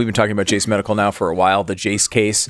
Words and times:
we've 0.00 0.06
been 0.06 0.14
talking 0.14 0.32
about 0.32 0.46
Jace 0.46 0.66
Medical 0.66 0.94
now 0.94 1.10
for 1.10 1.28
a 1.28 1.34
while, 1.34 1.62
the 1.62 1.76
Jace 1.76 2.08
case. 2.08 2.48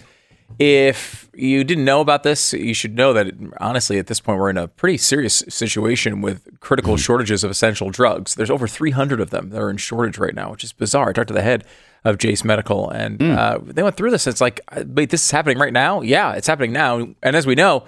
If 0.60 1.28
you 1.34 1.64
didn't 1.64 1.84
know 1.84 2.00
about 2.00 2.22
this, 2.22 2.52
you 2.52 2.74
should 2.74 2.94
know 2.94 3.12
that 3.12 3.34
honestly, 3.60 3.98
at 3.98 4.06
this 4.06 4.20
point, 4.20 4.38
we're 4.38 4.50
in 4.50 4.56
a 4.56 4.68
pretty 4.68 4.98
serious 4.98 5.42
situation 5.48 6.20
with 6.20 6.60
critical 6.60 6.96
shortages 6.96 7.42
of 7.42 7.50
essential 7.50 7.90
drugs. 7.90 8.36
There's 8.36 8.50
over 8.50 8.68
300 8.68 9.20
of 9.20 9.30
them 9.30 9.50
that 9.50 9.60
are 9.60 9.68
in 9.68 9.78
shortage 9.78 10.16
right 10.16 10.34
now, 10.34 10.52
which 10.52 10.62
is 10.62 10.72
bizarre. 10.72 11.08
I 11.08 11.12
talked 11.12 11.26
to 11.26 11.34
the 11.34 11.42
head 11.42 11.64
of 12.04 12.18
Jace 12.18 12.44
Medical, 12.44 12.88
and 12.88 13.20
uh, 13.20 13.58
they 13.62 13.82
went 13.82 13.96
through 13.96 14.12
this. 14.12 14.28
It's 14.28 14.40
like, 14.40 14.60
uh, 14.68 14.84
wait, 14.86 15.10
this 15.10 15.24
is 15.24 15.32
happening 15.32 15.58
right 15.58 15.72
now? 15.72 16.02
Yeah, 16.02 16.34
it's 16.34 16.46
happening 16.46 16.72
now. 16.72 17.08
And 17.20 17.34
as 17.34 17.48
we 17.48 17.56
know, 17.56 17.82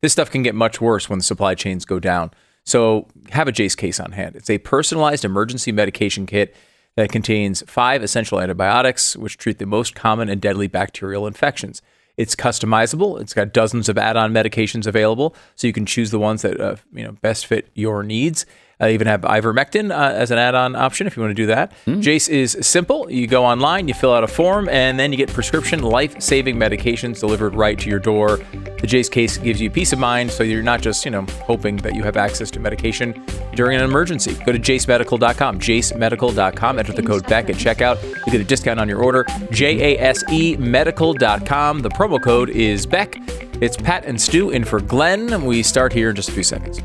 this 0.00 0.12
stuff 0.12 0.30
can 0.30 0.44
get 0.44 0.54
much 0.54 0.80
worse 0.80 1.10
when 1.10 1.18
the 1.18 1.24
supply 1.24 1.56
chains 1.56 1.84
go 1.84 1.98
down. 1.98 2.30
So 2.64 3.08
have 3.30 3.48
a 3.48 3.52
Jace 3.52 3.76
case 3.76 3.98
on 3.98 4.12
hand. 4.12 4.36
It's 4.36 4.48
a 4.48 4.58
personalized 4.58 5.24
emergency 5.24 5.72
medication 5.72 6.24
kit 6.24 6.54
that 6.98 7.12
contains 7.12 7.62
five 7.68 8.02
essential 8.02 8.40
antibiotics, 8.40 9.14
which 9.14 9.38
treat 9.38 9.60
the 9.60 9.66
most 9.66 9.94
common 9.94 10.28
and 10.28 10.40
deadly 10.40 10.66
bacterial 10.66 11.28
infections. 11.28 11.80
It's 12.16 12.34
customizable. 12.34 13.20
It's 13.20 13.32
got 13.32 13.52
dozens 13.52 13.88
of 13.88 13.96
add-on 13.96 14.32
medications 14.32 14.84
available, 14.84 15.36
so 15.54 15.68
you 15.68 15.72
can 15.72 15.86
choose 15.86 16.10
the 16.10 16.18
ones 16.18 16.42
that 16.42 16.60
uh, 16.60 16.74
you 16.92 17.04
know 17.04 17.12
best 17.12 17.46
fit 17.46 17.68
your 17.74 18.02
needs. 18.02 18.46
I 18.80 18.90
even 18.90 19.06
have 19.06 19.22
ivermectin 19.22 19.90
uh, 19.90 20.12
as 20.14 20.30
an 20.30 20.38
add-on 20.38 20.76
option 20.76 21.06
if 21.06 21.16
you 21.16 21.22
want 21.22 21.30
to 21.30 21.34
do 21.34 21.46
that. 21.46 21.72
Jace 21.86 22.28
is 22.28 22.56
simple. 22.60 23.10
You 23.10 23.26
go 23.26 23.44
online, 23.44 23.88
you 23.88 23.94
fill 23.94 24.12
out 24.12 24.22
a 24.22 24.28
form, 24.28 24.68
and 24.68 24.98
then 24.98 25.10
you 25.10 25.18
get 25.18 25.28
prescription 25.32 25.82
life-saving 25.82 26.56
medications 26.56 27.18
delivered 27.18 27.54
right 27.54 27.78
to 27.78 27.90
your 27.90 27.98
door. 27.98 28.36
The 28.36 28.86
Jace 28.86 29.10
case 29.10 29.36
gives 29.36 29.60
you 29.60 29.70
peace 29.70 29.92
of 29.92 29.98
mind, 29.98 30.30
so 30.30 30.44
you're 30.44 30.62
not 30.62 30.80
just 30.80 31.04
you 31.04 31.10
know 31.10 31.26
hoping 31.42 31.76
that 31.78 31.94
you 31.94 32.04
have 32.04 32.16
access 32.16 32.50
to 32.52 32.60
medication 32.60 33.20
during 33.54 33.76
an 33.76 33.82
emergency. 33.82 34.34
Go 34.46 34.52
to 34.52 34.58
jacemedical.com, 34.58 35.58
jacemedical.com. 35.58 36.78
Enter 36.78 36.92
the 36.92 37.02
code 37.02 37.26
Beck 37.26 37.50
at 37.50 37.56
checkout. 37.56 38.02
You 38.26 38.32
get 38.32 38.40
a 38.40 38.44
discount 38.44 38.78
on 38.78 38.88
your 38.88 39.02
order. 39.02 39.26
J 39.50 39.96
A 39.96 40.00
S 40.00 40.22
E 40.30 40.56
medical.com. 40.56 41.80
The 41.80 41.88
promo 41.90 42.22
code 42.22 42.50
is 42.50 42.86
Beck. 42.86 43.16
It's 43.60 43.76
Pat 43.76 44.04
and 44.04 44.20
Stu 44.20 44.50
in 44.50 44.64
for 44.64 44.80
Glenn. 44.80 45.44
We 45.44 45.64
start 45.64 45.92
here 45.92 46.10
in 46.10 46.16
just 46.16 46.28
a 46.28 46.32
few 46.32 46.44
seconds. 46.44 46.80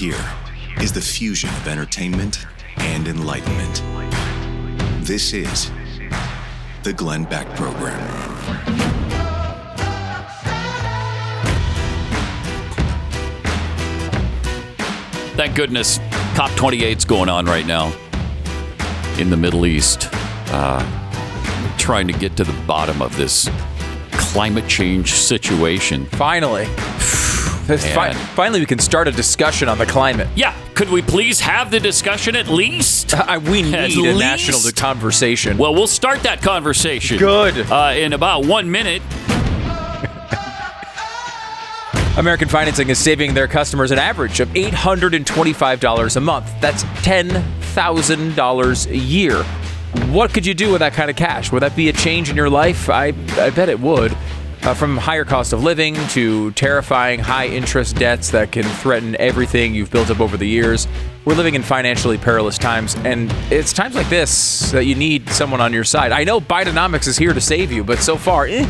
Hear 0.00 0.16
is 0.80 0.94
the 0.94 1.00
fusion 1.00 1.50
of 1.50 1.68
entertainment 1.68 2.46
and 2.78 3.06
enlightenment. 3.06 3.82
This 5.06 5.34
is 5.34 5.70
the 6.84 6.94
Glenn 6.94 7.24
Beck 7.24 7.46
Program. 7.54 8.00
Thank 15.36 15.54
goodness 15.54 15.98
COP 16.34 16.50
28's 16.52 17.04
going 17.04 17.28
on 17.28 17.44
right 17.44 17.66
now 17.66 17.92
in 19.18 19.28
the 19.28 19.36
Middle 19.36 19.66
East. 19.66 20.08
Uh, 20.46 21.76
trying 21.76 22.06
to 22.06 22.14
get 22.14 22.38
to 22.38 22.44
the 22.44 22.58
bottom 22.66 23.02
of 23.02 23.14
this 23.18 23.50
climate 24.12 24.66
change 24.66 25.12
situation. 25.12 26.06
Finally. 26.06 26.66
Fi- 27.78 28.12
finally, 28.12 28.60
we 28.60 28.66
can 28.66 28.78
start 28.78 29.08
a 29.08 29.12
discussion 29.12 29.68
on 29.68 29.78
the 29.78 29.86
climate. 29.86 30.28
Yeah, 30.36 30.54
could 30.74 30.90
we 30.90 31.02
please 31.02 31.40
have 31.40 31.70
the 31.70 31.80
discussion 31.80 32.36
at 32.36 32.48
least? 32.48 33.14
Uh, 33.20 33.40
we 33.44 33.62
need 33.62 33.74
At 33.74 33.90
a 33.90 34.18
national 34.18 34.60
conversation. 34.72 35.58
Well, 35.58 35.74
we'll 35.74 35.86
start 35.86 36.22
that 36.22 36.42
conversation. 36.42 37.18
Good. 37.18 37.70
Uh, 37.70 37.92
in 37.96 38.12
about 38.12 38.46
one 38.46 38.70
minute. 38.70 39.02
American 42.16 42.48
Financing 42.48 42.88
is 42.88 42.98
saving 42.98 43.34
their 43.34 43.46
customers 43.46 43.90
an 43.90 43.98
average 43.98 44.40
of 44.40 44.48
$825 44.50 46.16
a 46.16 46.20
month. 46.20 46.52
That's 46.60 46.82
$10,000 46.84 48.90
a 48.90 48.96
year. 48.96 49.42
What 50.12 50.32
could 50.32 50.46
you 50.46 50.54
do 50.54 50.72
with 50.72 50.80
that 50.80 50.92
kind 50.92 51.10
of 51.10 51.16
cash? 51.16 51.52
Would 51.52 51.62
that 51.62 51.76
be 51.76 51.88
a 51.88 51.92
change 51.92 52.30
in 52.30 52.36
your 52.36 52.50
life? 52.50 52.88
I, 52.88 53.06
I 53.38 53.50
bet 53.50 53.68
it 53.68 53.80
would. 53.80 54.16
Uh, 54.62 54.74
from 54.74 54.98
higher 54.98 55.24
cost 55.24 55.54
of 55.54 55.62
living 55.62 55.94
to 56.08 56.50
terrifying 56.52 57.18
high 57.18 57.46
interest 57.46 57.96
debts 57.96 58.30
that 58.30 58.52
can 58.52 58.62
threaten 58.62 59.16
everything 59.18 59.74
you've 59.74 59.90
built 59.90 60.10
up 60.10 60.20
over 60.20 60.36
the 60.36 60.46
years. 60.46 60.86
We're 61.24 61.34
living 61.34 61.54
in 61.54 61.62
financially 61.62 62.18
perilous 62.18 62.58
times, 62.58 62.94
and 62.96 63.32
it's 63.50 63.72
times 63.72 63.94
like 63.94 64.10
this 64.10 64.70
that 64.72 64.84
you 64.84 64.94
need 64.94 65.30
someone 65.30 65.62
on 65.62 65.72
your 65.72 65.84
side. 65.84 66.12
I 66.12 66.24
know 66.24 66.42
Bidenomics 66.42 67.08
is 67.08 67.16
here 67.16 67.32
to 67.32 67.40
save 67.40 67.72
you, 67.72 67.82
but 67.82 68.00
so 68.00 68.18
far, 68.18 68.46
eh, 68.46 68.68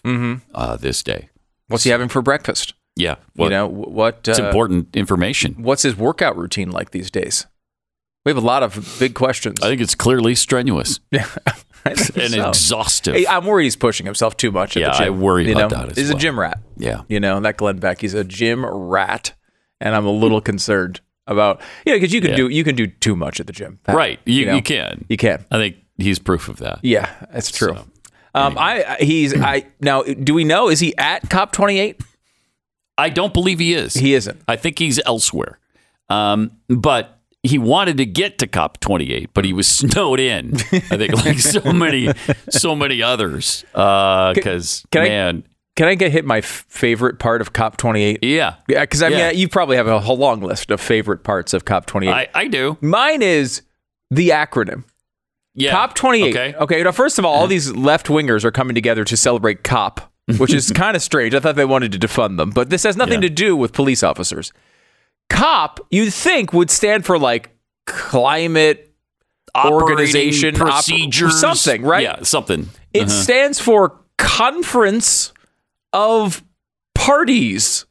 uh, 0.54 0.76
this 0.78 1.02
day. 1.02 1.30
What's 1.68 1.86
he 1.86 1.90
having 1.90 2.10
for 2.10 2.22
breakfast? 2.22 2.76
Yeah. 2.96 3.16
you 3.36 3.50
know, 3.50 3.68
what. 3.68 4.28
it's 4.28 4.40
uh, 4.40 4.46
important 4.46 4.96
information. 4.96 5.56
What's 5.64 5.84
his 5.84 5.96
workout 5.96 6.38
routine 6.38 6.70
like 6.72 6.92
these 6.92 7.10
days? 7.10 7.48
We 8.26 8.30
have 8.30 8.38
a 8.38 8.46
lot 8.46 8.64
of 8.64 8.96
big 9.00 9.16
questions. 9.16 9.60
I 9.62 9.68
think 9.68 9.82
it's 9.82 9.96
clearly 9.96 10.34
strenuous 10.36 11.00
Yeah, 11.12 11.28
and 11.86 11.98
so. 12.00 12.50
exhaustive. 12.50 13.16
Hey, 13.16 13.28
I'm 13.28 13.46
worried 13.46 13.66
he's 13.66 13.76
pushing 13.76 14.06
himself 14.06 14.38
too 14.38 14.52
much 14.52 14.78
at 14.78 14.82
Yeah, 14.82 14.92
the 14.94 14.98
gym. 15.00 15.06
I 15.08 15.10
worry 15.10 15.46
you 15.48 15.54
about 15.54 15.72
know? 15.72 15.78
that 15.80 15.90
as 15.92 15.98
He's 15.98 16.08
well. 16.08 16.18
a 16.18 16.20
gym 16.20 16.40
rat. 16.40 16.60
yeah. 16.78 17.02
You 17.10 17.20
know, 17.20 17.40
that 17.42 17.58
Glenn 17.58 17.78
Beck, 17.80 18.00
he's 18.00 18.14
a 18.14 18.24
gym 18.24 18.66
rat, 18.66 19.34
and 19.82 19.94
I'm 19.96 20.06
a 20.06 20.12
little 20.12 20.40
concerned 20.40 21.02
about 21.28 21.62
yeah, 21.86 21.96
because 21.96 22.14
you 22.14 22.22
can 22.22 22.32
Yeah. 22.32 22.38
do 22.38 22.48
you 22.50 22.64
can 22.64 22.76
do 22.76 22.88
too 22.88 23.16
much 23.16 23.40
at 23.42 23.48
the 23.48 23.54
gym. 23.54 23.80
Pat. 23.84 23.96
Right. 23.96 24.20
You, 24.26 24.46
know? 24.46 24.56
you 24.56 24.62
can. 24.62 25.04
You 25.10 25.18
can. 25.18 25.44
I 25.52 25.58
think 25.58 25.78
he's 25.98 26.20
proof 26.20 26.48
of 26.48 26.58
that. 26.58 26.80
Yeah, 26.84 27.10
that's 27.32 27.52
true. 27.52 27.74
So, 27.76 27.86
um, 28.36 28.58
I 28.58 28.98
he's 29.02 29.34
I 29.40 29.66
now 29.82 30.04
do 30.04 30.34
we 30.34 30.44
know 30.46 30.70
is 30.70 30.80
he 30.80 30.96
at 30.98 31.30
COP 31.30 31.52
28? 31.52 32.02
I 32.98 33.10
don't 33.10 33.34
believe 33.34 33.60
he 33.60 33.74
is. 33.74 33.94
He 33.96 34.14
isn't. 34.14 34.42
I 34.48 34.56
think 34.56 34.80
he's 34.80 35.00
elsewhere. 35.06 35.60
Um, 36.10 36.52
but 36.70 37.20
he 37.42 37.58
wanted 37.58 37.98
to 37.98 38.06
get 38.06 38.38
to 38.40 38.48
COP 38.48 38.80
28, 38.80 39.30
but 39.34 39.46
he 39.46 39.54
was 39.54 39.68
snowed 39.80 40.20
in. 40.20 40.56
I 40.56 40.98
think 40.98 41.14
like 41.26 41.40
so 41.40 41.74
many, 41.74 42.10
so 42.50 42.76
many 42.76 43.02
others. 43.02 43.64
Because 43.72 44.86
can 44.92 45.02
I- 45.04 45.10
man, 45.10 45.44
Can 45.76 45.88
I 45.88 45.96
get 45.96 46.12
hit 46.12 46.24
my 46.24 46.38
f- 46.38 46.66
favorite 46.70 47.18
part 47.18 47.42
of 47.42 47.52
COP 47.54 47.78
28? 47.78 48.20
yeah, 48.24 48.56
Yeah, 48.68 48.82
because 48.82 49.02
I 49.02 49.10
mean 49.10 49.18
Yeah. 49.18 49.32
you 49.32 49.48
probably 49.50 49.76
have 49.78 49.88
a 49.88 50.00
whole 50.00 50.18
long 50.18 50.42
list 50.42 50.70
of 50.70 50.80
favorite 50.80 51.24
parts 51.24 51.54
of 51.54 51.66
COP 51.66 51.88
28. 51.88 52.12
I, 52.14 52.28
I 52.36 52.48
do. 52.48 52.78
Mine 52.80 53.22
is 53.24 53.64
the 54.12 54.30
acronym. 54.30 54.84
Yeah, 55.56 55.72
COP 55.72 55.96
28. 55.96 56.30
Okay. 56.30 56.56
Okay. 56.58 56.84
Now, 56.84 56.92
first 56.92 57.18
of 57.20 57.26
all, 57.26 57.34
all 57.34 57.48
these 57.48 57.72
left 57.76 58.08
wingers 58.08 58.44
are 58.44 58.52
coming 58.52 58.76
together 58.76 59.04
to 59.06 59.18
celebrate 59.18 59.64
COP 59.64 60.13
which 60.38 60.54
is 60.54 60.72
kind 60.76 60.96
of 60.96 61.02
strange. 61.02 61.34
I 61.36 61.40
thought 61.40 61.56
they 61.56 61.66
wanted 61.66 61.92
to 61.94 62.00
defund 62.00 62.38
them, 62.38 62.50
but 62.52 62.70
this 62.70 62.84
has 62.84 62.96
nothing 62.98 63.22
Yeah. 63.22 63.28
to 63.28 63.30
do 63.30 63.56
with 63.56 63.74
police 63.74 64.04
officers. 64.04 64.52
COP, 65.30 65.80
you'd 65.92 66.14
think 66.14 66.54
would 66.54 66.70
stand 66.70 67.06
for 67.06 67.18
like 67.18 67.50
climate 67.86 68.94
organization, 69.56 70.56
Operating 70.56 70.62
op- 70.62 70.74
procedures, 70.86 71.40
something, 71.40 71.84
right? 71.84 72.04
Yeah, 72.04 72.24
something. 72.24 72.70
It 72.94 73.04
uh-huh. 73.04 73.10
stands 73.10 73.60
for 73.60 74.00
Conference 74.18 75.34
of 75.92 76.44
Parties. 76.96 77.86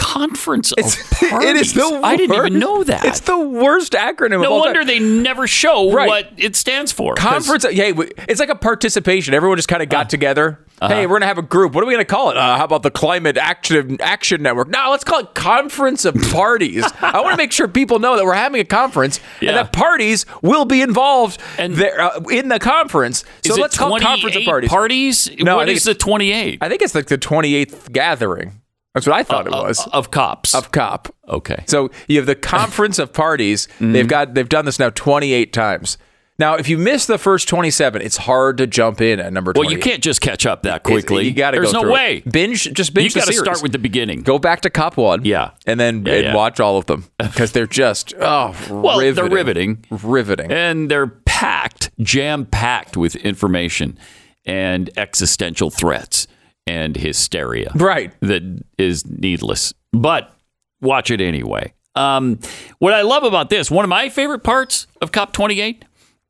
Conference 0.00 0.72
it's, 0.76 0.94
of 0.94 1.00
It's, 1.00 1.30
Parties. 1.30 1.48
it 1.50 1.56
is 1.56 1.74
the 1.74 2.00
I 2.02 2.16
didn't 2.16 2.36
even 2.36 2.58
know 2.58 2.82
that. 2.84 3.04
It's 3.04 3.20
the 3.20 3.38
worst 3.38 3.92
acronym. 3.92 4.36
of 4.36 4.42
no 4.42 4.56
wonder 4.58 4.80
time. 4.80 4.86
they 4.86 4.98
never 4.98 5.46
show 5.46 5.92
Right. 5.92 6.08
what 6.08 6.32
it 6.36 6.56
stands 6.56 6.90
for. 6.90 7.14
Conference. 7.14 7.64
Hey, 7.64 7.92
it's 8.28 8.40
like 8.40 8.48
a 8.48 8.54
participation. 8.54 9.34
Everyone 9.34 9.56
just 9.56 9.68
kind 9.68 9.82
of 9.82 9.88
got 9.88 10.10
together. 10.10 10.64
Uh-huh. 10.82 10.94
Hey, 10.94 11.06
we're 11.06 11.16
gonna 11.16 11.26
have 11.26 11.36
a 11.36 11.42
group. 11.42 11.74
What 11.74 11.84
are 11.84 11.86
we 11.86 11.92
gonna 11.92 12.06
call 12.06 12.30
it? 12.30 12.38
Uh, 12.38 12.56
how 12.56 12.64
about 12.64 12.82
the 12.82 12.90
Climate 12.90 13.36
Action 13.36 13.98
Action 14.00 14.42
Network? 14.42 14.68
No, 14.68 14.88
let's 14.90 15.04
call 15.04 15.20
it 15.20 15.34
Conference 15.34 16.06
of 16.06 16.14
Parties. 16.32 16.84
I 17.02 17.20
want 17.20 17.32
to 17.32 17.36
make 17.36 17.52
sure 17.52 17.68
people 17.68 17.98
know 17.98 18.16
that 18.16 18.24
we're 18.24 18.32
having 18.32 18.60
a 18.60 18.64
conference 18.64 19.20
Yeah. 19.42 19.50
and 19.50 19.58
that 19.58 19.72
parties 19.74 20.24
will 20.40 20.64
be 20.64 20.80
involved 20.80 21.38
And- 21.58 21.74
there 21.74 22.00
uh, 22.00 22.20
in 22.30 22.48
the 22.48 22.58
conference. 22.58 23.24
So 23.44 23.56
let's 23.56 23.76
call 23.76 23.94
it 23.96 24.02
Conference 24.02 24.36
of 24.36 24.44
Parties. 24.44 24.70
parties? 24.70 25.30
No, 25.38 25.58
I 25.60 25.66
think 25.66 25.76
is 25.76 25.84
the 25.84 25.94
twenty 25.94 26.32
eighth? 26.32 26.58
I 26.62 26.68
think 26.70 26.80
it's 26.80 26.94
like 26.94 27.06
the 27.06 27.18
28th 27.18 27.92
gathering. 27.92 28.59
That's 28.94 29.06
what 29.06 29.14
I 29.16 29.22
thought 29.22 29.46
it 29.46 29.52
was. 29.52 29.86
Uh, 29.86 29.90
of 29.92 30.10
cops. 30.10 30.54
of 30.54 30.72
COP. 30.72 31.14
okay. 31.28 31.64
So 31.68 31.90
you 32.08 32.16
have 32.16 32.26
the 32.26 32.34
conference 32.34 32.98
of 32.98 33.12
parties. 33.12 33.68
Mm-hmm. 33.80 33.92
They've 33.92 34.08
got 34.08 34.34
they've 34.34 34.48
done 34.48 34.64
this 34.64 34.78
now 34.78 34.90
28 34.90 35.52
times. 35.52 35.96
Now, 36.38 36.54
if 36.54 36.68
you 36.70 36.78
miss 36.78 37.04
the 37.04 37.18
first 37.18 37.48
27, 37.48 38.00
it's 38.00 38.16
hard 38.16 38.56
to 38.58 38.66
jump 38.66 39.02
in 39.02 39.20
at 39.20 39.30
number 39.30 39.52
28. 39.52 39.66
well, 39.68 39.76
you 39.76 39.82
can't 39.82 40.02
just 40.02 40.22
catch 40.22 40.46
up 40.46 40.62
that 40.62 40.82
quickly. 40.84 41.26
You 41.26 41.32
got 41.34 41.50
to 41.50 41.58
There's 41.60 41.72
go 41.72 41.80
no 41.80 41.82
through 41.82 41.90
it. 41.90 41.94
way. 41.94 42.22
Binge, 42.30 42.72
just 42.72 42.94
binge 42.94 43.14
You 43.14 43.20
got 43.20 43.26
to 43.28 43.34
start 43.34 43.62
with 43.62 43.72
the 43.72 43.78
beginning. 43.78 44.22
Go 44.22 44.38
back 44.38 44.62
to 44.62 44.70
Cop 44.70 44.96
One, 44.96 45.22
Yeah. 45.26 45.50
and 45.66 45.78
then 45.78 46.04
Yeah, 46.06 46.12
and 46.14 46.24
yeah. 46.24 46.34
watch 46.34 46.58
all 46.58 46.78
of 46.78 46.86
them 46.86 47.04
because 47.18 47.52
they're 47.52 47.66
just 47.66 48.14
oh, 48.18 48.54
Well, 48.70 48.98
they're 49.00 49.12
riveting. 49.28 49.84
riveting. 49.90 50.08
riveting. 50.10 50.50
and 50.52 50.90
they're 50.90 51.08
packed, 51.08 51.90
jam 52.00 52.46
packed 52.46 52.96
with 52.96 53.16
information 53.16 53.98
and 54.46 54.88
existential 54.96 55.68
threats 55.70 56.26
and 56.66 56.96
hysteria. 56.96 57.72
Right. 57.74 58.12
That 58.20 58.64
is 58.78 59.06
needless. 59.06 59.74
But 59.92 60.32
watch 60.80 61.10
it 61.10 61.20
anyway. 61.20 61.72
Um, 61.94 62.38
what 62.78 62.92
I 62.92 63.02
love 63.02 63.24
about 63.24 63.50
this, 63.50 63.70
one 63.70 63.84
of 63.84 63.88
my 63.88 64.08
favorite 64.08 64.44
parts 64.44 64.86
of 65.00 65.10
COP28 65.10 65.82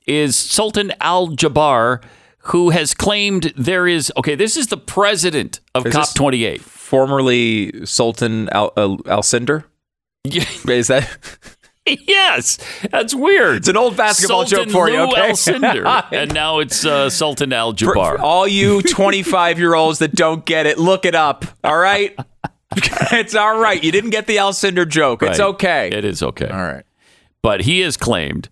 is 0.06 0.34
Sultan 0.36 0.92
Al 1.00 1.28
Jabbar, 1.28 2.02
who 2.44 2.70
has 2.70 2.94
claimed 2.94 3.52
there 3.56 3.86
is, 3.86 4.10
okay, 4.16 4.34
this 4.34 4.56
is 4.56 4.68
the 4.68 4.78
president 4.78 5.60
of 5.74 5.86
Is 5.86 5.94
COP28. 5.94 6.60
Formerly 6.60 7.84
Sultan 7.84 8.48
Al, 8.50 8.72
Al, 8.76 8.98
Alcindor. 8.98 9.64
Is 10.24 10.88
that? 10.88 11.18
yes, 11.86 12.58
that's 12.90 13.14
weird. 13.14 13.56
It's 13.58 13.68
an 13.68 13.76
old 13.76 13.96
basketball 13.96 14.46
Sultan 14.46 14.68
joke 14.68 14.72
for 14.72 14.90
you, 14.90 15.00
okay? 15.00 15.30
Alcindor. 15.30 16.06
and 16.12 16.32
now 16.34 16.58
it's 16.58 16.84
uh, 16.84 17.08
Sultan 17.10 17.52
Al 17.52 17.72
For- 17.72 17.94
Jabbar. 17.94 18.16
for 18.16 18.20
all 18.20 18.46
you 18.46 18.82
25 18.88 19.58
year 19.58 19.74
olds 19.74 19.98
that 20.00 20.14
don't 20.14 20.44
get 20.44 20.66
it, 20.66 20.78
look 20.78 21.04
it 21.04 21.14
up. 21.14 21.44
All 21.64 21.78
right. 21.78 22.16
it's 23.12 23.34
all 23.34 23.58
right. 23.58 23.82
You 23.82 23.90
didn't 23.92 24.10
get 24.10 24.26
the 24.26 24.36
Alcindor 24.36 24.88
joke. 24.88 25.22
It's 25.22 25.40
okay. 25.40 25.88
It 25.92 26.04
is 26.04 26.22
okay. 26.22 26.48
all 26.48 26.62
right. 26.62 26.84
But 27.42 27.62
he 27.62 27.80
has 27.80 27.96
claimed, 27.96 28.48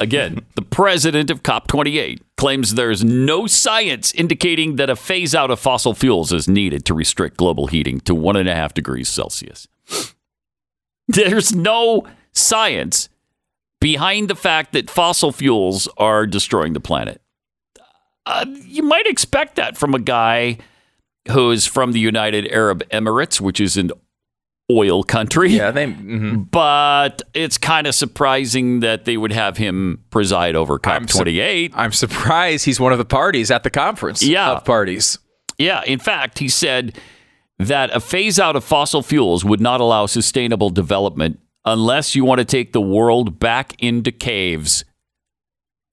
again, 0.00 0.44
the 0.56 0.62
president 0.62 1.30
of 1.30 1.42
COP28 1.42 2.20
claims 2.36 2.74
there's 2.74 3.04
no 3.04 3.46
science 3.46 4.14
indicating 4.14 4.76
that 4.76 4.88
a 4.88 4.96
phase 4.96 5.34
out 5.34 5.50
of 5.50 5.60
fossil 5.60 5.94
fuels 5.94 6.32
is 6.32 6.48
needed 6.48 6.84
to 6.86 6.94
restrict 6.94 7.36
global 7.36 7.66
heating 7.66 8.00
to 8.00 8.14
one 8.14 8.34
and 8.36 8.48
a 8.48 8.54
half 8.54 8.72
degrees 8.72 9.08
Celsius. 9.10 9.68
There's 11.06 11.54
no 11.54 12.06
science 12.40 13.08
behind 13.80 14.28
the 14.28 14.34
fact 14.36 14.72
that 14.72 14.90
fossil 14.90 15.32
fuels 15.32 15.88
are 15.96 16.26
destroying 16.26 16.72
the 16.74 16.80
planet. 16.80 17.20
Uh, 18.26 18.44
you 18.66 18.82
might 18.82 19.06
expect 19.06 19.56
that 19.56 19.76
from 19.78 19.94
a 19.94 19.98
guy 19.98 20.58
who 21.30 21.50
is 21.50 21.66
from 21.66 21.92
the 21.92 22.00
United 22.00 22.46
Arab 22.52 22.82
Emirates, 22.90 23.40
which 23.40 23.60
is 23.60 23.76
an 23.76 23.90
oil 24.70 25.02
country 25.02 25.50
Yeah, 25.50 25.70
they. 25.72 25.86
mhm. 25.86 26.48
but 26.50 27.22
it's 27.34 27.58
kind 27.58 27.86
of 27.88 27.94
surprising 27.94 28.80
that 28.80 29.04
they 29.04 29.16
would 29.16 29.32
have 29.32 29.56
him 29.56 30.04
preside 30.10 30.54
over 30.54 30.78
I'm 30.84 31.08
su- 31.08 31.24
COP28. 31.24 31.72
I'm 31.74 31.92
surprised 31.92 32.64
he's 32.66 32.78
one 32.78 32.92
of 32.92 32.98
the 32.98 33.04
parties 33.04 33.50
at 33.50 33.64
the 33.64 33.70
conference. 33.70 34.22
Yeah. 34.22 34.50
Of 34.52 34.64
parties. 34.64 35.18
yeah, 35.58 35.82
in 35.86 35.98
fact, 35.98 36.38
he 36.38 36.48
said 36.48 36.96
that 37.58 37.90
a 37.94 38.00
phase 38.00 38.38
out 38.38 38.54
of 38.54 38.62
fossil 38.62 39.02
fuels 39.02 39.44
would 39.44 39.60
not 39.60 39.80
allow 39.80 40.06
sustainable 40.06 40.70
development 40.70 41.40
unless 41.64 42.14
you 42.14 42.24
want 42.24 42.38
to 42.38 42.44
take 42.44 42.72
the 42.72 42.80
world 42.80 43.38
back 43.38 43.74
into 43.78 44.10
caves. 44.12 44.84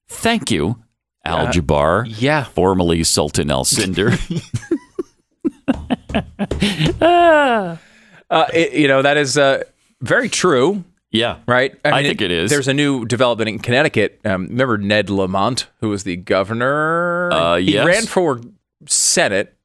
Thank 0.10 0.52
you, 0.52 0.84
Al 1.26 1.48
Jabbar, 1.48 2.06
Yeah. 2.08 2.46
formerly 2.46 3.04
Sultan 3.04 3.50
Alcindor. 3.50 4.18
Uh, 8.30 8.46
it, 8.54 8.74
you 8.74 8.90
know, 8.90 9.02
that 9.02 9.16
is 9.16 9.38
uh, 9.38 9.64
very 10.02 10.28
true, 10.28 10.84
yeah, 11.12 11.38
right? 11.48 11.74
I 11.86 12.04
think 12.04 12.22
it 12.22 12.30
is. 12.30 12.50
There's 12.52 12.68
a 12.68 12.74
new 12.74 13.06
development 13.06 13.48
in 13.48 13.60
Connecticut. 13.60 14.20
Um, 14.26 14.48
remember 14.48 14.78
Ned 14.78 15.10
Lamont, 15.10 15.68
who 15.80 15.88
was 15.90 16.04
the 16.04 16.18
governor? 16.18 17.32
Uh, 17.32 17.56
he 17.56 17.74
yes. 17.76 17.86
ran 17.86 18.06
for 18.06 18.42
Senate 18.86 19.56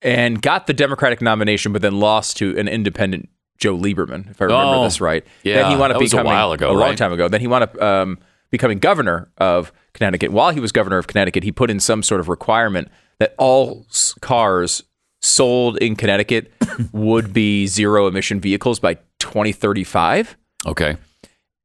and 0.00 0.40
got 0.40 0.66
the 0.66 0.72
Democratic 0.72 1.20
nomination, 1.20 1.70
but 1.72 1.82
then 1.82 2.00
lost 2.00 2.38
to 2.38 2.58
an 2.58 2.66
independent 2.66 3.28
Joe 3.62 3.76
Lieberman, 3.78 4.28
if 4.30 4.42
I 4.42 4.46
remember 4.46 4.76
Oh, 4.78 4.82
this 4.84 5.00
right. 5.00 5.24
yeah, 5.44 5.62
then 5.62 5.70
he 5.70 5.76
wound 5.76 5.92
up 5.92 5.98
that 5.98 6.02
was 6.02 6.12
a 6.12 6.22
while 6.24 6.50
ago, 6.52 6.70
a 6.70 6.74
long 6.76 6.96
time 6.96 7.12
ago. 7.12 7.28
Then 7.28 7.40
he 7.40 7.46
wound 7.46 7.62
up 7.64 7.80
um, 7.80 8.18
becoming 8.50 8.78
governor 8.80 9.30
of 9.38 9.72
Connecticut. 9.94 10.32
While 10.32 10.50
he 10.50 10.58
was 10.60 10.72
governor 10.72 10.98
of 10.98 11.06
Connecticut, 11.06 11.44
he 11.44 11.52
put 11.52 11.70
in 11.70 11.78
some 11.78 12.02
sort 12.02 12.20
of 12.20 12.28
requirement 12.28 12.88
that 13.20 13.34
all 13.38 13.86
s- 13.88 14.14
cars 14.20 14.82
sold 15.20 15.78
in 15.78 15.94
Connecticut 15.94 16.52
would 16.92 17.32
be 17.32 17.66
zero 17.68 18.08
emission 18.08 18.40
vehicles 18.40 18.80
by 18.80 18.94
2035, 19.20 20.36
okay. 20.66 20.96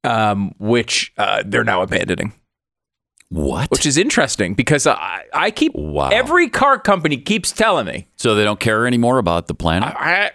um, 0.03 0.53
which 0.59 1.11
uh, 1.17 1.41
they're 1.45 1.63
now 1.63 1.81
abandoning. 1.81 2.31
What? 3.29 3.71
Which 3.71 3.85
is 3.85 3.97
interesting 3.97 4.53
because 4.53 4.87
I, 4.87 5.23
I 5.33 5.51
keep 5.51 5.73
Wow. 5.75 6.09
every 6.09 6.47
car 6.49 6.79
company 6.79 7.17
keeps 7.17 7.51
telling 7.51 7.85
me 7.87 8.07
so 8.15 8.35
they 8.35 8.43
don't 8.45 8.59
care 8.59 8.87
anymore 8.87 9.17
about 9.17 9.47
the 9.47 9.53
planet? 9.55 9.93
I, 9.95 10.31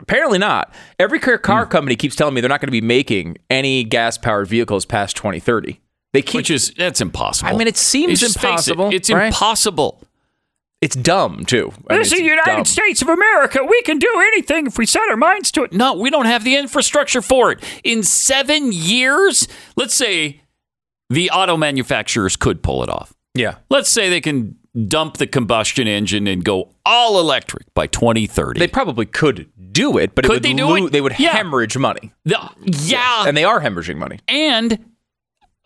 apparently 0.00 0.38
not. 0.38 0.74
Every 0.98 1.18
car, 1.20 1.38
car 1.38 1.64
Hmm. 1.66 1.70
company 1.70 1.96
keeps 1.96 2.16
telling 2.16 2.34
me 2.34 2.40
they're 2.40 2.48
not 2.48 2.60
going 2.60 2.68
to 2.68 2.72
be 2.72 2.80
making 2.80 3.36
any 3.48 3.84
gas 3.84 4.18
powered 4.18 4.48
vehicles 4.48 4.84
past 4.84 5.16
2030. 5.16 5.80
They 6.12 6.22
keep. 6.22 6.34
Which 6.36 6.50
is 6.50 6.72
that's 6.76 7.00
impossible. 7.00 7.50
I 7.50 7.56
mean, 7.56 7.68
it 7.68 7.76
seems 7.76 8.18
Just 8.20 8.38
face 8.40 8.66
it, 8.66 8.72
impossible, 8.72 8.90
It's 8.92 9.10
right? 9.10 9.26
impossible. 9.26 10.02
it's 10.80 10.96
dumb 10.96 11.44
too. 11.44 11.72
I 11.88 11.92
mean, 11.94 12.02
This 12.02 12.12
is 12.12 12.18
the 12.18 12.24
United 12.24 12.56
dumb. 12.56 12.64
States 12.64 13.00
of 13.02 13.08
America. 13.08 13.60
We 13.64 13.80
can 13.82 13.98
do 13.98 14.12
anything 14.26 14.66
if 14.66 14.76
we 14.78 14.86
set 14.86 15.08
our 15.08 15.16
minds 15.16 15.52
to 15.52 15.62
it. 15.64 15.72
No, 15.72 15.94
we 15.94 16.10
don't 16.10 16.24
have 16.26 16.42
the 16.42 16.56
infrastructure 16.56 17.22
for 17.22 17.52
it. 17.52 17.62
In 17.84 18.02
seven 18.02 18.72
years, 18.72 19.46
let's 19.76 19.94
say 19.94 20.40
the 21.10 21.30
auto 21.30 21.56
manufacturers 21.56 22.34
could 22.36 22.62
pull 22.62 22.82
it 22.82 22.88
off. 22.88 23.12
Yeah. 23.34 23.56
Let's 23.68 23.88
say 23.90 24.08
they 24.10 24.20
can 24.20 24.56
dump 24.88 25.16
the 25.18 25.26
combustion 25.26 25.86
engine 25.88 26.26
and 26.26 26.44
go 26.44 26.70
all 26.86 27.18
electric 27.20 27.72
by 27.74 27.86
2030. 27.86 28.58
They 28.60 28.68
probably 28.68 29.06
could 29.06 29.50
do 29.72 29.98
it, 29.98 30.14
but 30.14 30.24
it 30.24 30.28
Could 30.28 30.34
would 30.36 30.42
they 30.42 30.52
do 30.52 30.66
lo- 30.66 30.86
it? 30.86 30.92
they 30.92 31.00
would 31.00 31.18
Yeah. 31.18 31.36
hemorrhage 31.36 31.76
money. 31.76 32.12
The- 32.24 32.50
yeah. 32.64 33.24
And 33.26 33.36
they 33.36 33.44
are 33.44 33.60
hemorrhaging 33.60 33.96
money. 33.96 34.18
And 34.28 34.78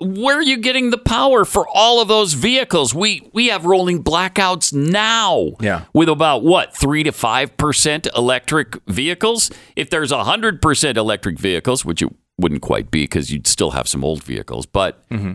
where 0.01 0.37
are 0.37 0.43
you 0.43 0.57
getting 0.57 0.91
the 0.91 0.99
power 0.99 1.45
for 1.45 1.67
all 1.73 2.01
of 2.03 2.09
those 2.09 2.33
vehicles? 2.35 2.95
We 2.95 3.29
we 3.33 3.47
have 3.49 3.65
rolling 3.65 4.03
blackouts 4.03 4.73
now. 4.73 5.53
Yeah. 5.61 5.83
With 5.95 6.09
about 6.09 6.43
what 6.43 6.77
three 6.77 7.03
to 7.05 7.13
five 7.13 7.57
percent 7.57 8.09
electric 8.17 8.77
vehicles. 8.89 9.51
If 9.77 9.91
there's 9.91 10.11
hundred 10.11 10.61
percent 10.61 10.99
electric 10.99 11.39
vehicles, 11.39 11.85
which 11.85 12.03
it 12.03 12.13
wouldn't 12.39 12.63
quite 12.63 12.91
be 12.91 13.05
because 13.05 13.31
you'd 13.31 13.47
still 13.47 13.71
have 13.71 13.89
some 13.89 14.05
old 14.05 14.23
vehicles, 14.25 14.67
but 14.67 15.09
mm-hmm. 15.11 15.35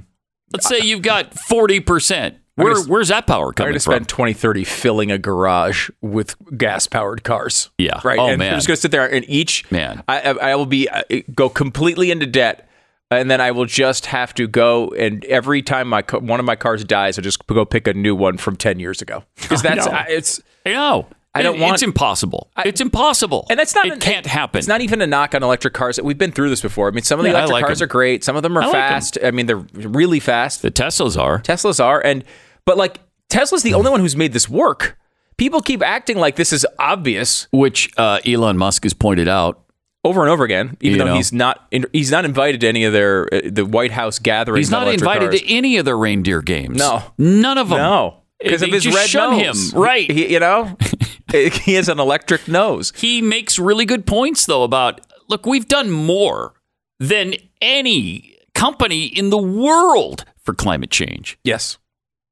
let's 0.54 0.68
say 0.68 0.80
you've 0.80 1.02
got 1.02 1.34
forty 1.34 1.80
percent. 1.80 2.36
Where, 2.64 2.84
where's 2.84 3.08
that 3.10 3.28
power 3.28 3.52
coming 3.54 3.56
from? 3.56 3.64
I'm 3.66 3.72
gonna 3.72 3.80
from? 3.80 3.94
spend 3.94 4.10
2030 4.10 4.64
filling 4.64 5.12
a 5.12 5.18
garage 5.18 5.90
with 6.02 6.36
gas 6.58 6.88
powered 6.88 7.24
cars. 7.24 7.70
Yeah. 7.78 8.00
Right. 8.04 8.20
Oh, 8.20 8.28
and 8.28 8.40
man. 8.40 8.54
I'm 8.54 8.58
just 8.58 8.68
going 8.68 8.76
to 8.76 8.82
sit 8.82 8.92
there 8.92 9.12
and 9.12 9.26
each, 9.30 9.70
Man. 9.72 10.04
I, 10.08 10.20
I 10.22 10.52
I 10.52 10.56
will 10.56 10.66
be, 10.66 10.88
uh, 10.90 11.02
go 11.34 11.50
completely 11.50 12.12
into 12.12 12.26
debt. 12.26 12.66
And 13.12 13.32
then 13.32 13.42
I 13.42 13.50
will 13.50 13.66
just 13.66 14.06
have 14.06 14.36
to 14.36 14.48
go 14.48 14.90
and 14.90 15.26
every 15.26 15.64
time 15.64 15.88
my 15.88 16.04
one 16.20 16.40
of 16.40 16.46
my 16.46 16.56
cars 16.56 16.84
dies, 16.84 17.18
I 17.18 17.24
just 17.24 17.48
go 17.48 17.66
pick 17.66 17.88
a 17.88 17.94
new 17.96 18.16
one 18.16 18.38
from 18.38 18.56
ten 18.56 18.80
years 18.80 19.02
ago 19.02 19.24
because 19.42 19.64
that's. 19.64 19.88
I- 19.88 20.06
it's 20.10 20.40
I 20.64 20.74
know. 20.74 21.08
I 21.34 21.42
don't 21.42 21.56
It- 21.56 21.62
want- 21.62 21.74
It's 21.74 21.82
impossible. 21.84 22.52
it's 22.66 22.82
impossible. 22.82 23.48
and 23.50 23.58
that's 23.60 23.74
not 23.74 23.88
It 23.88 23.94
an- 23.94 24.00
can't 24.00 24.26
happen. 24.28 24.60
It's 24.60 24.68
not 24.68 24.82
even 24.82 25.02
a 25.02 25.08
knock 25.08 25.34
on 25.34 25.42
electric 25.42 25.74
cars. 25.74 26.00
We've 26.00 26.18
been 26.20 26.32
through 26.32 26.50
this 26.52 26.62
before. 26.62 26.88
I 26.88 26.92
mean, 26.92 27.04
some 27.04 27.20
of 27.20 27.24
the 27.24 27.30
Yeah, 27.30 27.38
electric 27.38 27.54
like 27.54 27.66
cars 27.66 27.80
them. 27.80 27.86
are 27.86 27.88
great. 27.88 28.24
Some 28.24 28.36
of 28.36 28.44
them 28.44 28.56
are 28.58 28.62
I 28.62 28.66
like 28.66 28.74
them. 28.74 28.80
fast. 28.92 29.18
I 29.24 29.32
mean, 29.32 29.48
they're 29.48 29.58
really 29.74 30.20
fast. 30.20 30.62
the 30.62 30.70
Teslas 30.70 31.20
are. 31.20 31.40
Teslas 31.42 31.84
are, 31.84 32.00
and 32.06 32.24
but 32.70 32.78
like 32.78 33.00
Tesla's 33.30 33.64
the 33.64 33.74
only 33.74 33.90
one 33.90 34.00
who's 34.00 34.16
made 34.16 34.32
this 34.34 34.48
work 34.48 34.98
people 35.38 35.62
keep 35.62 35.82
acting 35.82 36.18
like 36.18 36.36
this 36.36 36.52
is 36.54 36.66
obvious 36.78 37.48
which 37.52 37.90
uh, 37.98 38.20
Elon 38.26 38.58
Musk 38.58 38.84
has 38.84 38.94
pointed 38.94 39.28
out. 39.28 39.56
over 40.04 40.22
and 40.22 40.30
over 40.30 40.44
again, 40.44 40.78
even 40.82 40.92
You 40.94 40.98
though 41.00 41.06
know. 41.12 41.16
he's 41.16 41.34
not 41.34 41.66
in, 41.72 41.86
he's 41.94 42.12
not 42.12 42.26
invited 42.26 42.62
to 42.62 42.68
any 42.68 42.84
of 42.86 42.94
their 42.94 43.28
uh, 43.34 43.42
the 43.46 43.66
White 43.66 43.92
House 43.92 44.20
gatherings. 44.20 44.68
He's 44.68 44.72
not 44.72 44.84
electric 44.84 45.02
invited 45.02 45.30
cars. 45.32 45.42
to 45.42 45.54
any 45.54 45.78
of 45.78 45.86
the 45.86 45.96
reindeer 45.96 46.42
games. 46.42 46.78
No. 46.78 47.04
none 47.18 47.58
of 47.58 47.70
them. 47.70 47.78
No, 47.80 48.22
because 48.40 48.62
of 48.62 48.70
his 48.70 48.84
just 48.84 48.96
red 48.98 49.10
shun 49.10 49.38
nose. 49.38 49.74
him. 49.74 49.80
Right. 49.82 50.10
He, 50.12 50.32
you 50.34 50.40
know, 50.40 50.78
he 51.32 51.74
has 51.74 51.90
an 51.90 52.00
electric 52.00 52.48
nose. 52.48 52.94
He 52.96 53.22
makes 53.22 53.58
really 53.58 53.86
good 53.86 54.06
points 54.06 54.46
though 54.46 54.64
about 54.64 55.02
look, 55.28 55.46
we've 55.46 55.68
done 55.68 55.90
more 55.90 56.54
than 57.00 57.34
any 57.62 58.38
company 58.54 59.06
in 59.06 59.30
the 59.32 59.38
world 59.38 60.24
for 60.44 60.54
climate 60.54 60.92
change. 60.92 61.38
Yes. 61.44 61.78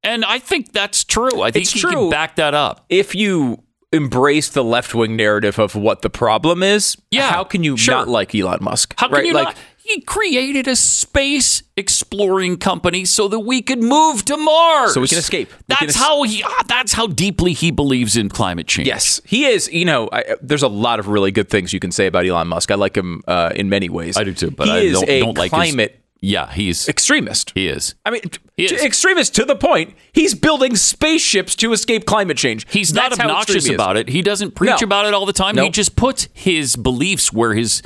And 0.08 0.24
I 0.26 0.40
think 0.40 0.72
that's 0.74 1.04
true. 1.04 1.42
I 1.42 1.52
think 1.52 1.64
It's 1.64 1.72
he 1.74 1.80
true. 1.82 1.92
can 1.92 2.10
back 2.10 2.36
that 2.38 2.54
up. 2.54 2.86
If 2.90 3.14
you 3.16 3.64
embrace 3.94 4.50
the 4.50 4.64
left 4.64 4.94
wing 4.94 5.16
narrative 5.16 5.60
of 5.60 5.76
what 5.76 6.02
the 6.02 6.10
problem 6.10 6.62
is, 6.64 6.98
Yeah, 7.12 7.32
how 7.32 7.44
can 7.44 7.64
you 7.64 7.78
sure. 7.78 7.96
not 7.96 8.08
like 8.08 8.34
Elon 8.36 8.60
Musk? 8.62 8.94
How 8.98 9.08
can 9.08 9.26
you 9.26 9.34
like, 9.34 9.46
not? 9.50 9.58
He 9.78 10.02
created 10.02 10.68
a 10.68 10.76
space 10.76 11.64
exploring 11.78 12.58
company 12.58 13.06
so 13.06 13.30
that 13.30 13.40
we 13.40 13.62
could 13.62 13.82
move 13.82 14.26
to 14.26 14.36
Mars. 14.36 14.94
So 14.94 15.00
we 15.00 15.08
can 15.08 15.18
escape. 15.18 15.50
We 15.50 15.56
That's 15.70 15.80
can 15.80 15.90
es- 15.90 15.96
how 15.96 16.24
he. 16.24 16.44
ah, 16.44 16.64
That's 16.68 16.92
how 16.92 17.08
deeply 17.08 17.54
he 17.54 17.72
believes 17.72 18.18
in 18.18 18.28
climate 18.28 18.68
change. 18.68 18.88
Yes, 18.90 19.22
he 19.26 19.46
is. 19.46 19.72
You 19.72 19.86
know, 19.86 20.10
I, 20.12 20.36
there's 20.42 20.64
a 20.64 20.68
lot 20.68 21.00
of 21.00 21.08
really 21.08 21.32
good 21.32 21.50
things 21.50 21.72
you 21.72 21.80
can 21.80 21.92
say 21.92 22.06
about 22.08 22.26
Elon 22.26 22.50
Musk. 22.50 22.70
I 22.70 22.76
like 22.76 22.98
him 22.98 23.22
uh, 23.28 23.54
in 23.56 23.70
many 23.70 23.88
ways. 23.88 24.18
I 24.18 24.26
do 24.26 24.34
too. 24.34 24.52
But 24.52 24.68
he 24.68 24.74
I 24.74 24.78
is 24.80 24.94
don't, 25.00 25.10
a 25.10 25.20
don't 25.22 25.38
like 25.38 25.52
his- 25.52 25.58
climate 25.72 26.04
yeah, 26.22 26.52
he's 26.52 26.88
extremist. 26.90 27.52
he 27.56 27.68
is. 27.68 27.96
I 28.06 28.10
mean, 28.12 28.22
He 28.56 28.66
is. 28.66 28.84
extremist 28.84 29.36
to 29.36 29.46
the 29.46 29.56
point. 29.56 29.94
He's 30.14 30.34
building 30.34 30.76
spaceships 30.76 31.56
to 31.58 31.72
escape 31.74 32.06
climate 32.06 32.38
change. 32.38 32.66
He's 32.70 32.94
not 32.94 33.10
That's 33.12 33.22
how 33.22 33.30
obnoxious 33.30 33.70
about 33.70 33.98
it. 33.98 34.10
He 34.10 34.22
doesn't 34.22 34.56
preach 34.56 34.82
No. 34.82 34.86
about 34.86 35.06
it 35.06 35.14
all 35.14 35.26
the 35.26 35.34
time. 35.34 35.58
He 35.58 35.70
just 35.70 35.96
puts 35.96 36.28
his 36.34 36.76
beliefs 36.76 37.32
where 37.32 37.54
his 37.54 37.82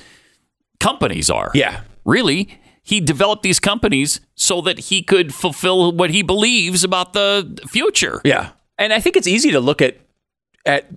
companies 0.80 1.30
are. 1.30 1.52
Yeah. 1.54 1.82
Really, 2.06 2.60
he 2.84 3.00
developed 3.00 3.44
these 3.44 3.60
companies 3.60 4.22
so 4.36 4.62
that 4.62 4.80
he 4.80 5.04
could 5.04 5.34
fulfill 5.34 5.92
what 5.92 6.10
he 6.10 6.24
believes 6.24 6.84
about 6.84 7.14
the 7.14 7.60
future. 7.68 8.22
Yeah, 8.24 8.50
and 8.78 8.92
I 8.92 9.00
think 9.00 9.16
it's 9.16 9.28
easy 9.28 9.52
to 9.52 9.60
look 9.60 9.82
at 9.82 9.98
at 10.66 10.90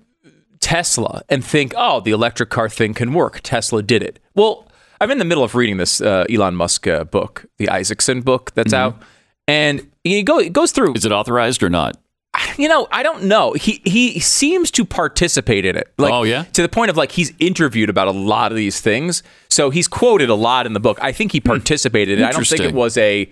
Tesla 0.61 1.23
and 1.29 1.45
think, 1.45 1.75
oh, 1.77 2.01
the 2.01 2.11
electric 2.13 2.49
car 2.49 2.69
thing 2.71 2.95
can 2.95 3.13
work. 3.13 3.41
Tesla 3.43 3.83
did 3.83 4.03
it. 4.03 4.19
Well, 4.35 4.67
I'm 5.05 5.11
in 5.11 5.19
the 5.19 5.25
middle 5.25 5.45
of 5.45 5.55
reading 5.55 5.77
this 5.77 6.01
uh, 6.01 6.25
Elon 6.31 6.57
Musk 6.57 6.87
uh, 6.87 7.05
book, 7.05 7.45
the 7.59 7.69
Isaacson 7.69 8.23
book 8.23 8.53
that's 8.55 8.73
out, 8.73 9.01
and 9.47 9.87
he 10.03 10.23
go 10.23 10.39
it 10.39 10.53
goes 10.53 10.73
through. 10.73 10.95
Is 10.95 11.05
it 11.05 11.13
authorized 11.13 11.63
or 11.63 11.69
not? 11.71 11.97
You 12.57 12.69
know, 12.69 12.89
I 12.91 13.03
don't 13.03 13.25
know. 13.25 13.53
He 13.53 13.81
he 13.85 14.19
seems 14.19 14.71
to 14.73 14.85
participate 14.85 15.65
in 15.65 15.77
it. 15.77 15.93
Like, 15.99 16.13
Oh, 16.13 16.23
yeah? 16.25 16.45
to 16.55 16.63
the 16.63 16.69
point 16.69 16.91
of 16.91 16.97
like 16.97 17.13
he's 17.13 17.33
interviewed 17.39 17.91
about 17.91 18.09
a 18.09 18.13
lot 18.13 18.51
of 18.51 18.57
these 18.57 18.81
things. 18.81 19.23
So 19.51 19.71
he's 19.71 19.87
quoted 19.87 20.31
a 20.31 20.35
lot 20.35 20.67
in 20.67 20.73
the 20.73 20.81
book. 20.81 20.99
I 21.03 21.13
think 21.13 21.33
he 21.33 21.41
participated. 21.41 22.19
in 22.19 22.25
it. 22.25 22.29
I 22.29 22.33
don't 22.33 22.47
think 22.47 22.63
it 22.63 22.71
Hmm. 22.71 22.77
Was 22.77 22.97
a. 22.97 23.29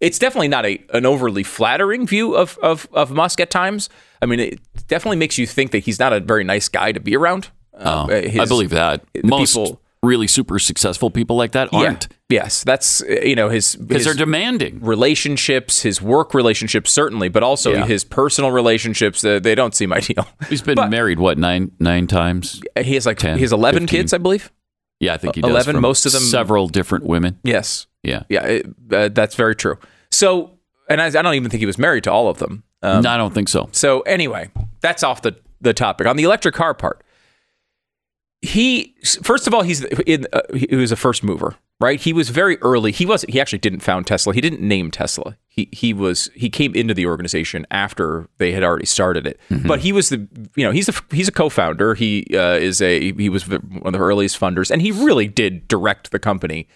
It's 0.00 0.18
definitely 0.18 0.48
not 0.48 0.64
a 0.66 0.82
an 0.94 1.04
overly 1.04 1.42
flattering 1.44 2.06
view 2.06 2.34
of 2.34 2.58
of 2.62 2.88
of 2.92 3.10
Musk 3.12 3.38
at 3.40 3.50
times. 3.50 3.88
I 4.22 4.26
mean, 4.26 4.40
it 4.40 4.58
definitely 4.88 5.18
makes 5.18 5.36
you 5.38 5.46
think 5.46 5.70
that 5.72 5.80
he's 5.80 5.98
not 5.98 6.12
a 6.12 6.20
very 6.20 6.42
nice 6.42 6.68
guy 6.68 6.92
to 6.92 7.00
be 7.00 7.14
around. 7.14 7.50
Uh, 7.74 8.06
Oh, 8.10 8.12
I 8.14 8.44
believe 8.46 8.70
that. 8.70 9.02
Most 9.22 9.54
people- 9.54 9.79
really 10.02 10.26
super 10.26 10.58
successful 10.58 11.10
people 11.10 11.36
like 11.36 11.52
that 11.52 11.68
Yeah. 11.72 11.78
aren't 11.80 12.08
Yes, 12.30 12.62
that's 12.64 13.02
uh, 13.02 13.06
you 13.24 13.34
know 13.34 13.48
his 13.48 13.74
because 13.76 14.04
they're 14.04 14.14
demanding. 14.14 14.78
relationships, 14.80 15.82
his 15.82 16.00
work 16.00 16.32
relationships 16.32 16.90
certainly, 16.92 17.28
but 17.28 17.42
also 17.42 17.72
Yeah. 17.72 17.86
his 17.86 18.04
personal 18.04 18.50
relationships. 18.52 19.24
Uh, 19.24 19.40
they 19.40 19.54
don't 19.56 19.74
seem 19.74 19.92
ideal. 20.00 20.26
He's 20.48 20.62
been 20.62 20.76
But- 20.76 20.90
married 20.90 21.18
what 21.18 21.38
nine 21.38 21.72
nine 21.80 22.06
times? 22.06 22.62
He 22.80 22.94
has 22.94 23.04
like 23.06 23.18
10, 23.18 23.36
he 23.36 23.42
has 23.42 23.52
eleven 23.52 23.82
15. 23.82 23.98
kids, 24.00 24.12
I 24.14 24.18
believe. 24.18 24.50
Yeah, 25.00 25.14
I 25.14 25.16
think 25.16 25.34
he 25.34 25.40
does. 25.40 25.50
11, 25.50 25.74
from 25.76 25.82
most 25.82 26.06
of 26.06 26.12
them- 26.12 26.22
several 26.22 26.68
different 26.68 27.04
women. 27.06 27.38
Yes. 27.42 27.86
Yeah, 28.02 28.22
Yeah, 28.28 28.44
it, 28.46 28.66
uh, 28.92 29.08
that's 29.08 29.34
very 29.34 29.54
true. 29.56 29.76
So, 30.10 30.52
and 30.88 31.00
I, 31.02 31.06
I 31.06 31.10
don't 31.10 31.34
even 31.34 31.50
think 31.50 31.60
he 31.60 31.66
was 31.66 31.78
married 31.78 32.04
to 32.04 32.12
all 32.12 32.28
of 32.28 32.38
them. 32.38 32.62
Um, 32.82 33.02
no, 33.02 33.10
I 33.10 33.16
don't 33.16 33.34
think 33.34 33.48
so. 33.48 33.68
so 33.72 34.00
anyway, 34.02 34.50
that's 34.80 35.02
off 35.02 35.20
the 35.22 35.36
the 35.60 35.74
topic. 35.74 36.06
On 36.06 36.16
the 36.16 36.22
electric 36.24 36.54
car 36.54 36.72
part, 36.74 37.02
he 38.42 38.94
first 39.22 39.46
of 39.46 39.54
all 39.54 39.62
he's 39.62 39.84
in 39.84 40.26
uh, 40.32 40.40
he 40.54 40.74
was 40.74 40.92
a 40.92 40.96
first 40.96 41.22
mover, 41.22 41.56
right? 41.78 42.00
He 42.00 42.12
was 42.12 42.30
very 42.30 42.56
early. 42.58 42.90
He 42.90 43.04
was 43.04 43.22
he 43.28 43.40
actually 43.40 43.58
didn't 43.58 43.80
found 43.80 44.06
Tesla. 44.06 44.32
He 44.32 44.40
didn't 44.40 44.62
name 44.62 44.90
Tesla. 44.90 45.36
He 45.46 45.68
he 45.72 45.92
was 45.92 46.30
he 46.34 46.48
came 46.48 46.74
into 46.74 46.94
the 46.94 47.06
organization 47.06 47.66
after 47.70 48.28
they 48.38 48.52
had 48.52 48.62
already 48.62 48.86
started 48.86 49.26
it. 49.26 49.38
But 49.66 49.80
he 49.80 49.92
was 49.92 50.08
the 50.08 50.26
you 50.56 50.64
know 50.64 50.70
he's 50.70 50.88
a 50.88 50.94
he's 51.10 51.28
a 51.28 51.32
co-founder. 51.32 51.94
He 51.94 52.26
uh, 52.32 52.54
is 52.54 52.80
a 52.80 53.12
he 53.12 53.28
was 53.28 53.46
one 53.46 53.60
of 53.62 53.92
the 53.92 53.98
earliest 53.98 54.40
funders, 54.40 54.70
and 54.70 54.80
he 54.80 54.90
really 54.90 55.28
did 55.28 55.68
direct 55.68 56.10
the 56.10 56.18
company 56.18 56.66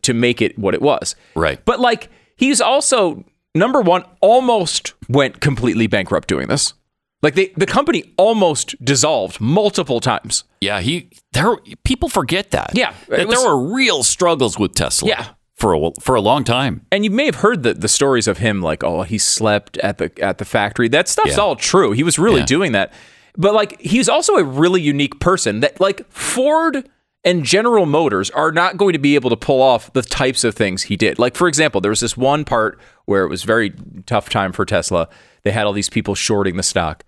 to 0.00 0.14
make 0.14 0.40
it 0.40 0.58
what 0.58 0.72
it 0.72 0.80
was. 0.80 1.14
Right. 1.34 1.62
But 1.64 1.80
like 1.80 2.10
he's 2.36 2.62
also 2.62 3.24
number 3.54 3.80
one, 3.80 4.04
almost 4.20 4.94
went 5.08 5.40
completely 5.40 5.86
bankrupt 5.86 6.28
doing 6.28 6.48
this. 6.48 6.74
Like 7.24 7.34
they, 7.34 7.48
the 7.56 7.66
company 7.66 8.12
almost 8.16 8.76
dissolved 8.84 9.40
multiple 9.40 9.98
times. 9.98 10.44
Yeah, 10.60 10.80
he 10.80 11.08
there. 11.32 11.56
People 11.84 12.08
forget 12.08 12.50
that. 12.52 12.70
Yeah, 12.74 12.92
that 13.08 13.26
was- 13.26 13.36
there 13.42 13.48
were 13.48 13.74
real 13.74 14.02
struggles 14.04 14.58
with 14.58 14.74
Tesla. 14.74 15.08
Yeah. 15.08 15.26
for 15.56 15.72
a 15.74 15.90
for 16.00 16.14
a 16.16 16.20
long 16.20 16.44
time. 16.44 16.84
And 16.92 17.02
you 17.04 17.10
may 17.10 17.24
have 17.26 17.36
heard 17.36 17.62
the, 17.62 17.72
the 17.74 17.88
stories 17.88 18.28
of 18.28 18.38
him, 18.38 18.60
like, 18.60 18.84
oh, 18.84 19.02
he 19.02 19.18
slept 19.18 19.78
at 19.78 19.98
the 19.98 20.10
at 20.22 20.38
the 20.38 20.44
factory. 20.44 20.88
That 20.88 21.08
stuff's 21.08 21.36
Yeah. 21.36 21.42
all 21.42 21.56
true. 21.56 21.92
He 21.92 22.02
was 22.02 22.18
really 22.18 22.40
Yeah. 22.40 22.46
doing 22.46 22.72
that. 22.72 22.92
But 23.36 23.54
like 23.54 23.80
he's 23.80 24.08
also 24.08 24.34
a 24.34 24.44
really 24.44 24.82
unique 24.82 25.18
person 25.20 25.60
that 25.60 25.80
like 25.80 26.06
Ford 26.12 26.88
and 27.24 27.42
General 27.44 27.86
Motors 27.86 28.30
are 28.30 28.52
not 28.52 28.76
going 28.76 28.92
to 28.92 28.98
be 28.98 29.14
able 29.14 29.30
to 29.30 29.36
pull 29.36 29.62
off 29.62 29.90
the 29.94 30.02
types 30.02 30.44
of 30.44 30.54
things 30.54 30.82
he 30.84 30.96
did. 30.96 31.18
Like 31.18 31.36
for 31.36 31.48
example, 31.48 31.80
there 31.80 31.90
was 31.90 32.00
this 32.00 32.16
one 32.18 32.44
part 32.44 32.78
where 33.06 33.24
it 33.24 33.28
was 33.30 33.44
very 33.44 33.72
tough 34.06 34.28
time 34.28 34.52
for 34.52 34.64
Tesla. 34.66 35.08
They 35.42 35.52
had 35.52 35.64
all 35.66 35.72
these 35.72 35.88
people 35.90 36.14
shorting 36.14 36.56
the 36.56 36.62
stock. 36.62 37.02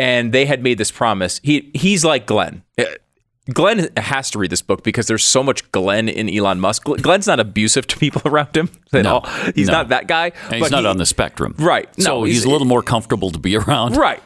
And 0.00 0.32
they 0.32 0.46
had 0.46 0.62
made 0.62 0.78
this 0.78 0.90
promise. 0.90 1.40
He 1.42 1.70
he's 1.74 2.04
like 2.04 2.26
Glenn. 2.26 2.62
Uh, 2.78 2.84
Glenn 3.52 3.88
has 3.96 4.30
to 4.30 4.38
read 4.38 4.50
this 4.50 4.62
book 4.62 4.84
because 4.84 5.06
there's 5.08 5.24
so 5.24 5.42
much 5.42 5.70
Glenn 5.72 6.08
in 6.08 6.28
Elon 6.30 6.60
Musk. 6.60 6.84
Glenn's 6.84 7.26
not 7.26 7.40
abusive 7.40 7.86
to 7.88 7.98
people 7.98 8.22
around 8.30 8.56
him 8.56 8.68
at 8.92 9.02
No, 9.02 9.18
all. 9.18 9.26
He's 9.54 9.66
no. 9.66 9.72
not 9.74 9.88
that 9.88 10.06
guy. 10.06 10.32
And 10.50 10.54
he's 10.62 10.70
not 10.70 10.82
he- 10.82 10.86
on 10.86 10.98
the 10.98 11.06
spectrum. 11.06 11.54
Right. 11.58 11.88
So 12.00 12.02
No, 12.20 12.24
he's, 12.24 12.36
he's- 12.36 12.44
a 12.46 12.48
little 12.48 12.66
more 12.66 12.82
comfortable 12.82 13.30
to 13.30 13.38
be 13.38 13.56
around. 13.56 13.96
Right. 14.08 14.22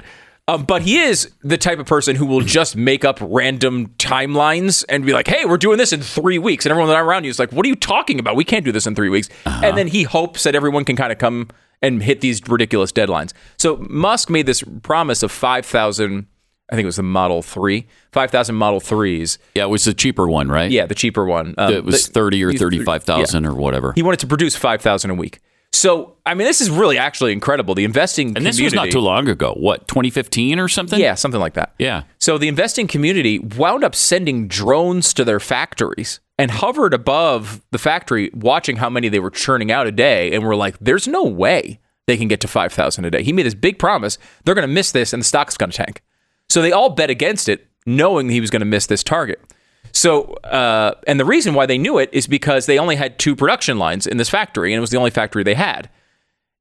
Um, 0.46 0.64
but 0.64 0.82
he 0.82 0.98
is 1.00 1.32
the 1.42 1.56
type 1.56 1.78
of 1.78 1.86
person 1.86 2.16
who 2.16 2.26
will 2.26 2.42
just 2.42 2.76
make 2.76 3.02
up 3.02 3.18
random 3.22 3.88
timelines 3.98 4.84
and 4.90 5.06
be 5.06 5.14
like, 5.14 5.26
"Hey, 5.26 5.46
we're 5.46 5.56
doing 5.56 5.78
this 5.78 5.90
in 5.90 6.02
three 6.02 6.38
weeks," 6.38 6.66
and 6.66 6.70
everyone 6.70 6.94
around 6.94 7.24
you 7.24 7.30
is 7.30 7.38
like, 7.38 7.50
"What 7.50 7.64
are 7.64 7.68
you 7.70 7.74
talking 7.76 8.18
about? 8.20 8.36
We 8.36 8.44
can't 8.44 8.62
do 8.62 8.70
this 8.70 8.86
in 8.86 8.94
three 8.94 9.08
weeks." 9.08 9.30
Uh-huh. 9.46 9.62
And 9.64 9.78
then 9.78 9.86
he 9.86 10.02
hopes 10.02 10.42
that 10.44 10.54
everyone 10.54 10.84
can 10.84 10.96
kind 10.96 11.10
of 11.12 11.16
come 11.16 11.48
and 11.84 12.02
hit 12.02 12.20
these 12.20 12.40
ridiculous 12.48 12.92
deadlines. 12.92 13.32
So 13.58 13.76
Musk 13.88 14.30
made 14.30 14.46
this 14.46 14.62
promise 14.82 15.22
of 15.22 15.30
five 15.32 15.66
thousand. 15.66 16.26
I 16.70 16.76
think 16.76 16.84
it 16.84 16.86
was 16.86 16.96
the 16.96 17.02
Model 17.02 17.42
Three, 17.42 17.86
five 18.12 18.30
thousand 18.30 18.54
Model 18.56 18.80
Threes. 18.80 19.38
Yeah, 19.54 19.64
it 19.64 19.68
was 19.70 19.84
the 19.84 19.94
cheaper 19.94 20.26
one, 20.26 20.48
right? 20.48 20.70
Yeah, 20.70 20.86
the 20.86 20.94
cheaper 20.94 21.24
one. 21.24 21.54
Um, 21.58 21.72
it 21.72 21.84
was 21.84 22.06
the- 22.06 22.12
thirty 22.12 22.42
or 22.42 22.50
these- 22.50 22.60
thirty-five 22.60 23.04
thousand 23.04 23.46
or 23.46 23.54
whatever. 23.54 23.92
He 23.94 24.02
wanted 24.02 24.20
to 24.20 24.26
produce 24.26 24.56
five 24.56 24.80
thousand 24.80 25.10
a 25.10 25.14
week. 25.14 25.40
So 25.72 26.16
I 26.24 26.34
mean, 26.34 26.46
this 26.46 26.60
is 26.60 26.70
really 26.70 26.96
actually 26.98 27.32
incredible. 27.32 27.74
The 27.74 27.84
investing 27.84 28.28
community 28.28 28.46
and 28.46 28.46
this 28.46 28.60
was 28.62 28.72
not 28.74 28.90
too 28.92 29.00
long 29.00 29.28
ago. 29.28 29.52
What, 29.54 29.88
2015 29.88 30.58
or 30.60 30.68
something? 30.68 30.98
Yeah, 31.00 31.14
something 31.14 31.40
like 31.40 31.54
that. 31.54 31.74
Yeah. 31.78 32.04
So 32.18 32.38
the 32.38 32.46
investing 32.48 32.86
community 32.86 33.40
wound 33.40 33.82
up 33.84 33.94
sending 33.94 34.46
drones 34.48 35.12
to 35.14 35.24
their 35.24 35.40
factories 35.40 36.20
and 36.38 36.50
hovered 36.50 36.94
above 36.94 37.62
the 37.70 37.78
factory, 37.78 38.30
watching 38.34 38.76
how 38.76 38.90
many 38.90 39.08
they 39.08 39.20
were 39.20 39.30
churning 39.30 39.70
out 39.70 39.86
a 39.86 39.92
day, 39.92 40.32
and 40.32 40.44
were 40.44 40.56
like, 40.56 40.76
"There's 40.80 41.06
no 41.06 41.24
way 41.24 41.80
they 42.06 42.16
can 42.16 42.28
get 42.28 42.40
to 42.40 42.48
five 42.48 42.72
thousand 42.72 43.04
a 43.04 43.10
day." 43.10 43.22
He 43.22 43.32
made 43.32 43.46
this 43.46 43.54
big 43.54 43.78
promise: 43.78 44.18
they're 44.44 44.54
going 44.54 44.66
to 44.66 44.72
miss 44.72 44.92
this, 44.92 45.12
and 45.12 45.20
the 45.20 45.24
stock's 45.24 45.56
going 45.56 45.70
to 45.70 45.76
tank. 45.76 46.02
So 46.48 46.60
they 46.62 46.72
all 46.72 46.90
bet 46.90 47.10
against 47.10 47.48
it, 47.48 47.66
knowing 47.86 48.28
he 48.28 48.40
was 48.40 48.50
going 48.50 48.60
to 48.60 48.66
miss 48.66 48.86
this 48.86 49.02
target. 49.02 49.40
So, 49.92 50.32
uh, 50.44 50.94
and 51.06 51.20
the 51.20 51.24
reason 51.24 51.54
why 51.54 51.66
they 51.66 51.78
knew 51.78 51.98
it 51.98 52.10
is 52.12 52.26
because 52.26 52.66
they 52.66 52.78
only 52.78 52.96
had 52.96 53.18
two 53.18 53.36
production 53.36 53.78
lines 53.78 54.06
in 54.06 54.16
this 54.16 54.28
factory, 54.28 54.72
and 54.72 54.78
it 54.78 54.80
was 54.80 54.90
the 54.90 54.98
only 54.98 55.10
factory 55.10 55.44
they 55.44 55.54
had, 55.54 55.88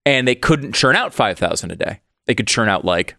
and 0.05 0.27
they 0.27 0.35
couldn't 0.35 0.73
churn 0.73 0.95
out 0.95 1.13
five 1.13 1.39
thousand 1.39 1.71
a 1.71 1.75
day. 1.75 2.01
They 2.25 2.35
could 2.35 2.47
churn 2.47 2.69
out 2.69 2.85
like, 2.85 3.15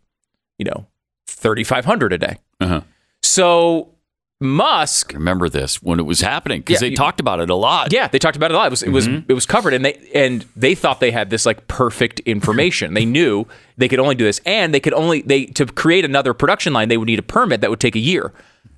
you 0.56 0.64
know, 0.64 0.86
thirty 1.26 1.64
five 1.64 1.84
hundred 1.84 2.12
a 2.12 2.18
day. 2.18 2.38
Uh-huh. 2.60 2.82
So 3.22 3.93
Musk, 4.40 5.12
Remember 5.14 5.48
this 5.48 5.82
when 5.82 5.98
it 6.00 6.02
was 6.02 6.20
happening 6.20 6.60
because 6.60 6.82
Yeah, 6.82 6.88
they 6.90 6.94
talked 6.94 7.20
about 7.20 7.40
it 7.40 7.50
a 7.50 7.54
lot. 7.54 7.92
yeah, 7.92 8.08
they 8.08 8.18
talked 8.18 8.36
about 8.36 8.50
it 8.50 8.54
a 8.54 8.58
lot. 8.58 8.66
It 8.66 8.70
was 8.70 8.82
it 8.82 8.90
was 8.90 9.08
mm-hmm. 9.08 9.30
it 9.30 9.34
was 9.34 9.46
covered, 9.46 9.72
and 9.74 9.84
they 9.84 9.94
and 10.14 10.44
they 10.56 10.74
thought 10.74 11.00
they 11.00 11.12
had 11.12 11.30
this 11.30 11.46
like 11.46 11.66
perfect 11.68 12.20
information. 12.20 12.94
they 12.94 13.06
knew 13.06 13.46
they 13.78 13.88
could 13.88 14.00
only 14.00 14.14
do 14.14 14.24
this, 14.24 14.40
and 14.44 14.74
they 14.74 14.80
could 14.80 14.92
only 14.92 15.22
they 15.22 15.46
to 15.46 15.66
create 15.66 16.04
another 16.04 16.34
production 16.34 16.72
line, 16.72 16.88
they 16.88 16.96
would 16.96 17.06
need 17.06 17.18
a 17.18 17.22
permit 17.22 17.60
that 17.60 17.70
would 17.70 17.80
take 17.80 17.96
a 17.96 18.00
year, 18.00 18.32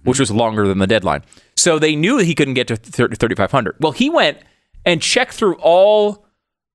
which 0.04 0.20
was 0.20 0.30
longer 0.30 0.68
than 0.68 0.78
the 0.78 0.86
deadline. 0.86 1.22
So 1.56 1.78
they 1.78 1.96
knew 1.96 2.18
that 2.18 2.24
he 2.24 2.34
couldn't 2.34 2.54
get 2.54 2.68
to 2.68 2.76
thirty 2.76 3.34
five 3.34 3.50
hundred. 3.50 3.76
Well, 3.80 3.92
he 3.92 4.10
went 4.10 4.38
and 4.84 5.02
checked 5.02 5.32
through 5.32 5.56
all 5.56 6.26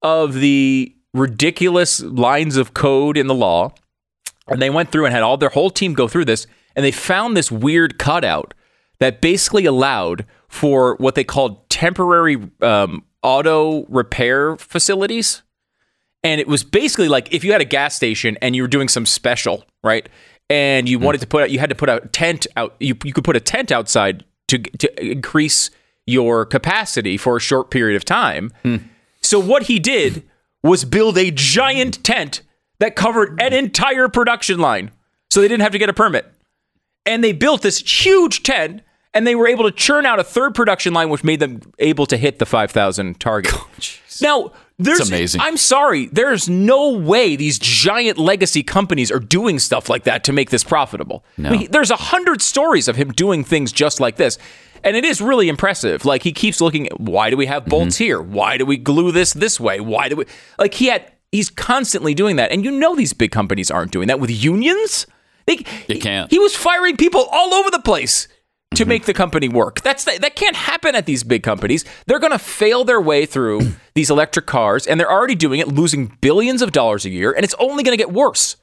of 0.01 0.33
the 0.33 0.93
ridiculous 1.13 2.01
lines 2.01 2.57
of 2.57 2.73
code 2.73 3.15
in 3.17 3.27
the 3.27 3.35
law 3.35 3.73
And 4.47 4.61
they 4.61 4.69
went 4.69 4.91
through 4.91 5.05
and 5.05 5.13
had 5.13 5.23
all 5.23 5.37
their 5.37 5.49
whole 5.49 5.69
team 5.69 5.93
go 5.93 6.07
through 6.07 6.25
this, 6.25 6.47
and 6.75 6.83
they 6.83 6.91
found 6.91 7.37
this 7.37 7.51
weird 7.51 7.97
cutout 7.99 8.53
that 9.01 9.19
basically 9.19 9.65
allowed 9.65 10.25
for 10.47 10.95
what 10.97 11.15
they 11.15 11.23
called 11.23 11.67
temporary 11.69 12.37
um, 12.61 13.03
auto 13.23 13.83
repair 13.87 14.55
facilities. 14.57 15.41
And 16.23 16.39
it 16.39 16.47
was 16.47 16.63
basically 16.63 17.09
like 17.09 17.33
if 17.33 17.43
you 17.43 17.51
had 17.51 17.61
a 17.61 17.65
gas 17.65 17.95
station 17.95 18.37
and 18.43 18.55
you 18.55 18.61
were 18.61 18.67
doing 18.67 18.87
some 18.87 19.07
special, 19.07 19.65
right? 19.83 20.07
And 20.51 20.87
you 20.87 20.99
wanted 20.99 21.19
to 21.21 21.27
put 21.27 21.41
out, 21.41 21.49
you 21.49 21.57
had 21.57 21.69
to 21.69 21.75
put 21.75 21.89
a 21.89 22.01
tent 22.11 22.45
out. 22.55 22.75
You, 22.79 22.95
you 23.03 23.11
could 23.11 23.23
put 23.23 23.35
a 23.35 23.39
tent 23.39 23.71
outside 23.71 24.23
to 24.49 24.59
to 24.59 25.03
increase 25.03 25.71
your 26.05 26.45
capacity 26.45 27.17
for 27.17 27.37
a 27.37 27.39
short 27.39 27.71
period 27.71 27.95
of 27.95 28.05
time. 28.05 28.51
So 29.21 29.39
what 29.39 29.63
he 29.63 29.79
did 29.79 30.23
was 30.61 30.85
build 30.85 31.17
a 31.17 31.31
giant 31.31 32.03
tent 32.03 32.43
that 32.77 32.95
covered 32.95 33.41
an 33.41 33.53
entire 33.53 34.09
production 34.09 34.59
line. 34.59 34.91
So 35.31 35.41
they 35.41 35.47
didn't 35.47 35.63
have 35.63 35.71
to 35.71 35.79
get 35.79 35.89
a 35.89 35.93
permit. 35.93 36.31
And 37.05 37.23
they 37.23 37.31
built 37.31 37.63
this 37.63 37.79
huge 37.79 38.43
tent 38.43 38.83
and 39.13 39.27
they 39.27 39.35
were 39.35 39.47
able 39.47 39.63
to 39.65 39.71
churn 39.71 40.05
out 40.05 40.19
a 40.19 40.23
third 40.23 40.55
production 40.55 40.93
line 40.93 41.09
which 41.09 41.23
made 41.23 41.39
them 41.39 41.61
able 41.79 42.05
to 42.05 42.17
hit 42.17 42.39
the 42.39 42.45
5000 42.45 43.19
target. 43.19 43.53
now, 44.21 44.51
there's 44.79 45.07
amazing. 45.09 45.41
I'm 45.41 45.57
sorry, 45.57 46.07
there's 46.07 46.49
no 46.49 46.91
way 46.93 47.35
these 47.35 47.59
giant 47.59 48.17
legacy 48.17 48.63
companies 48.63 49.11
are 49.11 49.19
doing 49.19 49.59
stuff 49.59 49.89
like 49.89 50.05
that 50.05 50.23
to 50.23 50.33
make 50.33 50.49
this 50.49 50.63
profitable. 50.63 51.23
No. 51.37 51.49
I 51.49 51.51
mean, 51.57 51.67
there's 51.71 51.91
a 51.91 51.95
hundred 51.95 52.41
stories 52.41 52.87
of 52.87 52.95
him 52.95 53.11
doing 53.11 53.43
things 53.43 53.71
just 53.71 53.99
like 53.99 54.15
this. 54.15 54.37
And 54.83 54.97
it 54.97 55.05
is 55.05 55.21
really 55.21 55.47
impressive. 55.49 56.05
Like 56.05 56.23
he 56.23 56.31
keeps 56.31 56.59
looking 56.59 56.87
at 56.87 56.99
why 56.99 57.29
do 57.29 57.37
we 57.37 57.45
have 57.45 57.65
bolts 57.65 57.95
Mm-hmm. 57.97 58.03
here? 58.03 58.21
Why 58.21 58.57
do 58.57 58.65
we 58.65 58.77
glue 58.77 59.11
this 59.11 59.33
this 59.33 59.59
way? 59.59 59.79
Why 59.79 60.09
do 60.09 60.15
we 60.15 60.25
like 60.57 60.73
he 60.73 60.87
had 60.87 61.11
he's 61.31 61.51
constantly 61.51 62.15
doing 62.15 62.37
that. 62.37 62.51
And 62.51 62.65
you 62.65 62.71
know 62.71 62.95
these 62.95 63.13
big 63.13 63.31
companies 63.31 63.69
aren't 63.69 63.91
doing 63.91 64.07
that 64.07 64.19
with 64.19 64.31
unions. 64.31 65.05
They, 65.45 65.57
They 65.87 65.99
can't. 65.99 66.31
He 66.31 66.39
was 66.39 66.55
firing 66.55 66.97
people 66.97 67.27
all 67.31 67.53
over 67.53 67.69
the 67.69 67.79
place 67.79 68.27
to 68.75 68.85
make 68.85 69.05
the 69.05 69.13
company 69.13 69.49
work. 69.49 69.81
That's 69.81 70.05
that 70.05 70.35
can't 70.35 70.55
happen 70.55 70.95
at 70.95 71.05
these 71.05 71.23
big 71.23 71.43
companies. 71.43 71.83
They're 72.07 72.19
going 72.19 72.31
to 72.31 72.39
fail 72.39 72.83
their 72.83 73.01
way 73.01 73.25
through 73.25 73.73
these 73.95 74.09
electric 74.09 74.45
cars 74.45 74.87
and 74.87 74.99
they're 74.99 75.11
already 75.11 75.35
doing 75.35 75.59
it 75.59 75.67
losing 75.67 76.17
billions 76.21 76.61
of 76.61 76.71
dollars 76.71 77.05
a 77.05 77.09
year 77.09 77.31
and 77.31 77.43
it's 77.43 77.55
only 77.59 77.83
going 77.83 77.93
to 77.93 78.01
get 78.01 78.11
worse. 78.11 78.55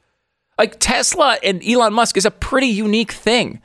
Like 0.56 0.80
Tesla 0.80 1.38
and 1.42 1.62
Elon 1.62 1.92
Musk 1.92 2.16
is 2.16 2.26
a 2.26 2.30
pretty 2.30 2.66
unique 2.66 3.12
thing. 3.12 3.60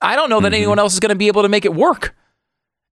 I 0.00 0.16
don't 0.16 0.28
know 0.28 0.40
that 0.40 0.52
anyone 0.52 0.78
else 0.78 0.92
is 0.92 1.00
going 1.00 1.10
to 1.10 1.14
be 1.14 1.28
able 1.28 1.42
to 1.42 1.48
make 1.48 1.64
it 1.64 1.74
work. 1.74 2.14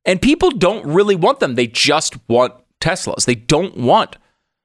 And 0.04 0.20
people 0.20 0.50
don't 0.50 0.84
really 0.86 1.14
want 1.14 1.40
them. 1.40 1.54
They 1.54 1.66
just 1.66 2.16
want 2.28 2.54
Teslas. 2.80 3.26
They 3.26 3.34
don't 3.34 3.76
want 3.76 4.16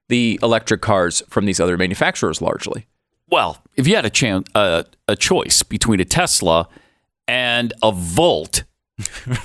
the 0.10 0.40
electric 0.42 0.82
cars 0.82 1.22
from 1.30 1.46
these 1.46 1.60
other 1.60 1.78
manufacturers 1.78 2.42
largely. 2.42 2.88
Well, 3.30 3.62
if 3.76 3.88
you 3.88 3.96
had 3.96 4.06
a 4.06 4.10
chance, 4.10 4.48
uh, 4.56 4.84
a 5.08 5.16
choice 5.18 5.64
between 5.64 6.00
a 6.00 6.06
Tesla 6.06 6.70
and 7.28 7.74
a 7.84 7.92
Volt, 7.92 8.64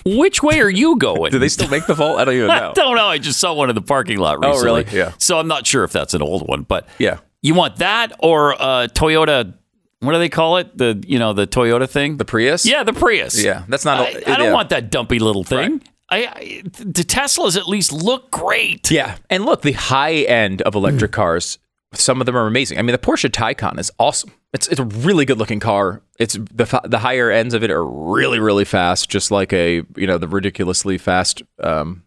which 0.04 0.42
way 0.42 0.60
are 0.60 0.70
you 0.70 0.96
going? 0.96 1.30
Do 1.30 1.38
they 1.38 1.48
still 1.48 1.68
make 1.68 1.86
the 1.86 1.94
Volt? 1.94 2.18
I 2.18 2.24
don't 2.24 2.34
even 2.34 2.50
I 2.50 2.60
know. 2.60 2.72
don't 2.74 2.96
know. 2.96 3.06
I 3.06 3.18
just 3.18 3.38
saw 3.38 3.52
one 3.52 3.68
in 3.68 3.74
the 3.74 3.82
parking 3.82 4.18
lot 4.18 4.38
recently. 4.38 4.60
Oh, 4.60 4.64
really? 4.64 4.84
Yeah. 4.90 5.12
So 5.18 5.38
I'm 5.38 5.48
not 5.48 5.66
sure 5.66 5.84
if 5.84 5.92
that's 5.92 6.14
an 6.14 6.22
old 6.22 6.48
one, 6.48 6.62
but 6.62 6.88
Yeah. 6.98 7.18
you 7.42 7.54
want 7.54 7.76
that 7.76 8.12
or 8.18 8.52
a 8.52 8.88
Toyota? 8.92 9.54
What 10.00 10.12
do 10.12 10.18
they 10.18 10.28
call 10.28 10.56
it? 10.56 10.76
The 10.76 11.02
you 11.06 11.18
know 11.18 11.32
the 11.32 11.46
Toyota 11.46 11.88
thing. 11.88 12.16
The 12.16 12.24
Prius? 12.24 12.66
yeah, 12.66 12.82
the 12.82 12.92
Prius. 12.92 13.42
Yeah, 13.42 13.64
that's 13.68 13.84
not. 13.84 14.00
I, 14.00 14.08
I 14.26 14.36
don't 14.36 14.46
yeah. 14.46 14.52
want 14.52 14.70
that 14.70 14.90
dumpy 14.90 15.20
little 15.20 15.44
thing. 15.44 15.80
I, 16.10 16.26
I 16.26 16.62
the 16.64 17.04
Teslas 17.04 17.56
at 17.56 17.68
least 17.68 17.92
look 17.92 18.30
great. 18.32 18.90
Yeah, 18.90 19.16
and 19.30 19.44
look, 19.44 19.62
the 19.62 19.72
high 19.72 20.14
end 20.14 20.60
of 20.62 20.74
electric 20.74 21.12
mm. 21.12 21.14
cars, 21.14 21.58
some 21.94 22.20
of 22.20 22.26
them 22.26 22.36
are 22.36 22.46
amazing. 22.46 22.78
I 22.78 22.82
mean, 22.82 22.92
the 22.92 22.98
Porsche 22.98 23.30
Taycan 23.30 23.78
is 23.78 23.90
awesome. 23.98 24.32
It's 24.52 24.68
it's 24.68 24.80
a 24.80 24.84
really 24.84 25.24
good 25.24 25.38
looking 25.38 25.60
car. 25.60 26.02
It's 26.18 26.34
the 26.34 26.80
the 26.84 26.98
higher 26.98 27.30
ends 27.30 27.54
of 27.54 27.62
it 27.62 27.70
are 27.70 27.84
really 27.84 28.38
really 28.38 28.64
fast, 28.64 29.08
just 29.10 29.30
like 29.30 29.52
a 29.52 29.82
you 29.96 30.06
know 30.06 30.18
the 30.18 30.28
ridiculously 30.28 30.98
fast 30.98 31.42
um, 31.62 32.02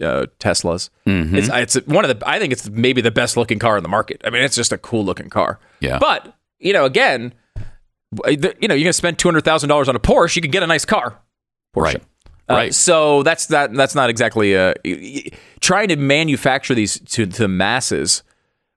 uh, 0.00 0.26
Teslas. 0.38 0.90
It's 1.06 1.48
it's 1.76 1.86
one 1.86 2.04
of 2.04 2.18
the 2.18 2.28
I 2.28 2.38
think 2.38 2.52
it's 2.52 2.68
maybe 2.70 3.00
the 3.00 3.10
best 3.10 3.36
looking 3.36 3.58
car 3.58 3.76
in 3.76 3.82
the 3.82 3.88
market. 3.88 4.20
I 4.24 4.30
mean, 4.30 4.42
it's 4.42 4.56
just 4.56 4.72
a 4.72 4.78
cool 4.78 5.04
looking 5.04 5.28
car. 5.30 5.58
Yeah. 5.80 5.98
but 5.98 6.34
you 6.60 6.72
know, 6.72 6.84
again, 6.84 7.32
the- 8.12 8.54
you 8.60 8.68
know, 8.68 8.74
you're 8.74 8.84
gonna 8.84 8.92
spend 8.92 9.18
two 9.18 9.28
hundred 9.28 9.44
thousand 9.44 9.68
dollars 9.68 9.88
on 9.88 9.96
a 9.96 10.00
Porsche, 10.00 10.36
you 10.36 10.42
can 10.42 10.50
get 10.50 10.62
a 10.62 10.66
nice 10.66 10.84
car. 10.84 11.18
Porsche. 11.76 11.82
Right. 11.82 12.02
Uh, 12.50 12.54
Right. 12.54 12.74
so 12.74 13.22
that's 13.24 13.46
that. 13.46 13.74
That's 13.74 13.94
not 13.94 14.08
exactly 14.08 14.56
uh, 14.56 14.72
trying 15.60 15.88
to 15.88 15.96
manufacture 15.96 16.74
these 16.74 16.98
to, 17.00 17.26
to 17.26 17.42
the 17.42 17.48
masses 17.48 18.22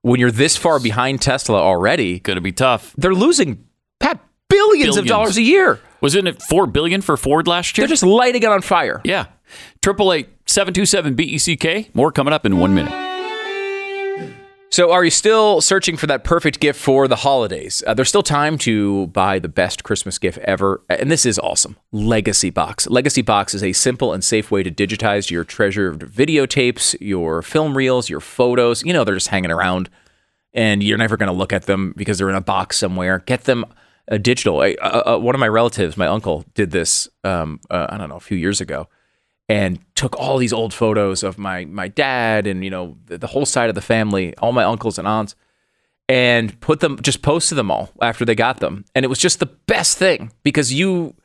when 0.01 0.19
you're 0.19 0.31
this 0.31 0.57
far 0.57 0.79
behind 0.79 1.21
Tesla 1.21 1.59
already. 1.59 2.19
Going 2.19 2.35
to 2.35 2.41
be 2.41 2.51
tough. 2.51 2.93
They're 2.97 3.13
losing 3.13 3.65
Pat 3.99 4.19
billions, 4.49 4.97
of 4.97 5.05
dollars 5.05 5.37
a 5.37 5.41
year. 5.41 5.79
Wasn't 6.01 6.27
it 6.27 6.41
four 6.41 6.65
billion 6.67 7.01
for 7.01 7.15
Ford 7.17 7.47
last 7.47 7.77
year? 7.77 7.85
They're 7.85 7.93
just 7.93 8.03
lighting 8.03 8.43
it 8.43 8.49
on 8.49 8.61
fire. 8.61 9.01
yeah. 9.03 9.25
Triple 9.81 10.13
eight 10.13 10.29
seven 10.45 10.73
two 10.73 10.85
seven 10.85 11.13
B 11.13 11.23
E 11.23 11.37
C 11.37 11.57
K. 11.57 11.89
More 11.93 12.11
coming 12.11 12.33
up 12.33 12.45
in 12.45 12.57
one 12.57 12.73
minute. 12.73 13.10
So, 14.73 14.89
are 14.93 15.03
you 15.03 15.11
still 15.11 15.59
searching 15.59 15.97
for 15.97 16.07
that 16.07 16.23
perfect 16.23 16.61
gift 16.61 16.79
for 16.79 17.09
the 17.09 17.17
holidays? 17.17 17.83
Uh, 17.85 17.93
there's 17.93 18.07
still 18.07 18.23
time 18.23 18.57
to 18.59 19.07
buy 19.07 19.37
the 19.37 19.49
best 19.49 19.83
Christmas 19.83 20.17
gift 20.17 20.37
ever, 20.37 20.81
and 20.87 21.11
this 21.11 21.25
is 21.25 21.37
awesome. 21.39 21.75
Legacy 21.91 22.51
Box. 22.51 22.87
Legacy 22.87 23.21
Box 23.21 23.53
is 23.53 23.65
a 23.65 23.73
simple 23.73 24.13
and 24.13 24.23
safe 24.23 24.49
way 24.49 24.63
to 24.63 24.71
digitize 24.71 25.29
your 25.29 25.43
treasured 25.43 25.99
videotapes, 25.99 26.95
your 27.01 27.41
film 27.41 27.75
reels, 27.75 28.09
your 28.09 28.21
photos. 28.21 28.81
You 28.83 28.93
know, 28.93 29.03
they're 29.03 29.15
just 29.15 29.27
hanging 29.27 29.51
around, 29.51 29.89
and 30.53 30.81
you're 30.81 30.97
never 30.97 31.17
going 31.17 31.27
to 31.27 31.37
look 31.37 31.51
at 31.51 31.63
them 31.63 31.93
because 31.97 32.17
they're 32.17 32.29
in 32.29 32.35
a 32.35 32.39
box 32.39 32.77
somewhere. 32.77 33.19
Get 33.25 33.43
them 33.43 33.65
uh, 34.09 34.19
digital. 34.19 34.61
I, 34.61 34.75
uh, 34.75 35.15
uh, 35.15 35.19
one 35.19 35.35
of 35.35 35.39
my 35.39 35.49
relatives, 35.49 35.97
my 35.97 36.07
uncle, 36.07 36.45
did 36.53 36.71
this. 36.71 37.09
Um, 37.25 37.59
uh, 37.69 37.87
I 37.89 37.97
don't 37.97 38.07
know, 38.07 38.15
a 38.15 38.21
few 38.21 38.37
years 38.37 38.61
ago 38.61 38.87
and 39.49 39.79
took 39.95 40.17
all 40.17 40.37
these 40.37 40.53
old 40.53 40.73
photos 40.73 41.23
of 41.23 41.37
my 41.37 41.65
my 41.65 41.87
dad 41.87 42.47
and 42.47 42.63
you 42.63 42.69
know 42.69 42.97
the, 43.05 43.17
the 43.17 43.27
whole 43.27 43.45
side 43.45 43.69
of 43.69 43.75
the 43.75 43.81
family, 43.81 44.35
all 44.37 44.51
my 44.51 44.63
uncles 44.63 44.97
and 44.97 45.07
aunts, 45.07 45.35
and 46.07 46.59
put 46.61 46.79
them 46.79 46.99
just 47.01 47.21
posted 47.21 47.57
them 47.57 47.69
all 47.69 47.89
after 48.01 48.25
they 48.25 48.35
got 48.35 48.59
them, 48.59 48.85
and 48.95 49.05
it 49.05 49.09
was 49.09 49.19
just 49.19 49.39
the 49.39 49.45
best 49.45 49.97
thing 49.97 50.31
because 50.43 50.73
you. 50.73 51.15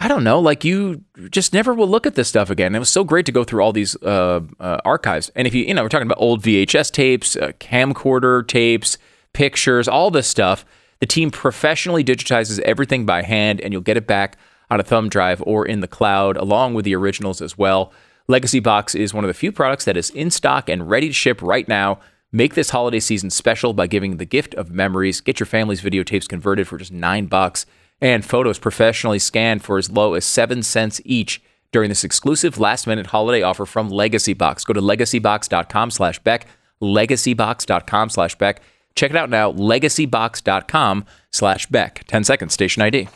I 0.00 0.06
don't 0.06 0.22
know, 0.22 0.38
like 0.38 0.64
you 0.64 1.02
just 1.28 1.52
never 1.52 1.74
will 1.74 1.88
look 1.88 2.06
at 2.06 2.14
this 2.14 2.28
stuff 2.28 2.50
again. 2.50 2.72
It 2.76 2.78
was 2.78 2.88
so 2.88 3.02
great 3.02 3.26
to 3.26 3.32
go 3.32 3.42
through 3.42 3.62
all 3.62 3.72
these 3.72 3.96
uh, 3.96 4.42
uh, 4.60 4.78
archives. 4.84 5.28
And 5.34 5.44
if 5.44 5.56
you, 5.56 5.64
you 5.64 5.74
know, 5.74 5.82
we're 5.82 5.88
talking 5.88 6.06
about 6.06 6.20
old 6.20 6.40
VHS 6.40 6.92
tapes, 6.92 7.34
uh, 7.34 7.48
camcorder 7.58 8.46
tapes, 8.46 8.96
pictures, 9.32 9.88
all 9.88 10.12
this 10.12 10.28
stuff. 10.28 10.64
The 11.00 11.06
team 11.06 11.32
professionally 11.32 12.04
digitizes 12.04 12.60
everything 12.60 13.06
by 13.06 13.22
hand, 13.22 13.60
and 13.60 13.72
you'll 13.72 13.82
get 13.82 13.96
it 13.96 14.06
back 14.06 14.36
on 14.70 14.80
a 14.80 14.84
thumb 14.84 15.08
drive 15.08 15.42
or 15.46 15.66
in 15.66 15.80
the 15.80 15.88
cloud, 15.88 16.36
along 16.36 16.74
with 16.74 16.84
the 16.84 16.94
originals 16.94 17.40
as 17.40 17.56
well. 17.56 17.92
Legacy 18.26 18.60
Box 18.60 18.94
is 18.94 19.14
one 19.14 19.24
of 19.24 19.28
the 19.28 19.34
few 19.34 19.50
products 19.50 19.84
that 19.86 19.96
is 19.96 20.10
in 20.10 20.30
stock 20.30 20.68
and 20.68 20.90
ready 20.90 21.08
to 21.08 21.14
ship 21.14 21.40
right 21.40 21.66
now. 21.66 21.98
Make 22.30 22.54
this 22.54 22.70
holiday 22.70 23.00
season 23.00 23.30
special 23.30 23.72
by 23.72 23.86
giving 23.86 24.18
the 24.18 24.26
gift 24.26 24.54
of 24.54 24.70
memories. 24.70 25.22
Get 25.22 25.40
your 25.40 25.46
family's 25.46 25.80
videotapes 25.80 26.28
converted 26.28 26.68
for 26.68 26.76
just 26.76 26.92
nine 26.92 27.26
bucks 27.26 27.64
and 28.00 28.24
photos 28.24 28.58
professionally 28.58 29.18
scanned 29.18 29.64
for 29.64 29.78
as 29.78 29.90
low 29.90 30.14
as 30.14 30.24
seven 30.24 30.62
cents 30.62 31.00
each 31.04 31.42
during 31.72 31.88
this 31.88 32.04
exclusive 32.04 32.58
last 32.58 32.86
minute 32.86 33.08
holiday 33.08 33.42
offer 33.42 33.66
from 33.66 33.88
Legacy 33.88 34.34
Box. 34.34 34.64
Go 34.64 34.72
to 34.72 34.80
legacybox.com 34.80 35.90
slash 35.90 36.18
Beck, 36.20 36.46
legacybox.com 36.80 38.10
slash 38.10 38.34
Beck. 38.36 38.62
Check 38.94 39.10
it 39.10 39.16
out 39.16 39.30
now, 39.30 39.52
legacybox.com 39.52 41.04
slash 41.30 41.66
Beck. 41.66 42.04
10 42.06 42.24
seconds, 42.24 42.52
station 42.54 42.82
ID. 42.82 43.08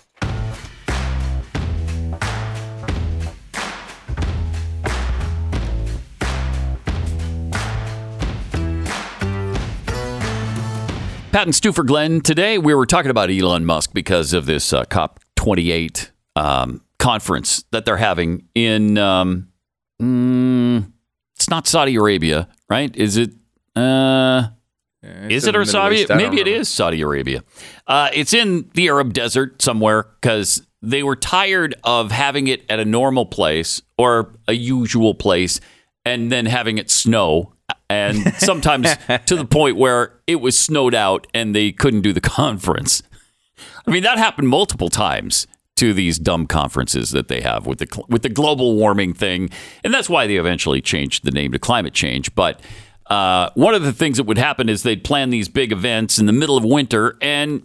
Pat 11.33 11.47
and 11.47 11.55
Stu 11.55 11.73
for 11.73 11.83
Glenn. 11.83 12.21
Today 12.21 12.59
we 12.59 12.75
were 12.75 12.85
talking 12.85 13.11
about 13.11 13.31
Elon 13.31 13.65
Musk 13.65 13.95
because 13.95 14.35
of 14.35 14.45
this 14.45 14.71
uh, 14.71 14.85
COP28 14.85 16.11
um, 16.37 16.83
conference 16.99 17.65
that 17.71 17.87
they're 17.87 17.97
having 17.97 18.47
in. 18.55 18.99
Um, 18.99 19.49
mm, 20.01 20.93
it's 21.35 21.49
not 21.49 21.67
Saudi 21.67 21.97
Arabia, 21.97 22.49
right? 22.69 22.95
Is 22.95 23.17
it? 23.17 23.31
Uh, 23.75 24.49
is 25.03 25.47
it 25.47 25.57
or 25.57 25.65
Saudi? 25.65 26.05
Maybe 26.11 26.39
it 26.39 26.47
is 26.47 26.69
Saudi 26.69 27.01
Arabia. 27.01 27.43
Uh, 27.87 28.11
it's 28.13 28.35
in 28.35 28.71
the 28.75 28.89
Arab 28.89 29.15
desert 29.15 29.63
somewhere 29.63 30.03
because 30.21 30.67
they 30.83 31.03
were 31.03 31.17
tired 31.17 31.75
of 31.83 32.11
having 32.11 32.47
it 32.47 32.63
at 32.69 32.79
a 32.79 32.85
normal 32.85 33.25
place 33.25 33.81
or 33.97 34.35
a 34.49 34.53
usual 34.53 35.15
place 35.15 35.61
and 36.05 36.31
then 36.31 36.45
having 36.45 36.77
it 36.77 36.91
snow. 36.91 37.55
And 37.93 38.35
sometimes 38.35 38.89
to 39.27 39.37
the 39.37 39.45
point 39.45 39.77
where 39.77 40.15
it 40.27 40.37
was 40.37 40.59
snowed 40.59 40.95
out 40.95 41.27
and 41.35 41.55
they 41.55 41.73
couldn't 41.73 42.01
do 42.01 42.13
the 42.13 42.21
conference. 42.39 43.03
I 43.87 43.91
mean, 43.91 44.03
that 44.03 44.19
happened 44.19 44.49
multiple 44.49 44.89
times 44.89 45.47
to 45.77 45.93
these 45.93 46.19
dumb 46.19 46.47
conferences 46.47 47.11
that 47.11 47.29
they 47.29 47.41
have 47.41 47.67
with 47.67 47.79
the 47.79 48.05
with 48.09 48.23
the 48.23 48.29
global 48.29 48.77
warming 48.77 49.15
thing, 49.15 49.51
and 49.83 49.93
that's 49.93 50.09
why 50.09 50.27
they 50.27 50.37
eventually 50.37 50.81
changed 50.81 51.25
the 51.25 51.31
name 51.31 51.53
to 51.53 51.59
climate 51.59 51.95
change. 51.95 52.35
But 52.35 52.61
uh, 53.07 53.51
one 53.55 53.75
of 53.75 53.83
the 53.83 53.93
things 53.93 54.17
that 54.19 54.25
would 54.25 54.39
happen 54.39 54.69
is 54.69 54.83
they'd 54.83 55.05
plan 55.05 55.31
these 55.31 55.49
big 55.49 55.73
events 55.73 56.19
in 56.19 56.27
the 56.27 56.33
middle 56.33 56.57
of 56.57 56.65
winter, 56.65 57.17
and 57.21 57.63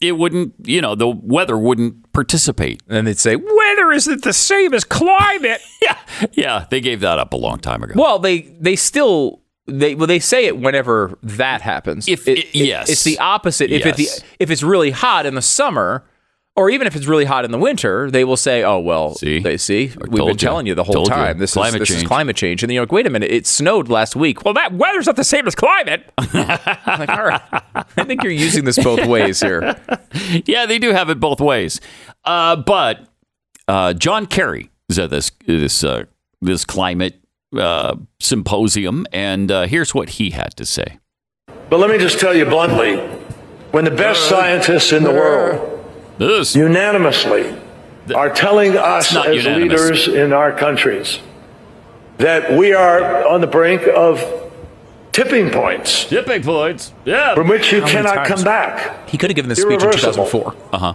it 0.00 0.12
wouldn't, 0.12 0.54
you 0.64 0.80
know, 0.80 0.94
the 0.94 1.08
weather 1.08 1.56
wouldn't 1.58 2.12
participate. 2.12 2.82
And 2.88 3.06
they'd 3.06 3.18
say, 3.18 3.36
weather 3.36 3.92
isn't 3.92 4.22
the 4.24 4.32
same 4.32 4.74
as 4.74 4.84
climate. 4.84 5.60
Yeah, 5.82 5.98
yeah, 6.32 6.66
they 6.70 6.80
gave 6.80 7.00
that 7.00 7.18
up 7.18 7.32
a 7.32 7.36
long 7.36 7.58
time 7.58 7.82
ago. 7.82 7.94
well, 7.96 8.18
they 8.18 8.40
they 8.60 8.74
still 8.76 9.42
they 9.66 9.94
well 9.94 10.06
they 10.08 10.18
say 10.18 10.46
it 10.46 10.58
whenever 10.58 11.16
that 11.22 11.60
happens. 11.60 12.08
If- 12.08 12.26
It- 12.26 12.38
i- 12.46 12.48
yes. 12.52 12.88
it's 12.90 13.04
the 13.04 13.18
opposite. 13.18 13.70
If 13.70 13.84
it 13.86 13.96
the, 13.96 14.08
if 14.40 14.50
it's 14.50 14.62
really 14.62 14.90
hot 14.90 15.26
in 15.26 15.34
the 15.34 15.42
summer, 15.42 16.04
or 16.56 16.70
even 16.70 16.86
if 16.86 16.96
it's 16.96 17.06
really 17.06 17.24
hot 17.26 17.44
in 17.44 17.50
the 17.50 17.58
winter, 17.58 18.10
they 18.10 18.24
will 18.24 18.36
say, 18.36 18.62
"Oh 18.64 18.78
well, 18.78 19.14
See? 19.14 19.40
they 19.40 19.56
see 19.56 19.90
I 19.92 19.96
we've 20.08 20.20
been 20.20 20.28
you. 20.28 20.34
telling 20.34 20.66
you 20.66 20.74
the 20.74 20.84
whole 20.84 20.94
Told 20.94 21.08
you. 21.08 21.14
time. 21.14 21.38
This 21.38 21.52
Climate 21.52 21.82
is 21.82 21.88
this 21.88 21.98
is 21.98 22.02
climate 22.04 22.36
change." 22.36 22.62
And 22.62 22.70
then 22.70 22.74
you're 22.74 22.82
like, 22.84 22.92
"Wait 22.92 23.06
a 23.06 23.10
minute, 23.10 23.30
it 23.30 23.46
snowed 23.46 23.88
last 23.88 24.16
week." 24.16 24.44
Well, 24.44 24.54
that 24.54 24.72
weather's 24.72 25.06
not 25.06 25.16
the 25.16 25.24
same 25.24 25.46
as 25.46 25.54
climate. 25.54 26.10
I'm 26.18 26.98
like, 27.00 27.08
all 27.10 27.24
right, 27.26 27.40
I 27.52 28.04
think 28.04 28.22
you're 28.22 28.32
using 28.32 28.64
this 28.64 28.78
both 28.82 29.06
ways 29.08 29.40
here. 29.40 29.76
yeah, 30.46 30.66
they 30.66 30.78
do 30.78 30.92
have 30.92 31.10
it 31.10 31.20
both 31.20 31.40
ways. 31.40 31.80
Uh, 32.24 32.56
but 32.56 33.06
uh, 33.68 33.92
John 33.92 34.26
Kerry 34.26 34.70
is 34.88 34.98
at 34.98 35.10
this 35.10 35.30
this 35.46 35.84
uh, 35.84 36.04
this 36.40 36.64
climate 36.64 37.20
uh, 37.56 37.96
symposium, 38.18 39.06
and 39.12 39.50
uh, 39.50 39.66
here's 39.66 39.94
what 39.94 40.08
he 40.10 40.30
had 40.30 40.56
to 40.56 40.64
say. 40.64 40.98
But 41.68 41.80
let 41.80 41.90
me 41.90 41.98
just 41.98 42.18
tell 42.18 42.34
you 42.34 42.44
bluntly 42.46 42.96
when 43.72 43.84
the 43.84 43.90
best 43.90 44.28
scientists 44.28 44.92
in 44.92 45.02
the 45.02 45.10
world 45.10 45.75
This 46.18 46.54
unanimously 46.56 47.54
are 48.14 48.30
telling 48.30 48.76
us 48.76 49.14
as 49.14 49.44
unanimous. 49.44 49.80
leaders 49.80 50.08
in 50.08 50.32
our 50.32 50.52
countries 50.52 51.20
that 52.18 52.52
we 52.56 52.72
are 52.72 53.26
on 53.26 53.40
the 53.40 53.46
brink 53.46 53.82
of 53.94 54.22
tipping 55.12 55.50
points 55.50 56.04
tipping 56.06 56.42
points. 56.42 56.92
Yeah. 57.04 57.34
from 57.34 57.48
which 57.48 57.72
you 57.72 57.80
How 57.80 57.86
many 57.86 57.96
cannot 57.98 58.14
times? 58.14 58.28
come 58.28 58.44
back. 58.44 59.08
He 59.08 59.18
could 59.18 59.30
have 59.30 59.36
given 59.36 59.48
this 59.48 59.60
speech 59.60 59.82
in 59.82 59.88
Irreversible. 59.88 60.24
2004. 60.26 60.54
Uh-huh. 60.72 60.94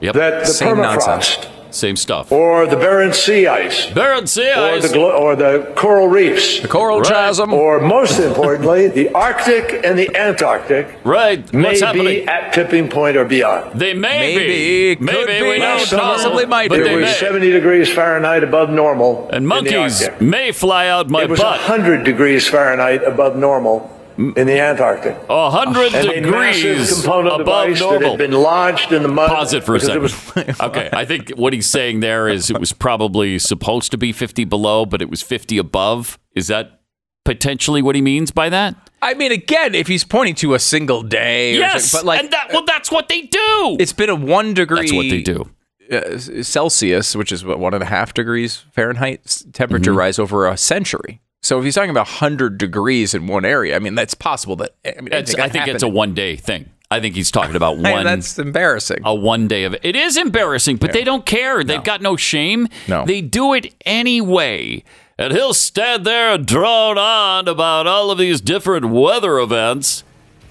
Yep. 0.00 0.14
That 0.14 0.40
the 0.40 0.46
Same 0.46 0.76
permafrost 0.76 1.06
nonsense. 1.06 1.46
Same 1.70 1.96
stuff. 1.96 2.30
or 2.32 2.66
the 2.66 2.76
Barents 2.76 3.14
Sea 3.16 3.46
ice 3.46 3.86
Barents 3.86 4.28
Sea 4.28 4.50
or 4.52 4.74
ice. 4.76 4.82
the, 4.88 4.92
glo- 4.94 5.12
or 5.12 5.36
the 5.36 5.72
coral 5.76 6.08
reefs 6.08 6.60
The 6.60 6.68
coral 6.68 7.00
Right. 7.00 7.12
chasm. 7.12 7.52
or 7.52 7.80
most 7.80 8.18
importantly 8.18 8.88
the 9.00 9.08
Arctic 9.14 9.80
and 9.84 9.98
the 9.98 10.14
Antarctic 10.16 10.86
right. 11.04 11.40
may 11.52 11.68
What's 11.68 11.80
be 11.80 11.86
happening? 11.86 12.28
at 12.28 12.52
tipping 12.52 12.88
point 12.88 13.16
or 13.16 13.24
beyond. 13.24 13.78
They 13.78 13.94
may 13.94 14.34
Maybe, 14.34 14.46
be. 14.46 14.96
could 14.96 15.04
Maybe. 15.26 15.40
be, 15.44 15.48
We 15.50 15.58
don't 15.58 15.80
Some 15.80 16.00
possibly 16.00 16.46
might 16.46 16.68
but 16.68 16.78
be. 16.78 16.82
they 16.84 16.92
It 16.92 16.96
was 16.96 17.04
may. 17.06 17.12
70 17.12 17.50
degrees 17.50 17.88
Fahrenheit 17.92 18.42
above 18.44 18.70
normal. 18.70 19.26
And 19.32 19.36
in 19.38 19.42
the 19.44 19.48
monkeys 19.48 20.02
Arctic. 20.02 20.20
may 20.20 20.52
fly 20.52 20.88
out 20.88 21.08
my 21.08 21.22
It 21.22 21.30
was 21.30 21.38
butt. 21.40 21.58
100 21.60 22.04
degrees 22.04 22.48
Fahrenheit 22.48 23.02
above 23.04 23.36
normal 23.36 23.90
in 24.18 24.34
the 24.46 24.60
Antarctic. 24.60 25.16
A 25.28 25.50
hundred 25.50 25.94
And 25.94 26.08
a 26.26 26.30
massive 26.30 26.62
degrees 26.76 27.02
component 27.02 27.40
above 27.40 27.66
device 27.68 27.78
that 27.80 27.84
normal. 27.90 28.08
had 28.10 28.18
been 28.18 28.32
lodged 28.32 28.92
in 28.92 29.02
the 29.02 29.08
mud. 29.08 29.28
Pause 29.30 29.54
it 29.54 29.64
for 29.64 29.74
a 29.76 29.80
second. 29.80 30.02
was- 30.02 30.36
okay, 30.60 30.88
I 30.92 31.04
think 31.04 31.30
what 31.30 31.52
he's 31.52 31.68
saying 31.68 32.00
there 32.00 32.28
is 32.28 32.50
it 32.50 32.58
was 32.60 32.72
probably 32.72 33.38
supposed 33.38 33.90
to 33.92 33.98
be 33.98 34.12
50 34.12 34.44
below, 34.44 34.84
but 34.86 35.00
it 35.02 35.08
was 35.10 35.22
50 35.22 35.58
above. 35.58 36.18
Is 36.34 36.46
that 36.48 36.80
potentially 37.24 37.82
what 37.82 37.94
he 37.94 38.02
means 38.02 38.30
by 38.30 38.48
that? 38.48 38.74
I 39.02 39.14
mean, 39.14 39.32
again, 39.32 39.74
if 39.74 39.86
he's 39.86 40.04
pointing 40.04 40.34
to 40.36 40.54
a 40.54 40.58
single 40.58 41.02
day, 41.02 41.56
Yes, 41.56 41.86
something, 41.86 42.06
but 42.06 42.06
like 42.06 42.20
and 42.24 42.30
that 42.32 42.48
well, 42.52 42.64
that's 42.66 42.90
what 42.90 43.08
they 43.08 43.22
do. 43.22 43.76
it's 43.80 43.92
been 43.94 44.10
a 44.10 44.14
one 44.14 44.52
degree. 44.54 44.80
That's 44.80 44.92
what 44.92 45.08
they 45.08 45.22
do. 45.22 45.48
uh, 45.90 46.42
Celsius, 46.42 47.16
which 47.16 47.32
is 47.32 47.44
what 47.44 47.58
one 47.58 47.72
and 47.74 47.82
a 47.82 47.86
half 47.86 48.12
degrees 48.12 48.64
Fahrenheit 48.72 49.42
temperature 49.52 49.90
Mm-hmm. 49.92 49.98
rise 49.98 50.18
over 50.18 50.46
a 50.46 50.56
century. 50.56 51.20
So 51.42 51.58
if 51.58 51.64
he's 51.64 51.74
talking 51.74 51.90
about 51.90 52.06
hundred 52.06 52.58
degrees 52.58 53.14
in 53.14 53.26
one 53.26 53.44
area, 53.44 53.76
I 53.76 53.78
mean 53.78 53.94
that's 53.94 54.14
possible. 54.14 54.56
That 54.56 54.74
I 54.84 55.00
mean, 55.00 55.12
anything 55.12 55.40
I 55.40 55.48
think 55.48 55.68
it's 55.68 55.82
a 55.82 55.88
one 55.88 56.14
day 56.14 56.36
thing. 56.36 56.70
I 56.92 57.00
think 57.00 57.14
he's 57.14 57.30
talking 57.30 57.56
about 57.56 57.78
Hey, 57.84 57.92
one. 57.92 58.04
that's 58.04 58.38
embarrassing. 58.38 58.98
a 59.04 59.14
one 59.14 59.48
day 59.48 59.64
of 59.64 59.74
it 59.82 59.96
is 59.96 60.16
embarrassing, 60.16 60.76
but 60.76 60.92
they 60.92 61.04
don't 61.04 61.24
care. 61.24 61.62
They've 61.64 61.82
got 61.84 62.02
no 62.02 62.16
shame. 62.16 62.68
No. 62.88 63.04
They 63.04 63.20
do 63.20 63.54
it 63.54 63.74
anyway. 63.86 64.82
And 65.18 65.32
he'll 65.34 65.52
stand 65.54 66.06
there 66.06 66.30
and 66.34 66.46
drone 66.46 66.96
on 66.96 67.46
about 67.46 67.86
all 67.86 68.10
of 68.10 68.16
these 68.18 68.40
different 68.40 68.86
weather 68.88 69.38
events 69.38 70.02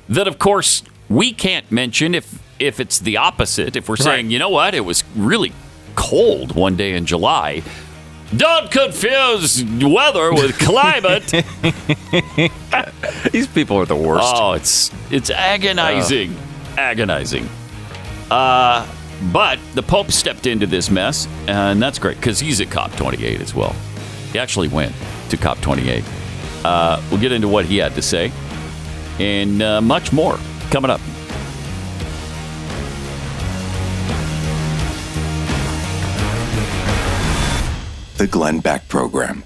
that, 0.08 0.28
of 0.28 0.38
course, 0.38 0.84
we 1.10 1.34
can't 1.34 1.72
mention 1.72 2.14
if 2.16 2.40
if 2.60 2.80
it's 2.80 3.00
the 3.00 3.18
opposite. 3.18 3.76
If 3.76 3.88
we're 3.90 3.96
saying, 3.96 4.32
you 4.32 4.38
know 4.40 4.50
what, 4.50 4.74
it 4.76 4.82
was 4.82 5.04
really 5.16 5.54
cold 5.96 6.56
one 6.56 6.76
day 6.76 6.94
in 6.94 7.06
July. 7.06 7.64
Don't 8.36 8.70
confuse 8.70 9.64
weather 9.64 10.32
with 10.32 10.58
climate. 10.60 11.28
These 13.32 13.48
people 13.48 13.78
are 13.78 13.86
the 13.86 13.96
worst. 13.96 14.34
Oh, 14.36 14.54
it's 14.54 14.92
it's 15.12 15.30
agonizing, 15.30 16.36
agonizing. 16.78 17.50
Uh, 18.30 18.88
but 19.34 19.60
the 19.74 19.84
Pope 19.84 20.12
stepped 20.12 20.46
into 20.46 20.68
this 20.68 20.92
mess, 20.92 21.28
and 21.48 21.82
that's 21.82 21.98
great 21.98 22.18
because 22.18 22.40
he's 22.40 22.62
at 22.62 22.70
COP 22.70 22.96
28 22.96 23.42
as 23.42 23.56
well. 23.56 23.76
He 24.32 24.40
actually 24.40 24.68
went 24.68 24.94
to 25.30 25.38
COP 25.38 25.60
28. 25.62 26.04
Uh, 26.64 27.02
we'll 27.10 27.20
get 27.20 27.32
into 27.32 27.48
what 27.48 27.66
he 27.66 27.78
had 27.78 27.96
to 27.96 28.02
say 28.02 28.32
and 29.20 29.62
uh, 29.62 29.82
much 29.82 30.14
more 30.14 30.38
coming 30.72 30.92
up. 30.92 31.02
The 38.20 38.28
Glenn 38.28 38.60
Beck 38.60 38.86
Program. 38.90 39.46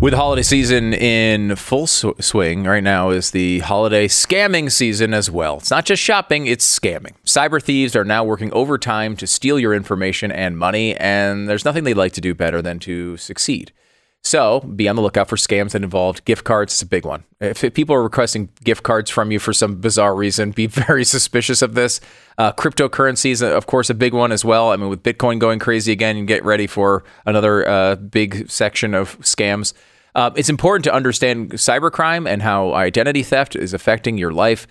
With 0.00 0.14
holiday 0.14 0.44
season 0.44 0.94
in 0.94 1.56
full 1.56 1.88
sw- 1.88 2.14
swing, 2.20 2.62
right 2.62 2.84
now 2.84 3.10
is 3.10 3.32
the 3.32 3.58
holiday 3.58 4.06
scamming 4.06 4.70
season 4.70 5.12
as 5.12 5.28
well. 5.28 5.56
It's 5.56 5.72
not 5.72 5.84
just 5.84 6.00
shopping, 6.00 6.46
it's 6.46 6.64
scamming. 6.78 7.14
Cyber 7.26 7.60
thieves 7.60 7.96
are 7.96 8.04
now 8.04 8.22
working 8.22 8.52
overtime 8.52 9.16
to 9.16 9.26
steal 9.26 9.58
your 9.58 9.74
information 9.74 10.30
and 10.30 10.56
money, 10.56 10.96
and 10.98 11.48
there's 11.48 11.64
nothing 11.64 11.82
they'd 11.82 11.94
like 11.94 12.12
to 12.12 12.20
do 12.20 12.32
better 12.32 12.62
than 12.62 12.78
to 12.78 13.16
succeed. 13.16 13.72
So 14.24 14.60
be 14.60 14.88
on 14.88 14.96
the 14.96 15.02
lookout 15.02 15.28
for 15.28 15.36
scams 15.36 15.72
that 15.72 15.82
involve 15.82 16.24
gift 16.24 16.44
cards. 16.44 16.72
It's 16.72 16.82
a 16.82 16.86
big 16.86 17.04
one. 17.04 17.24
If 17.40 17.60
people 17.74 17.94
are 17.94 18.02
requesting 18.02 18.48
gift 18.64 18.82
cards 18.82 19.10
from 19.10 19.30
you 19.30 19.38
for 19.38 19.52
some 19.52 19.76
bizarre 19.76 20.14
reason, 20.14 20.50
be 20.50 20.66
very 20.86 21.04
suspicious 21.04 21.60
of 21.60 21.74
this. 21.74 22.00
Uh, 22.38 22.50
cryptocurrencies, 22.52 23.46
of 23.46 23.66
course, 23.66 23.90
a 23.90 23.94
big 23.94 24.14
one 24.14 24.32
as 24.32 24.42
well. 24.42 24.72
I 24.72 24.76
mean, 24.76 24.88
with 24.88 25.02
Bitcoin 25.02 25.38
going 25.38 25.58
crazy 25.58 25.92
again, 25.92 26.24
get 26.24 26.42
ready 26.42 26.66
for 26.66 27.04
another 27.26 27.68
uh, 27.68 27.96
big 27.96 28.50
section 28.50 28.94
of 28.94 29.20
scams. 29.20 29.74
Uh, 30.14 30.30
it's 30.36 30.48
important 30.48 30.84
to 30.84 30.94
understand 30.94 31.50
cybercrime 31.52 32.26
and 32.28 32.40
how 32.40 32.72
identity 32.72 33.22
theft 33.22 33.54
is 33.54 33.74
affecting 33.74 34.16
your 34.16 34.32
life. 34.32 34.66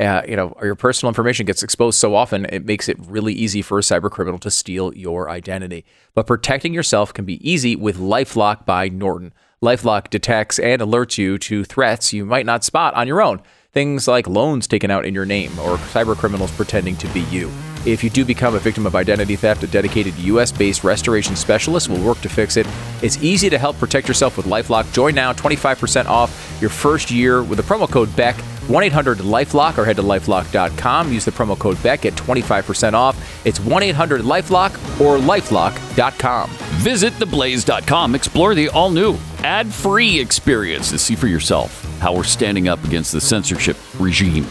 Uh, 0.00 0.22
you 0.26 0.34
know, 0.34 0.56
your 0.62 0.74
personal 0.74 1.10
information 1.10 1.44
gets 1.44 1.62
exposed 1.62 1.98
so 1.98 2.14
often, 2.14 2.46
it 2.46 2.64
makes 2.64 2.88
it 2.88 2.96
really 3.06 3.34
easy 3.34 3.60
for 3.60 3.78
a 3.78 3.82
cyber 3.82 4.10
criminal 4.10 4.38
to 4.38 4.50
steal 4.50 4.94
your 4.94 5.28
identity. 5.28 5.84
But 6.14 6.26
protecting 6.26 6.72
yourself 6.72 7.12
can 7.12 7.26
be 7.26 7.48
easy 7.48 7.76
with 7.76 7.98
LifeLock 7.98 8.64
by 8.64 8.88
Norton. 8.88 9.34
LifeLock 9.62 10.08
detects 10.08 10.58
and 10.58 10.80
alerts 10.80 11.18
you 11.18 11.36
to 11.40 11.64
threats 11.64 12.14
you 12.14 12.24
might 12.24 12.46
not 12.46 12.64
spot 12.64 12.94
on 12.94 13.06
your 13.06 13.20
own. 13.20 13.42
Things 13.72 14.08
like 14.08 14.26
loans 14.26 14.66
taken 14.66 14.90
out 14.90 15.04
in 15.04 15.14
your 15.14 15.26
name 15.26 15.50
or 15.58 15.76
cyber 15.76 16.16
criminals 16.16 16.50
pretending 16.50 16.96
to 16.96 17.08
be 17.08 17.20
you. 17.24 17.52
If 17.84 18.02
you 18.02 18.08
do 18.08 18.24
become 18.24 18.54
a 18.54 18.58
victim 18.58 18.86
of 18.86 18.96
identity 18.96 19.36
theft, 19.36 19.62
a 19.62 19.66
dedicated 19.66 20.16
US 20.18 20.50
based 20.50 20.82
restoration 20.82 21.36
specialist 21.36 21.90
will 21.90 22.02
work 22.02 22.20
to 22.22 22.28
fix 22.30 22.56
it. 22.56 22.66
It's 23.02 23.22
easy 23.22 23.50
to 23.50 23.58
help 23.58 23.78
protect 23.78 24.08
yourself 24.08 24.38
with 24.38 24.46
Lifelock. 24.46 24.90
Join 24.94 25.14
now, 25.14 25.34
25% 25.34 26.06
off 26.06 26.58
your 26.60 26.70
first 26.70 27.10
year 27.10 27.42
with 27.42 27.58
the 27.58 27.62
promo 27.62 27.88
code 27.90 28.14
BECK, 28.16 28.36
1 28.70 28.84
800 28.84 29.18
Lifelock, 29.18 29.78
or 29.78 29.84
head 29.84 29.96
to 29.96 30.02
lifelock.com. 30.02 31.12
Use 31.12 31.24
the 31.24 31.32
promo 31.32 31.58
code 31.58 31.82
BECK, 31.82 32.06
at 32.06 32.12
25% 32.12 32.92
off. 32.92 33.44
It's 33.44 33.58
1 33.58 33.82
800 33.82 34.20
Lifelock 34.20 34.72
or 35.00 35.18
lifelock.com. 35.18 36.50
Visit 36.80 37.12
theblaze.com. 37.14 38.14
Explore 38.14 38.54
the 38.54 38.68
all 38.68 38.90
new 38.90 39.18
ad 39.38 39.66
free 39.66 40.20
experience 40.20 40.90
to 40.90 40.98
see 40.98 41.16
for 41.16 41.26
yourself 41.26 41.84
how 41.98 42.14
we're 42.14 42.22
standing 42.22 42.68
up 42.68 42.82
against 42.84 43.10
the 43.10 43.20
censorship 43.20 43.76
regime. 43.98 44.46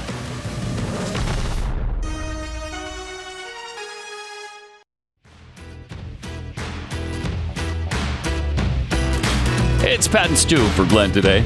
It's 9.82 10.10
Pat 10.10 10.27
and 10.27 10.38
Stu 10.38 10.58
for 10.69 10.86
Glenn 10.86 11.12
today. 11.12 11.45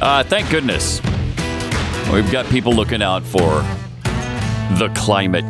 Uh, 0.00 0.22
thank 0.22 0.48
goodness. 0.50 1.00
We've 2.12 2.30
got 2.30 2.46
people 2.46 2.72
looking 2.72 3.02
out 3.02 3.24
for 3.24 3.62
the 4.78 4.92
climate 4.94 5.44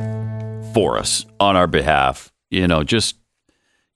for 0.72 0.96
us 0.96 1.26
on 1.38 1.56
our 1.56 1.66
behalf. 1.66 2.32
You 2.50 2.66
know, 2.68 2.84
just 2.84 3.16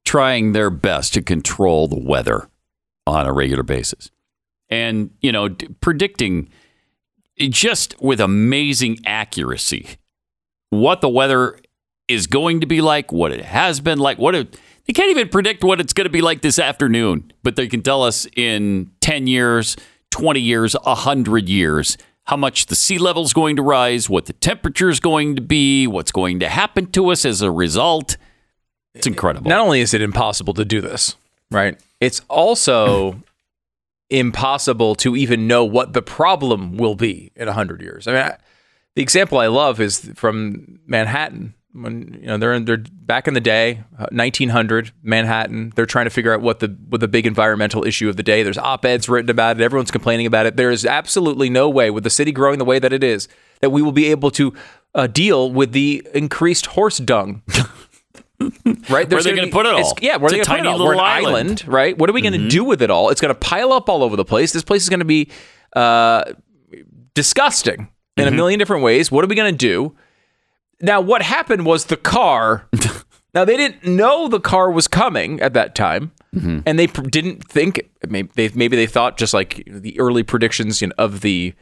trying 0.05 0.53
their 0.53 0.71
best 0.71 1.15
to 1.15 1.23
control 1.23 1.89
the 1.89 1.99
weather 1.99 2.49
on 3.07 3.27
a 3.27 3.33
regular 3.33 3.63
basis. 3.63 4.11
And, 4.71 5.11
you 5.21 5.33
know, 5.33 5.51
predicting 5.81 6.49
just 7.39 7.99
with 8.01 8.21
amazing 8.21 8.99
accuracy 9.07 9.97
what 10.71 11.01
the 11.01 11.09
weather 11.09 11.59
is 12.09 12.27
going 12.27 12.61
to 12.61 12.67
be 12.67 12.81
like, 12.81 13.13
what 13.13 13.33
it 13.33 13.45
has 13.45 13.81
been 13.81 13.99
like, 13.99 14.19
what 14.19 14.35
it, 14.35 14.59
they 14.87 14.93
can't 14.93 15.11
even 15.11 15.29
predict 15.29 15.65
what 15.65 15.81
it's 15.81 15.93
going 15.93 16.07
to 16.07 16.11
be 16.11 16.21
like 16.21 16.43
this 16.43 16.59
afternoon, 16.59 17.33
but 17.43 17.57
they 17.57 17.67
can 17.67 17.83
tell 17.83 18.03
us 18.03 18.27
in 18.37 18.91
10 19.01 19.27
years, 19.27 19.77
20 20.11 20.41
years, 20.41 20.75
100 20.75 21.49
years 21.49 21.97
how 22.29 22.37
much 22.37 22.67
the 22.67 22.75
sea 22.75 22.99
level 22.99 23.23
is 23.25 23.33
going 23.33 23.57
to 23.57 23.63
rise, 23.63 24.11
what 24.11 24.27
the 24.27 24.35
temperature 24.35 24.91
is 24.91 25.01
going 25.01 25.35
to 25.35 25.41
be, 25.41 25.87
what's 25.87 26.13
going 26.13 26.39
to 26.41 26.49
happen 26.49 26.85
to 26.85 27.11
us 27.11 27.25
as 27.25 27.41
a 27.41 27.51
result. 27.51 28.19
It's 28.95 29.07
incredible. 29.07 29.49
Not 29.49 29.61
only 29.61 29.81
is 29.81 29.95
it 29.95 30.03
impossible 30.03 30.53
to 30.55 30.65
do 30.65 30.83
this, 30.83 31.17
right? 31.51 31.81
It's 32.01 32.21
also 32.29 33.23
impossible 34.11 34.95
to 34.97 35.17
even 35.17 35.47
know 35.47 35.65
what 35.65 35.95
the 35.95 36.03
problem 36.03 36.77
will 36.77 36.95
be 36.95 37.33
in 37.35 37.47
100 37.47 37.81
years. 37.81 38.07
I 38.07 38.13
mean, 38.13 38.23
I, 38.23 38.37
the 38.95 39.01
example 39.01 39.39
I 39.39 39.47
love 39.47 39.81
is 39.81 40.11
from 40.15 40.81
Manhattan. 40.87 41.55
When 41.75 42.19
you 42.23 42.27
know 42.29 42.39
they're 42.39 42.55
in, 42.55 42.65
they're 42.65 42.79
back 42.91 43.29
in 43.29 43.35
the 43.35 43.41
day, 43.41 43.85
uh, 43.99 44.07
1900 44.11 44.91
Manhattan. 45.03 45.73
They're 45.77 45.87
trying 45.87 46.07
to 46.07 46.11
figure 46.11 46.33
out 46.35 46.41
what 46.41 46.61
the 46.61 46.69
what 46.89 47.01
the 47.01 47.09
big 47.09 47.27
environmental 47.27 47.85
issue 47.85 48.09
of 48.09 48.17
the 48.17 48.23
day. 48.23 48.43
There's 48.43 48.57
op-eds 48.59 49.09
written 49.09 49.31
about 49.31 49.61
it. 49.61 49.63
Everyone's 49.63 49.91
complaining 49.91 50.27
about 50.27 50.47
it. 50.47 50.57
There 50.57 50.71
is 50.71 50.87
absolutely 50.87 51.51
no 51.51 51.69
way, 51.69 51.91
with 51.91 52.05
the 52.05 52.11
city 52.11 52.33
growing 52.33 52.59
the 52.59 52.65
way 52.65 52.79
that 52.79 52.93
it 52.93 53.05
is, 53.05 53.29
that 53.61 53.71
we 53.71 53.83
will 53.83 53.93
be 53.93 54.07
able 54.11 54.31
to 54.33 54.55
uh, 54.95 55.07
deal 55.09 55.53
with 55.53 55.73
the 55.73 56.07
increased 56.15 56.67
horse 56.67 56.97
dung. 56.99 57.43
right? 58.89 59.09
There's 59.09 59.25
they 59.25 59.31
gonna 59.31 59.43
gonna 59.43 59.47
be- 59.47 59.51
put 59.53 59.67
it 59.67 59.75
all? 59.75 59.93
Yeah, 60.01 60.17
where 60.17 60.27
It's 60.27 60.35
are 60.35 60.37
they 60.37 60.41
a 60.41 60.45
going 60.45 60.45
to 60.45 60.49
put 60.49 60.55
it 60.55 60.57
tiny 60.57 60.69
all? 60.69 60.79
We're 60.79 60.93
an 60.93 60.97
little 60.97 61.01
island. 61.01 61.49
Mm-hmm. 61.59 61.71
island, 61.71 61.75
right? 61.75 61.99
What 61.99 62.09
are 62.09 62.13
we 62.15 62.23
going 62.23 62.33
to 62.41 62.49
do 62.49 62.65
with 62.65 62.81
it 62.83 62.91
all? 62.91 63.11
It's 63.11 63.21
going 63.21 63.35
to 63.35 63.39
pile 63.39 63.73
up 63.75 63.89
all 63.91 64.03
over 64.03 64.17
the 64.17 64.25
place. 64.25 64.53
This 64.53 64.63
place 64.65 64.83
is 64.85 64.89
going 64.89 65.01
to 65.01 65.05
be 65.05 65.29
uh, 65.75 66.25
disgusting 67.15 67.89
in 68.17 68.25
Mm-hmm. 68.25 68.35
a 68.35 68.37
million 68.37 68.59
different 68.59 68.83
ways. 68.83 69.13
What 69.13 69.25
are 69.25 69.29
we 69.29 69.35
going 69.37 69.53
to 69.53 69.57
do? 69.57 69.95
Now, 70.81 71.01
what 71.01 71.23
happened 71.23 71.67
was 71.67 71.87
the 71.87 71.97
car. 71.97 72.69
now 73.35 73.45
they 73.45 73.57
didn't 73.57 73.85
know 73.85 74.29
the 74.29 74.41
car 74.41 74.71
was 74.71 74.87
coming 74.89 75.41
at 75.41 75.55
that 75.55 75.75
time, 75.75 76.13
Mm-hmm. 76.35 76.59
and 76.67 76.79
they 76.79 76.87
pr- 76.87 77.03
didn't 77.03 77.43
think. 77.49 77.89
Maybe 78.07 78.29
they 78.35 78.51
maybe 78.51 78.77
they 78.77 78.87
thought 78.87 79.17
just 79.17 79.33
like 79.33 79.63
the 79.67 79.99
early 79.99 80.23
predictions 80.23 80.81
you 80.83 80.89
know, 80.89 80.95
of 80.99 81.21
the. 81.23 81.55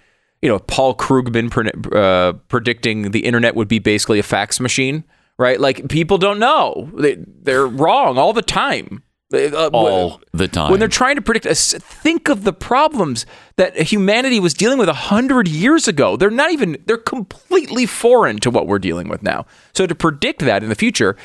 You 0.42 0.50
know, 0.50 0.59
Paul 0.59 0.94
Krugman 0.94 1.50
pre- 1.50 1.70
uh, 1.98 2.35
predicting 2.48 3.11
the 3.12 3.20
internet 3.20 3.55
would 3.55 3.68
be 3.68 3.79
basically 3.79 4.18
a 4.18 4.22
fax 4.22 4.61
machine, 4.61 5.02
right? 5.38 5.59
Like 5.59 5.88
people 5.88 6.18
don't 6.18 6.38
know; 6.38 6.90
they, 6.94 7.16
they're 7.42 7.66
wrong 7.66 8.18
all 8.18 8.33
the 8.35 8.42
time. 8.42 9.02
They- 9.30 9.50
uh, 9.50 9.68
All 9.72 10.20
the 10.32 10.46
time. 10.46 10.70
when 10.70 10.78
they're 10.78 10.88
trying 10.88 11.16
to 11.16 11.22
predict, 11.22 11.46
us- 11.46 11.74
think 11.80 12.28
of 12.28 12.44
the 12.44 12.52
problems 12.52 13.26
that 13.56 13.76
humanity 13.76 14.38
was 14.38 14.54
dealing 14.54 14.78
with 14.78 14.88
a 14.88 14.92
hundred 14.94 15.48
years 15.48 15.88
ago. 15.88 16.16
They're 16.16 16.30
not 16.30 16.52
even, 16.52 16.76
they're 16.86 16.96
completely 16.96 17.86
foreign 17.86 18.38
to 18.40 18.50
what 18.50 18.66
we're 18.68 18.78
dealing 18.78 19.08
with 19.08 19.22
now. 19.24 19.44
So 19.74 19.86
to 19.86 19.94
predict 19.94 20.40
that 20.40 20.62
in 20.62 20.68
the 20.68 20.74
future 20.76 21.16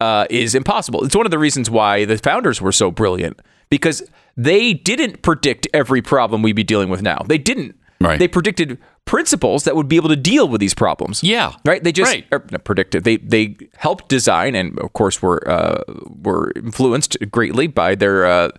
uh, 0.00 0.26
is 0.30 0.54
impossible. 0.54 1.04
It's 1.04 1.14
one 1.14 1.26
of 1.26 1.30
the 1.30 1.38
reasons 1.38 1.68
why 1.68 2.06
the 2.06 2.16
founders 2.16 2.62
were 2.62 2.72
so 2.72 2.90
brilliant 2.90 3.40
because 3.68 4.02
they 4.36 4.72
didn't 4.72 5.20
predict 5.20 5.68
every 5.74 6.00
problem 6.00 6.42
we'd 6.42 6.56
be 6.56 6.64
dealing 6.64 6.88
with 6.88 7.02
now. 7.02 7.22
They 7.28 7.36
didn't. 7.36 7.76
Right. 8.02 8.18
They 8.18 8.28
predicted 8.28 8.78
principles 9.04 9.64
that 9.64 9.76
would 9.76 9.88
be 9.88 9.96
able 9.96 10.08
to 10.08 10.16
deal 10.16 10.48
with 10.48 10.60
these 10.60 10.72
problems. 10.72 11.22
Yeah. 11.22 11.52
Right. 11.66 11.84
They 11.84 11.92
just 11.92 12.10
Right. 12.10 12.26
or, 12.32 12.42
not 12.50 12.64
predicted. 12.64 13.04
They 13.04 13.18
they 13.18 13.56
helped 13.76 14.08
design, 14.08 14.54
and 14.54 14.78
of 14.78 14.92
course 14.94 15.20
were 15.20 15.46
uh, 15.46 15.82
were 16.22 16.52
influenced 16.56 17.18
greatly 17.30 17.66
by 17.66 17.94
their 17.94 18.24
uh, 18.24 18.50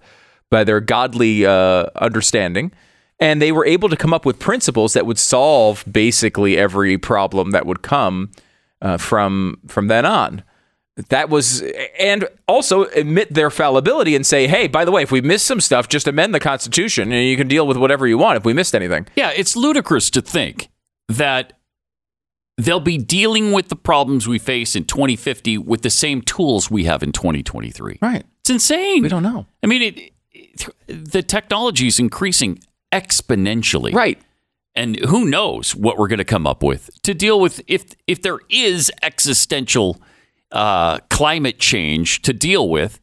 by 0.52 0.64
their 0.64 0.80
godly 0.80 1.46
uh, 1.46 1.88
understanding, 1.96 2.72
and 3.20 3.42
they 3.42 3.52
were 3.52 3.66
able 3.66 3.90
to 3.90 3.96
come 3.98 4.14
up 4.14 4.26
with 4.26 4.38
principles 4.38 4.94
that 4.94 5.06
would 5.08 5.18
solve 5.18 5.84
basically 5.92 6.58
every 6.58 6.98
problem 7.00 7.50
that 7.52 7.66
would 7.66 7.82
come 7.82 8.30
uh, 8.82 8.98
from 8.98 9.58
from 9.68 9.88
then 9.88 10.06
on. 10.06 10.44
That 11.10 11.30
was, 11.30 11.64
and 11.98 12.28
also 12.48 12.86
admit 12.86 13.34
their 13.34 13.50
fallibility 13.50 14.16
and 14.16 14.26
say, 14.26 14.48
hey, 14.48 14.68
by 14.68 14.84
the 14.84 14.92
way, 14.92 15.04
if 15.04 15.12
we 15.12 15.22
miss 15.22 15.42
some 15.42 15.62
stuff, 15.62 15.88
just 15.88 16.08
amend 16.08 16.36
the 16.36 16.40
Constitution, 16.40 17.12
and 17.12 17.26
you 17.26 17.38
can 17.38 17.48
deal 17.48 17.66
with 17.66 17.78
whatever 17.78 18.08
you 18.08 18.18
want 18.18 18.38
if 18.38 18.46
we 18.46 18.54
missed 18.54 18.76
anything. 18.76 19.08
Yeah, 19.16 19.32
it's 19.36 19.56
ludicrous 19.56 20.10
to 20.12 20.22
think 20.22 20.70
that 21.08 21.54
they'll 22.58 22.80
be 22.80 22.98
dealing 22.98 23.52
with 23.52 23.70
the 23.70 23.76
problems 23.76 24.28
we 24.28 24.38
face 24.38 24.76
in 24.76 24.86
2050 24.86 25.58
with 25.60 25.82
the 25.82 25.90
same 25.90 26.22
tools 26.22 26.70
we 26.70 26.84
have 26.86 27.04
in 27.04 27.12
2023. 27.12 28.00
Right. 28.02 28.24
It's 28.42 28.50
insane. 28.50 29.04
We 29.04 29.10
don't 29.10 29.24
know. 29.24 29.46
I 29.64 29.68
mean, 29.68 29.82
it, 29.82 30.12
it, 30.32 30.70
the 30.88 31.24
technology 31.24 31.88
is 31.88 32.00
increasing 32.00 32.60
exponentially. 32.92 33.94
Right. 33.94 34.20
And 34.76 34.98
who 34.98 35.26
knows 35.26 35.76
what 35.76 35.98
we're 35.98 36.08
going 36.08 36.20
to 36.20 36.26
come 36.26 36.48
up 36.48 36.64
with 36.64 36.90
to 37.04 37.14
deal 37.14 37.40
with 37.40 37.62
if 37.68 37.94
if 38.08 38.22
there 38.22 38.40
is 38.50 38.90
existential 39.02 40.02
uh, 40.52 41.00
climate 41.10 41.60
change 41.60 42.22
to 42.24 42.34
deal 42.34 42.70
with. 42.70 43.00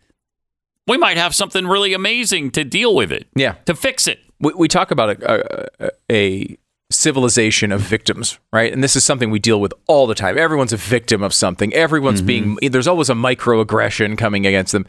We 0.86 0.96
might 0.96 1.16
have 1.16 1.34
something 1.34 1.66
really 1.66 1.92
amazing 1.92 2.50
to 2.52 2.64
deal 2.64 2.94
with 2.94 3.12
it. 3.12 3.26
Yeah. 3.34 3.56
To 3.66 3.74
fix 3.74 4.06
it. 4.06 4.20
we, 4.40 4.52
we 4.54 4.68
talk 4.68 4.90
about 4.90 5.22
a, 5.22 5.68
a, 5.80 5.90
a 6.10 6.58
civilization 6.90 7.72
of 7.72 7.80
victims, 7.80 8.38
right? 8.52 8.72
And 8.72 8.82
this 8.82 8.96
is 8.96 9.04
something 9.04 9.30
we 9.30 9.38
deal 9.38 9.60
with 9.60 9.74
all 9.86 10.06
the 10.06 10.14
time. 10.14 10.38
Everyone's 10.38 10.72
a 10.72 10.78
victim 10.78 11.22
of 11.22 11.34
something. 11.34 11.72
Everyone's 11.74 12.22
being 12.22 12.56
there's 12.62 12.88
always 12.88 13.10
a 13.10 13.14
microaggression 13.14 14.16
coming 14.16 14.46
against 14.46 14.72
them. 14.72 14.86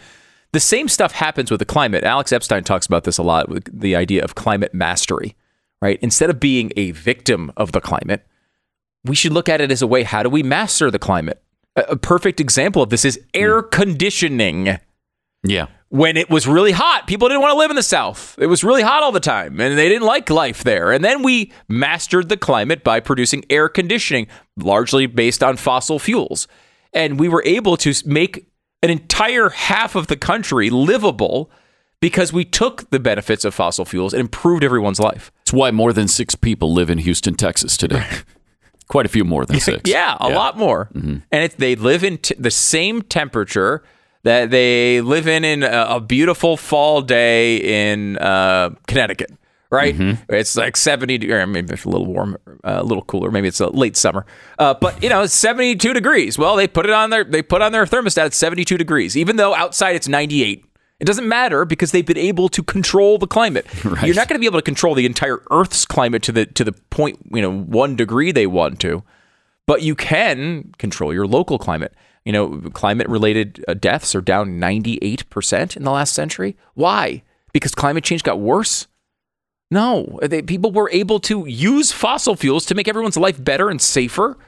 The 0.51 0.59
same 0.59 0.87
stuff 0.87 1.11
happens 1.11 1.51
with 1.51 1.59
the 1.59 1.65
climate. 1.65 2.03
Alex 2.03 2.31
Epstein 2.31 2.63
talks 2.63 2.85
about 2.87 3.03
this 3.03 3.17
a 3.17 3.23
lot 3.23 3.49
with 3.49 3.69
the 3.77 3.95
idea 3.95 4.23
of 4.23 4.33
climate 4.35 4.73
mastery, 4.73 5.35
right? 5.81 5.99
Instead 6.01 6.29
of 6.29 6.39
being 6.39 6.71
a 6.75 6.91
victim 6.91 7.51
of 7.57 7.71
the 7.71 7.81
climate, 7.81 8.25
we 9.03 9.15
should 9.15 9.33
look 9.33 9.47
at 9.49 9.61
it 9.61 9.71
as 9.71 9.81
a 9.81 9.87
way 9.87 10.03
how 10.03 10.23
do 10.23 10.29
we 10.29 10.41
master 10.41 10.89
the 10.89 10.99
climate? 10.99 11.43
A, 11.87 11.95
perfect 11.97 12.39
example 12.39 12.81
of 12.81 12.89
this 12.89 13.05
is 13.05 13.15
hmm. 13.15 13.21
air 13.33 13.61
conditioning 13.61 14.77
Yeah. 15.43 15.67
when 15.89 16.17
it 16.17 16.29
was 16.29 16.47
really 16.47 16.71
hot. 16.71 17.07
People 17.07 17.27
didn't 17.27 17.41
want 17.41 17.53
to 17.53 17.57
live 17.57 17.69
in 17.69 17.75
the 17.75 17.83
South. 17.83 18.35
It 18.39 18.47
was 18.47 18.63
really 18.63 18.81
hot 18.81 19.03
all 19.03 19.11
the 19.11 19.19
time, 19.19 19.59
and 19.59 19.77
they 19.77 19.89
didn't 19.89 20.05
like 20.07 20.29
life 20.29 20.63
there. 20.63 20.91
And 20.91 21.03
then 21.03 21.23
we 21.23 21.51
mastered 21.67 22.29
the 22.29 22.37
climate 22.37 22.83
by 22.83 22.99
producing 22.99 23.43
air 23.49 23.69
conditioning, 23.69 24.27
largely 24.57 25.05
based 25.05 25.43
on 25.43 25.57
fossil 25.57 25.99
fuels. 25.99 26.47
And 26.93 27.19
we 27.19 27.27
were 27.27 27.43
able 27.45 27.77
to 27.77 27.93
make 28.05 28.47
an 28.81 28.89
entire 28.89 29.49
half 29.49 29.95
of 29.95 30.07
the 30.07 30.17
country 30.17 30.69
livable 30.69 31.51
because 32.01 32.31
we 32.31 32.45
took 32.45 32.89
the 32.91 32.99
benefits 32.99 33.43
of 33.43 33.53
fossil 33.53 33.85
fuels 33.85 34.13
and 34.13 34.21
improved 34.21 34.63
everyone's 34.63 34.99
life. 34.99 35.31
It's 35.41 35.53
why 35.53 35.71
more 35.71 35.91
than 35.91 36.07
six 36.07 36.35
people 36.35 36.73
live 36.73 36.89
in 36.89 36.99
Houston, 36.99 37.35
Texas 37.35 37.75
today. 37.75 38.05
Quite 38.89 39.05
a 39.05 39.09
few 39.09 39.23
more 39.23 39.45
than 39.45 39.59
six. 39.61 39.89
Yeah, 39.89 40.17
a 40.19 40.29
lot 40.29 40.57
more. 40.57 40.89
And 40.93 41.23
it, 41.31 41.55
they 41.57 41.75
live 41.75 42.03
in 42.03 42.17
t- 42.17 42.35
the 42.37 42.51
same 42.51 43.01
temperature 43.03 43.83
that 44.23 44.49
they 44.51 44.99
live 44.99 45.27
in 45.27 45.45
in 45.45 45.63
a, 45.63 45.85
a 45.91 45.99
beautiful 46.01 46.57
fall 46.57 47.01
day 47.01 47.91
in 47.91 48.17
uh, 48.17 48.71
Connecticut. 48.87 49.31
Right, 49.71 49.95
it's 50.29 50.55
like 50.57 50.75
seventy, 50.75 51.19
de- 51.19 51.31
or 51.31 51.45
maybe 51.45 51.71
it's 51.71 51.85
a 51.85 51.89
little 51.89 52.07
warm, 52.07 52.35
uh, 52.63 52.79
a 52.81 52.83
little 52.83 53.03
cooler. 53.03 53.29
Maybe 53.29 53.47
it's 53.47 53.59
a 53.59 53.69
late 53.69 53.95
summer, 53.95 54.25
uh, 54.57 54.73
but 54.73 55.03
you 55.03 55.09
know, 55.09 55.21
it's 55.21 55.33
seventy-two 55.35 55.93
degrees. 55.93 56.39
Well, 56.39 56.55
they 56.55 56.67
put 56.67 56.87
it 56.87 56.91
on 56.91 57.11
their, 57.11 57.23
they 57.23 57.43
put 57.43 57.61
on 57.61 57.71
their 57.71 57.85
thermostat 57.85 58.25
at 58.25 58.33
seventy-two 58.33 58.79
degrees, 58.79 59.15
even 59.15 59.35
though 59.35 59.53
outside 59.53 59.95
it's 59.95 60.07
ninety-eight. 60.07 60.65
It 60.99 61.05
doesn't 61.05 61.27
matter 61.27 61.63
because 61.63 61.91
they've 61.91 62.05
been 62.05 62.17
able 62.17 62.49
to 62.49 62.61
control 62.61 63.17
the 63.17 63.27
climate. 63.27 63.65
You're 63.83 64.15
not 64.15 64.27
going 64.27 64.35
to 64.35 64.39
be 64.39 64.45
able 64.45 64.59
to 64.59 64.63
control 64.63 64.95
the 64.95 65.05
entire 65.05 65.41
Earth's 65.49 65.85
climate 65.85 66.23
to 66.23 66.31
the 66.31 66.45
to 66.45 66.63
the 66.63 66.73
point 66.73 67.19
you 67.31 67.41
know 67.41 67.51
one 67.51 67.95
degree 67.95 68.31
they 68.31 68.47
want 68.47 68.79
to 68.81 69.03
but 69.69 69.83
you 69.83 69.93
can 69.93 70.73
control 70.79 71.13
your 71.13 71.27
local 71.27 71.59
climate. 71.59 71.93
You 72.25 72.31
know, 72.31 72.59
climate 72.73 73.07
related 73.07 73.63
uh, 73.67 73.75
deaths 73.75 74.15
are 74.15 74.21
down 74.21 74.59
98% 74.59 75.77
in 75.77 75.83
the 75.83 75.91
last 75.91 76.11
century. 76.11 76.57
Why? 76.73 77.21
Because 77.53 77.75
climate 77.75 78.03
change 78.03 78.23
got 78.23 78.39
worse? 78.39 78.87
No, 79.69 80.17
they, 80.23 80.41
people 80.41 80.71
were 80.71 80.89
able 80.91 81.19
to 81.19 81.45
use 81.45 81.91
fossil 81.91 82.35
fuels 82.35 82.65
to 82.65 82.73
make 82.73 82.87
everyone's 82.87 83.15
life 83.15 83.43
better 83.43 83.69
and 83.69 83.79
safer. 83.79 84.39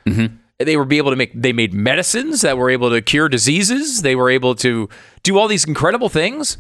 They 0.64 0.78
were 0.78 0.86
be 0.86 0.98
able 0.98 1.12
to 1.12 1.16
make 1.16 1.32
they 1.34 1.54
made 1.54 1.74
medicines 1.74 2.42
that 2.42 2.58
were 2.58 2.70
able 2.70 2.90
to 2.90 3.02
cure 3.02 3.30
diseases. 3.30 4.02
They 4.02 4.16
were 4.16 4.30
able 4.30 4.56
to 4.56 4.90
do 5.24 5.38
all 5.38 5.48
these 5.48 5.66
incredible 5.66 6.10
things. 6.10 6.58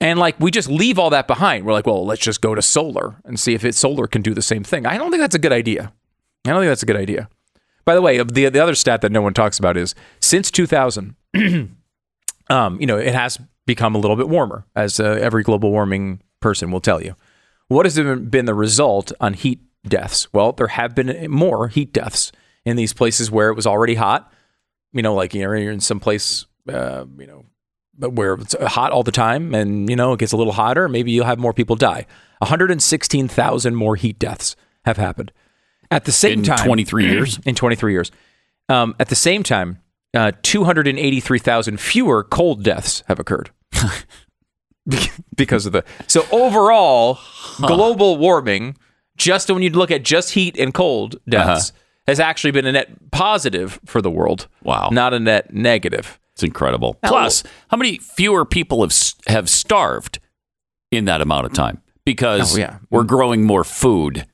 And 0.00 0.18
like 0.18 0.38
we 0.40 0.50
just 0.50 0.68
leave 0.68 0.98
all 0.98 1.10
that 1.10 1.26
behind. 1.26 1.64
We're 1.64 1.72
like, 1.72 1.86
well, 1.86 2.04
let's 2.04 2.22
just 2.22 2.40
go 2.40 2.54
to 2.54 2.62
solar 2.62 3.16
and 3.24 3.38
see 3.38 3.54
if 3.54 3.64
it 3.64 3.74
solar 3.74 4.06
can 4.06 4.22
do 4.22 4.34
the 4.34 4.42
same 4.42 4.64
thing. 4.64 4.86
I 4.86 4.98
don't 4.98 5.10
think 5.10 5.20
that's 5.20 5.34
a 5.34 5.40
good 5.40 5.52
idea. 5.52 5.92
I 6.44 6.50
don't 6.50 6.60
think 6.60 6.70
that's 6.70 6.82
a 6.82 6.86
good 6.86 6.96
idea. 6.96 7.28
By 7.84 7.94
the 7.94 8.02
way, 8.02 8.18
the 8.18 8.48
the 8.48 8.60
other 8.60 8.74
stat 8.74 9.00
that 9.02 9.12
no 9.12 9.22
one 9.22 9.34
talks 9.34 9.58
about 9.58 9.76
is 9.76 9.94
since 10.20 10.50
2000, 10.50 11.14
um, 12.50 12.80
you 12.80 12.86
know, 12.86 12.98
it 12.98 13.14
has 13.14 13.38
become 13.66 13.94
a 13.94 13.98
little 13.98 14.16
bit 14.16 14.28
warmer, 14.28 14.64
as 14.74 14.98
uh, 14.98 15.04
every 15.04 15.42
global 15.42 15.70
warming 15.70 16.20
person 16.40 16.70
will 16.70 16.80
tell 16.80 17.02
you. 17.02 17.14
What 17.68 17.86
has 17.86 17.94
been 17.96 18.44
the 18.44 18.54
result 18.54 19.12
on 19.20 19.34
heat 19.34 19.60
deaths? 19.86 20.32
Well, 20.32 20.52
there 20.52 20.66
have 20.68 20.94
been 20.94 21.30
more 21.30 21.68
heat 21.68 21.92
deaths 21.92 22.32
in 22.64 22.76
these 22.76 22.92
places 22.92 23.30
where 23.30 23.50
it 23.50 23.54
was 23.54 23.66
already 23.66 23.94
hot. 23.94 24.32
You 24.92 25.02
know, 25.02 25.14
like 25.14 25.34
you're 25.34 25.54
in 25.54 25.80
some 25.80 26.00
place, 26.00 26.46
uh, 26.68 27.06
you 27.18 27.26
know, 27.26 27.44
where 28.08 28.34
it's 28.34 28.54
hot 28.60 28.92
all 28.92 29.02
the 29.02 29.12
time, 29.12 29.54
and 29.54 29.88
you 29.88 29.96
know 29.96 30.12
it 30.12 30.20
gets 30.20 30.32
a 30.32 30.36
little 30.36 30.52
hotter. 30.52 30.88
Maybe 30.88 31.12
you'll 31.12 31.26
have 31.26 31.38
more 31.38 31.52
people 31.54 31.76
die. 31.76 32.06
116,000 32.38 33.74
more 33.74 33.96
heat 33.96 34.18
deaths 34.18 34.56
have 34.84 34.96
happened 34.96 35.32
at 35.90 36.04
the 36.04 36.12
same 36.12 36.40
In 36.40 36.44
time. 36.44 36.66
23 36.66 37.06
years? 37.06 37.38
in 37.46 37.54
23 37.54 37.92
years. 37.92 38.10
Um, 38.68 38.96
at 38.98 39.08
the 39.08 39.14
same 39.14 39.42
time, 39.42 39.78
uh, 40.14 40.32
283,000 40.42 41.78
fewer 41.78 42.24
cold 42.24 42.64
deaths 42.64 43.02
have 43.08 43.18
occurred 43.20 43.50
because 45.36 45.66
of 45.66 45.72
the. 45.72 45.84
So 46.08 46.26
overall, 46.32 47.18
global 47.58 48.16
warming 48.18 48.76
just 49.16 49.50
when 49.50 49.62
you 49.62 49.70
look 49.70 49.90
at 49.90 50.02
just 50.02 50.30
heat 50.30 50.58
and 50.58 50.72
cold 50.74 51.16
deaths, 51.28 51.72
has 52.06 52.18
actually 52.20 52.50
been 52.50 52.66
a 52.66 52.72
net 52.72 53.10
positive 53.10 53.78
for 53.86 54.02
the 54.02 54.10
world. 54.10 54.48
Wow. 54.62 54.88
Not 54.92 55.14
a 55.14 55.20
net 55.20 55.52
negative. 55.54 56.18
It's 56.34 56.42
incredible. 56.42 56.94
Plus, 57.04 57.42
how 57.68 57.76
many 57.76 57.98
fewer 57.98 58.44
people 58.44 58.80
have 58.82 58.94
have 59.26 59.48
starved 59.48 60.18
in 60.90 61.04
that 61.06 61.20
amount 61.20 61.46
of 61.46 61.52
time 61.52 61.82
because 62.04 62.56
Oh, 62.56 62.60
yeah. 62.60 62.78
we're 62.90 63.04
growing 63.04 63.44
more 63.44 63.64
food. 63.64 64.26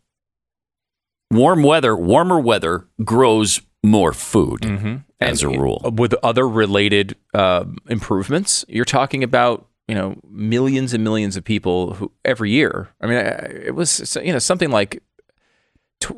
Warm 1.31 1.63
weather, 1.63 1.95
warmer 1.97 2.41
weather 2.41 2.89
grows 3.05 3.61
more 3.85 4.13
food 4.13 5.03
as 5.21 5.43
a 5.43 5.49
rule. 5.49 5.81
With 5.95 6.15
other 6.23 6.49
related 6.49 7.17
uh, 7.35 7.65
improvements, 7.89 8.65
you're 8.69 8.85
talking 8.87 9.23
about 9.23 9.67
you 9.89 9.95
know 9.95 10.17
millions 10.31 10.95
and 10.95 11.05
millions 11.05 11.37
of 11.37 11.45
people 11.45 11.95
who 11.95 12.11
every 12.25 12.51
year. 12.51 12.89
I 13.01 13.07
mean, 13.07 13.17
it 13.19 13.75
was 13.75 14.17
you 14.23 14.33
know 14.33 14.39
something 14.39 14.71
like 14.71 14.93
tw- 14.93 15.03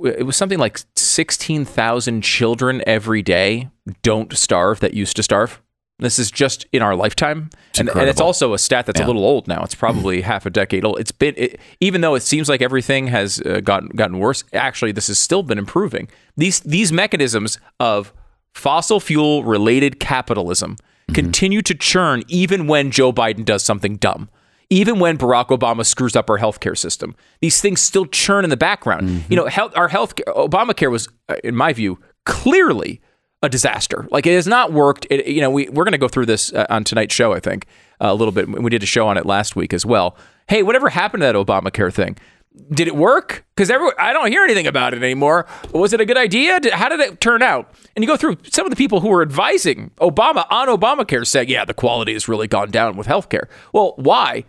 it 0.05 0.27
was 0.27 0.37
something 0.37 0.59
like 0.59 0.81
sixteen 0.97 1.65
thousand 1.65 2.23
children 2.23 2.83
every 2.87 3.23
day 3.23 3.69
don't 4.03 4.37
starve 4.37 4.81
that 4.81 4.95
used 4.95 5.17
to 5.17 5.23
starve. 5.23 5.61
This 5.99 6.19
is 6.19 6.31
just 6.31 6.65
in 6.73 6.81
our 6.81 6.97
lifetime, 6.97 7.51
and, 7.79 7.91
and 7.91 8.09
it's 8.09 8.23
also 8.23 8.55
a 8.55 8.59
stat 8.59 8.87
that's 8.87 9.01
Yeah. 9.01 9.07
a 9.07 9.09
little 9.09 9.25
old 9.25 9.47
now. 9.47 9.63
It's 9.63 9.75
probably 9.75 10.23
half 10.23 10.47
a 10.47 10.51
decade 10.51 10.83
old. 10.83 10.99
It's 10.99 11.13
been, 11.13 11.35
it, 11.37 11.61
even 11.79 12.01
though 12.01 12.15
it 12.15 12.23
seems 12.23 12.49
like 12.49 12.63
everything 12.63 13.09
has 13.09 13.39
uh, 13.43 13.61
gotten 13.61 13.91
gotten 13.91 14.19
worse. 14.19 14.43
Actually, 14.55 14.93
this 14.93 15.09
has 15.09 15.19
still 15.19 15.43
been 15.43 15.59
improving. 15.59 16.09
These 16.39 16.61
these 16.61 16.91
mechanisms 16.91 17.59
of 17.79 18.15
fossil 18.55 18.99
fuel 18.99 19.45
related 19.45 20.01
capitalism 20.01 20.77
continue 21.13 21.61
to 21.63 21.75
churn 21.75 22.23
even 22.29 22.67
when 22.67 22.91
Joe 22.91 23.13
Biden 23.13 23.45
does 23.45 23.63
something 23.63 23.97
dumb. 23.97 24.31
Even 24.73 25.01
when 25.01 25.19
Barack 25.19 25.49
Obama 25.49 25.85
screws 25.85 26.15
up 26.15 26.31
our 26.31 26.39
healthcare 26.39 26.79
system, 26.79 27.17
these 27.41 27.61
things 27.61 27.81
still 27.81 28.07
churn 28.07 28.45
in 28.45 28.51
the 28.51 28.57
background. 28.57 29.25
You 29.29 29.35
know, 29.37 29.47
health, 29.47 29.73
our 29.75 29.89
health 29.89 30.15
Obamacare 30.29 30.91
was, 30.91 31.09
uh, 31.29 31.35
in 31.43 31.57
my 31.57 31.73
view, 31.73 31.99
clearly 32.25 33.01
a 33.43 33.49
disaster. 33.49 34.07
Like 34.11 34.27
it 34.27 34.35
has 34.35 34.47
not 34.47 34.73
worked. 34.73 35.07
It, 35.11 35.27
you 35.27 35.41
know, 35.41 35.51
we 35.51 35.69
we're 35.69 35.85
going 35.85 35.93
to 35.93 35.99
go 35.99 36.09
through 36.09 36.27
this 36.27 36.53
uh, 36.53 36.67
on 36.71 36.85
tonight's 36.85 37.15
show. 37.15 37.33
I 37.33 37.41
think 37.41 37.67
uh, 38.01 38.09
a 38.09 38.15
little 38.15 38.33
bit. 38.33 38.49
We 38.49 38.71
did 38.71 38.83
a 38.83 38.87
show 38.87 39.09
on 39.09 39.17
it 39.17 39.27
last 39.27 39.57
week 39.57 39.73
as 39.73 39.85
well. 39.85 40.17
Hey, 40.49 40.63
whatever 40.63 40.89
happened 40.89 41.23
to 41.23 41.27
that 41.27 41.35
Obamacare 41.35 41.93
thing? 41.93 42.17
Did 42.73 42.89
it 42.89 42.97
work? 42.97 43.45
Because 43.55 43.71
everyone, 43.71 43.95
I 43.99 44.13
don't 44.13 44.29
hear 44.29 44.43
anything 44.43 44.67
about 44.67 44.93
it 44.93 45.03
anymore. 45.03 45.47
Was 45.73 45.93
it 45.93 46.01
a 46.01 46.05
good 46.05 46.17
idea? 46.17 46.59
Did, 46.59 46.73
how 46.73 46.89
did 46.89 46.99
it 46.99 47.21
turn 47.21 47.43
out? 47.43 47.73
And 47.95 48.03
you 48.03 48.09
go 48.09 48.17
through 48.17 48.39
some 48.51 48.67
of 48.67 48.71
the 48.71 48.77
people 48.77 49.01
who 49.01 49.09
were 49.09 49.23
advising 49.23 49.93
Obama 50.01 50.47
on 50.51 50.67
Obamacare 50.67 51.25
saying, 51.25 51.49
yeah, 51.49 51.65
the 51.65 51.75
quality 51.75 52.13
has 52.13 52.29
really 52.29 52.49
gone 52.49 52.73
down 52.73 52.97
with 52.97 53.07
healthcare. 53.07 53.45
Well, 53.73 53.95
why? 53.97 54.45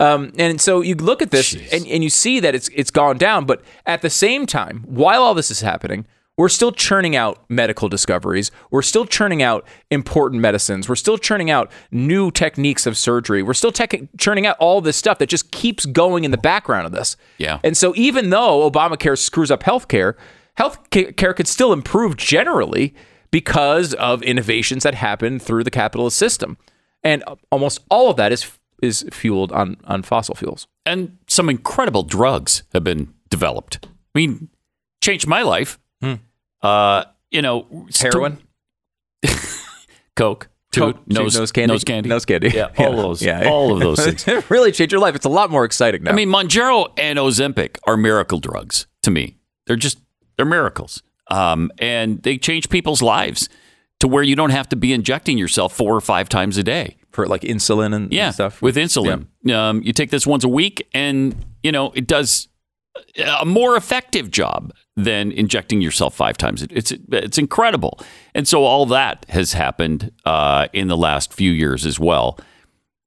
Um, 0.00 0.32
and 0.38 0.60
so 0.60 0.80
you 0.80 0.94
look 0.94 1.20
at 1.20 1.30
this 1.30 1.54
and, 1.54 1.86
and 1.86 2.02
you 2.02 2.08
see 2.08 2.40
that 2.40 2.54
it's 2.54 2.68
it's 2.74 2.90
gone 2.90 3.18
down, 3.18 3.44
but 3.44 3.62
at 3.84 4.00
the 4.00 4.10
same 4.10 4.46
time, 4.46 4.82
while 4.88 5.22
all 5.22 5.34
this 5.34 5.50
is 5.50 5.60
happening, 5.60 6.06
we're 6.38 6.48
still 6.48 6.72
churning 6.72 7.14
out 7.14 7.44
medical 7.50 7.86
discoveries. 7.90 8.50
We're 8.70 8.80
still 8.80 9.04
churning 9.04 9.42
out 9.42 9.66
important 9.90 10.40
medicines. 10.40 10.88
We're 10.88 10.94
still 10.96 11.18
churning 11.18 11.50
out 11.50 11.70
new 11.90 12.30
techniques 12.30 12.86
of 12.86 12.96
surgery. 12.96 13.42
We're 13.42 13.52
still 13.52 13.72
tech 13.72 13.94
churning 14.16 14.46
out 14.46 14.56
all 14.58 14.80
this 14.80 14.96
stuff 14.96 15.18
that 15.18 15.28
just 15.28 15.50
keeps 15.52 15.84
going 15.84 16.24
in 16.24 16.30
the 16.30 16.38
background 16.38 16.86
of 16.86 16.92
this. 16.92 17.18
Yeah. 17.36 17.60
And 17.62 17.76
so 17.76 17.92
even 17.94 18.30
though 18.30 18.70
Obamacare 18.70 19.18
screws 19.18 19.50
up 19.50 19.62
healthcare, 19.64 20.14
healthcare 20.58 21.36
could 21.36 21.46
still 21.46 21.74
improve 21.74 22.16
generally 22.16 22.94
because 23.30 23.92
of 23.92 24.22
innovations 24.22 24.82
that 24.84 24.94
happen 24.94 25.38
through 25.38 25.64
the 25.64 25.70
capitalist 25.70 26.16
system. 26.16 26.56
And 27.04 27.22
almost 27.52 27.80
all 27.90 28.08
of 28.10 28.16
that 28.16 28.32
is 28.32 28.50
is 28.82 29.04
fueled 29.12 29.52
on 29.52 29.76
on 29.84 30.02
fossil 30.02 30.34
fuels. 30.34 30.66
and 30.86 31.18
some 31.28 31.48
incredible 31.48 32.02
drugs 32.02 32.62
have 32.72 32.82
been 32.84 33.12
developed. 33.28 33.78
I 33.84 34.18
mean, 34.18 34.48
changed 35.02 35.26
my 35.26 35.42
life. 35.42 35.78
Uh, 36.62 37.04
you 37.30 37.40
know, 37.42 37.66
st- 37.90 38.12
Heroin, 38.12 38.38
coke, 40.16 40.48
toot, 40.72 40.96
Coke, 40.96 41.06
nose, 41.08 41.36
nose 41.38 41.52
candy, 41.52 41.72
nose 41.72 41.84
candy, 41.84 42.08
nose 42.08 42.24
candy. 42.24 42.50
Yeah, 42.50 42.68
all 42.78 42.96
those, 42.96 43.22
Yeah. 43.22 43.48
all 43.48 43.72
of 43.72 43.80
those 43.80 44.04
things. 44.04 44.26
it 44.28 44.50
really 44.50 44.72
changed 44.72 44.92
your 44.92 45.00
life. 45.00 45.14
It's 45.14 45.24
a 45.24 45.28
lot 45.30 45.50
more 45.50 45.64
exciting 45.64 46.02
now. 46.02 46.10
I 46.10 46.14
mean, 46.14 46.28
Mounjaro 46.28 46.92
and 46.98 47.18
Ozempic 47.18 47.78
are 47.86 47.96
miracle 47.96 48.38
drugs 48.40 48.86
to 49.02 49.10
me. 49.10 49.36
They're 49.66 49.76
just 49.76 49.98
they're 50.36 50.46
miracles, 50.46 51.02
um, 51.30 51.70
and 51.78 52.22
they 52.22 52.36
change 52.38 52.68
people's 52.68 53.02
lives 53.02 53.48
to 54.00 54.08
where 54.08 54.22
you 54.22 54.34
don't 54.34 54.50
have 54.50 54.68
to 54.70 54.76
be 54.76 54.92
injecting 54.92 55.38
yourself 55.38 55.72
four 55.72 55.94
or 55.94 56.00
five 56.00 56.28
times 56.28 56.58
a 56.58 56.62
day. 56.62 56.96
for 57.12 57.26
like 57.26 57.42
insulin 57.42 57.94
and, 57.94 58.12
Yeah, 58.12 58.26
and 58.26 58.34
stuff 58.34 58.60
with 58.60 58.76
insulin. 58.76 59.26
Um, 59.52 59.82
you 59.82 59.92
take 59.92 60.10
this 60.10 60.26
once 60.26 60.44
a 60.44 60.48
week, 60.48 60.86
and 60.92 61.34
you 61.62 61.72
know 61.72 61.92
it 61.94 62.06
does 62.06 62.48
a 63.40 63.44
more 63.44 63.76
effective 63.76 64.30
job 64.30 64.72
than 64.96 65.32
injecting 65.32 65.80
yourself 65.80 66.14
five 66.14 66.36
times. 66.36 66.62
It's 66.70 66.92
it's 67.12 67.38
incredible, 67.38 68.00
and 68.34 68.46
so 68.48 68.64
all 68.64 68.86
that 68.86 69.26
has 69.28 69.52
happened 69.52 70.12
uh, 70.24 70.68
in 70.72 70.88
the 70.88 70.96
last 70.96 71.32
few 71.32 71.52
years 71.52 71.86
as 71.86 71.98
well. 71.98 72.38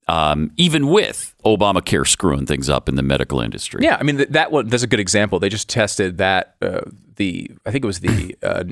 Um, 0.09 0.51
even 0.57 0.87
with 0.87 1.33
Obamacare 1.45 2.05
screwing 2.05 2.45
things 2.45 2.69
up 2.69 2.89
in 2.89 2.95
the 2.95 3.01
medical 3.03 3.39
industry. 3.39 3.85
Yeah, 3.85 3.95
I 3.97 4.03
mean 4.03 4.17
th- 4.17 4.29
that 4.29 4.51
one. 4.51 4.67
That's 4.67 4.83
a 4.83 4.87
good 4.87 4.99
example. 4.99 5.39
They 5.39 5.47
just 5.49 5.69
tested 5.69 6.17
that 6.17 6.55
uh, 6.61 6.81
the 7.15 7.49
I 7.65 7.71
think 7.71 7.85
it 7.85 7.87
was 7.87 8.01
the 8.01 8.35
uh, 8.43 8.65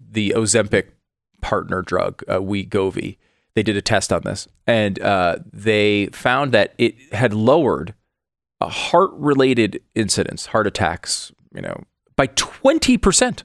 the 0.00 0.30
Ozempic 0.34 0.86
partner 1.40 1.82
drug 1.82 2.22
uh, 2.28 2.38
Wegovy. 2.38 3.16
They 3.54 3.62
did 3.62 3.76
a 3.76 3.82
test 3.82 4.12
on 4.12 4.22
this, 4.22 4.46
and 4.66 5.00
uh, 5.02 5.38
they 5.52 6.06
found 6.12 6.52
that 6.52 6.74
it 6.78 6.94
had 7.12 7.34
lowered 7.34 7.94
a 8.60 8.68
heart-related 8.68 9.80
incidents, 9.94 10.46
heart 10.46 10.66
attacks, 10.66 11.32
you 11.54 11.60
know, 11.62 11.82
by 12.16 12.26
twenty 12.26 12.96
percent. 12.96 13.42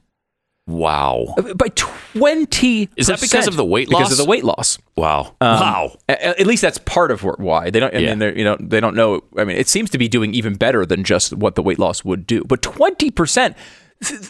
Wow. 0.67 1.35
By 1.55 1.67
twenty. 1.75 2.89
Is 2.97 3.07
that 3.07 3.21
because 3.21 3.47
of 3.47 3.55
the 3.55 3.63
weight 3.65 3.87
Because 3.87 4.03
loss? 4.05 4.11
of 4.13 4.17
the 4.17 4.25
weight 4.25 4.43
loss. 4.43 4.77
Wow. 4.97 5.35
Um, 5.39 5.59
wow. 5.59 5.97
a- 6.09 6.39
At 6.39 6.47
least 6.47 6.61
that's 6.63 6.79
part 6.79 7.11
of 7.11 7.23
why 7.23 7.69
they 7.69 7.79
don't. 7.79 7.93
I 7.93 7.99
Yeah. 7.99 8.15
mean, 8.15 8.35
you 8.37 8.43
know, 8.43 8.57
they 8.59 8.79
don't 8.79 8.95
know. 8.95 9.21
I 9.37 9.43
mean, 9.43 9.57
it 9.57 9.67
seems 9.67 9.89
to 9.91 9.97
be 9.99 10.07
doing 10.07 10.33
even 10.33 10.55
better 10.55 10.85
than 10.85 11.03
just 11.03 11.33
what 11.33 11.53
the 11.55 11.61
weight 11.61 11.77
loss 11.79 12.03
would 12.03 12.25
do. 12.25 12.43
But 12.43 12.61
twenty 12.61 13.11
percent. 13.11 13.55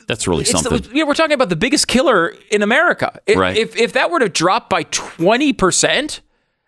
That's 0.08 0.28
really 0.28 0.46
something. 0.46 0.78
the, 0.78 0.90
yeah, 0.96 1.04
we're 1.04 1.14
talking 1.16 1.34
about 1.34 1.50
the 1.50 1.56
biggest 1.56 1.88
killer 1.88 2.34
in 2.52 2.62
America. 2.62 3.20
If, 3.26 3.38
Right. 3.38 3.58
if 3.58 3.76
if 3.76 3.94
that 3.94 4.12
were 4.12 4.20
to 4.20 4.30
drop 4.30 4.70
by 4.70 4.84
twenty 4.84 5.54
percent, 5.54 6.22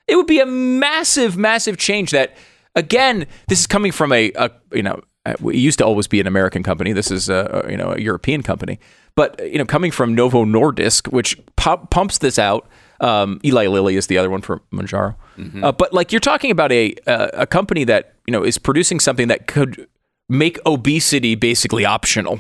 it 0.08 0.16
would 0.16 0.28
be 0.28 0.40
a 0.40 0.46
massive, 0.46 1.38
massive 1.38 1.78
change. 1.78 2.12
That 2.12 2.36
again, 2.76 3.28
this 3.48 3.60
is 3.60 3.68
coming 3.68 3.92
from 3.92 4.12
a, 4.12 4.32
a 4.36 4.52
you 4.74 4.84
know, 4.84 5.02
uh, 5.26 5.36
it 5.46 5.56
used 5.56 5.78
to 5.80 5.86
always 5.86 6.08
be 6.08 6.20
an 6.20 6.28
American 6.28 6.64
company. 6.64 6.92
This 6.94 7.12
is 7.12 7.30
a, 7.30 7.64
a, 7.66 7.72
you 7.72 7.78
know 7.78 7.92
a 7.94 8.00
European 8.00 8.42
company, 8.44 8.80
but 9.16 9.40
you 9.52 9.58
know, 9.58 9.66
coming 9.66 9.92
from 9.92 10.16
Novo 10.16 10.44
Nordisk, 10.44 11.12
which 11.14 11.40
pu- 11.56 11.78
pumps 11.90 12.18
this 12.18 12.38
out. 12.40 12.68
Um, 13.00 13.40
Eli 13.46 13.68
Lilly 13.68 13.96
is 13.96 14.08
the 14.08 14.18
other 14.18 14.30
one 14.32 14.42
for 14.42 14.60
Mounjaro. 14.74 15.16
Uh, 15.64 15.72
but 15.72 15.94
like 15.94 16.12
you're 16.12 16.20
talking 16.20 16.50
about 16.50 16.72
a 16.72 16.96
a 17.06 17.30
a 17.44 17.46
company 17.48 17.84
that 17.84 18.16
you 18.26 18.32
know 18.32 18.44
is 18.44 18.58
producing 18.58 19.00
something 19.00 19.28
that 19.28 19.46
could 19.46 19.88
make 20.30 20.58
obesity 20.66 21.36
basically 21.36 21.86
optional 21.86 22.40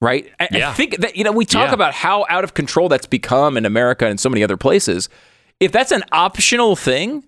right? 0.00 0.30
I, 0.40 0.48
Yeah. 0.50 0.70
I 0.70 0.72
think 0.72 0.98
that 0.98 1.16
you 1.16 1.24
know 1.24 1.32
we 1.32 1.44
talk 1.44 1.68
Yeah. 1.68 1.74
about 1.74 1.94
how 1.94 2.26
out 2.28 2.44
of 2.44 2.54
control 2.54 2.88
that's 2.88 3.06
become 3.06 3.56
in 3.56 3.64
America 3.66 4.06
and 4.06 4.18
so 4.18 4.28
many 4.28 4.42
other 4.42 4.56
places. 4.56 5.08
If 5.60 5.72
that's 5.72 5.92
an 5.92 6.02
optional 6.12 6.74
thing, 6.76 7.24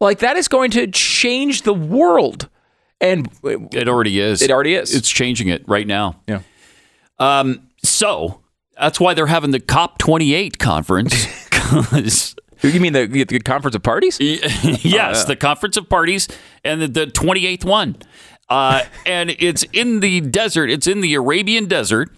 like 0.00 0.20
that 0.20 0.36
is 0.36 0.48
going 0.48 0.70
to 0.72 0.86
change 0.88 1.62
the 1.62 1.74
world, 1.74 2.48
and 3.00 3.28
It 3.42 3.88
already 3.88 4.20
is. 4.20 4.42
It 4.42 4.50
already 4.50 4.74
is. 4.74 4.94
It's 4.94 5.10
changing 5.10 5.48
it 5.48 5.64
right 5.68 5.86
now. 5.86 6.20
Yeah. 6.28 6.40
Um, 7.18 7.68
so 7.82 8.40
that's 8.78 9.00
why 9.00 9.14
they're 9.14 9.26
having 9.26 9.50
the 9.50 9.58
COP28 9.60 10.58
conference. 10.58 11.26
you 12.62 12.80
mean 12.80 12.92
the, 12.92 13.06
the 13.06 13.38
conference 13.40 13.74
of 13.74 13.82
parties? 13.82 14.18
yes, 14.20 15.24
the 15.24 15.36
conference 15.36 15.76
of 15.76 15.88
parties 15.88 16.28
and 16.64 16.80
the, 16.82 16.86
the 16.88 17.06
28th 17.06 17.64
one. 17.64 17.96
Uh, 18.48 18.84
and 19.04 19.30
it's 19.38 19.64
in 19.72 20.00
the 20.00 20.20
desert. 20.20 20.70
It's 20.70 20.86
in 20.86 21.00
the 21.00 21.14
Arabian 21.14 21.66
desert. 21.66 22.10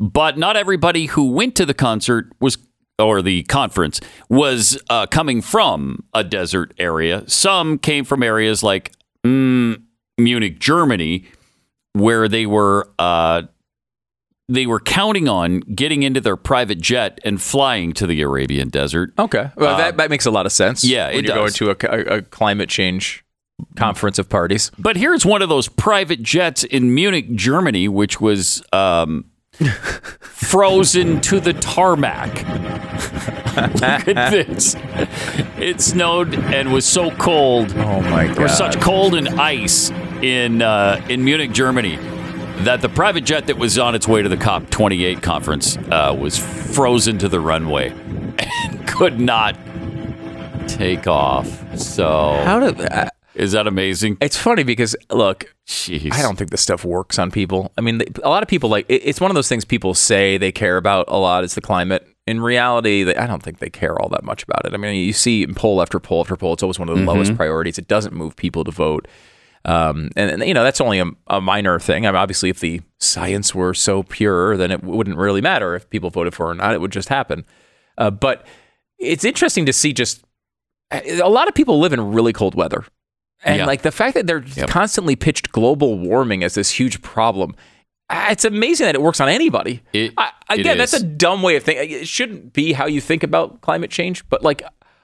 But 0.00 0.38
not 0.38 0.56
everybody 0.56 1.06
who 1.06 1.32
went 1.32 1.56
to 1.56 1.66
the 1.66 1.74
concert 1.74 2.30
was, 2.40 2.56
or 3.00 3.20
the 3.20 3.42
conference, 3.44 4.00
was 4.28 4.80
uh, 4.88 5.06
coming 5.06 5.42
from 5.42 6.04
a 6.14 6.22
desert 6.22 6.72
area. 6.78 7.24
Some 7.26 7.78
came 7.78 8.04
from 8.04 8.22
areas 8.22 8.62
like 8.62 8.92
mm, 9.26 9.82
Munich, 10.16 10.60
Germany, 10.60 11.24
where 11.94 12.28
they 12.28 12.46
were 12.46 12.88
uh, 13.00 13.42
they 14.48 14.66
were 14.66 14.80
counting 14.80 15.28
on 15.28 15.60
getting 15.60 16.04
into 16.04 16.20
their 16.20 16.36
private 16.36 16.80
jet 16.80 17.18
and 17.24 17.42
flying 17.42 17.92
to 17.94 18.06
the 18.06 18.22
Arabian 18.22 18.68
desert. 18.68 19.12
Okay, 19.18 19.50
well, 19.56 19.76
that 19.76 19.96
that 19.96 20.10
makes 20.10 20.26
a 20.26 20.30
lot 20.30 20.46
of 20.46 20.52
sense. 20.52 20.84
yeah, 20.84 21.08
when 21.08 21.18
it 21.18 21.24
you're 21.26 21.34
going 21.34 21.52
to 21.52 21.70
a, 21.70 21.76
a, 21.82 22.18
a 22.18 22.22
climate 22.22 22.68
change 22.68 23.24
conference 23.76 24.18
of 24.18 24.28
parties. 24.28 24.70
But 24.78 24.96
here's 24.96 25.24
one 25.26 25.42
of 25.42 25.48
those 25.48 25.68
private 25.68 26.22
jets 26.22 26.64
in 26.64 26.94
Munich, 26.94 27.34
Germany, 27.34 27.88
which 27.88 28.20
was 28.20 28.62
um, 28.72 29.26
frozen 30.20 31.20
to 31.22 31.40
the 31.40 31.52
tarmac. 31.52 32.28
Look 33.58 33.82
at 33.82 34.30
this. 34.30 34.76
It 35.58 35.80
snowed 35.80 36.34
and 36.34 36.72
was 36.72 36.86
so 36.86 37.10
cold. 37.12 37.72
Oh 37.76 38.00
my 38.02 38.26
god. 38.28 38.36
There 38.36 38.42
was 38.44 38.56
such 38.56 38.80
cold 38.80 39.14
and 39.14 39.28
ice 39.40 39.90
in 40.22 40.62
uh, 40.62 41.04
in 41.08 41.24
Munich, 41.24 41.50
Germany. 41.52 41.96
that 42.64 42.80
the 42.82 42.88
private 42.88 43.24
jet 43.24 43.46
that 43.46 43.56
was 43.56 43.78
on 43.78 43.94
its 43.96 44.06
way 44.06 44.22
to 44.22 44.28
the 44.28 44.36
COP28 44.36 45.22
conference 45.22 45.76
uh, 45.76 46.16
was 46.18 46.36
frozen 46.38 47.18
to 47.18 47.28
the 47.28 47.40
runway 47.40 47.90
and 48.38 48.86
could 48.86 49.18
not 49.20 49.56
take 50.68 51.06
off. 51.08 51.46
So, 51.78 52.40
How 52.44 52.60
did 52.60 52.80
uh, 52.80 53.10
is 53.38 53.52
that 53.52 53.66
amazing? 53.66 54.18
it's 54.20 54.36
funny 54.36 54.62
because 54.64 54.94
look, 55.10 55.54
Jeez. 55.66 56.12
I 56.12 56.22
don't 56.22 56.36
think 56.36 56.50
this 56.50 56.60
stuff 56.60 56.84
works 56.84 57.18
on 57.18 57.30
people. 57.30 57.72
I 57.78 57.80
mean, 57.80 58.02
a 58.22 58.28
lot 58.28 58.42
of 58.42 58.48
people 58.48 58.68
like 58.68 58.86
it- 58.88 59.02
it's 59.04 59.20
one 59.20 59.30
of 59.30 59.34
those 59.34 59.48
things 59.48 59.64
people 59.64 59.94
say 59.94 60.36
they 60.38 60.52
care 60.52 60.76
about 60.76 61.06
a 61.08 61.16
lot 61.18 61.44
is 61.44 61.54
the 61.54 61.60
climate. 61.60 62.06
In 62.26 62.40
reality, 62.42 63.04
they, 63.04 63.14
I 63.14 63.26
don't 63.26 63.42
think 63.42 63.58
they 63.58 63.70
care 63.70 63.98
all 63.98 64.10
that 64.10 64.22
much 64.22 64.42
about 64.42 64.66
it. 64.66 64.74
I 64.74 64.76
mean, 64.76 64.94
you 64.94 65.14
see 65.14 65.42
in 65.42 65.54
poll 65.54 65.80
after 65.80 65.98
poll 65.98 66.20
after 66.20 66.36
poll, 66.36 66.52
it's 66.52 66.62
always 66.62 66.78
one 66.78 66.88
of 66.90 66.98
the 66.98 67.04
lowest 67.04 67.34
priorities. 67.36 67.78
It 67.78 67.88
doesn't 67.88 68.12
move 68.14 68.36
people 68.36 68.64
to 68.64 68.70
vote. 68.70 69.08
Um, 69.64 70.10
and, 70.14 70.30
and, 70.30 70.42
you 70.46 70.54
know 70.54 70.62
that's 70.62 70.80
only 70.80 70.98
a, 71.00 71.06
a 71.26 71.40
minor 71.40 71.78
thing. 71.80 72.06
I 72.06 72.10
mean, 72.10 72.16
obviously, 72.16 72.48
if 72.50 72.60
the 72.60 72.80
science 73.00 73.54
were 73.54 73.74
so 73.74 74.02
pure, 74.02 74.56
then 74.56 74.70
it 74.70 74.82
wouldn't 74.84 75.16
really 75.16 75.40
matter 75.40 75.74
if 75.74 75.88
people 75.90 76.10
voted 76.10 76.34
for 76.34 76.48
it 76.48 76.50
or 76.52 76.54
not. 76.54 76.74
It 76.74 76.80
would 76.80 76.92
just 76.92 77.08
happen. 77.08 77.44
Uh, 77.96 78.10
but 78.10 78.46
it's 78.98 79.24
interesting 79.24 79.66
to 79.66 79.72
see 79.72 79.92
just 79.92 80.22
a 80.90 81.28
lot 81.28 81.48
of 81.48 81.54
people 81.54 81.80
live 81.80 81.92
in 81.92 82.12
really 82.12 82.32
cold 82.32 82.54
weather. 82.54 82.84
And 83.44 83.58
Yeah. 83.58 83.66
like 83.66 83.82
the 83.82 83.92
fact 83.92 84.14
that 84.14 84.26
they're 84.26 84.44
constantly 84.66 85.14
pitched 85.16 85.52
global 85.52 85.98
warming 85.98 86.42
as 86.42 86.54
this 86.54 86.70
huge 86.70 87.00
problem, 87.02 87.54
it's 88.10 88.44
amazing 88.44 88.86
that 88.86 88.94
it 88.94 89.02
works 89.02 89.20
on 89.20 89.28
anybody. 89.28 89.82
It- 89.92 90.12
I, 90.16 90.30
it 90.50 90.60
again, 90.60 90.78
that's 90.78 90.92
a 90.94 91.02
dumb 91.02 91.42
way 91.42 91.56
of 91.56 91.62
thinking. 91.62 91.90
It 91.90 92.08
shouldn't 92.08 92.52
be 92.52 92.72
how 92.72 92.86
you 92.86 93.00
think 93.00 93.22
about 93.22 93.60
climate 93.60 93.90
change, 93.90 94.28
but 94.28 94.42
like, 94.42 94.62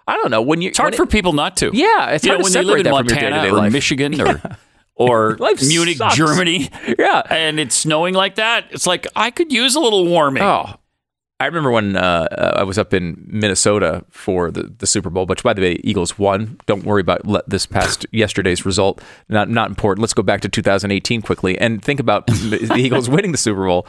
I 0.09 0.17
don't 0.17 0.31
know 0.31 0.43
when 0.43 0.61
you. 0.61 0.69
It's 0.69 0.79
hard 0.79 0.95
for 0.97 1.07
people 1.07 1.33
not 1.33 1.57
to. 1.59 1.71
Yeah, 1.73 2.11
it's 2.11 2.25
you 2.25 2.31
hard 2.33 2.41
know, 2.43 2.49
to 2.49 2.55
when 2.59 2.67
you 2.67 2.71
live 2.71 2.79
in 2.79 2.85
that 2.85 2.97
from 2.99 3.07
your 3.09 3.31
Montana 3.31 3.49
or 3.55 3.59
life. 3.59 3.73
Michigan 3.73 4.21
or 4.27 4.43
or 4.97 5.37
Life 5.41 5.63
Munich, 5.67 5.97
sucks. 5.97 6.15
Germany, 6.17 6.69
Yeah. 6.99 7.23
and 7.31 7.59
it's 7.59 7.75
snowing 7.75 8.13
like 8.15 8.35
that. 8.35 8.67
It's 8.71 8.87
like 8.87 9.07
I 9.17 9.31
could 9.31 9.51
use 9.53 9.75
a 9.77 9.81
little 9.81 10.05
warming. 10.07 10.43
Oh, 10.43 10.75
I 11.41 11.47
remember 11.47 11.71
when 11.73 11.97
uh, 11.97 12.29
uh, 12.31 12.53
I 12.57 12.63
was 12.63 12.79
up 12.79 12.95
in 12.95 13.25
Minnesota 13.27 14.05
for 14.09 14.51
the, 14.51 14.73
the 14.79 14.87
Super 14.87 15.11
Bowl. 15.11 15.27
Which, 15.27 15.43
by 15.43 15.53
the 15.53 15.63
way, 15.63 15.81
Eagles 15.83 16.17
won. 16.19 16.59
Don't 16.67 16.85
worry 16.85 17.01
about 17.01 17.27
le- 17.27 17.43
this 17.47 17.67
past 17.67 18.07
yesterday's 18.13 18.65
result. 18.65 19.03
Not 19.29 19.51
not 19.51 19.69
important. 19.69 20.03
Let's 20.03 20.15
go 20.15 20.23
back 20.23 20.41
to 20.43 20.49
2018 20.49 21.23
quickly 21.23 21.59
and 21.59 21.83
think 21.83 21.99
about 22.01 22.27
the 22.29 22.75
Eagles 22.77 23.11
winning 23.11 23.33
the 23.33 23.39
Super 23.39 23.67
Bowl. 23.67 23.87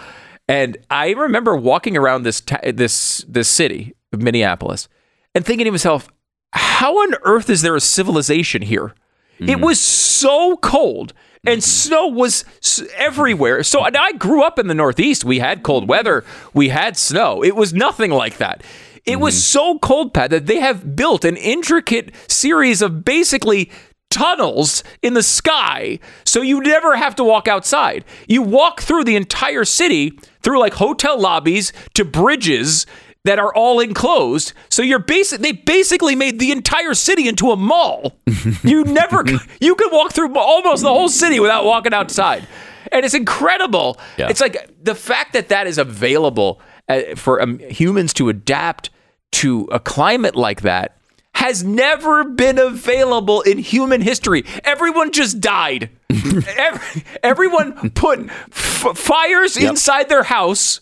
And 0.48 0.78
I 0.90 1.12
remember 1.12 1.56
walking 1.56 1.96
around 1.96 2.24
this 2.24 2.42
ta- 2.42 2.60
this 2.74 3.24
this 3.28 3.48
city 3.48 3.96
of 4.12 4.22
Minneapolis 4.22 4.88
and 5.36 5.46
thinking 5.46 5.66
to 5.66 5.72
myself, 5.72 6.10
how 6.54 6.98
on 6.98 7.16
earth 7.24 7.50
is 7.50 7.62
there 7.62 7.76
a 7.76 7.82
civilization 7.82 8.64
here? 8.64 8.96
It 9.38 9.60
was 9.60 9.82
so 9.82 10.56
cold 10.58 11.14
and 11.46 11.64
snow 11.64 12.08
was 12.08 12.46
s- 12.64 12.84
everywhere. 12.96 13.64
So 13.64 13.84
and 13.84 13.96
I 13.98 14.14
grew 14.14 14.44
up 14.44 14.60
in 14.60 14.68
the 14.68 14.74
Northeast. 14.74 15.26
We 15.26 15.40
had 15.40 15.64
cold 15.64 15.88
weather, 15.88 16.24
we 16.54 16.70
had 16.70 16.98
snow. 16.98 17.44
It 17.44 17.56
was 17.56 17.74
nothing 17.74 18.12
like 18.12 18.38
that. 18.38 18.64
It 19.06 19.20
was 19.20 19.36
mm-hmm. 19.36 19.76
so 19.76 19.80
cold, 19.80 20.14
Pat, 20.14 20.32
that 20.32 20.48
they 20.48 20.60
have 20.60 20.96
built 20.96 21.26
an 21.26 21.38
intricate 21.38 22.12
series 22.28 22.82
of 22.82 23.06
basically 23.06 23.70
tunnels 24.10 24.84
in 25.02 25.14
the 25.14 25.22
sky 25.22 26.00
so 26.26 26.42
you 26.42 26.62
never 26.62 26.96
have 26.96 27.16
to 27.16 27.24
walk 27.24 27.48
outside. 27.48 28.06
You 28.28 28.42
walk 28.42 28.82
through 28.82 29.04
the 29.04 29.16
entire 29.16 29.66
city 29.66 30.18
through 30.42 30.60
like 30.60 30.76
hotel 30.76 31.20
lobbies 31.20 31.74
to 31.96 32.06
bridges 32.06 32.86
that 33.26 33.40
are 33.40 33.54
all 33.54 33.80
enclosed. 33.80 34.54
So 34.70 34.82
you're 34.82 35.00
basic 35.00 35.42
they 35.42 35.52
basically 35.52 36.16
made 36.16 36.40
the 36.40 36.52
entire 36.52 36.94
city 36.94 37.28
into 37.28 37.52
a 37.52 37.56
mall. 37.58 38.14
you 38.64 38.84
never 38.86 39.26
you 39.60 39.76
could 39.76 39.92
walk 39.92 40.14
through 40.14 40.38
almost 40.38 40.84
the 40.84 40.90
whole 40.90 41.10
city 41.10 41.40
without 41.40 41.66
walking 41.66 41.94
outside. 41.94 42.48
And 42.92 43.04
it's 43.04 43.16
incredible. 43.16 44.00
Yeah. 44.18 44.30
It's 44.30 44.40
like 44.40 44.70
the 44.82 44.96
fact 44.96 45.34
that 45.34 45.50
that 45.50 45.68
is 45.68 45.78
available 45.78 46.62
uh, 46.88 47.16
for 47.16 47.42
um, 47.42 47.60
humans 47.60 48.14
to 48.14 48.30
adapt 48.30 48.92
to 49.34 49.68
a 49.72 49.80
climate 49.80 50.36
like 50.36 50.62
that 50.62 50.98
has 51.34 51.64
never 51.64 52.24
been 52.24 52.58
available 52.58 53.42
in 53.42 53.58
human 53.58 54.02
history. 54.02 54.46
Everyone 54.64 55.12
just 55.12 55.42
died. 55.42 55.90
Every, 56.10 57.04
everyone 57.24 57.90
put 57.92 58.30
f- 58.30 58.98
fires 58.98 59.58
inside 59.58 60.08
their 60.08 60.24
house 60.24 60.80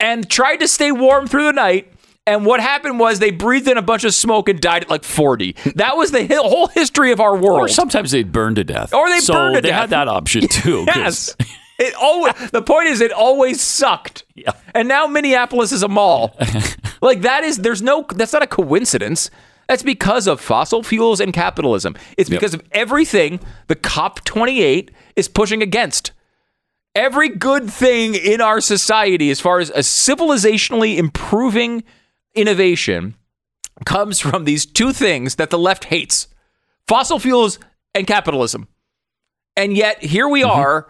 and 0.00 0.28
tried 0.28 0.56
to 0.58 0.68
stay 0.68 0.92
warm 0.92 1.26
through 1.26 1.44
the 1.44 1.52
night. 1.52 1.92
And 2.28 2.44
what 2.44 2.58
happened 2.58 2.98
was 2.98 3.20
they 3.20 3.30
breathed 3.30 3.68
in 3.68 3.76
a 3.78 3.82
bunch 3.82 4.02
of 4.02 4.12
smoke 4.12 4.48
and 4.48 4.60
died 4.60 4.82
at 4.84 4.90
like 4.90 5.04
40. 5.04 5.54
That 5.76 5.96
was 5.96 6.10
the 6.10 6.26
whole 6.26 6.66
history 6.66 7.12
of 7.12 7.20
our 7.20 7.36
world. 7.36 7.60
Or 7.60 7.68
sometimes 7.68 8.10
they'd 8.10 8.32
burn 8.32 8.56
to 8.56 8.64
death. 8.64 8.92
Or 8.92 9.08
they'd 9.08 9.20
so 9.20 9.34
burn 9.34 9.54
to 9.54 9.60
they 9.60 9.68
death. 9.68 9.80
had 9.82 9.90
that 9.90 10.08
option 10.08 10.48
too. 10.48 10.84
Yes. 10.88 11.36
It 11.78 11.94
always 11.94 12.32
the 12.50 12.62
point 12.62 12.88
is 12.88 13.00
it 13.00 13.12
always 13.12 13.60
sucked. 13.60 14.24
Yeah. 14.34 14.52
And 14.74 14.86
now 14.86 15.06
Minneapolis 15.06 15.72
is 15.72 15.82
a 15.82 15.88
mall. 15.88 16.36
like 17.00 17.22
that 17.22 17.42
is 17.42 17.58
there's 17.58 17.80
no 17.80 18.04
that's 18.14 18.32
not 18.34 18.42
a 18.42 18.46
coincidence. 18.46 19.30
That's 19.68 19.82
because 19.82 20.26
of 20.26 20.40
fossil 20.40 20.82
fuels 20.82 21.20
and 21.20 21.32
capitalism. 21.32 21.96
It's 22.18 22.28
because 22.28 22.52
of 22.54 22.62
everything 22.72 23.40
the 23.68 23.76
COP28 23.76 24.90
is 25.16 25.28
pushing 25.28 25.62
against. 25.62 26.12
Every 26.96 27.28
good 27.28 27.70
thing 27.70 28.14
in 28.14 28.40
our 28.40 28.58
society 28.62 29.30
as 29.30 29.38
far 29.38 29.60
as 29.60 29.68
a 29.68 29.80
civilizationally 29.80 30.96
improving 30.96 31.84
innovation 32.34 33.16
comes 33.84 34.18
from 34.18 34.44
these 34.44 34.64
two 34.64 34.94
things 34.94 35.34
that 35.34 35.50
the 35.50 35.58
left 35.58 35.84
hates. 35.84 36.28
Fossil 36.88 37.18
fuels 37.18 37.58
and 37.94 38.06
capitalism. 38.06 38.66
And 39.58 39.76
yet 39.76 40.02
here 40.02 40.26
we 40.26 40.42
are 40.42 40.88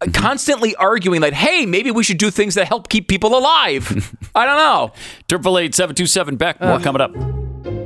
uh, 0.00 0.06
constantly 0.12 0.74
arguing 0.74 1.20
that, 1.20 1.34
hey, 1.34 1.66
maybe 1.66 1.92
we 1.92 2.02
should 2.02 2.18
do 2.18 2.32
things 2.32 2.56
that 2.56 2.66
help 2.66 2.88
keep 2.88 3.06
people 3.06 3.38
alive. 3.38 4.12
I 4.34 4.46
don't 4.46 4.58
know. 4.58 4.92
Triple 5.28 5.56
eight 5.56 5.76
seven 5.76 5.94
two 5.94 6.06
seven 6.06 6.34
Beck. 6.34 6.60
More 6.60 6.80
coming 6.80 7.00
up. 7.00 7.14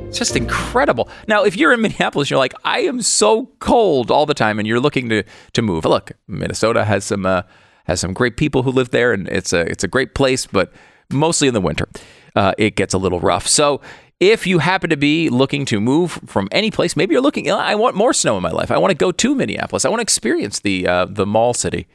It's 0.09 0.17
just 0.17 0.35
incredible. 0.35 1.07
Now, 1.27 1.43
if 1.43 1.55
you're 1.55 1.71
in 1.71 1.81
Minneapolis, 1.81 2.31
you're 2.31 2.39
like, 2.39 2.55
I 2.65 2.79
am 2.79 3.03
so 3.03 3.51
cold 3.59 4.09
all 4.09 4.25
the 4.25 4.33
time, 4.33 4.57
and 4.57 4.67
you're 4.67 4.79
looking 4.79 5.07
to 5.09 5.23
to 5.53 5.61
move. 5.61 5.85
Look, 5.85 6.13
Minnesota 6.27 6.83
has 6.83 7.05
some 7.05 7.27
uh, 7.27 7.43
has 7.83 7.99
some 7.99 8.13
great 8.13 8.35
people 8.35 8.63
who 8.63 8.71
live 8.71 8.89
there, 8.89 9.13
and 9.13 9.27
it's 9.29 9.53
a 9.53 9.59
it's 9.69 9.83
a 9.83 9.87
great 9.87 10.15
place, 10.15 10.47
but 10.47 10.73
mostly 11.11 11.47
in 11.47 11.53
the 11.53 11.61
winter, 11.61 11.87
uh, 12.35 12.53
it 12.57 12.75
gets 12.75 12.93
a 12.93 12.97
little 12.97 13.19
rough. 13.19 13.47
So. 13.47 13.81
If 14.19 14.45
you 14.45 14.59
happen 14.59 14.89
to 14.89 14.97
be 14.97 15.29
looking 15.29 15.63
to 15.67 15.79
move 15.79 16.19
from 16.25 16.49
any 16.51 16.71
place, 16.71 16.97
maybe 16.97 17.13
you're 17.13 17.21
looking. 17.21 17.49
I 17.49 17.75
want 17.75 17.95
more 17.95 18.11
snow 18.11 18.35
in 18.35 18.43
my 18.43 18.51
life. 18.51 18.69
I 18.69 18.77
want 18.77 18.91
to 18.91 18.97
go 18.97 19.13
to 19.13 19.33
Minneapolis. 19.33 19.85
I 19.85 19.87
want 19.87 19.99
to 19.99 20.01
experience 20.01 20.59
the 20.59 20.85
uh, 20.85 21.05
the 21.05 21.25
mall 21.25 21.53
city. 21.53 21.87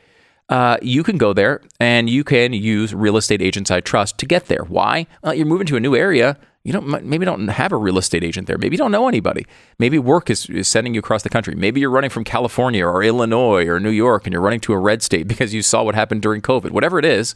Uh, 0.48 0.78
you 0.80 1.02
can 1.02 1.18
go 1.18 1.34
there 1.34 1.60
and 1.80 2.08
you 2.08 2.24
can 2.24 2.54
use 2.54 2.94
real 2.94 3.18
estate 3.18 3.42
agents 3.42 3.70
I 3.70 3.80
trust 3.80 4.16
to 4.20 4.24
get 4.24 4.46
there. 4.46 4.64
Why? 4.66 5.06
You're 5.22 5.44
moving 5.44 5.66
to 5.66 5.76
a 5.76 5.80
new 5.80 5.94
area. 5.94 6.38
You 6.64 6.72
don't 6.72 7.04
maybe 7.04 7.26
don't 7.26 7.48
have 7.48 7.72
a 7.72 7.76
real 7.76 7.98
estate 7.98 8.24
agent 8.24 8.46
there. 8.46 8.56
Maybe 8.56 8.74
you 8.74 8.78
don't 8.78 8.90
know 8.90 9.06
anybody. 9.06 9.44
Maybe 9.78 9.98
work 9.98 10.30
is, 10.30 10.48
is 10.48 10.66
sending 10.66 10.94
you 10.94 11.00
across 11.00 11.22
the 11.22 11.28
country. 11.28 11.54
Maybe 11.54 11.78
you're 11.78 11.90
running 11.90 12.08
from 12.08 12.24
California 12.24 12.86
or 12.86 13.02
Illinois 13.02 13.66
or 13.66 13.78
New 13.78 13.90
York 13.90 14.26
and 14.26 14.32
you're 14.32 14.40
running 14.40 14.60
to 14.60 14.72
a 14.72 14.78
red 14.78 15.02
state 15.02 15.28
because 15.28 15.52
you 15.52 15.60
saw 15.60 15.82
what 15.82 15.94
happened 15.94 16.22
during 16.22 16.40
COVID. 16.40 16.70
Whatever 16.70 16.98
it 16.98 17.04
is, 17.04 17.34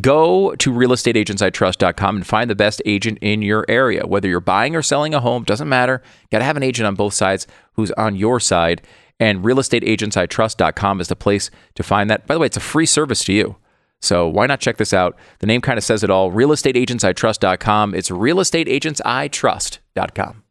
go 0.00 0.54
to 0.54 0.70
realestateagentsitrust.com 0.70 2.16
and 2.16 2.26
find 2.26 2.48
the 2.48 2.54
best 2.54 2.80
agent 2.86 3.18
in 3.20 3.42
your 3.42 3.64
area. 3.68 4.06
Whether 4.06 4.28
you're 4.28 4.38
buying 4.38 4.76
or 4.76 4.82
selling 4.82 5.14
a 5.14 5.20
home, 5.20 5.42
doesn't 5.42 5.68
matter. 5.68 6.00
Got 6.30 6.38
to 6.38 6.44
have 6.44 6.56
an 6.56 6.62
agent 6.62 6.86
on 6.86 6.94
both 6.94 7.14
sides 7.14 7.48
who's 7.72 7.90
on 7.92 8.14
your 8.14 8.38
side. 8.38 8.82
And 9.18 9.44
realestateagentsitrust.com 9.44 11.00
is 11.00 11.08
the 11.08 11.16
place 11.16 11.50
to 11.74 11.82
find 11.82 12.08
that. 12.08 12.28
By 12.28 12.34
the 12.34 12.40
way, 12.40 12.46
it's 12.46 12.56
a 12.56 12.60
free 12.60 12.86
service 12.86 13.24
to 13.24 13.32
you. 13.32 13.56
So 14.04 14.28
why 14.28 14.46
not 14.46 14.60
check 14.60 14.76
this 14.76 14.92
out? 14.92 15.16
The 15.38 15.46
name 15.46 15.62
kind 15.62 15.78
of 15.78 15.84
says 15.84 16.04
it 16.04 16.10
all. 16.10 16.30
Realestateagentsitrust.com. 16.30 17.94
It's 17.94 18.10
realestateagentsitrust.com. 18.10 20.42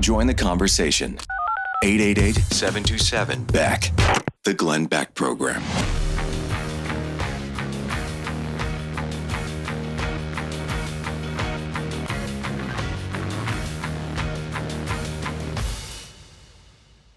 Join 0.00 0.28
the 0.28 0.34
conversation. 0.34 1.18
888 1.82 2.36
727 2.36 3.44
Beck. 3.44 3.90
The 4.44 4.54
Glenn 4.54 4.86
Beck 4.86 5.14
Program. 5.14 5.62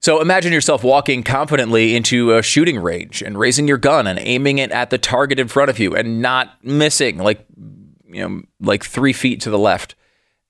So 0.04 0.20
imagine 0.20 0.52
yourself 0.52 0.84
walking 0.84 1.24
confidently 1.24 1.96
into 1.96 2.34
a 2.34 2.44
shooting 2.44 2.78
range 2.78 3.22
and 3.22 3.40
raising 3.40 3.70
your 3.70 3.78
gun 3.78 4.06
and 4.06 4.20
aiming 4.20 4.58
it 4.58 4.70
at 4.72 4.90
the 4.90 4.98
target 4.98 5.40
in 5.40 5.48
front 5.48 5.70
of 5.70 5.80
you 5.80 5.96
and 5.96 6.22
not 6.22 6.62
missing, 6.62 7.20
like 7.20 7.46
you 8.10 8.28
know, 8.28 8.42
like 8.60 8.84
three 8.84 9.14
feet 9.14 9.40
to 9.42 9.50
the 9.50 9.58
left. 9.58 9.96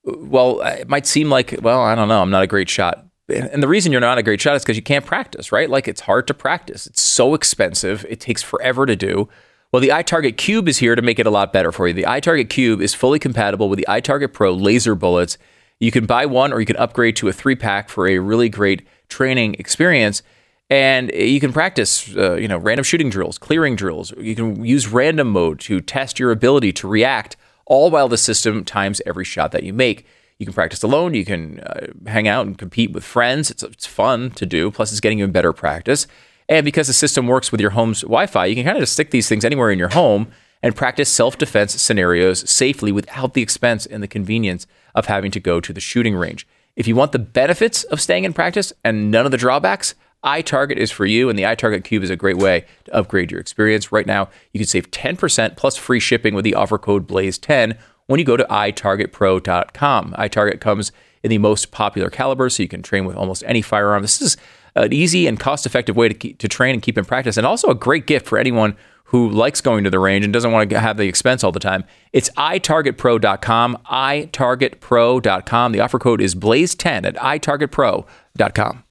Well, 0.03 0.61
it 0.61 0.89
might 0.89 1.05
seem 1.05 1.29
like, 1.29 1.55
well, 1.61 1.81
I 1.81 1.93
don't 1.93 2.07
know, 2.07 2.19
I'm 2.19 2.31
not 2.31 2.41
a 2.41 2.47
great 2.47 2.67
shot. 2.67 3.05
And 3.29 3.61
the 3.61 3.67
reason 3.67 3.91
you're 3.91 4.01
not 4.01 4.17
a 4.17 4.23
great 4.23 4.41
shot 4.41 4.55
is 4.55 4.63
because 4.63 4.75
you 4.75 4.81
can't 4.81 5.05
practice, 5.05 5.51
right? 5.51 5.69
Like 5.69 5.87
it's 5.87 6.01
hard 6.01 6.25
to 6.27 6.33
practice. 6.33 6.87
It's 6.87 7.01
so 7.01 7.35
expensive. 7.35 8.07
It 8.09 8.19
takes 8.19 8.41
forever 8.41 8.87
to 8.87 8.95
do. 8.95 9.29
Well, 9.71 9.81
the 9.81 9.89
iTarget 9.89 10.35
Cube 10.35 10.67
is 10.67 10.79
here 10.79 10.95
to 10.95 11.01
make 11.03 11.19
it 11.19 11.27
a 11.27 11.31
lot 11.31 11.53
better 11.53 11.71
for 11.71 11.87
you. 11.87 11.93
The 11.93 12.03
iTarget 12.03 12.49
Cube 12.49 12.81
is 12.81 12.95
fully 12.95 13.19
compatible 13.19 13.69
with 13.69 13.77
the 13.77 13.87
iTarget 13.87 14.33
Pro 14.33 14.51
laser 14.51 14.95
bullets. 14.95 15.37
You 15.79 15.91
can 15.91 16.05
buy 16.05 16.25
one 16.25 16.53
or 16.53 16.59
you 16.59 16.65
can 16.65 16.77
upgrade 16.77 17.15
to 17.17 17.27
a 17.27 17.33
three 17.33 17.55
pack 17.55 17.89
for 17.89 18.07
a 18.07 18.19
really 18.19 18.49
great 18.49 18.87
training 19.09 19.55
experience. 19.59 20.23
and 20.69 21.11
you 21.13 21.39
can 21.39 21.53
practice, 21.53 22.15
uh, 22.15 22.33
you 22.35 22.47
know, 22.47 22.57
random 22.57 22.83
shooting 22.83 23.09
drills, 23.09 23.37
clearing 23.37 23.75
drills. 23.75 24.11
You 24.17 24.33
can 24.33 24.63
use 24.65 24.87
random 24.87 25.29
mode 25.29 25.59
to 25.61 25.81
test 25.81 26.19
your 26.19 26.31
ability 26.31 26.71
to 26.73 26.87
react, 26.87 27.35
all 27.65 27.91
while 27.91 28.07
the 28.07 28.17
system 28.17 28.63
times 28.65 29.01
every 29.05 29.25
shot 29.25 29.51
that 29.51 29.63
you 29.63 29.73
make. 29.73 30.07
You 30.39 30.45
can 30.45 30.53
practice 30.53 30.81
alone. 30.81 31.13
You 31.13 31.25
can 31.25 31.59
uh, 31.59 31.87
hang 32.07 32.27
out 32.27 32.47
and 32.47 32.57
compete 32.57 32.91
with 32.91 33.03
friends. 33.03 33.51
It's, 33.51 33.61
it's 33.61 33.85
fun 33.85 34.31
to 34.31 34.45
do. 34.45 34.71
Plus, 34.71 34.91
it's 34.91 35.01
getting 35.01 35.19
you 35.19 35.25
in 35.25 35.31
better 35.31 35.53
practice. 35.53 36.07
And 36.49 36.65
because 36.65 36.87
the 36.87 36.93
system 36.93 37.27
works 37.27 37.51
with 37.51 37.61
your 37.61 37.71
home's 37.71 38.01
Wi 38.01 38.25
Fi, 38.25 38.45
you 38.45 38.55
can 38.55 38.65
kind 38.65 38.77
of 38.77 38.81
just 38.81 38.93
stick 38.93 39.11
these 39.11 39.29
things 39.29 39.45
anywhere 39.45 39.69
in 39.69 39.79
your 39.79 39.89
home 39.89 40.31
and 40.61 40.75
practice 40.75 41.09
self 41.09 41.37
defense 41.37 41.79
scenarios 41.79 42.49
safely 42.49 42.91
without 42.91 43.33
the 43.33 43.41
expense 43.41 43.85
and 43.85 44.01
the 44.01 44.07
convenience 44.07 44.65
of 44.95 45.05
having 45.05 45.31
to 45.31 45.39
go 45.39 45.59
to 45.59 45.73
the 45.73 45.79
shooting 45.79 46.15
range. 46.15 46.47
If 46.75 46.87
you 46.87 46.95
want 46.95 47.11
the 47.11 47.19
benefits 47.19 47.83
of 47.85 48.01
staying 48.01 48.23
in 48.23 48.33
practice 48.33 48.73
and 48.83 49.11
none 49.11 49.25
of 49.25 49.31
the 49.31 49.37
drawbacks, 49.37 49.95
iTarget 50.23 50.77
is 50.77 50.89
for 50.89 51.05
you, 51.05 51.29
and 51.29 51.37
the 51.37 51.43
iTarget 51.43 51.83
Cube 51.83 52.03
is 52.03 52.09
a 52.09 52.15
great 52.15 52.37
way 52.37 52.65
to 52.85 52.95
upgrade 52.95 53.29
your 53.29 53.41
experience. 53.41 53.91
Right 53.91 54.07
now, 54.07 54.29
you 54.53 54.59
can 54.59 54.67
save 54.67 54.89
10% 54.89 55.57
plus 55.57 55.75
free 55.75 55.99
shipping 55.99 56.33
with 56.33 56.45
the 56.45 56.55
offer 56.55 56.77
code 56.77 57.07
BLAZE10 57.07 57.77
when 58.07 58.19
you 58.19 58.25
go 58.25 58.37
to 58.37 58.45
itargetpro.com. 58.45 60.13
iTarget 60.13 60.61
comes 60.61 60.91
in 61.23 61.29
the 61.29 61.37
most 61.37 61.71
popular 61.71 62.09
caliber, 62.09 62.49
so 62.49 62.63
you 62.63 62.69
can 62.69 62.81
train 62.81 63.05
with 63.05 63.15
almost 63.15 63.43
any 63.45 63.61
firearm. 63.61 64.01
This 64.01 64.21
is 64.21 64.37
an 64.75 64.93
easy 64.93 65.27
and 65.27 65.39
cost 65.39 65.65
effective 65.65 65.95
way 65.95 66.07
to, 66.07 66.13
keep, 66.13 66.39
to 66.39 66.47
train 66.47 66.73
and 66.73 66.81
keep 66.81 66.97
in 66.97 67.05
practice, 67.05 67.37
and 67.37 67.45
also 67.45 67.69
a 67.69 67.75
great 67.75 68.07
gift 68.07 68.25
for 68.25 68.37
anyone 68.37 68.75
who 69.13 69.29
likes 69.29 69.61
going 69.61 69.83
to 69.85 69.89
the 69.91 69.99
range 69.99 70.25
and 70.25 70.33
doesn't 70.33 70.51
want 70.51 70.67
to 70.69 70.79
have 70.79 70.97
the 70.97 71.07
expense 71.07 71.43
all 71.43 71.51
the 71.51 71.59
time. 71.59 71.83
It's 72.11 72.29
itargetpro.com, 72.31 73.77
itargetpro.com. 73.89 75.71
The 75.71 75.79
offer 75.79 75.99
code 75.99 76.19
is 76.19 76.33
BLAZE10 76.35 77.05
at 77.05 77.15
itargetpro.com. 77.15 78.83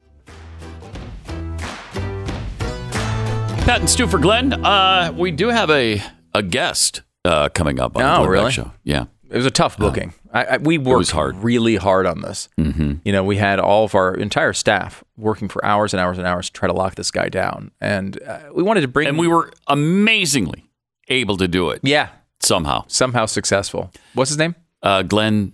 Pat 3.65 3.81
and 3.81 3.91
Stu 3.91 4.07
for 4.07 4.19
Glenn. 4.19 4.53
Uh, 4.65 5.13
we 5.17 5.31
do 5.33 5.49
have 5.49 5.71
a 5.71 6.01
a 6.35 6.43
guest 6.43 7.03
uh, 7.25 7.49
coming 7.49 7.79
up 7.81 7.97
on 7.97 8.03
the 8.03 8.09
Oh, 8.13 8.17
Glenn 8.19 8.29
really? 8.31 8.53
show. 8.53 8.73
Yeah. 8.85 9.05
It 9.33 9.37
was 9.37 9.47
a 9.47 9.51
tough 9.51 9.79
booking. 9.79 10.13
I, 10.33 10.45
I, 10.45 10.57
we 10.59 10.77
worked 10.79 11.11
hard. 11.11 11.37
really 11.43 11.77
hard 11.77 12.07
on 12.07 12.21
this. 12.21 12.49
Mm-hmm. 12.59 12.95
You 13.05 13.13
know, 13.13 13.25
we 13.25 13.37
had 13.39 13.59
all 13.59 13.85
of 13.85 13.95
our 13.95 14.15
entire 14.15 14.53
staff 14.53 15.03
working 15.17 15.49
for 15.49 15.65
hours 15.65 15.95
and 15.95 16.01
hours 16.01 16.19
and 16.19 16.27
hours 16.27 16.47
to 16.47 16.53
try 16.53 16.69
to 16.69 16.75
lock 16.75 16.95
this 16.97 17.11
guy 17.11 17.29
down, 17.29 17.71
and 17.81 18.23
uh, 18.23 18.41
we 18.55 18.63
wanted 18.63 18.83
to 18.83 18.89
bring. 18.89 19.09
And 19.09 19.19
we 19.19 19.29
were 19.29 19.51
amazingly 19.69 20.69
able 21.09 21.37
to 21.39 21.49
do 21.49 21.71
it 21.71 21.81
yeah, 21.83 22.11
somehow. 22.41 22.85
somehow 22.87 23.27
successful. 23.27 23.91
What's 24.15 24.31
his 24.31 24.39
name? 24.39 24.55
Uh, 24.83 25.03
Glenn 25.03 25.53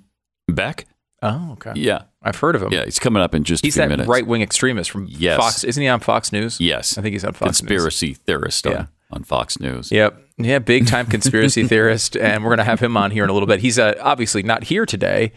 Beck. 0.49 0.87
Oh, 1.23 1.53
okay. 1.53 1.73
Yeah. 1.75 2.03
I've 2.23 2.37
heard 2.37 2.55
of 2.57 2.63
him. 2.63 2.73
Yeah. 2.73 2.85
He's 2.85 2.99
coming 2.99 3.23
up 3.23 3.35
in 3.35 3.45
just 3.45 3.65
He's 3.65 3.75
that 3.77 3.89
minutes. 3.89 4.09
right 4.09 4.27
wing 4.27 4.43
extremist 4.43 4.91
from 4.91 5.07
Yes. 5.09 5.39
Fox. 5.39 5.65
Isn't 5.65 5.81
he 5.83 5.89
on 5.89 6.01
Fox 6.01 6.33
News? 6.33 6.61
Yes. 6.61 6.97
I 6.99 7.03
think 7.03 7.13
he's 7.13 7.25
on 7.25 7.33
Fox 7.33 7.63
News. 7.63 7.69
Conspiracy 7.69 8.15
theorist 8.15 8.67
on, 8.67 8.73
Yeah. 8.73 8.87
on 9.11 9.25
Fox 9.25 9.59
News. 9.61 9.91
Yep. 9.91 10.21
Yeah, 10.39 10.59
big 10.61 10.87
time 10.87 11.07
conspiracy 11.07 11.67
theorist. 11.69 12.17
And 12.17 12.43
we're 12.45 12.51
going 12.51 12.59
to 12.59 12.65
have 12.65 12.81
him 12.81 12.97
on 12.97 13.11
here 13.11 13.25
in 13.25 13.31
a 13.31 13.33
little 13.33 13.47
bit. 13.47 13.61
He's 13.61 13.79
uh, 13.79 13.95
obviously 14.01 14.43
not 14.43 14.65
here 14.65 14.87
today. 14.87 15.33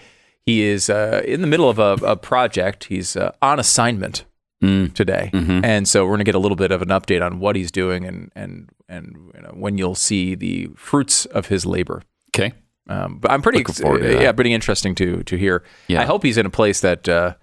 He 0.46 0.62
is 0.64 0.90
uh, 0.90 1.22
in 1.26 1.42
the 1.42 1.48
middle 1.48 1.70
of 1.70 1.80
a, 1.80 1.94
a 2.06 2.16
project. 2.16 2.86
He's 2.86 3.16
uh, 3.16 3.32
on 3.42 3.60
assignment 3.60 4.26
Mm. 4.64 4.94
today. 4.94 5.32
Mm-hmm. 5.34 5.66
And 5.66 5.88
so 5.88 6.04
we're 6.04 6.12
going 6.12 6.20
to 6.20 6.24
get 6.24 6.36
a 6.36 6.40
little 6.40 6.56
bit 6.56 6.70
of 6.72 6.84
an 6.84 6.90
update 6.90 7.26
on 7.26 7.40
what 7.40 7.56
he's 7.56 7.72
doing 7.72 8.06
and, 8.06 8.32
and, 8.36 8.70
and 8.88 9.32
you 9.34 9.42
know, 9.42 9.50
when 9.56 9.80
you'll 9.80 9.96
see 9.96 10.36
the 10.36 10.70
fruits 10.76 11.26
of 11.26 11.48
his 11.48 11.66
labor. 11.66 12.04
Okay. 12.30 12.54
Um, 12.88 13.18
but 13.18 13.32
I'm 13.32 13.42
pretty, 13.42 13.58
Looking 13.58 13.74
forward 13.74 14.04
to 14.04 14.08
that. 14.10 14.22
yeah, 14.22 14.32
pretty 14.34 14.54
interesting 14.54 14.94
to 14.96 15.24
to 15.24 15.36
hear. 15.36 15.64
Yeah. 15.88 16.02
I 16.02 16.06
hope 16.06 16.22
he's 16.22 16.38
in 16.38 16.46
a 16.46 16.52
place 16.52 16.80
that 16.82 17.10
uh, 17.10 17.34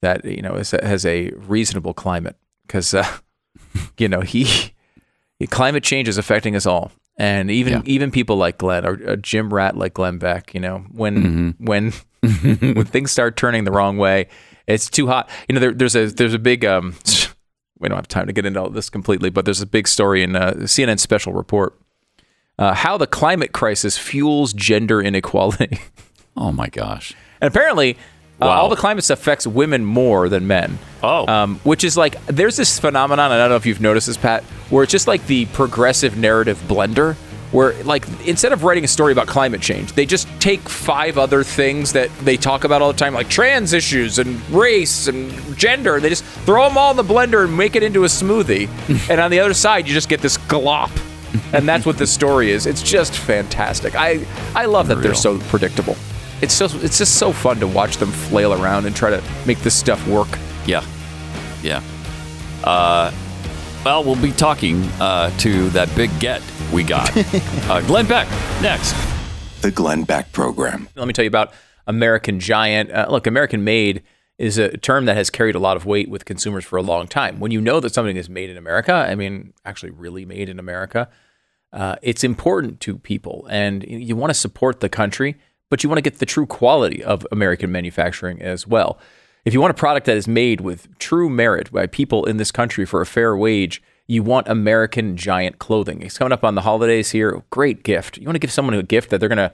that 0.00 0.24
you 0.24 0.42
know 0.42 0.54
is, 0.56 0.72
has 0.72 1.06
a 1.06 1.30
reasonable 1.30 1.94
climate 1.94 2.34
because 2.66 2.92
uh, 2.92 3.06
you 3.98 4.08
know 4.08 4.22
he, 4.22 4.42
he- 4.42 4.71
climate 5.46 5.82
change 5.84 6.08
is 6.08 6.18
affecting 6.18 6.56
us 6.56 6.66
all, 6.66 6.92
and 7.16 7.50
even 7.50 7.72
Yeah. 7.74 7.82
even 7.84 8.10
people 8.10 8.36
like 8.36 8.58
Glenn 8.58 8.84
or 8.86 8.94
a 8.94 9.16
gym 9.16 9.52
rat 9.52 9.76
like 9.76 9.94
Glenn 9.94 10.18
Beck. 10.18 10.54
You 10.54 10.60
know 10.60 10.78
when 10.90 11.54
Mm-hmm. 11.56 11.64
when 11.64 11.92
when 12.74 12.84
things 12.84 13.10
start 13.10 13.36
turning 13.36 13.64
the 13.64 13.72
wrong 13.72 13.96
way, 13.98 14.28
it's 14.66 14.88
too 14.88 15.06
hot. 15.08 15.28
You 15.48 15.54
know 15.54 15.60
there, 15.60 15.72
there's 15.72 15.96
a 15.96 16.06
there's 16.06 16.34
a 16.34 16.38
big 16.38 16.64
um. 16.64 16.94
We 17.78 17.88
don't 17.88 17.96
have 17.98 18.06
time 18.06 18.28
to 18.28 18.32
get 18.32 18.46
into 18.46 18.60
all 18.60 18.70
this 18.70 18.88
completely, 18.88 19.28
but 19.28 19.44
there's 19.44 19.60
a 19.60 19.66
big 19.66 19.88
story 19.88 20.22
in 20.22 20.36
uh, 20.36 20.52
CNN 20.58 21.00
special 21.00 21.32
report 21.32 21.76
uh, 22.56 22.74
how 22.74 22.96
the 22.96 23.08
climate 23.08 23.50
crisis 23.52 23.98
fuels 23.98 24.52
gender 24.52 25.02
inequality. 25.02 25.78
Oh 26.36 26.50
my 26.52 26.68
gosh. 26.68 27.12
and 27.42 27.48
apparently, 27.48 27.98
uh, 28.46 28.50
all 28.50 28.68
the 28.68 28.76
climate 28.76 29.04
stuff 29.04 29.20
affects 29.20 29.46
women 29.46 29.84
more 29.84 30.28
than 30.28 30.46
men. 30.46 30.78
Oh. 31.02 31.26
Um, 31.26 31.58
which 31.64 31.84
is 31.84 31.96
like, 31.96 32.24
there's 32.26 32.56
this 32.56 32.78
phenomenon, 32.78 33.32
and 33.32 33.34
I 33.34 33.44
don't 33.44 33.50
know 33.50 33.56
if 33.56 33.66
you've 33.66 33.80
noticed 33.80 34.06
this, 34.06 34.16
Pat, 34.16 34.44
where 34.70 34.82
it's 34.84 34.92
just 34.92 35.06
like 35.06 35.26
the 35.26 35.46
progressive 35.46 36.16
narrative 36.16 36.58
blender, 36.68 37.16
where 37.50 37.74
like 37.84 38.06
instead 38.26 38.52
of 38.52 38.64
writing 38.64 38.84
a 38.84 38.88
story 38.88 39.12
about 39.12 39.26
climate 39.26 39.60
change, 39.60 39.92
they 39.92 40.06
just 40.06 40.26
take 40.40 40.60
five 40.68 41.18
other 41.18 41.44
things 41.44 41.92
that 41.92 42.08
they 42.20 42.36
talk 42.36 42.64
about 42.64 42.80
all 42.80 42.92
the 42.92 42.98
time, 42.98 43.12
like 43.14 43.28
trans 43.28 43.72
issues 43.72 44.18
and 44.18 44.48
race 44.50 45.06
and 45.08 45.30
gender. 45.58 46.00
They 46.00 46.08
just 46.08 46.24
throw 46.24 46.66
them 46.68 46.78
all 46.78 46.92
in 46.92 46.96
the 46.96 47.04
blender 47.04 47.44
and 47.44 47.56
make 47.56 47.76
it 47.76 47.82
into 47.82 48.04
a 48.04 48.08
smoothie. 48.08 48.68
and 49.10 49.20
on 49.20 49.30
the 49.30 49.40
other 49.40 49.54
side, 49.54 49.86
you 49.86 49.92
just 49.92 50.08
get 50.08 50.20
this 50.20 50.38
glop. 50.38 50.90
and 51.54 51.66
that's 51.66 51.86
what 51.86 51.96
this 51.98 52.12
story 52.12 52.50
is. 52.50 52.66
It's 52.66 52.82
just 52.82 53.14
fantastic. 53.14 53.94
I 53.96 54.26
I 54.54 54.66
love 54.66 54.88
that 54.88 54.96
they're 55.02 55.14
so 55.14 55.38
predictable. 55.38 55.96
It's 56.42 56.52
so 56.52 56.64
it's 56.64 56.98
just 56.98 57.14
so 57.14 57.32
fun 57.32 57.60
to 57.60 57.68
watch 57.68 57.98
them 57.98 58.10
flail 58.10 58.52
around 58.52 58.86
and 58.86 58.94
try 58.94 59.10
to 59.10 59.22
make 59.46 59.58
this 59.60 59.74
stuff 59.74 60.06
work. 60.08 60.28
Yeah. 60.66 60.84
Yeah. 61.62 61.82
Uh, 62.64 63.12
well, 63.84 64.02
we'll 64.04 64.20
be 64.20 64.32
talking 64.32 64.82
uh, 65.00 65.30
to 65.38 65.70
that 65.70 65.94
big 65.96 66.10
get 66.18 66.42
we 66.72 66.82
got. 66.82 67.10
uh, 67.70 67.80
Glenn 67.82 68.06
Beck 68.06 68.28
next. 68.60 68.94
The 69.60 69.70
Glenn 69.70 70.02
Beck 70.02 70.32
Program. 70.32 70.88
Let 70.96 71.06
me 71.06 71.12
tell 71.12 71.24
you 71.24 71.28
about 71.28 71.52
American 71.86 72.40
Giant. 72.40 72.90
Uh, 72.90 73.06
look, 73.08 73.26
American 73.28 73.62
made 73.62 74.02
is 74.38 74.58
a 74.58 74.76
term 74.76 75.04
that 75.04 75.16
has 75.16 75.30
carried 75.30 75.54
a 75.54 75.60
lot 75.60 75.76
of 75.76 75.86
weight 75.86 76.10
with 76.10 76.24
consumers 76.24 76.64
for 76.64 76.76
a 76.76 76.82
long 76.82 77.06
time. 77.06 77.38
When 77.38 77.52
you 77.52 77.60
know 77.60 77.78
that 77.78 77.94
something 77.94 78.16
is 78.16 78.28
made 78.28 78.50
in 78.50 78.56
America, 78.56 78.92
I 78.92 79.14
mean, 79.14 79.52
actually 79.64 79.90
really 79.90 80.24
made 80.24 80.48
in 80.48 80.58
America, 80.58 81.08
uh, 81.72 81.96
it's 82.02 82.24
important 82.24 82.80
to 82.80 82.98
people, 82.98 83.46
and 83.48 83.84
you 83.84 84.16
want 84.16 84.30
to 84.30 84.34
support 84.34 84.80
the 84.80 84.88
country, 84.88 85.36
but 85.72 85.82
you 85.82 85.88
want 85.88 85.96
to 85.96 86.02
get 86.02 86.18
the 86.18 86.26
true 86.26 86.44
quality 86.44 87.02
of 87.02 87.26
American 87.32 87.72
manufacturing 87.72 88.42
as 88.42 88.66
well. 88.66 88.98
If 89.46 89.54
you 89.54 89.60
want 89.62 89.70
a 89.70 89.74
product 89.74 90.04
that 90.04 90.18
is 90.18 90.28
made 90.28 90.60
with 90.60 90.98
true 90.98 91.30
merit 91.30 91.72
by 91.72 91.86
people 91.86 92.26
in 92.26 92.36
this 92.36 92.52
country 92.52 92.84
for 92.84 93.00
a 93.00 93.06
fair 93.06 93.34
wage, 93.34 93.82
you 94.06 94.22
want 94.22 94.48
American 94.48 95.16
Giant 95.16 95.58
clothing. 95.58 96.02
It's 96.02 96.18
coming 96.18 96.30
up 96.30 96.44
on 96.44 96.56
the 96.56 96.60
holidays 96.60 97.12
here. 97.12 97.42
Great 97.48 97.84
gift. 97.84 98.18
You 98.18 98.26
want 98.26 98.34
to 98.34 98.38
give 98.38 98.52
someone 98.52 98.74
a 98.74 98.82
gift 98.82 99.08
that 99.08 99.18
they're 99.18 99.30
going 99.30 99.38
to 99.38 99.50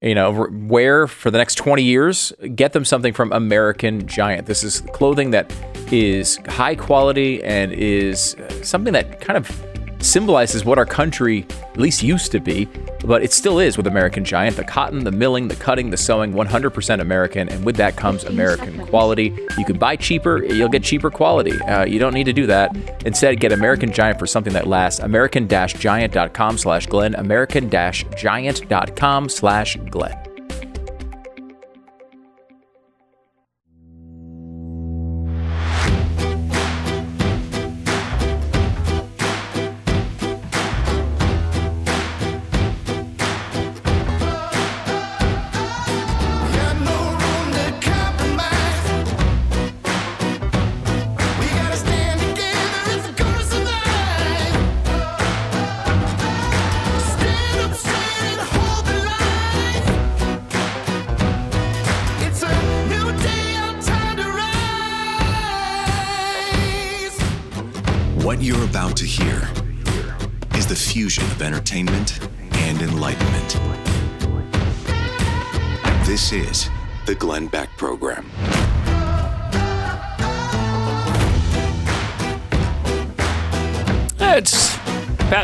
you 0.00 0.16
know, 0.16 0.48
wear 0.50 1.06
for 1.06 1.30
the 1.30 1.38
next 1.38 1.54
20 1.54 1.80
years, 1.80 2.32
get 2.56 2.72
them 2.72 2.84
something 2.84 3.12
from 3.12 3.30
American 3.32 4.08
Giant. 4.08 4.48
This 4.48 4.64
is 4.64 4.80
clothing 4.92 5.30
that 5.30 5.54
is 5.92 6.40
high 6.48 6.74
quality 6.74 7.40
and 7.44 7.72
is 7.72 8.34
uh, 8.34 8.64
something 8.64 8.92
that 8.94 9.20
kind 9.20 9.36
of 9.36 9.71
symbolizes 10.04 10.64
what 10.64 10.78
our 10.78 10.86
country 10.86 11.46
at 11.62 11.78
least 11.78 12.02
used 12.02 12.32
to 12.32 12.40
be, 12.40 12.66
but 13.04 13.22
it 13.22 13.32
still 13.32 13.58
is 13.58 13.76
with 13.76 13.86
American 13.86 14.24
Giant. 14.24 14.56
The 14.56 14.64
cotton, 14.64 15.04
the 15.04 15.12
milling, 15.12 15.48
the 15.48 15.56
cutting, 15.56 15.90
the 15.90 15.96
sewing, 15.96 16.32
100% 16.32 17.00
American, 17.00 17.48
and 17.48 17.64
with 17.64 17.76
that 17.76 17.96
comes 17.96 18.24
American 18.24 18.86
quality. 18.86 19.36
You 19.58 19.64
can 19.64 19.78
buy 19.78 19.96
cheaper, 19.96 20.44
you'll 20.44 20.68
get 20.68 20.82
cheaper 20.82 21.10
quality. 21.10 21.60
Uh, 21.62 21.84
you 21.84 21.98
don't 21.98 22.14
need 22.14 22.24
to 22.24 22.32
do 22.32 22.46
that. 22.46 22.74
Instead, 23.06 23.40
get 23.40 23.52
American 23.52 23.92
Giant 23.92 24.18
for 24.18 24.26
something 24.26 24.52
that 24.52 24.66
lasts. 24.66 25.00
American-Giant.com 25.00 26.58
slash 26.58 26.86
Glenn. 26.86 27.14
American-Giant.com 27.14 29.28
slash 29.28 29.76
Glenn. 29.90 30.31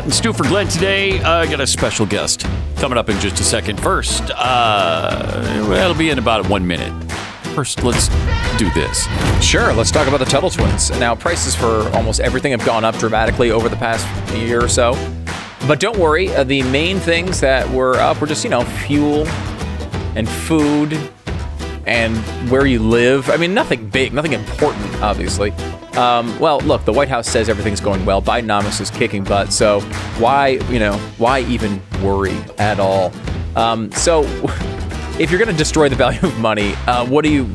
And 0.09 0.15
Stu 0.15 0.33
for 0.33 0.41
Glenn 0.41 0.67
today. 0.67 1.19
Uh, 1.19 1.45
got 1.45 1.61
a 1.61 1.67
special 1.67 2.03
guest 2.03 2.43
coming 2.77 2.97
up 2.97 3.09
in 3.09 3.19
just 3.19 3.39
a 3.39 3.43
second. 3.43 3.79
First, 3.79 4.31
uh, 4.33 5.69
it'll 5.71 5.93
be 5.93 6.09
in 6.09 6.17
about 6.17 6.49
one 6.49 6.65
minute. 6.65 6.91
First, 7.53 7.83
let's 7.83 8.07
do 8.57 8.71
this. 8.71 9.05
Sure, 9.39 9.71
let's 9.71 9.91
talk 9.91 10.07
about 10.07 10.17
the 10.17 10.25
Tuttle 10.25 10.49
Twins. 10.49 10.89
Now, 10.99 11.13
prices 11.13 11.53
for 11.53 11.87
almost 11.93 12.21
everything 12.21 12.53
have 12.53 12.65
gone 12.65 12.83
up 12.83 12.97
dramatically 12.97 13.51
over 13.51 13.69
the 13.69 13.75
past 13.75 14.07
year 14.33 14.63
or 14.63 14.67
so. 14.67 14.93
But 15.67 15.79
don't 15.79 15.99
worry, 15.99 16.33
uh, 16.33 16.43
the 16.43 16.63
main 16.63 16.97
things 16.97 17.39
that 17.41 17.69
were 17.69 17.93
up 17.97 18.19
were 18.19 18.25
just, 18.25 18.43
you 18.43 18.49
know, 18.49 18.63
fuel 18.63 19.27
and 20.15 20.27
food 20.27 20.97
and 21.85 22.17
where 22.49 22.65
you 22.65 22.79
live. 22.79 23.29
I 23.29 23.37
mean, 23.37 23.53
nothing 23.53 23.89
big, 23.89 24.11
nothing 24.11 24.33
important, 24.33 25.03
obviously. 25.03 25.53
Um, 25.97 26.37
well, 26.39 26.59
look, 26.61 26.85
the 26.85 26.93
White 26.93 27.09
House 27.09 27.27
says 27.27 27.49
everything's 27.49 27.81
going 27.81 28.05
well. 28.05 28.21
Bidenomics 28.21 28.79
is 28.79 28.89
kicking 28.89 29.23
butt. 29.23 29.51
So 29.51 29.81
why, 30.19 30.59
you 30.69 30.79
know, 30.79 30.97
why 31.17 31.41
even 31.41 31.81
worry 32.01 32.37
at 32.57 32.79
all? 32.79 33.11
Um, 33.55 33.91
so 33.91 34.21
if 35.19 35.31
you're 35.31 35.39
going 35.39 35.51
to 35.51 35.57
destroy 35.57 35.89
the 35.89 35.95
value 35.95 36.21
of 36.21 36.37
money, 36.39 36.73
uh, 36.87 37.05
what 37.05 37.23
do 37.23 37.31
you 37.31 37.45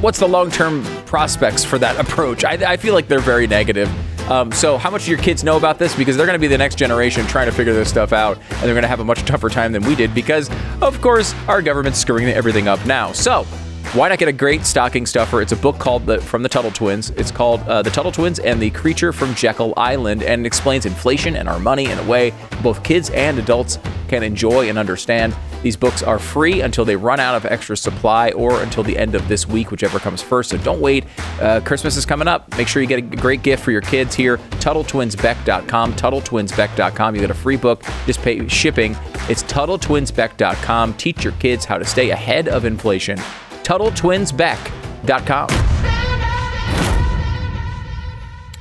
what's 0.00 0.18
the 0.18 0.28
long-term 0.28 0.84
prospects 1.06 1.64
for 1.64 1.78
that 1.78 1.98
approach? 2.04 2.44
I, 2.44 2.72
I 2.72 2.76
feel 2.76 2.94
like 2.94 3.08
they're 3.08 3.20
very 3.20 3.46
negative. 3.46 3.90
Um, 4.30 4.52
so, 4.52 4.78
how 4.78 4.90
much 4.90 5.04
do 5.04 5.10
your 5.10 5.20
kids 5.20 5.44
know 5.44 5.58
about 5.58 5.78
this? 5.78 5.94
Because 5.94 6.16
they're 6.16 6.24
going 6.24 6.38
to 6.38 6.40
be 6.40 6.46
the 6.46 6.56
next 6.56 6.76
generation 6.76 7.26
trying 7.26 7.46
to 7.46 7.52
figure 7.52 7.74
this 7.74 7.90
stuff 7.90 8.14
out, 8.14 8.38
and 8.38 8.62
they're 8.62 8.72
going 8.72 8.82
to 8.82 8.88
have 8.88 9.00
a 9.00 9.04
much 9.04 9.22
tougher 9.26 9.50
time 9.50 9.72
than 9.72 9.84
we 9.84 9.94
did 9.94 10.14
because, 10.14 10.48
of 10.80 10.98
course, 11.02 11.34
our 11.46 11.60
government's 11.60 11.98
screwing 11.98 12.28
everything 12.28 12.66
up 12.66 12.84
now. 12.86 13.12
So, 13.12 13.46
why 13.94 14.08
not 14.08 14.18
get 14.18 14.26
a 14.28 14.32
great 14.32 14.66
stocking 14.66 15.06
stuffer? 15.06 15.40
It's 15.40 15.52
a 15.52 15.56
book 15.56 15.78
called 15.78 16.04
the, 16.04 16.20
from 16.20 16.42
the 16.42 16.48
Tuttle 16.48 16.72
Twins. 16.72 17.10
It's 17.10 17.30
called 17.30 17.60
uh, 17.62 17.80
The 17.80 17.90
Tuttle 17.90 18.10
Twins 18.10 18.40
and 18.40 18.60
the 18.60 18.70
Creature 18.70 19.12
from 19.12 19.34
Jekyll 19.36 19.72
Island, 19.76 20.24
and 20.24 20.44
it 20.44 20.46
explains 20.48 20.84
inflation 20.84 21.36
and 21.36 21.48
our 21.48 21.60
money 21.60 21.84
in 21.84 21.96
a 21.98 22.02
way 22.02 22.34
both 22.60 22.82
kids 22.82 23.10
and 23.10 23.38
adults 23.38 23.78
can 24.08 24.24
enjoy 24.24 24.68
and 24.68 24.78
understand. 24.78 25.36
These 25.62 25.76
books 25.76 26.02
are 26.02 26.18
free 26.18 26.60
until 26.60 26.84
they 26.84 26.96
run 26.96 27.20
out 27.20 27.36
of 27.36 27.46
extra 27.46 27.76
supply 27.76 28.30
or 28.30 28.62
until 28.62 28.82
the 28.82 28.98
end 28.98 29.14
of 29.14 29.28
this 29.28 29.46
week, 29.46 29.70
whichever 29.70 29.98
comes 30.00 30.20
first. 30.20 30.50
So 30.50 30.58
don't 30.58 30.80
wait. 30.80 31.04
Uh, 31.40 31.60
Christmas 31.60 31.96
is 31.96 32.04
coming 32.04 32.26
up. 32.26 32.56
Make 32.58 32.68
sure 32.68 32.82
you 32.82 32.88
get 32.88 32.98
a 32.98 33.02
great 33.02 33.42
gift 33.42 33.62
for 33.62 33.70
your 33.70 33.80
kids 33.80 34.14
here. 34.14 34.36
TuttleTwinsBeck.com. 34.36 35.94
TuttleTwinsBeck.com. 35.94 37.14
You 37.14 37.20
get 37.20 37.30
a 37.30 37.34
free 37.34 37.56
book. 37.56 37.82
Just 38.06 38.20
pay 38.22 38.46
shipping. 38.48 38.96
It's 39.28 39.42
TuttleTwinsBeck.com. 39.44 40.94
Teach 40.94 41.24
your 41.24 41.32
kids 41.34 41.64
how 41.64 41.78
to 41.78 41.84
stay 41.84 42.10
ahead 42.10 42.48
of 42.48 42.64
inflation. 42.64 43.18
TuttleTwinsBeck.com. 43.64 45.48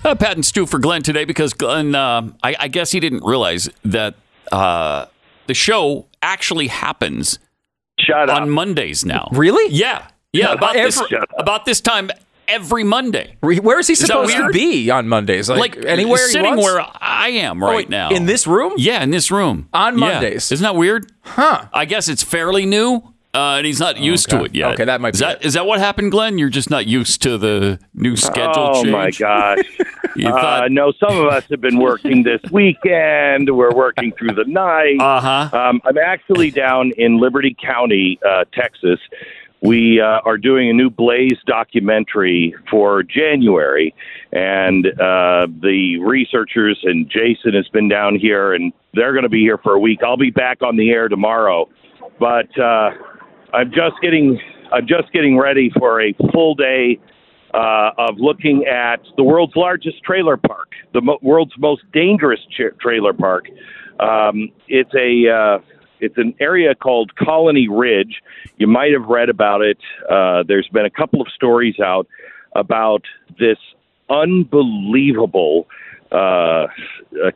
Uh, 0.06 0.16
Pat 0.16 0.36
and 0.36 0.46
Stu 0.46 0.66
for 0.66 0.80
Glenn 0.80 1.02
today 1.02 1.24
because 1.24 1.54
Glenn, 1.54 1.96
uh, 1.96 2.30
I, 2.44 2.56
I 2.60 2.68
guess 2.68 2.92
he 2.92 3.00
didn't 3.00 3.24
realize 3.24 3.70
that 3.86 4.16
uh, 4.52 5.06
the 5.48 5.54
show 5.54 6.08
actually 6.22 6.68
happens 6.68 7.40
Shut 8.00 8.30
up. 8.30 8.42
on 8.42 8.50
Mondays 8.50 9.06
now. 9.06 9.30
Really? 9.32 9.74
Yeah, 9.74 10.06
yeah. 10.34 10.52
About 10.52 10.74
this 10.74 11.00
Every- 11.00 11.20
about 11.38 11.64
this 11.66 11.80
time 11.80 12.12
every 12.50 12.84
Monday. 12.84 13.38
Where 13.40 13.80
is 13.80 13.88
he 13.88 13.94
that 13.96 14.06
supposed 14.08 14.36
to 14.36 14.50
be 14.50 14.90
on 14.92 15.08
Mondays? 15.08 15.50
Like, 15.50 15.78
Like 15.78 15.86
anywhere 15.86 16.18
he 16.28 16.34
sitting 16.34 16.58
wants? 16.58 16.64
where 16.66 16.86
I 17.00 17.30
am 17.30 17.64
right 17.64 17.76
wait, 17.78 17.90
now 17.90 18.10
in 18.10 18.26
this 18.26 18.46
room? 18.46 18.74
Yeah, 18.76 19.02
in 19.04 19.12
this 19.12 19.32
room 19.32 19.70
On 19.72 19.98
Yeah. 19.98 20.00
Mondays? 20.06 20.52
Isn't 20.52 20.64
that 20.64 20.76
weird? 20.76 21.10
Huh. 21.22 21.70
I 21.74 21.86
guess 21.86 22.10
it's 22.10 22.24
fairly 22.24 22.66
new, 22.66 23.13
uh, 23.34 23.56
and 23.58 23.66
he's 23.66 23.80
not 23.80 23.98
used 24.00 24.30
to 24.30 24.44
it 24.44 24.54
yet. 24.54 24.74
Okay, 24.74 24.86
that 24.86 25.02
might 25.02 25.16
is 25.16 25.22
be 25.22 25.26
that 25.26 25.42
it. 25.42 25.46
is 25.48 25.54
that 25.54 25.66
what 25.66 25.80
happened, 25.80 26.12
Glenn? 26.12 26.38
You're 26.38 26.50
just 26.50 26.70
not 26.70 26.86
used 26.86 27.22
to 27.24 27.38
the 27.38 27.80
new 27.94 28.16
schedule 28.16 28.72
Oh 28.76 28.84
change. 28.84 28.92
my 28.92 29.12
gosh! 29.12 29.60
You 30.16 30.28
uh, 30.30 30.68
no, 30.70 30.92
some 31.00 31.18
of 31.18 31.26
us 31.34 31.44
have 31.50 31.60
been 31.62 31.80
working 31.80 32.22
this 32.22 32.40
weekend. 32.52 33.50
We're 33.50 33.74
working 33.74 34.12
through 34.12 34.34
the 34.36 34.44
night. 34.46 34.98
uh 35.00 35.20
huh. 35.50 35.58
Um, 35.58 35.82
I'm 35.86 35.98
actually 35.98 36.52
down 36.52 36.92
in 37.00 37.18
Liberty 37.20 37.56
County, 37.60 38.20
uh, 38.24 38.46
Texas. 38.54 39.00
We 39.64 40.00
uh, 40.02 40.20
are 40.24 40.38
doing 40.38 40.70
a 40.70 40.74
new 40.74 40.92
Blaze 40.92 41.40
documentary 41.48 42.54
for 42.70 43.02
January, 43.02 43.96
and 44.32 44.86
uh, 44.86 45.48
the 45.62 45.98
researchers 46.00 46.80
and 46.84 47.10
Jason 47.10 47.54
has 47.56 47.68
been 47.70 47.88
down 47.90 48.16
here, 48.16 48.54
and 48.54 48.72
they're 48.94 49.14
going 49.14 49.24
to 49.24 49.30
be 49.30 49.42
here 49.42 49.58
for 49.58 49.74
a 49.74 49.80
week. 49.80 50.02
I'll 50.04 50.18
be 50.18 50.30
back 50.30 50.62
on 50.62 50.76
the 50.76 50.92
air 50.92 51.08
tomorrow, 51.08 51.68
but 52.20 52.56
uh, 52.60 52.92
I'm 53.54 53.70
just 53.72 54.02
getting 54.02 54.40
I'm 54.72 54.88
just 54.88 55.12
getting 55.14 55.38
ready 55.38 55.72
for 55.78 56.02
a 56.02 56.14
full 56.34 56.56
day 56.56 57.00
uh, 57.54 57.92
of 57.98 58.18
looking 58.18 58.66
at 58.66 59.02
the 59.16 59.24
world's 59.24 59.56
largest 59.56 60.02
trailer 60.04 60.38
park, 60.38 60.70
the 60.94 61.02
mo- 61.02 61.20
world's 61.22 61.54
most 61.60 61.84
dangerous 61.94 62.40
tra- 62.56 62.74
trailer 62.76 63.14
park. 63.14 63.46
Um, 64.00 64.50
it's 64.68 64.94
a 64.96 65.32
uh, 65.32 65.60
it's 66.00 66.18
an 66.18 66.34
area 66.40 66.74
called 66.74 67.16
Colony 67.16 67.68
Ridge. 67.70 68.22
You 68.58 68.68
might 68.68 68.92
have 68.92 69.06
read 69.06 69.30
about 69.30 69.62
it. 69.62 69.78
Uh, 70.10 70.44
there's 70.48 70.68
been 70.70 70.86
a 70.86 70.90
couple 70.90 71.22
of 71.22 71.28
stories 71.30 71.80
out 71.80 72.08
about 72.56 73.04
this 73.40 73.58
unbelievable 74.10 75.68
uh, 76.12 76.68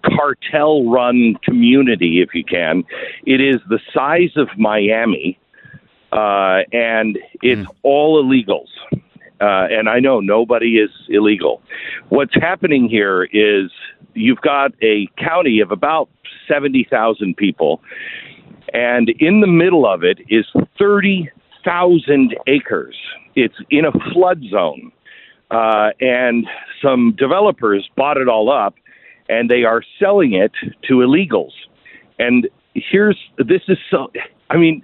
cartel 0.04 0.90
run 0.90 1.36
community, 1.44 2.22
if 2.22 2.34
you 2.34 2.44
can. 2.44 2.84
It 3.26 3.40
is 3.40 3.62
the 3.70 3.80
size 3.94 4.36
of 4.36 4.50
Miami, 4.58 5.40
uh, 6.12 6.60
and 6.72 7.18
it's 7.42 7.70
all 7.84 8.24
illegals. 8.24 8.70
Uh, 9.40 9.68
and 9.70 9.88
I 9.88 10.00
know 10.00 10.20
nobody 10.20 10.78
is 10.78 10.90
illegal. 11.10 11.62
What's 12.10 12.34
happening 12.34 12.90
here 12.90 13.26
is 13.26 13.72
you've 14.14 14.42
got 14.42 14.72
a 14.82 15.08
county 15.18 15.60
of 15.60 15.72
about 15.72 16.10
70,000 16.48 17.38
people, 17.38 17.82
and 18.74 19.10
in 19.20 19.42
the 19.42 19.48
middle 19.48 19.86
of 19.86 20.04
it 20.04 20.20
is 20.30 20.46
30,000 20.80 22.36
acres. 22.48 22.96
It's 23.36 23.56
in 23.70 23.86
a 23.86 23.92
flood 24.14 24.42
zone. 24.50 24.92
Uh, 25.50 25.92
and 26.02 26.46
some 26.82 27.16
developers 27.18 27.90
bought 27.96 28.18
it 28.18 28.28
all 28.28 28.52
up, 28.52 28.76
and 29.30 29.50
they 29.50 29.64
are 29.64 29.82
selling 30.00 30.34
it 30.34 30.52
to 30.84 30.96
illegals. 30.96 31.54
And 32.20 32.50
here's 32.74 33.18
this 33.38 33.62
is 33.68 33.78
so. 33.90 34.12
I 34.50 34.58
mean, 34.58 34.84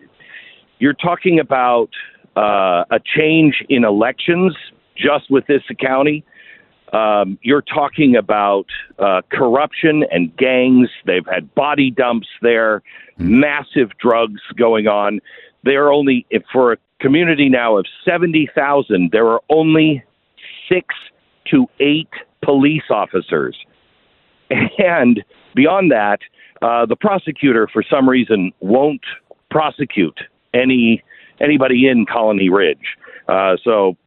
you're 0.84 0.92
talking 0.92 1.40
about 1.40 1.92
uh, 2.36 2.84
a 2.92 3.00
change 3.16 3.64
in 3.70 3.86
elections 3.86 4.54
just 4.98 5.32
with 5.32 5.48
this 5.48 5.62
county. 5.80 6.26
Um, 6.92 7.40
you're 7.42 7.62
talking 7.62 8.18
about 8.18 8.66
uh, 9.00 9.22
corruption 9.32 10.04
and 10.12 10.36
gangs. 10.36 10.90
They've 11.06 11.26
had 11.26 11.56
body 11.56 11.90
dumps 11.90 12.28
there, 12.42 12.84
massive 13.18 13.92
drugs 13.98 14.42
going 14.58 14.88
on. 14.88 15.22
There 15.64 15.86
are 15.86 15.94
only, 15.94 16.26
if 16.30 16.44
for 16.52 16.74
a 16.74 16.78
community 17.00 17.48
now 17.48 17.78
of 17.78 17.86
70,000, 18.04 19.12
there 19.14 19.28
are 19.30 19.40
only 19.50 20.04
six 20.70 20.94
to 21.52 21.66
eight 21.80 22.12
police 22.44 22.90
officers. 22.90 23.56
And 24.78 25.24
beyond 25.56 25.92
that, 25.92 26.20
uh, 26.62 26.86
the 26.86 26.98
prosecutor, 26.98 27.70
for 27.72 27.84
some 27.90 28.08
reason, 28.10 28.52
won't 28.60 29.06
prosecute 29.50 30.20
any 30.54 31.04
anybody 31.39 31.88
in 31.88 32.06
Colony 32.06 32.49
Ridge. 32.49 32.97
Uh, 33.28 33.58
so 33.64 33.97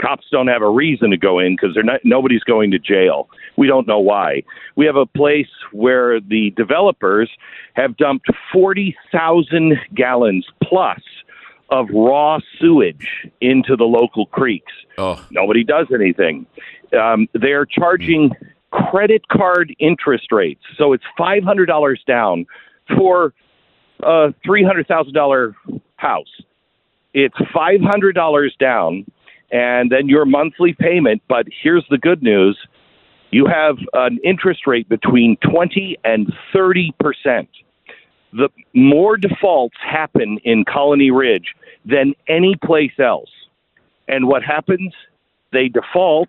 cops 0.00 0.26
don't 0.32 0.48
have 0.48 0.62
a 0.62 0.70
reason 0.70 1.10
to 1.10 1.16
go 1.16 1.38
in 1.38 1.56
because 1.56 1.74
they're 1.74 1.82
not 1.82 2.00
nobody's 2.04 2.42
going 2.44 2.70
to 2.70 2.78
jail. 2.78 3.28
We 3.56 3.66
don't 3.66 3.86
know 3.86 3.98
why. 3.98 4.42
We 4.76 4.86
have 4.86 4.96
a 4.96 5.06
place 5.06 5.50
where 5.72 6.20
the 6.20 6.50
developers 6.56 7.30
have 7.74 7.96
dumped 7.96 8.26
forty 8.52 8.96
thousand 9.12 9.74
gallons 9.94 10.46
plus 10.62 11.00
of 11.70 11.88
raw 11.92 12.38
sewage 12.58 13.06
into 13.40 13.76
the 13.76 13.84
local 13.84 14.26
creeks. 14.26 14.72
Oh, 14.98 15.24
Nobody 15.30 15.64
does 15.64 15.86
anything. 15.94 16.46
Um, 17.00 17.28
they're 17.32 17.64
charging 17.64 18.32
credit 18.72 19.28
card 19.28 19.74
interest 19.78 20.32
rates. 20.32 20.62
So 20.76 20.92
it's 20.92 21.04
$500 21.18 21.96
down 22.06 22.46
for 22.96 23.32
a 24.02 24.34
$300,000 24.46 25.54
house. 26.00 26.42
It's 27.12 27.36
$500 27.54 28.58
down, 28.58 29.04
and 29.50 29.90
then 29.90 30.08
your 30.08 30.24
monthly 30.24 30.74
payment. 30.78 31.22
But 31.28 31.46
here's 31.62 31.84
the 31.90 31.98
good 31.98 32.22
news 32.22 32.56
you 33.32 33.46
have 33.46 33.76
an 33.92 34.18
interest 34.24 34.66
rate 34.66 34.88
between 34.88 35.36
20 35.48 35.98
and 36.04 36.32
30 36.52 36.92
percent. 36.98 37.48
The 38.32 38.48
more 38.74 39.16
defaults 39.16 39.76
happen 39.84 40.38
in 40.44 40.64
Colony 40.64 41.10
Ridge 41.10 41.54
than 41.84 42.14
any 42.28 42.56
place 42.64 42.92
else. 42.98 43.30
And 44.08 44.26
what 44.26 44.42
happens? 44.42 44.92
They 45.52 45.68
default. 45.68 46.28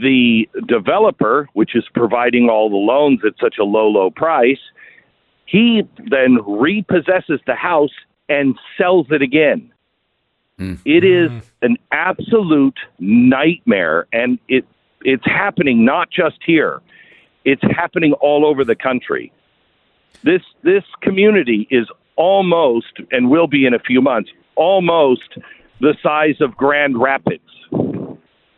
The 0.00 0.48
developer, 0.66 1.48
which 1.52 1.76
is 1.76 1.84
providing 1.94 2.48
all 2.48 2.70
the 2.70 2.76
loans 2.76 3.20
at 3.24 3.34
such 3.40 3.56
a 3.60 3.64
low, 3.64 3.88
low 3.88 4.10
price, 4.10 4.60
he 5.46 5.82
then 6.08 6.38
repossesses 6.38 7.40
the 7.46 7.54
house 7.54 7.90
and 8.30 8.58
sells 8.78 9.08
it 9.10 9.20
again. 9.20 9.70
Hmm. 10.56 10.74
It 10.86 11.04
is 11.04 11.30
an 11.60 11.76
absolute 11.92 12.78
nightmare, 12.98 14.06
and 14.12 14.38
it 14.48 14.64
it's 15.02 15.24
happening 15.24 15.84
not 15.84 16.10
just 16.10 16.38
here. 16.46 16.80
It's 17.44 17.62
happening 17.62 18.12
all 18.14 18.46
over 18.46 18.64
the 18.64 18.76
country. 18.76 19.32
This 20.22 20.42
this 20.62 20.84
community 21.02 21.66
is 21.70 21.86
almost 22.16 23.00
and 23.10 23.30
will 23.30 23.46
be 23.46 23.66
in 23.66 23.74
a 23.74 23.78
few 23.78 24.00
months 24.00 24.30
almost 24.56 25.38
the 25.80 25.94
size 26.02 26.40
of 26.40 26.54
Grand 26.56 27.00
Rapids. 27.00 27.42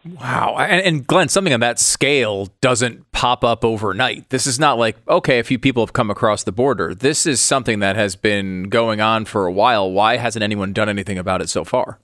Wow. 0.04 0.56
And, 0.58 0.80
and 0.84 1.06
Glenn, 1.06 1.28
something 1.28 1.52
on 1.52 1.60
that 1.60 1.78
scale 1.78 2.48
doesn't 2.60 3.10
pop 3.12 3.44
up 3.44 3.64
overnight. 3.64 4.30
This 4.30 4.46
is 4.46 4.58
not 4.58 4.78
like, 4.78 4.96
okay, 5.08 5.38
a 5.38 5.44
few 5.44 5.58
people 5.58 5.84
have 5.84 5.92
come 5.92 6.10
across 6.10 6.42
the 6.42 6.52
border. 6.52 6.94
This 6.94 7.24
is 7.24 7.40
something 7.40 7.78
that 7.78 7.94
has 7.94 8.16
been 8.16 8.64
going 8.64 9.00
on 9.00 9.24
for 9.24 9.46
a 9.46 9.52
while. 9.52 9.90
Why 9.90 10.16
hasn't 10.16 10.42
anyone 10.42 10.72
done 10.72 10.88
anything 10.88 11.18
about 11.18 11.40
it 11.40 11.48
so 11.48 11.64
far? 11.64 11.98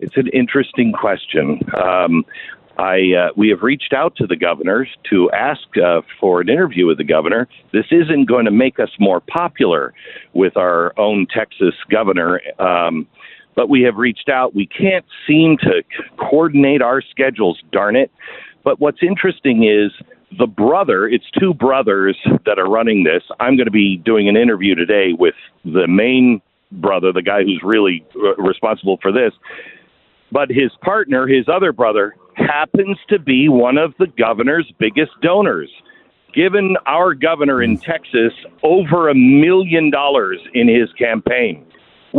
It's 0.00 0.16
an 0.16 0.28
interesting 0.28 0.92
question. 0.92 1.60
Um, 1.74 2.24
I 2.78 3.12
uh, 3.18 3.28
we 3.36 3.48
have 3.48 3.62
reached 3.62 3.92
out 3.92 4.14
to 4.16 4.26
the 4.26 4.36
governor 4.36 4.86
to 5.10 5.30
ask 5.32 5.62
uh, 5.84 6.02
for 6.20 6.40
an 6.40 6.48
interview 6.48 6.86
with 6.86 6.98
the 6.98 7.04
governor. 7.04 7.48
This 7.72 7.86
isn't 7.90 8.26
going 8.26 8.44
to 8.44 8.52
make 8.52 8.78
us 8.78 8.90
more 9.00 9.20
popular 9.20 9.92
with 10.32 10.56
our 10.56 10.96
own 10.96 11.26
Texas 11.26 11.74
governor, 11.90 12.40
um, 12.60 13.08
but 13.58 13.68
we 13.68 13.82
have 13.82 13.96
reached 13.96 14.28
out. 14.28 14.54
We 14.54 14.68
can't 14.68 15.04
seem 15.26 15.56
to 15.62 15.82
coordinate 16.16 16.80
our 16.80 17.02
schedules. 17.02 17.60
Darn 17.72 17.96
it! 17.96 18.12
But 18.62 18.78
what's 18.78 19.02
interesting 19.02 19.64
is 19.64 19.90
the 20.38 20.46
brother. 20.46 21.08
It's 21.08 21.24
two 21.40 21.54
brothers 21.54 22.16
that 22.46 22.60
are 22.60 22.70
running 22.70 23.02
this. 23.02 23.24
I'm 23.40 23.56
going 23.56 23.66
to 23.66 23.72
be 23.72 23.96
doing 23.96 24.28
an 24.28 24.36
interview 24.36 24.76
today 24.76 25.08
with 25.18 25.34
the 25.64 25.88
main 25.88 26.40
brother, 26.70 27.12
the 27.12 27.22
guy 27.22 27.42
who's 27.42 27.60
really 27.64 28.06
uh, 28.14 28.36
responsible 28.36 29.00
for 29.02 29.10
this 29.10 29.32
but 30.30 30.50
his 30.50 30.70
partner, 30.82 31.26
his 31.26 31.48
other 31.48 31.72
brother, 31.72 32.14
happens 32.34 32.98
to 33.08 33.18
be 33.18 33.48
one 33.48 33.78
of 33.78 33.94
the 33.98 34.06
governor's 34.18 34.70
biggest 34.78 35.12
donors. 35.22 35.70
Given 36.34 36.76
our 36.86 37.14
governor 37.14 37.62
in 37.62 37.78
Texas 37.78 38.32
over 38.62 39.08
a 39.08 39.14
million 39.14 39.90
dollars 39.90 40.38
in 40.52 40.68
his 40.68 40.92
campaign, 40.92 41.64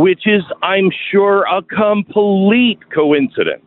which 0.00 0.26
is, 0.26 0.42
I'm 0.62 0.90
sure, 1.10 1.44
a 1.44 1.62
complete 1.62 2.78
coincidence. 2.90 3.66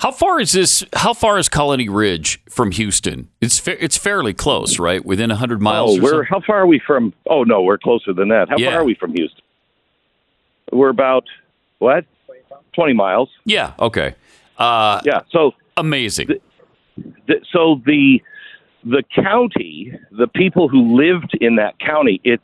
How 0.00 0.10
far 0.10 0.40
is 0.40 0.50
this? 0.52 0.82
How 0.92 1.14
far 1.14 1.38
is 1.38 1.48
Colony 1.48 1.88
Ridge 1.88 2.42
from 2.50 2.72
Houston? 2.72 3.28
It's 3.40 3.60
fa- 3.60 3.82
it's 3.82 3.96
fairly 3.96 4.34
close, 4.34 4.80
right? 4.80 5.04
Within 5.04 5.30
hundred 5.30 5.62
miles. 5.62 5.98
Oh, 5.98 6.02
we're 6.02 6.24
how 6.24 6.40
far 6.40 6.58
are 6.62 6.66
we 6.66 6.80
from? 6.84 7.12
Oh 7.30 7.44
no, 7.44 7.62
we're 7.62 7.78
closer 7.78 8.12
than 8.12 8.28
that. 8.30 8.48
How 8.48 8.56
Yeah. 8.58 8.70
far 8.70 8.80
are 8.80 8.84
we 8.84 8.94
from 8.94 9.12
Houston? 9.14 9.40
We're 10.72 10.88
about 10.88 11.24
what? 11.78 12.04
Twenty 12.74 12.92
miles. 12.94 13.28
Yeah. 13.44 13.74
Okay. 13.78 14.14
Uh, 14.58 15.00
Yeah. 15.04 15.20
So 15.30 15.54
amazing. 15.76 16.26
th- 17.28 17.44
so 17.52 17.80
the 17.86 18.20
the 18.84 19.04
county, 19.14 19.96
the 20.10 20.26
people 20.26 20.66
who 20.68 20.96
lived 20.96 21.38
in 21.40 21.54
that 21.56 21.78
county, 21.78 22.20
it's 22.24 22.42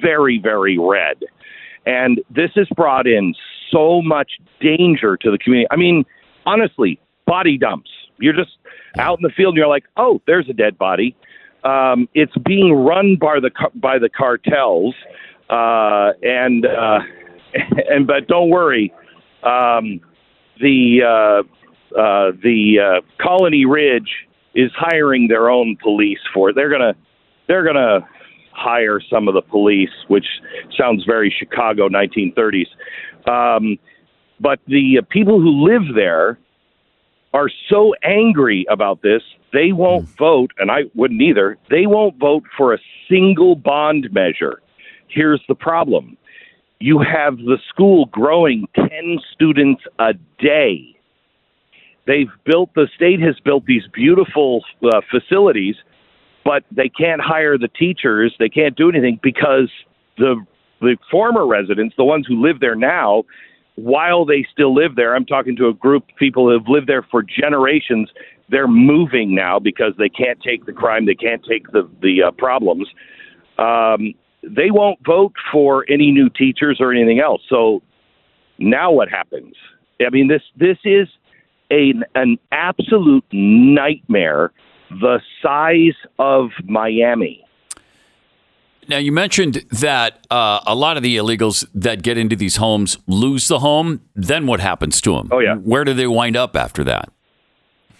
very 0.00 0.38
very 0.42 0.78
red, 0.78 1.24
and 1.86 2.20
this 2.30 2.50
has 2.54 2.68
brought 2.76 3.06
in 3.06 3.34
so 3.70 4.02
much 4.02 4.32
danger 4.60 5.16
to 5.16 5.30
the 5.30 5.38
community. 5.38 5.66
I 5.70 5.76
mean, 5.76 6.04
honestly, 6.46 6.98
body 7.26 7.58
dumps. 7.58 7.90
You're 8.18 8.34
just 8.34 8.56
out 8.98 9.18
in 9.18 9.22
the 9.22 9.32
field, 9.36 9.52
and 9.52 9.56
you're 9.58 9.68
like, 9.68 9.84
oh, 9.96 10.20
there's 10.26 10.48
a 10.48 10.52
dead 10.52 10.78
body. 10.78 11.16
Um, 11.64 12.08
it's 12.14 12.36
being 12.44 12.72
run 12.72 13.16
by 13.20 13.40
the 13.40 13.50
by 13.74 13.98
the 13.98 14.08
cartels, 14.08 14.94
uh, 15.50 16.12
and 16.22 16.66
uh, 16.66 17.00
and 17.88 18.06
but 18.06 18.28
don't 18.28 18.50
worry, 18.50 18.92
um, 19.42 20.00
the 20.60 21.00
uh, 21.02 21.98
uh, 21.98 22.32
the 22.42 22.78
uh, 22.80 23.00
Colony 23.22 23.64
Ridge 23.64 24.10
is 24.54 24.70
hiring 24.76 25.28
their 25.28 25.50
own 25.50 25.76
police 25.82 26.20
for 26.32 26.50
it. 26.50 26.54
They're 26.54 26.70
gonna 26.70 26.94
they're 27.48 27.64
gonna 27.64 28.06
hire 28.54 29.00
some 29.10 29.28
of 29.28 29.34
the 29.34 29.42
police, 29.42 29.90
which 30.08 30.26
sounds 30.76 31.04
very 31.04 31.34
Chicago 31.36 31.88
1930s. 31.88 32.68
Um, 33.28 33.78
but 34.40 34.60
the 34.66 34.98
uh, 34.98 35.02
people 35.10 35.40
who 35.40 35.68
live 35.68 35.94
there 35.94 36.38
are 37.32 37.50
so 37.68 37.94
angry 38.02 38.64
about 38.70 39.02
this, 39.02 39.22
they 39.52 39.72
won't 39.72 40.08
vote, 40.18 40.52
and 40.58 40.70
I 40.70 40.82
wouldn't 40.94 41.20
either. 41.20 41.58
They 41.68 41.86
won't 41.86 42.16
vote 42.18 42.44
for 42.56 42.72
a 42.72 42.78
single 43.08 43.56
bond 43.56 44.08
measure. 44.12 44.60
Here's 45.08 45.42
the 45.48 45.54
problem 45.54 46.16
you 46.80 46.98
have 46.98 47.38
the 47.38 47.58
school 47.68 48.06
growing 48.06 48.66
10 48.74 48.88
students 49.32 49.82
a 49.98 50.12
day. 50.38 50.96
They've 52.06 52.30
built, 52.44 52.74
the 52.74 52.88
state 52.94 53.20
has 53.20 53.40
built 53.40 53.64
these 53.64 53.84
beautiful 53.92 54.62
uh, 54.82 55.00
facilities, 55.10 55.76
but 56.44 56.64
they 56.70 56.88
can't 56.88 57.20
hire 57.20 57.56
the 57.58 57.68
teachers. 57.68 58.34
They 58.38 58.48
can't 58.48 58.76
do 58.76 58.88
anything 58.88 59.18
because 59.22 59.70
the, 60.18 60.44
the 60.80 60.96
former 61.10 61.46
residents, 61.46 61.94
the 61.96 62.04
ones 62.04 62.26
who 62.26 62.42
live 62.42 62.60
there 62.60 62.74
now, 62.74 63.24
while 63.76 64.24
they 64.24 64.46
still 64.52 64.74
live 64.74 64.96
there, 64.96 65.16
I'm 65.16 65.24
talking 65.24 65.56
to 65.56 65.68
a 65.68 65.74
group 65.74 66.04
of 66.10 66.16
people 66.16 66.46
who 66.46 66.52
have 66.52 66.68
lived 66.68 66.86
there 66.86 67.02
for 67.10 67.22
generations. 67.22 68.10
They're 68.48 68.68
moving 68.68 69.34
now 69.34 69.58
because 69.58 69.94
they 69.98 70.08
can't 70.08 70.40
take 70.40 70.66
the 70.66 70.72
crime, 70.72 71.06
they 71.06 71.14
can't 71.14 71.44
take 71.44 71.72
the 71.72 71.88
the 72.00 72.24
uh, 72.28 72.30
problems. 72.32 72.86
Um, 73.58 74.14
they 74.42 74.70
won't 74.70 74.98
vote 75.04 75.32
for 75.50 75.84
any 75.88 76.10
new 76.10 76.28
teachers 76.28 76.78
or 76.80 76.92
anything 76.92 77.20
else. 77.20 77.42
So 77.48 77.82
now 78.58 78.92
what 78.92 79.08
happens? 79.08 79.54
I 80.04 80.10
mean, 80.10 80.28
this 80.28 80.42
this 80.56 80.78
is 80.84 81.08
a, 81.70 81.94
an 82.14 82.38
absolute 82.52 83.24
nightmare, 83.32 84.52
the 85.00 85.20
size 85.42 85.96
of 86.18 86.50
Miami. 86.64 87.44
Now 88.88 88.98
you 88.98 89.12
mentioned 89.12 89.64
that 89.70 90.26
uh, 90.30 90.60
a 90.66 90.74
lot 90.74 90.96
of 90.96 91.02
the 91.02 91.16
illegals 91.16 91.66
that 91.74 92.02
get 92.02 92.18
into 92.18 92.36
these 92.36 92.56
homes 92.56 92.98
lose 93.06 93.48
the 93.48 93.60
home. 93.60 94.02
Then 94.14 94.46
what 94.46 94.60
happens 94.60 95.00
to 95.02 95.14
them? 95.14 95.28
Oh, 95.32 95.38
yeah. 95.38 95.56
Where 95.56 95.84
do 95.84 95.94
they 95.94 96.06
wind 96.06 96.36
up 96.36 96.56
after 96.56 96.84
that? 96.84 97.10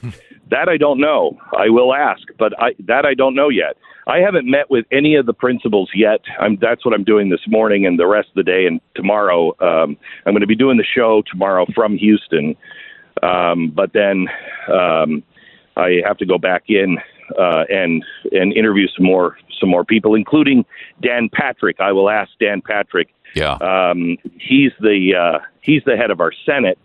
That 0.51 0.69
I 0.69 0.77
don't 0.77 1.01
know. 1.01 1.39
I 1.57 1.71
will 1.71 1.95
ask, 1.95 2.23
but 2.39 2.53
I, 2.61 2.75
that 2.81 3.07
I 3.07 3.15
don't 3.15 3.35
know 3.35 3.49
yet. 3.49 3.77
I 4.07 4.19
haven't 4.19 4.49
met 4.49 4.71
with 4.71 4.85
any 4.93 5.15
of 5.15 5.25
the 5.25 5.33
principals 5.33 5.91
yet. 5.95 6.21
I'm, 6.39 6.59
that's 6.61 6.85
what 6.85 6.93
I'm 6.93 7.03
doing 7.03 7.31
this 7.31 7.41
morning 7.49 7.87
and 7.87 7.99
the 7.99 8.07
rest 8.07 8.29
of 8.29 8.35
the 8.35 8.43
day 8.43 8.67
and 8.67 8.79
tomorrow. 8.95 9.57
Um, 9.61 9.97
I'm 10.27 10.33
going 10.35 10.43
to 10.43 10.47
be 10.47 10.55
doing 10.55 10.77
the 10.77 10.85
show 10.85 11.23
tomorrow 11.31 11.67
from 11.75 11.97
Houston, 11.97 12.57
um, 13.23 13.73
but 13.75 13.95
then 13.95 14.27
um, 14.71 15.23
I 15.77 16.01
have 16.07 16.19
to 16.19 16.27
go 16.27 16.39
back 16.39 16.65
in 16.69 16.99
uh, 17.39 17.65
and 17.69 18.05
and 18.33 18.53
interview 18.53 18.87
some 18.97 19.07
more 19.07 19.37
some 19.61 19.69
more 19.69 19.85
people, 19.85 20.15
including 20.15 20.65
Dan 21.01 21.29
Patrick. 21.33 21.81
I 21.81 21.93
will 21.93 22.11
ask 22.11 22.31
Dan 22.41 22.61
Patrick. 22.61 23.09
Yeah. 23.35 23.55
Um, 23.55 24.17
he's 24.39 24.73
the 24.81 25.15
uh, 25.15 25.45
he's 25.61 25.83
the 25.85 25.97
head 25.97 26.11
of 26.11 26.21
our 26.21 26.33
Senate, 26.47 26.79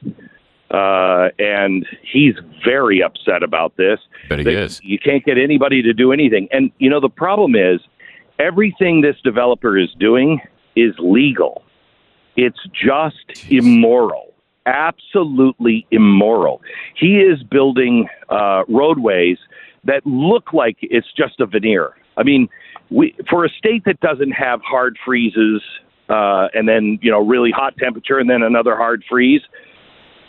uh, 0.72 1.30
and 1.38 1.86
he's 2.02 2.36
very 2.66 3.04
upset 3.04 3.44
about 3.44 3.76
this. 3.78 4.00
But 4.28 4.40
he 4.40 4.50
is. 4.50 4.82
You 4.84 5.00
can't 5.00 5.24
get 5.24 5.38
anybody 5.38 5.82
to 5.82 5.94
do 5.94 6.12
anything, 6.12 6.48
and 6.52 6.72
you 6.80 6.90
know 6.90 7.00
the 7.00 7.10
problem 7.10 7.56
is 7.56 7.82
everything 8.40 9.02
this 9.02 9.18
developer 9.24 9.78
is 9.78 9.90
doing 10.00 10.42
is 10.76 10.94
legal. 11.00 11.64
It's 12.36 12.60
just 12.72 13.52
immoral, 13.52 14.29
absolutely 14.70 15.86
immoral. 15.92 16.62
He 16.96 17.20
is 17.20 17.44
building 17.44 18.08
uh, 18.30 18.64
roadways 18.68 19.38
that 19.84 20.06
look 20.06 20.54
like 20.54 20.78
it's 20.82 21.08
just 21.16 21.40
a 21.40 21.46
veneer. 21.46 21.96
I 22.18 22.24
mean, 22.24 22.50
we 22.90 23.16
for 23.30 23.46
a 23.46 23.50
state 23.50 23.84
that 23.86 24.00
doesn't 24.00 24.32
have 24.32 24.62
hard 24.62 24.98
freezes 25.06 25.62
uh, 26.10 26.48
and 26.54 26.68
then 26.68 27.00
you 27.02 27.12
know 27.12 27.26
really 27.26 27.52
hot 27.52 27.76
temperature 27.78 28.20
and 28.20 28.30
then 28.30 28.42
another 28.42 28.76
hard 28.76 29.04
freeze. 29.10 29.42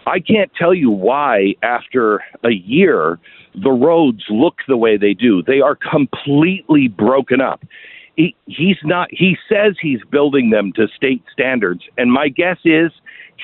I 0.07 0.19
can't 0.21 0.51
tell 0.59 0.75
you 0.75 0.91
why 0.91 1.55
after 1.63 2.23
a 2.45 2.51
year 2.51 3.19
the 3.55 3.71
roads 3.71 4.25
look 4.29 4.57
the 4.69 4.77
way 4.77 4.97
they 4.97 5.15
do. 5.15 5.43
They 5.43 5.61
are 5.61 5.77
completely 5.77 6.89
broken 6.89 7.41
up. 7.41 7.63
He, 8.17 8.35
he's 8.47 8.77
not. 8.85 9.09
He 9.11 9.37
says 9.49 9.77
he's 9.81 10.01
building 10.11 10.51
them 10.51 10.73
to 10.77 10.89
state 10.95 11.23
standards, 11.33 11.83
and 11.97 12.13
my 12.13 12.29
guess 12.29 12.59
is 12.65 12.93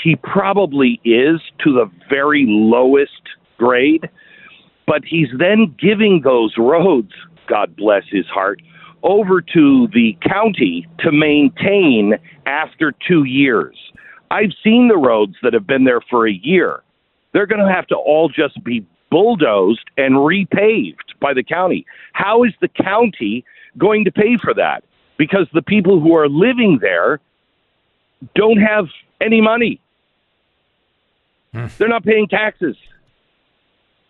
he 0.03 0.16
probably 0.16 1.01
is 1.05 1.40
to 1.64 1.72
the 1.72 1.90
very 2.09 2.44
lowest 2.47 3.22
grade. 3.59 4.09
But 4.86 5.03
he's 5.05 5.28
then 5.38 5.74
giving 5.78 6.22
those 6.22 6.55
roads, 6.57 7.12
God 7.49 7.76
bless 7.76 8.05
his 8.11 8.26
heart, 8.26 8.62
over 9.03 9.40
to 9.40 9.88
the 9.92 10.16
county 10.22 10.86
to 11.01 11.11
maintain 11.12 12.14
after 12.47 12.92
two 13.07 13.24
years. 13.24 13.76
I've 14.30 14.53
seen 14.62 14.88
the 14.88 14.97
roads 14.97 15.34
that 15.42 15.53
have 15.53 15.66
been 15.66 15.84
there 15.84 16.01
for 16.09 16.26
a 16.26 16.32
year. 16.32 16.82
They're 17.32 17.47
going 17.47 17.64
to 17.64 17.72
have 17.72 17.86
to 17.88 17.97
all 17.97 18.28
just 18.28 18.62
be 18.64 18.86
bulldozed 19.11 19.84
and 19.97 20.14
repaved 20.14 21.14
by 21.20 21.34
the 21.34 21.42
county. 21.42 21.84
How 22.12 22.44
is 22.44 22.53
the 22.61 22.68
county 22.68 23.44
going 23.78 24.05
to 24.05 24.12
pay 24.12 24.36
for 24.42 24.55
that? 24.55 24.84
Because 25.18 25.47
the 25.53 25.62
people 25.62 26.01
who 26.01 26.14
are 26.14 26.28
living 26.28 26.78
there 26.80 27.20
don't 28.34 28.59
have 28.59 28.86
any 29.20 29.40
money. 29.40 29.80
They're 31.78 31.88
not 31.88 32.04
paying 32.04 32.28
taxes. 32.28 32.76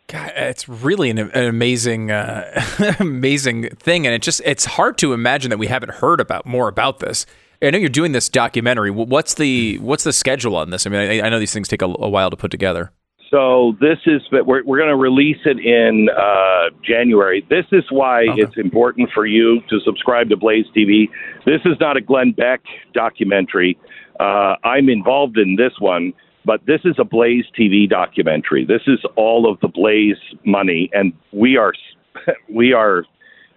God, 0.09 0.33
it's 0.37 0.69
really 0.69 1.11
an, 1.11 1.19
an 1.19 1.47
amazing, 1.47 2.13
uh, 2.13 2.63
amazing 3.01 3.71
thing, 3.71 4.07
and 4.07 4.15
it 4.15 4.23
just 4.23 4.41
it's 4.45 4.65
hard 4.65 4.99
to 4.99 5.13
imagine 5.13 5.51
that 5.51 5.59
we 5.59 5.67
haven't 5.67 5.93
heard 5.93 6.21
about 6.21 6.47
more 6.47 6.69
about 6.69 7.01
this. 7.01 7.27
I 7.63 7.71
know 7.71 7.79
you're 7.79 7.89
doing 7.89 8.13
this 8.13 8.29
documentary. 8.29 8.91
What's 8.91 9.35
the 9.35 9.79
what's 9.79 10.05
the 10.05 10.13
schedule 10.13 10.57
on 10.57 10.71
this? 10.71 10.87
I 10.87 10.91
mean, 10.91 11.01
I, 11.01 11.27
I 11.27 11.29
know 11.29 11.39
these 11.39 11.53
things 11.53 11.69
take 11.69 11.83
a, 11.83 11.87
a 11.87 12.09
while 12.09 12.31
to 12.31 12.37
put 12.37 12.51
together. 12.51 12.93
So 13.31 13.77
this 13.81 13.99
is 14.07 14.23
we're 14.31 14.63
we're 14.65 14.79
going 14.79 14.91
to 14.91 14.97
release 14.97 15.39
it 15.45 15.59
in 15.59 16.09
uh, 16.17 16.71
January. 16.85 17.45
This 17.51 17.65
is 17.73 17.85
why 17.91 18.23
it's 18.37 18.57
important 18.57 19.11
for 19.13 19.27
you 19.27 19.61
to 19.69 19.81
subscribe 19.85 20.29
to 20.29 20.37
Blaze 20.37 20.67
TV. 20.77 21.09
This 21.45 21.61
is 21.65 21.75
not 21.81 21.97
a 21.97 22.01
Glenn 22.01 22.33
Beck 22.33 22.61
documentary. 22.95 23.77
Uh, 24.21 24.55
I'm 24.63 24.89
involved 24.89 25.39
in 25.39 25.57
this 25.57 25.73
one, 25.81 26.13
but 26.47 26.65
this 26.65 26.81
is 26.85 26.95
a 26.99 27.05
Blaze 27.05 27.45
TV 27.59 27.91
documentary. 27.91 28.65
This 28.65 28.83
is 28.87 29.01
all 29.17 29.51
of 29.51 29.59
the 29.61 29.69
Blaze 29.69 30.17
money, 30.45 30.89
and 30.93 31.13
we 31.33 31.57
are 31.57 31.73
we 32.49 32.73
are 32.73 33.05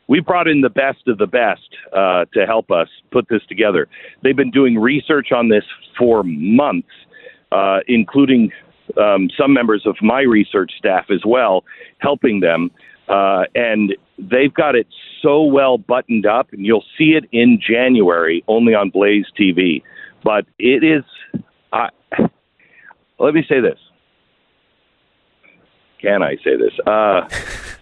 we 0.07 0.19
brought 0.19 0.47
in 0.47 0.61
the 0.61 0.71
best 0.71 1.07
of 1.07 1.19
the 1.19 1.27
best 1.27 1.69
uh, 1.95 2.25
to 2.33 2.47
help 2.47 2.71
us 2.71 2.87
put 3.11 3.29
this 3.29 3.43
together. 3.47 3.87
They've 4.23 4.35
been 4.35 4.49
doing 4.49 4.79
research 4.79 5.31
on 5.31 5.49
this 5.49 5.63
for 5.97 6.23
months, 6.23 6.89
uh, 7.51 7.81
including 7.87 8.51
um, 8.99 9.29
some 9.37 9.53
members 9.53 9.83
of 9.85 9.95
my 10.01 10.21
research 10.21 10.71
staff 10.79 11.05
as 11.11 11.21
well, 11.23 11.63
helping 11.99 12.39
them. 12.39 12.71
Uh, 13.07 13.43
and 13.53 13.95
they've 14.17 14.53
got 14.53 14.75
it 14.75 14.87
so 15.21 15.43
well 15.43 15.77
buttoned 15.77 16.25
up, 16.25 16.51
and 16.53 16.65
you'll 16.65 16.85
see 16.97 17.11
it 17.11 17.25
in 17.31 17.59
January 17.61 18.43
only 18.47 18.73
on 18.73 18.89
Blaze 18.89 19.25
TV. 19.39 19.83
But 20.23 20.45
it 20.57 20.83
is, 20.83 21.03
I 21.71 21.89
let 23.19 23.33
me 23.33 23.43
say 23.47 23.59
this. 23.59 23.77
Can 26.01 26.23
I 26.23 26.35
say 26.43 26.55
this? 26.55 26.73
Uh, 26.87 27.27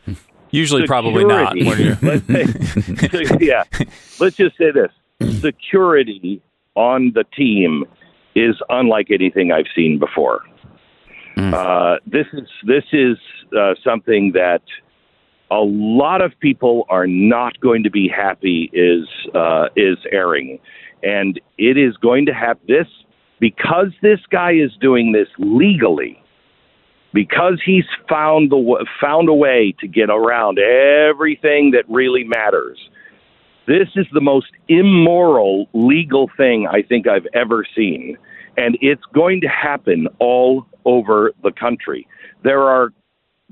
Usually, 0.52 0.88
probably 0.88 1.24
not. 1.26 1.54
security- 1.54 1.90
when 2.02 2.10
you're- 2.12 2.96
let's 2.96 3.30
say, 3.30 3.38
yeah, 3.46 3.64
let's 4.20 4.36
just 4.38 4.58
say 4.58 4.72
this: 4.72 4.92
security 5.42 6.42
on 6.76 7.12
the 7.14 7.26
team 7.36 7.84
is 8.36 8.56
unlike 8.70 9.08
anything 9.12 9.52
I've 9.52 9.66
seen 9.76 10.00
before. 10.00 10.42
Uh, 11.38 11.98
this 12.08 12.26
is 12.34 12.48
this 12.66 12.84
is 12.94 13.18
uh, 13.56 13.76
something 13.84 14.32
that 14.32 14.64
a 15.52 15.60
lot 15.60 16.22
of 16.24 16.32
people 16.40 16.86
are 16.90 17.06
not 17.06 17.60
going 17.60 17.84
to 17.84 17.92
be 17.92 18.08
happy 18.08 18.72
is 18.74 19.08
uh, 19.36 19.68
is 19.76 19.98
airing, 20.12 20.58
and 21.04 21.40
it 21.60 21.78
is 21.78 21.96
going 21.98 22.26
to 22.26 22.34
have 22.34 22.58
this 22.68 22.88
because 23.40 23.94
this 24.02 24.20
guy 24.30 24.52
is 24.52 24.72
doing 24.80 25.12
this 25.12 25.28
legally 25.38 26.22
because 27.14 27.62
he's 27.66 27.86
found 28.10 28.52
the 28.52 28.86
found 29.02 29.30
a 29.30 29.34
way 29.34 29.74
to 29.80 29.88
get 29.88 30.10
around 30.10 30.60
everything 30.60 31.72
that 31.72 31.84
really 31.90 32.24
matters. 32.24 32.78
This 33.68 33.90
is 33.96 34.06
the 34.14 34.22
most 34.22 34.48
immoral 34.68 35.68
legal 35.74 36.30
thing 36.38 36.68
I 36.72 36.82
think 36.82 37.08
I've 37.08 37.28
ever 37.34 37.66
seen, 37.76 38.18
and 38.56 38.78
it's 38.82 39.04
going 39.14 39.42
to 39.42 39.48
happen 39.48 40.08
all 40.20 40.66
over 40.86 41.34
the 41.44 41.52
country. 41.52 42.08
There 42.44 42.62
are 42.62 42.94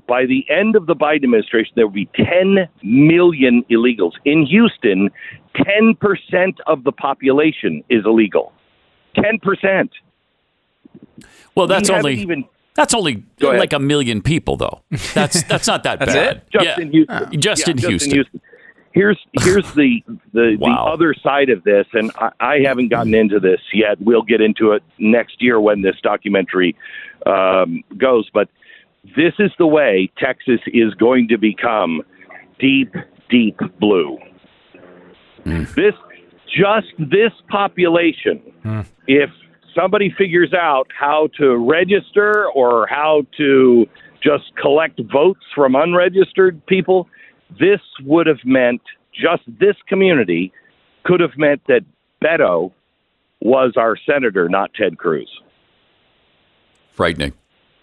by 0.06 0.24
the 0.24 0.46
end 0.48 0.76
of 0.76 0.86
the 0.86 0.94
Biden 0.94 1.24
administration, 1.24 1.72
there 1.74 1.86
will 1.86 1.92
be 1.92 2.08
10 2.14 2.68
million 2.82 3.64
illegals. 3.70 4.12
In 4.24 4.46
Houston, 4.46 5.10
10% 5.56 6.54
of 6.66 6.84
the 6.84 6.92
population 6.92 7.82
is 7.90 8.04
illegal. 8.04 8.52
10%. 9.16 9.90
Well, 11.54 11.66
that's 11.66 11.88
We 11.88 11.96
only 11.96 12.14
even 12.16 12.44
that's 12.74 12.92
only 12.92 13.24
like 13.40 13.72
a 13.72 13.78
million 13.78 14.20
people, 14.20 14.56
though. 14.56 14.82
That's 15.14 15.42
that's 15.44 15.66
not 15.66 15.82
that 15.84 15.98
That's 16.00 16.12
bad. 16.12 16.36
it? 16.36 16.42
just 16.52 16.64
yeah. 16.64 16.80
in 16.80 16.90
Houston. 16.92 17.40
Just 17.40 17.66
Yeah, 17.66 17.72
in 17.72 17.78
Houston. 17.78 18.24
Here's 18.92 19.18
here's 19.42 19.70
the 19.74 20.02
the, 20.32 20.56
Wow. 20.60 20.68
the 20.86 20.90
other 20.92 21.14
side 21.14 21.48
of 21.50 21.64
this, 21.64 21.86
and 21.92 22.10
I, 22.18 22.30
I 22.40 22.58
haven't 22.64 22.88
gotten 22.88 23.14
into 23.14 23.40
this 23.40 23.60
yet. 23.72 24.00
We'll 24.00 24.22
get 24.22 24.40
into 24.40 24.72
it 24.72 24.82
next 24.98 25.42
year 25.42 25.60
when 25.60 25.82
this 25.82 25.96
documentary 26.02 26.76
um, 27.26 27.82
goes. 27.96 28.28
But 28.32 28.48
this 29.16 29.34
is 29.38 29.50
the 29.58 29.66
way 29.66 30.10
Texas 30.18 30.60
is 30.66 30.92
going 30.94 31.28
to 31.28 31.38
become 31.38 32.02
deep, 32.58 32.94
deep 33.30 33.58
blue. 33.78 34.18
This 35.44 35.94
just 36.48 36.88
this 36.98 37.32
population, 37.48 38.42
if 39.06 39.30
somebody 39.74 40.14
figures 40.16 40.52
out 40.54 40.88
how 40.98 41.28
to 41.38 41.56
register 41.56 42.48
or 42.50 42.86
how 42.88 43.22
to 43.36 43.86
just 44.22 44.44
collect 44.60 45.00
votes 45.12 45.44
from 45.54 45.74
unregistered 45.74 46.64
people, 46.66 47.08
this 47.60 47.80
would 48.02 48.26
have 48.26 48.44
meant 48.44 48.80
just 49.12 49.42
this 49.60 49.76
community 49.88 50.52
could 51.04 51.20
have 51.20 51.36
meant 51.36 51.62
that 51.68 51.82
Beto 52.22 52.72
was 53.40 53.74
our 53.76 53.96
senator, 53.96 54.48
not 54.48 54.72
Ted 54.74 54.98
Cruz. 54.98 55.30
Frightening. 56.92 57.32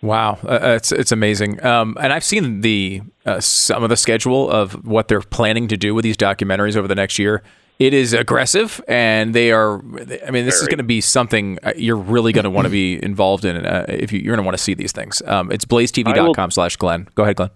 Wow, 0.01 0.37
uh, 0.43 0.47
uh, 0.47 0.59
it's 0.75 0.91
it's 0.91 1.13
amazing. 1.13 1.63
Um, 1.65 1.97
and 2.01 2.11
I've 2.11 2.25
seen 2.25 2.59
the 2.59 3.01
uh, 3.25 3.39
some 3.39 3.83
of 3.83 3.89
the 3.89 3.95
schedule 3.95 4.51
of 4.51 4.85
what 4.85 5.07
they're 5.07 5.21
planning 5.21 5.69
to 5.69 5.77
do 5.77 5.95
with 5.95 6.03
these 6.03 6.17
documentaries 6.17 6.75
over 6.75 6.89
the 6.89 6.95
next 6.95 7.17
year. 7.17 7.41
It 7.79 7.93
is 7.93 8.13
aggressive, 8.13 8.81
and 8.87 9.33
they 9.33 9.51
are. 9.51 9.79
I 10.25 10.31
mean, 10.31 10.45
this 10.45 10.61
is 10.61 10.67
going 10.67 10.77
to 10.77 10.83
be 10.83 11.01
something 11.01 11.57
uh, 11.63 11.73
you're 11.75 11.97
really 11.97 12.31
going 12.31 12.43
to 12.43 12.49
want 12.49 12.65
to 12.65 12.71
be 12.71 12.99
involved 13.03 13.45
in 13.45 13.65
uh, 13.65 13.85
if 13.89 14.11
you, 14.11 14.19
you're 14.19 14.35
going 14.35 14.43
to 14.43 14.45
want 14.45 14.57
to 14.57 14.63
see 14.63 14.73
these 14.73 14.91
things. 14.91 15.21
Um, 15.25 15.51
it's 15.51 15.65
blazetv.com 15.65 16.51
slash 16.51 16.77
Glenn. 16.77 17.07
Go 17.15 17.23
ahead, 17.23 17.35
Glenn. 17.35 17.49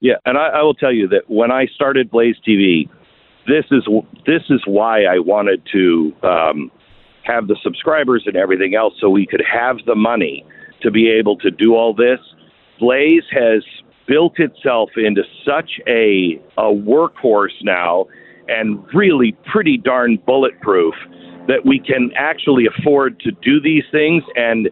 Yeah, 0.00 0.14
and 0.24 0.38
I, 0.38 0.48
I 0.48 0.62
will 0.62 0.74
tell 0.74 0.92
you 0.92 1.08
that 1.08 1.28
when 1.28 1.50
I 1.50 1.66
started 1.66 2.10
Blaze 2.10 2.36
TV, 2.46 2.88
this 3.46 3.64
is 3.70 3.86
this 4.26 4.42
is 4.48 4.62
why 4.66 5.04
I 5.04 5.18
wanted 5.18 5.62
to 5.72 6.12
um, 6.22 6.70
have 7.24 7.46
the 7.46 7.56
subscribers 7.62 8.24
and 8.26 8.36
everything 8.36 8.74
else, 8.74 8.94
so 8.98 9.10
we 9.10 9.26
could 9.26 9.42
have 9.50 9.76
the 9.86 9.94
money 9.94 10.44
to 10.82 10.90
be 10.90 11.10
able 11.10 11.36
to 11.36 11.50
do 11.50 11.74
all 11.74 11.94
this. 11.94 12.18
Blaze 12.78 13.24
has 13.30 13.62
built 14.06 14.38
itself 14.38 14.90
into 14.96 15.22
such 15.44 15.80
a 15.86 16.40
a 16.56 16.72
workhorse 16.72 17.62
now, 17.62 18.06
and 18.50 18.82
really 18.92 19.36
pretty 19.50 19.78
darn 19.78 20.18
bulletproof 20.26 20.94
that 21.48 21.64
we 21.64 21.78
can 21.78 22.10
actually 22.16 22.66
afford 22.66 23.18
to 23.20 23.30
do 23.30 23.60
these 23.60 23.84
things 23.90 24.22
and 24.36 24.68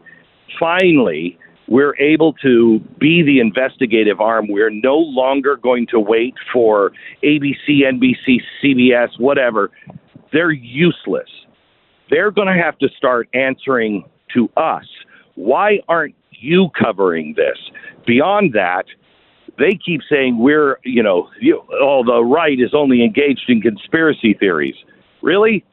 finally 0.59 1.39
we're 1.69 1.97
able 1.99 2.33
to 2.33 2.81
be 2.99 3.23
the 3.23 3.41
investigative 3.41 4.21
arm. 4.21 4.47
We're 4.49 4.71
no 4.71 4.97
longer 4.97 5.57
going 5.57 5.87
to 5.89 6.01
wait 6.01 6.35
for 6.53 6.93
ABC, 7.23 7.83
NBC, 7.85 8.39
CBS, 8.63 9.09
whatever. 9.19 9.71
They're 10.33 10.51
useless. 10.51 11.29
They're 12.11 12.31
going 12.31 12.49
to 12.49 12.61
have 12.61 12.79
to 12.79 12.89
start 12.97 13.29
answering 13.35 14.05
to 14.35 14.49
us. 14.57 14.87
Why 15.35 15.81
aren't 15.89 16.15
you 16.31 16.71
covering 16.71 17.35
this? 17.37 17.59
Beyond 18.07 18.55
that, 18.55 18.87
they 19.59 19.79
keep 19.85 20.01
saying 20.11 20.39
we're, 20.39 20.79
you 20.85 21.03
know, 21.03 21.29
you, 21.41 21.63
the 22.05 22.25
right 22.25 22.59
is 22.59 22.71
only 22.75 23.03
engaged 23.03 23.45
in 23.49 23.61
conspiracy 23.61 24.35
theories. 24.35 24.77
Really? 25.23 25.65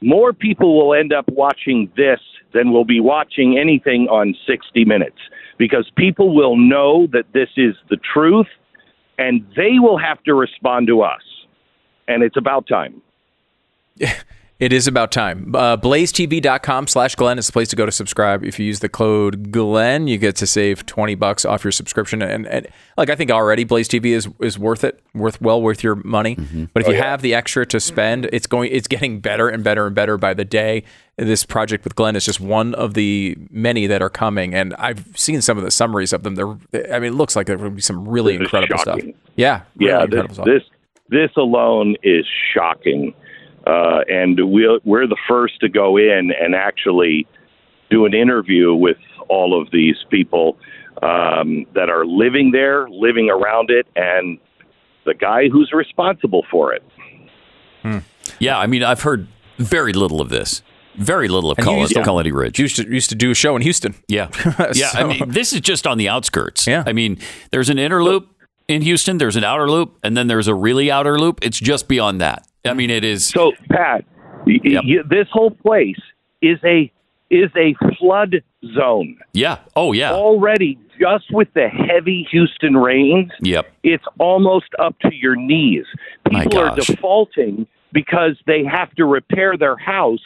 More 0.00 0.32
people 0.32 0.76
will 0.76 0.94
end 0.94 1.12
up 1.12 1.24
watching 1.28 1.90
this 1.96 2.20
than 2.52 2.72
will 2.72 2.84
be 2.84 3.00
watching 3.00 3.58
anything 3.58 4.08
on 4.08 4.34
60 4.46 4.84
Minutes 4.84 5.18
because 5.58 5.90
people 5.96 6.34
will 6.34 6.56
know 6.56 7.06
that 7.12 7.24
this 7.32 7.48
is 7.56 7.74
the 7.88 7.96
truth 7.96 8.48
and 9.18 9.46
they 9.56 9.78
will 9.78 9.98
have 9.98 10.22
to 10.24 10.34
respond 10.34 10.86
to 10.88 11.02
us. 11.02 11.22
And 12.08 12.22
it's 12.22 12.36
about 12.36 12.66
time. 12.66 13.00
It 14.62 14.72
is 14.72 14.86
about 14.86 15.10
time. 15.10 15.52
Uh, 15.56 15.76
blazetv.com 15.76 16.86
slash 16.86 17.16
Glenn 17.16 17.36
is 17.36 17.48
the 17.48 17.52
place 17.52 17.66
to 17.70 17.74
go 17.74 17.84
to 17.84 17.90
subscribe. 17.90 18.44
If 18.44 18.60
you 18.60 18.66
use 18.66 18.78
the 18.78 18.88
code 18.88 19.50
Glenn, 19.50 20.06
you 20.06 20.18
get 20.18 20.36
to 20.36 20.46
save 20.46 20.86
20 20.86 21.16
bucks 21.16 21.44
off 21.44 21.64
your 21.64 21.72
subscription. 21.72 22.22
And, 22.22 22.46
and 22.46 22.68
like, 22.96 23.10
I 23.10 23.16
think 23.16 23.32
already 23.32 23.64
Blaze 23.64 23.88
TV 23.88 24.12
is, 24.12 24.28
is 24.38 24.60
worth 24.60 24.84
it, 24.84 25.02
worth 25.14 25.40
well 25.40 25.60
worth 25.60 25.82
your 25.82 25.96
money. 25.96 26.36
But 26.72 26.84
if 26.84 26.88
you 26.88 26.94
have 26.94 27.22
the 27.22 27.34
extra 27.34 27.66
to 27.66 27.80
spend, 27.80 28.28
it's 28.32 28.46
going, 28.46 28.70
it's 28.70 28.86
getting 28.86 29.18
better 29.18 29.48
and 29.48 29.64
better 29.64 29.86
and 29.86 29.96
better 29.96 30.16
by 30.16 30.32
the 30.32 30.44
day. 30.44 30.84
This 31.16 31.44
project 31.44 31.82
with 31.82 31.96
Glenn 31.96 32.14
is 32.14 32.24
just 32.24 32.38
one 32.38 32.72
of 32.76 32.94
the 32.94 33.36
many 33.50 33.88
that 33.88 34.00
are 34.00 34.10
coming. 34.10 34.54
And 34.54 34.74
I've 34.74 35.08
seen 35.16 35.42
some 35.42 35.58
of 35.58 35.64
the 35.64 35.72
summaries 35.72 36.12
of 36.12 36.22
them. 36.22 36.36
They're, 36.36 36.94
I 36.94 37.00
mean, 37.00 37.14
it 37.14 37.16
looks 37.16 37.34
like 37.34 37.48
there 37.48 37.58
will 37.58 37.70
be 37.70 37.82
some 37.82 38.06
really 38.06 38.36
incredible 38.36 38.76
shocking. 38.76 39.00
stuff. 39.00 39.32
Yeah. 39.34 39.62
really 39.74 39.90
yeah, 39.90 40.04
incredible 40.04 40.44
this, 40.44 40.62
this 40.62 40.70
this 41.12 41.30
alone 41.36 41.96
is 42.02 42.24
shocking, 42.54 43.12
uh, 43.66 44.00
and 44.08 44.38
we'll, 44.50 44.78
we're 44.84 45.06
the 45.06 45.16
first 45.28 45.60
to 45.60 45.68
go 45.68 45.96
in 45.96 46.32
and 46.40 46.54
actually 46.54 47.26
do 47.90 48.04
an 48.06 48.14
interview 48.14 48.74
with 48.74 48.96
all 49.28 49.60
of 49.60 49.70
these 49.70 49.96
people 50.10 50.56
um, 51.02 51.64
that 51.74 51.88
are 51.88 52.04
living 52.06 52.50
there, 52.52 52.88
living 52.88 53.30
around 53.30 53.70
it, 53.70 53.86
and 53.96 54.38
the 55.04 55.14
guy 55.14 55.48
who's 55.48 55.72
responsible 55.72 56.44
for 56.50 56.72
it. 56.72 56.82
Yeah, 58.38 58.58
I 58.58 58.66
mean, 58.66 58.82
I've 58.82 59.02
heard 59.02 59.26
very 59.58 59.92
little 59.92 60.20
of 60.20 60.28
this. 60.28 60.62
Very 60.94 61.26
little 61.28 61.50
of 61.50 61.58
And 61.58 61.66
you 61.66 61.72
Col- 61.72 61.80
used 61.80 61.94
to- 61.94 62.02
Colony 62.02 62.32
Ridge. 62.32 62.58
Used 62.58 62.76
to 62.76 62.86
used 62.86 63.08
to 63.10 63.14
do 63.16 63.30
a 63.30 63.34
show 63.34 63.56
in 63.56 63.62
Houston. 63.62 63.94
Yeah. 64.08 64.28
Yeah. 64.74 64.90
I 64.92 65.04
mean, 65.04 65.28
this 65.30 65.52
is 65.52 65.60
just 65.60 65.86
on 65.86 65.96
the 65.98 66.08
outskirts. 66.08 66.66
Yeah. 66.66 66.82
I 66.86 66.92
mean, 66.92 67.18
there's 67.50 67.70
an 67.70 67.78
inner 67.78 68.02
loop 68.04 68.28
in 68.72 68.82
Houston, 68.82 69.18
there's 69.18 69.36
an 69.36 69.44
outer 69.44 69.68
loop, 69.70 69.98
and 70.02 70.16
then 70.16 70.26
there's 70.26 70.48
a 70.48 70.54
really 70.54 70.90
outer 70.90 71.18
loop. 71.18 71.40
It's 71.42 71.58
just 71.60 71.88
beyond 71.88 72.20
that. 72.20 72.46
I 72.64 72.74
mean, 72.74 72.90
it 72.90 73.04
is. 73.04 73.26
So, 73.26 73.52
Pat, 73.70 74.04
Yep. 74.46 74.84
y- 74.86 74.96
this 75.08 75.28
whole 75.30 75.50
place 75.50 76.00
is 76.40 76.58
a 76.64 76.90
is 77.30 77.50
a 77.56 77.74
flood 77.98 78.42
zone 78.74 79.16
yeah. 79.32 79.56
Oh, 79.74 79.92
yeah. 79.92 80.12
already. 80.12 80.78
Just 81.00 81.32
with 81.32 81.48
the 81.54 81.66
heavy 81.68 82.26
Houston 82.30 82.76
rains, 82.76 83.30
Yep. 83.40 83.72
it's 83.82 84.04
almost 84.18 84.66
up 84.78 84.98
to 85.00 85.14
your 85.14 85.34
knees. 85.34 85.86
People 86.28 86.58
are 86.58 86.74
defaulting 86.76 87.66
because 87.92 88.36
they 88.46 88.64
have 88.64 88.94
to 88.96 89.06
repair 89.06 89.56
their 89.56 89.76
house 89.78 90.20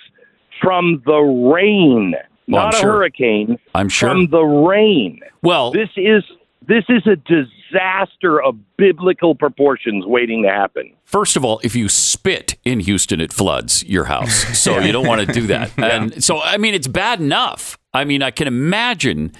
from 0.60 1.00
the 1.06 1.16
rain, 1.20 2.16
Well, 2.48 2.62
I'm 2.62 2.66
not 2.66 2.74
a 2.74 2.78
sure. 2.78 2.92
hurricane. 2.92 3.56
I'm 3.74 3.88
sure. 3.88 4.08
From 4.10 4.26
the 4.30 4.42
rain. 4.42 5.20
Well, 5.42 5.70
This 5.70 5.90
is 5.96 6.24
this 6.66 6.84
is 6.88 7.06
a 7.06 7.14
disaster 7.14 7.52
of 7.74 8.56
biblical 8.76 9.34
proportions 9.34 10.04
waiting 10.06 10.42
to 10.42 10.48
happen. 10.48 10.92
First 11.04 11.36
of 11.36 11.44
all, 11.44 11.60
if 11.64 11.74
you 11.76 11.88
spit 11.88 12.56
in 12.64 12.80
Houston, 12.80 13.20
it 13.20 13.32
floods 13.32 13.84
your 13.84 14.04
house. 14.04 14.58
So 14.58 14.78
you 14.78 14.92
don't 14.92 15.06
want 15.06 15.26
to 15.26 15.32
do 15.32 15.46
that. 15.48 15.70
And 15.78 16.22
so, 16.22 16.40
I 16.40 16.56
mean, 16.56 16.74
it's 16.74 16.86
bad 16.88 17.20
enough. 17.20 17.78
I 17.94 18.04
mean, 18.04 18.22
I 18.22 18.30
can 18.30 18.46
imagine 18.46 19.32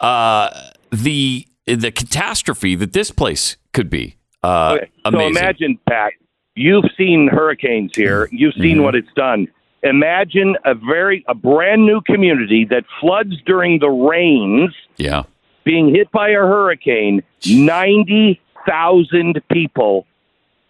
uh, 0.00 0.50
the 0.90 1.46
the 1.66 1.90
catastrophe 1.92 2.74
that 2.74 2.92
this 2.92 3.10
place 3.10 3.56
could 3.72 3.88
be. 3.90 4.16
Uh, 4.42 4.76
Okay, 4.80 4.90
amazing. 5.04 5.34
So 5.34 5.40
imagine, 5.40 5.78
Pat, 5.88 6.12
you've 6.56 6.84
seen 6.96 7.28
hurricanes 7.30 7.92
here. 7.94 8.28
You've 8.32 8.54
seen 8.54 8.76
Mm-hmm. 8.76 8.82
what 8.84 8.94
it's 8.94 9.12
done. 9.14 9.46
Imagine 9.82 10.56
a 10.64 10.74
very 10.74 11.24
a 11.28 11.34
brand 11.34 11.86
new 11.86 12.00
community 12.02 12.66
that 12.70 12.84
floods 13.00 13.34
during 13.46 13.78
the 13.78 13.88
rains, 13.88 14.74
yeah. 14.96 15.22
Being 15.64 15.94
hit 15.94 16.10
by 16.10 16.30
a 16.30 16.38
hurricane. 16.38 17.22
Ninety 17.46 18.40
thousand 18.66 19.40
people 19.50 20.06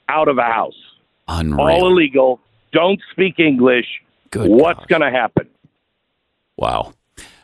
out 0.09 0.29
of 0.29 0.39
a 0.39 0.43
house, 0.43 0.75
Unreal. 1.29 1.61
all 1.61 1.87
illegal. 1.89 2.41
Don't 2.73 3.01
speak 3.13 3.39
English. 3.39 3.87
Good 4.31 4.49
What's 4.49 4.85
going 4.87 5.03
to 5.03 5.11
happen? 5.11 5.49
Wow. 6.57 6.95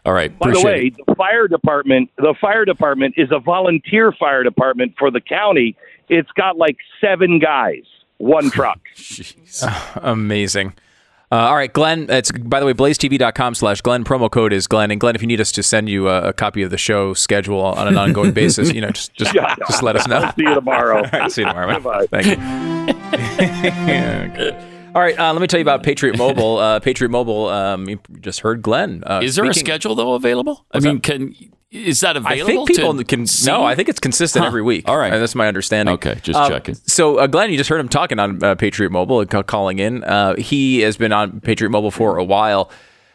All 0.04 0.12
right. 0.12 0.36
By 0.38 0.52
the 0.52 0.62
way, 0.62 0.92
it. 0.96 1.06
the 1.06 1.14
fire 1.16 1.48
department, 1.48 2.10
the 2.16 2.34
fire 2.40 2.64
department 2.64 3.14
is 3.16 3.28
a 3.32 3.40
volunteer 3.40 4.12
fire 4.12 4.44
department 4.44 4.94
for 4.96 5.10
the 5.10 5.20
county. 5.20 5.76
It's 6.08 6.30
got 6.32 6.56
like 6.56 6.76
seven 7.00 7.40
guys, 7.40 7.82
one 8.18 8.50
truck. 8.52 8.78
Amazing. 9.96 10.74
Uh, 11.32 11.34
all 11.36 11.56
right, 11.56 11.72
Glenn. 11.72 12.08
It's 12.08 12.30
by 12.30 12.60
the 12.60 12.66
way, 12.66 12.72
blazetv.com 12.72 13.54
slash 13.56 13.80
Glenn. 13.80 14.04
Promo 14.04 14.30
code 14.30 14.52
is 14.52 14.66
Glenn. 14.68 14.92
And 14.92 15.00
Glenn, 15.00 15.16
if 15.16 15.22
you 15.22 15.26
need 15.26 15.40
us 15.40 15.50
to 15.52 15.62
send 15.62 15.88
you 15.88 16.08
a, 16.08 16.28
a 16.28 16.32
copy 16.32 16.62
of 16.62 16.70
the 16.70 16.78
show 16.78 17.14
schedule 17.14 17.60
on 17.60 17.88
an 17.88 17.98
ongoing 17.98 18.30
basis, 18.32 18.72
you 18.72 18.80
know, 18.80 18.90
just 18.90 19.12
just, 19.14 19.34
just 19.34 19.82
let 19.82 19.96
us 19.96 20.06
know. 20.06 20.18
I'll 20.18 20.32
see 20.34 20.42
you 20.42 20.54
tomorrow. 20.54 20.98
All 21.04 21.10
right, 21.12 21.32
see 21.32 21.42
you 21.42 21.48
tomorrow. 21.48 21.66
man. 21.66 21.82
Bye. 21.82 22.06
Thank 22.06 22.26
you. 22.26 22.36
Yeah, 22.38 24.30
okay. 24.32 24.72
All 24.94 25.02
right, 25.02 25.18
uh, 25.18 25.32
let 25.32 25.42
me 25.42 25.46
tell 25.46 25.58
you 25.58 25.64
about 25.64 25.82
Patriot 25.82 26.16
Mobile. 26.16 26.56
Uh, 26.58 26.80
Patriot 26.80 27.10
Mobile. 27.10 27.48
Um, 27.48 27.86
you 27.88 28.00
just 28.20 28.40
heard 28.40 28.62
Glenn. 28.62 29.02
Uh, 29.04 29.20
Is 29.22 29.34
there 29.34 29.44
a 29.44 29.52
schedule 29.52 29.94
though 29.94 30.14
available? 30.14 30.64
I 30.72 30.80
mean, 30.80 31.00
can 31.00 31.34
is 31.70 32.00
that 32.00 32.16
available? 32.16 32.42
I 32.42 32.46
think 32.46 32.68
people 32.68 33.04
can. 33.04 33.26
see? 33.26 33.50
No, 33.50 33.64
I 33.64 33.74
think 33.74 33.88
it's 33.88 34.00
consistent 34.00 34.42
Huh. 34.42 34.46
every 34.48 34.62
week. 34.62 34.88
All 34.88 34.96
right. 34.96 35.10
That's 35.10 35.34
my 35.34 35.48
understanding. 35.48 35.94
Okay, 35.94 36.18
just 36.22 36.38
Uh, 36.38 36.48
checking. 36.48 36.74
So, 36.86 37.16
uh, 37.18 37.26
Glenn, 37.26 37.50
you 37.50 37.56
just 37.58 37.68
heard 37.68 37.80
him 37.80 37.88
talking 37.88 38.18
on 38.18 38.42
uh, 38.42 38.54
Patriot 38.54 38.90
Mobile, 38.90 39.24
calling 39.26 39.78
in. 39.78 40.04
Uh, 40.04 40.36
he 40.36 40.80
has 40.80 40.96
been 40.96 41.12
on 41.12 41.40
Patriot 41.40 41.70
Mobile 41.70 41.90
for 41.90 42.18
a 42.18 42.24
while. 42.24 42.70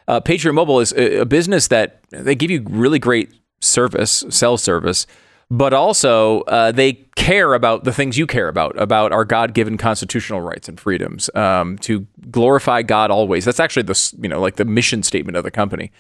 Uh, 0.08 0.20
Patriot 0.20 0.54
Mobile 0.54 0.80
is 0.82 0.92
a, 0.94 1.20
a 1.22 1.26
business 1.26 1.68
that 1.70 2.02
they 2.10 2.36
give 2.36 2.52
you 2.52 2.66
really 2.70 3.00
great 3.00 3.32
service, 3.62 4.26
cell 4.30 4.58
service, 4.58 5.08
but 5.50 5.74
also 5.74 6.42
uh, 6.42 6.72
they 6.72 6.94
care 7.16 7.54
about 7.54 7.84
the 7.84 7.94
things 7.94 8.18
you 8.18 8.26
care 8.28 8.48
about, 8.48 8.80
about 8.82 9.12
our 9.12 9.24
God-given 9.24 9.78
constitutional 9.78 10.42
rights 10.42 10.68
and 10.68 10.80
freedoms, 10.80 11.30
um, 11.36 11.78
to 11.80 12.08
glorify 12.30 12.82
God 12.82 13.12
always. 13.12 13.46
That's 13.46 13.60
actually 13.60 13.84
the 13.84 14.14
you 14.22 14.28
know 14.30 14.42
like 14.42 14.56
the 14.58 14.66
mission 14.66 15.04
statement 15.04 15.38
of 15.38 15.44
the 15.44 15.52
company. 15.52 15.92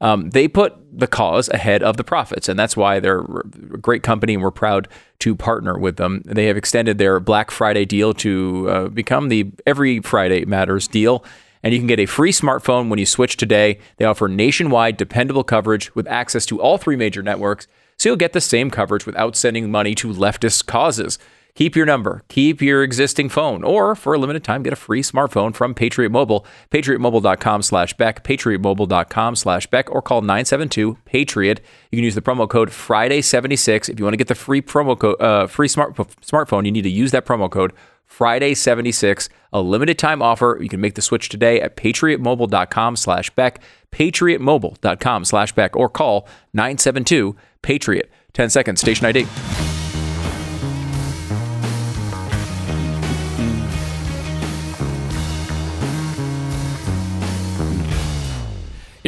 Um, 0.00 0.30
they 0.30 0.48
put 0.48 0.74
the 0.92 1.06
cause 1.06 1.48
ahead 1.50 1.82
of 1.82 1.96
the 1.96 2.04
profits, 2.04 2.48
and 2.48 2.58
that's 2.58 2.76
why 2.76 3.00
they're 3.00 3.20
a 3.20 3.78
great 3.78 4.02
company, 4.02 4.34
and 4.34 4.42
we're 4.42 4.50
proud 4.50 4.88
to 5.20 5.34
partner 5.34 5.78
with 5.78 5.96
them. 5.96 6.22
They 6.24 6.46
have 6.46 6.56
extended 6.56 6.98
their 6.98 7.20
Black 7.20 7.50
Friday 7.50 7.84
deal 7.84 8.14
to 8.14 8.70
uh, 8.70 8.88
become 8.88 9.28
the 9.28 9.52
Every 9.66 10.00
Friday 10.00 10.44
Matters 10.46 10.88
deal, 10.88 11.22
and 11.62 11.74
you 11.74 11.80
can 11.80 11.86
get 11.86 12.00
a 12.00 12.06
free 12.06 12.32
smartphone 12.32 12.88
when 12.88 12.98
you 12.98 13.04
switch 13.04 13.36
today. 13.36 13.78
They 13.98 14.06
offer 14.06 14.26
nationwide 14.26 14.96
dependable 14.96 15.44
coverage 15.44 15.94
with 15.94 16.08
access 16.08 16.46
to 16.46 16.60
all 16.60 16.78
three 16.78 16.96
major 16.96 17.22
networks, 17.22 17.66
so 17.98 18.08
you'll 18.08 18.16
get 18.16 18.32
the 18.32 18.40
same 18.40 18.70
coverage 18.70 19.04
without 19.04 19.36
sending 19.36 19.70
money 19.70 19.94
to 19.96 20.08
leftist 20.08 20.64
causes. 20.66 21.18
Keep 21.54 21.76
your 21.76 21.86
number, 21.86 22.22
keep 22.28 22.62
your 22.62 22.82
existing 22.82 23.28
phone, 23.28 23.64
or 23.64 23.94
for 23.94 24.14
a 24.14 24.18
limited 24.18 24.44
time, 24.44 24.62
get 24.62 24.72
a 24.72 24.76
free 24.76 25.02
smartphone 25.02 25.54
from 25.54 25.74
Patriot 25.74 26.10
Mobile. 26.10 26.46
PatriotMobile.com 26.70 27.62
slash 27.62 27.94
Beck, 27.94 28.24
PatriotMobile.com 28.24 29.36
slash 29.36 29.66
Beck, 29.66 29.90
or 29.90 30.00
call 30.02 30.20
972 30.22 30.98
Patriot. 31.04 31.60
You 31.90 31.98
can 31.98 32.04
use 32.04 32.14
the 32.14 32.22
promo 32.22 32.48
code 32.48 32.70
Friday76 32.70 33.88
if 33.88 33.98
you 33.98 34.04
want 34.04 34.14
to 34.14 34.18
get 34.18 34.28
the 34.28 34.34
free 34.34 34.62
promo 34.62 34.98
code, 34.98 35.20
uh, 35.20 35.46
free 35.46 35.68
smart 35.68 35.94
smartphone. 35.96 36.64
You 36.64 36.72
need 36.72 36.82
to 36.82 36.90
use 36.90 37.10
that 37.10 37.26
promo 37.26 37.50
code 37.50 37.72
Friday76, 38.10 39.28
a 39.52 39.60
limited 39.60 39.98
time 39.98 40.20
offer. 40.20 40.58
You 40.60 40.68
can 40.68 40.80
make 40.80 40.94
the 40.94 41.02
switch 41.02 41.28
today 41.28 41.60
at 41.60 41.76
patriotmobile.com 41.76 42.96
slash 42.96 43.30
Beck, 43.30 43.62
patriotmobile.com 43.92 45.24
slash 45.24 45.52
Beck, 45.52 45.76
or 45.76 45.88
call 45.88 46.26
972 46.52 47.36
Patriot. 47.62 48.10
10 48.32 48.50
seconds, 48.50 48.80
station 48.80 49.06
ID. 49.06 49.69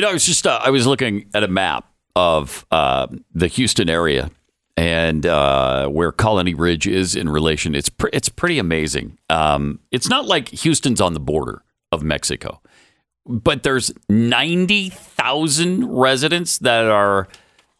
You 0.02 0.06
know, 0.06 0.10
I 0.10 0.14
was 0.14 0.26
just 0.26 0.48
uh, 0.48 0.58
I 0.60 0.70
was 0.70 0.84
looking 0.84 1.30
at 1.32 1.44
a 1.44 1.46
map 1.46 1.88
of 2.16 2.66
uh, 2.72 3.06
the 3.32 3.46
Houston 3.46 3.88
area 3.88 4.32
and 4.76 5.24
uh, 5.24 5.86
where 5.86 6.10
Colony 6.10 6.54
Ridge 6.54 6.88
is 6.88 7.14
in 7.14 7.28
relation. 7.28 7.76
It's 7.76 7.88
pre- 7.88 8.10
it's 8.12 8.28
pretty 8.28 8.58
amazing. 8.58 9.16
Um, 9.30 9.78
it's 9.92 10.08
not 10.08 10.24
like 10.24 10.48
Houston's 10.48 11.00
on 11.00 11.14
the 11.14 11.20
border 11.20 11.62
of 11.92 12.02
Mexico, 12.02 12.60
but 13.26 13.62
there's 13.62 13.92
ninety 14.08 14.88
thousand 14.88 15.86
residents 15.86 16.58
that 16.58 16.86
are 16.86 17.28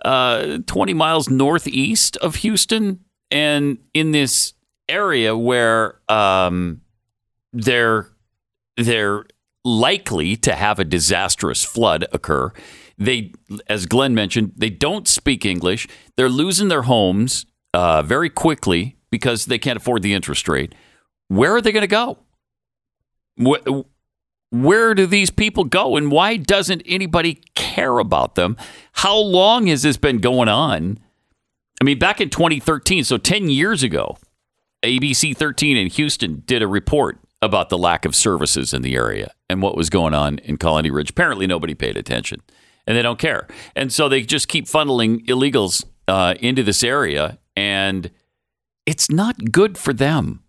uh, 0.05 0.59
twenty 0.69 0.95
miles 0.95 1.29
northeast 1.29 2.17
of 2.19 2.37
Houston, 2.37 3.01
and 3.33 3.79
in 3.95 4.13
this 4.13 4.53
area 4.89 5.37
where 5.37 5.99
um, 6.09 6.83
they're 7.53 8.07
they're 8.77 9.25
likely 9.65 10.37
to 10.37 10.55
have 10.55 10.79
a 10.79 10.85
disastrous 10.85 11.65
flood 11.65 12.07
occur. 12.13 12.53
They, 12.99 13.33
as 13.69 13.87
Glenn 13.87 14.15
mentioned, 14.15 14.53
they 14.57 14.71
don't 14.71 15.09
speak 15.09 15.45
English. 15.45 15.89
They're 16.17 16.29
losing 16.29 16.69
their 16.69 16.83
homes 16.83 17.47
uh, 17.75 18.03
very 18.03 18.29
quickly 18.31 18.97
because 19.11 19.47
they 19.47 19.59
can't 19.59 19.77
afford 19.77 20.03
the 20.03 20.15
interest 20.15 20.49
rate. 20.49 20.75
Where 21.29 21.55
are 21.57 21.61
they 21.61 21.73
going 21.73 21.83
to 21.83 21.87
go? 21.87 22.19
Wh- 23.43 23.83
Where 24.51 24.95
do 24.95 25.07
these 25.07 25.31
people 25.31 25.65
go, 25.65 25.97
and 25.97 26.11
why 26.11 26.37
doesn't 26.37 26.83
anybody 26.87 27.41
care 27.55 27.99
about 27.99 28.35
them? 28.35 28.57
How 28.93 29.17
long 29.17 29.67
has 29.69 29.83
this 29.83 29.97
been 29.97 30.19
going 30.19 30.49
on? 30.49 30.99
I 31.81 31.85
mean, 31.85 31.99
back 31.99 32.21
in 32.21 32.29
2013, 32.31 33.05
so 33.05 33.17
10 33.17 33.49
years 33.49 33.83
ago, 33.83 34.19
ABC 34.83 35.35
13 35.37 35.77
in 35.77 35.87
Houston 35.89 36.43
did 36.47 36.63
a 36.63 36.69
report 36.69 37.19
about 37.43 37.69
the 37.69 37.77
lack 37.77 38.05
of 38.05 38.15
services 38.15 38.73
in 38.73 38.83
the 38.83 38.95
area 38.95 39.35
and 39.51 39.61
what 39.61 39.77
was 39.77 39.91
going 39.91 40.15
on 40.15 40.39
in 40.39 40.57
Colony 40.57 40.91
Ridge. 40.91 41.11
Apparently, 41.11 41.47
nobody 41.47 41.75
paid 41.75 41.97
attention 41.97 42.41
and 42.87 42.97
they 42.97 43.03
don't 43.03 43.19
care. 43.19 43.47
And 43.77 43.93
so 43.93 44.09
they 44.09 44.23
just 44.23 44.49
keep 44.49 44.67
funneling 44.67 45.25
illegals 45.27 45.85
uh, 46.09 46.35
into 46.41 46.63
this 46.63 46.83
area, 46.83 47.39
and 47.57 48.11
it's 48.87 49.11
not 49.11 49.53
good 49.53 49.79
for 49.79 49.93
them. 49.93 50.42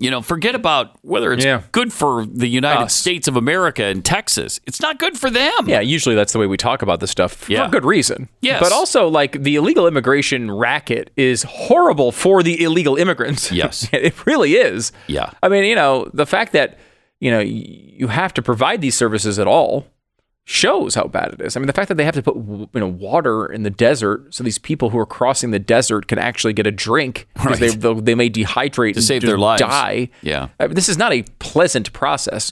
You 0.00 0.12
know, 0.12 0.22
forget 0.22 0.54
about 0.54 0.92
whether 1.02 1.32
it's 1.32 1.44
Yeah. 1.44 1.62
good 1.72 1.92
for 1.92 2.24
the 2.24 2.46
United 2.46 2.84
Us. 2.84 2.94
States 2.94 3.26
of 3.26 3.34
America 3.36 3.82
and 3.82 4.04
Texas. 4.04 4.60
It's 4.64 4.80
not 4.80 5.00
good 5.00 5.18
for 5.18 5.28
them. 5.28 5.68
Yeah, 5.68 5.80
usually 5.80 6.14
that's 6.14 6.32
the 6.32 6.38
way 6.38 6.46
we 6.46 6.56
talk 6.56 6.82
about 6.82 7.00
this 7.00 7.10
stuff 7.10 7.32
for 7.32 7.50
Yeah. 7.52 7.68
good 7.68 7.84
reason. 7.84 8.28
Yes. 8.40 8.60
But 8.62 8.70
also, 8.70 9.08
like, 9.08 9.42
the 9.42 9.56
illegal 9.56 9.88
immigration 9.88 10.52
racket 10.52 11.10
is 11.16 11.42
horrible 11.42 12.12
for 12.12 12.44
the 12.44 12.62
illegal 12.62 12.94
immigrants. 12.96 13.50
Yes. 13.58 13.88
it 13.92 14.14
really 14.24 14.54
is. 14.54 14.92
Yeah. 15.08 15.30
I 15.42 15.48
mean, 15.48 15.64
you 15.64 15.74
know, 15.74 16.08
the 16.14 16.26
fact 16.26 16.52
that, 16.52 16.78
you 17.18 17.32
know, 17.32 17.40
you 17.40 18.06
have 18.06 18.32
to 18.34 18.42
provide 18.42 18.80
these 18.80 18.94
services 18.94 19.40
at 19.40 19.48
all 19.48 19.88
shows 20.50 20.94
how 20.94 21.06
bad 21.06 21.34
it 21.34 21.42
is. 21.42 21.56
I 21.56 21.60
mean, 21.60 21.66
the 21.66 21.74
fact 21.74 21.88
that 21.88 21.96
they 21.96 22.04
have 22.04 22.14
to 22.14 22.22
put, 22.22 22.34
you 22.36 22.68
know, 22.74 22.86
water 22.88 23.44
in 23.44 23.64
the 23.64 23.70
desert 23.70 24.34
so 24.34 24.42
these 24.42 24.56
people 24.58 24.88
who 24.88 24.98
are 24.98 25.04
crossing 25.04 25.50
the 25.50 25.58
desert 25.58 26.06
can 26.08 26.18
actually 26.18 26.54
get 26.54 26.66
a 26.66 26.70
drink 26.70 27.28
because 27.34 27.60
Right. 27.60 27.70
they, 27.72 27.76
they'll- 27.76 28.16
may 28.16 28.30
dehydrate 28.30 28.94
To 28.94 28.98
and 29.00 29.04
save 29.04 29.20
their 29.22 29.36
lives. 29.36 29.60
die. 29.60 30.08
Yeah. 30.22 30.48
I 30.58 30.66
mean, 30.68 30.74
this 30.74 30.88
is 30.88 30.96
not 30.96 31.12
a 31.12 31.22
pleasant 31.38 31.92
process. 31.92 32.50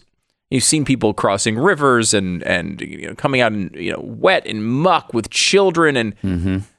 You've 0.51 0.63
seen 0.63 0.85
people 0.85 1.15
crossing 1.15 1.57
rivers 1.59 2.13
and 2.15 2.43
and 2.45 2.81
you 2.83 3.09
know, 3.09 3.15
coming 3.15 3.41
out 3.41 3.53
in 3.53 3.71
you 3.75 3.93
know 3.93 4.01
wet 4.01 4.47
and 4.47 4.65
muck 4.65 5.13
with 5.15 5.29
children, 5.31 5.97
and 5.97 6.15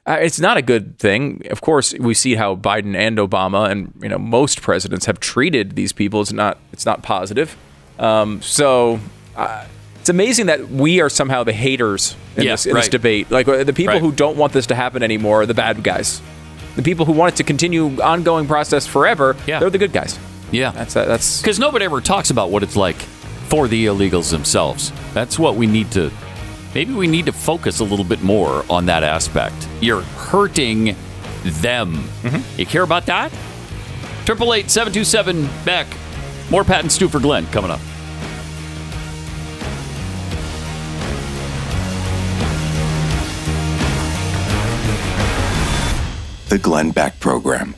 uh, 0.06 0.16
it's 0.20 0.40
not 0.40 0.56
a 0.56 0.62
good 0.62 0.98
thing. 0.98 1.42
Of 1.50 1.60
course, 1.60 1.92
we 1.98 2.14
see 2.14 2.36
how 2.36 2.56
Biden 2.56 2.96
and 2.96 3.18
Obama 3.18 3.68
and 3.70 3.92
you 4.00 4.08
know 4.08 4.16
most 4.18 4.62
presidents 4.62 5.04
have 5.04 5.20
treated 5.20 5.76
these 5.76 5.92
people. 5.92 6.22
It's 6.22 6.32
not 6.32 6.56
it's 6.72 6.86
not 6.86 7.02
positive. 7.02 7.56
Um, 7.98 8.40
so 8.40 9.00
uh, 9.36 9.66
it's 10.08 10.14
amazing 10.14 10.46
that 10.46 10.70
we 10.70 11.02
are 11.02 11.10
somehow 11.10 11.44
the 11.44 11.52
haters 11.52 12.16
in, 12.34 12.44
Yeah, 12.44 12.52
this, 12.52 12.64
in 12.64 12.72
this 12.74 12.88
debate. 12.88 13.30
Like 13.30 13.46
uh, 13.46 13.62
the 13.62 13.74
people 13.74 13.92
Right. 13.92 14.00
who 14.00 14.10
don't 14.10 14.38
want 14.38 14.54
this 14.54 14.64
to 14.68 14.74
happen 14.74 15.02
anymore 15.02 15.42
are 15.42 15.46
the 15.46 15.52
bad 15.52 15.82
guys. 15.84 16.22
The 16.76 16.82
people 16.82 17.04
who 17.04 17.12
want 17.12 17.34
it 17.34 17.36
to 17.36 17.44
continue 17.44 18.00
ongoing 18.00 18.46
process 18.46 18.86
forever, 18.86 19.36
Yeah. 19.46 19.58
they're 19.58 19.68
the 19.68 19.76
good 19.76 19.92
guys. 19.92 20.18
Yeah. 20.50 20.70
That's 20.70 20.94
that's 20.94 21.42
Because 21.42 21.58
nobody 21.58 21.84
ever 21.84 22.00
talks 22.00 22.30
about 22.30 22.50
what 22.50 22.62
it's 22.62 22.74
like 22.74 22.96
for 23.50 23.68
the 23.68 23.84
illegals 23.84 24.30
themselves. 24.30 24.92
That's 25.12 25.38
what 25.38 25.56
we 25.56 25.66
need 25.66 25.90
to. 25.92 26.10
Maybe 26.74 26.94
we 26.94 27.06
need 27.06 27.26
to 27.26 27.32
focus 27.32 27.80
a 27.80 27.84
little 27.84 28.04
bit 28.06 28.22
more 28.22 28.64
on 28.70 28.86
that 28.86 29.02
aspect. 29.02 29.68
You're 29.82 30.00
hurting 30.02 30.96
them. 31.44 32.02
You 32.56 32.64
care 32.64 32.82
about 32.82 33.04
that? 33.06 33.30
Triple 34.24 34.54
eight 34.54 34.70
seven 34.70 34.90
two 34.90 35.04
seven 35.04 35.50
Beck. 35.66 35.86
More 36.50 36.64
Pat 36.64 36.80
and 36.80 36.90
Stu 36.90 37.08
for 37.08 37.20
Glenn 37.20 37.44
coming 37.48 37.70
up. 37.70 37.80
The 46.48 46.58
Glenn 46.58 46.92
Beck 46.92 47.20
Program. 47.20 47.74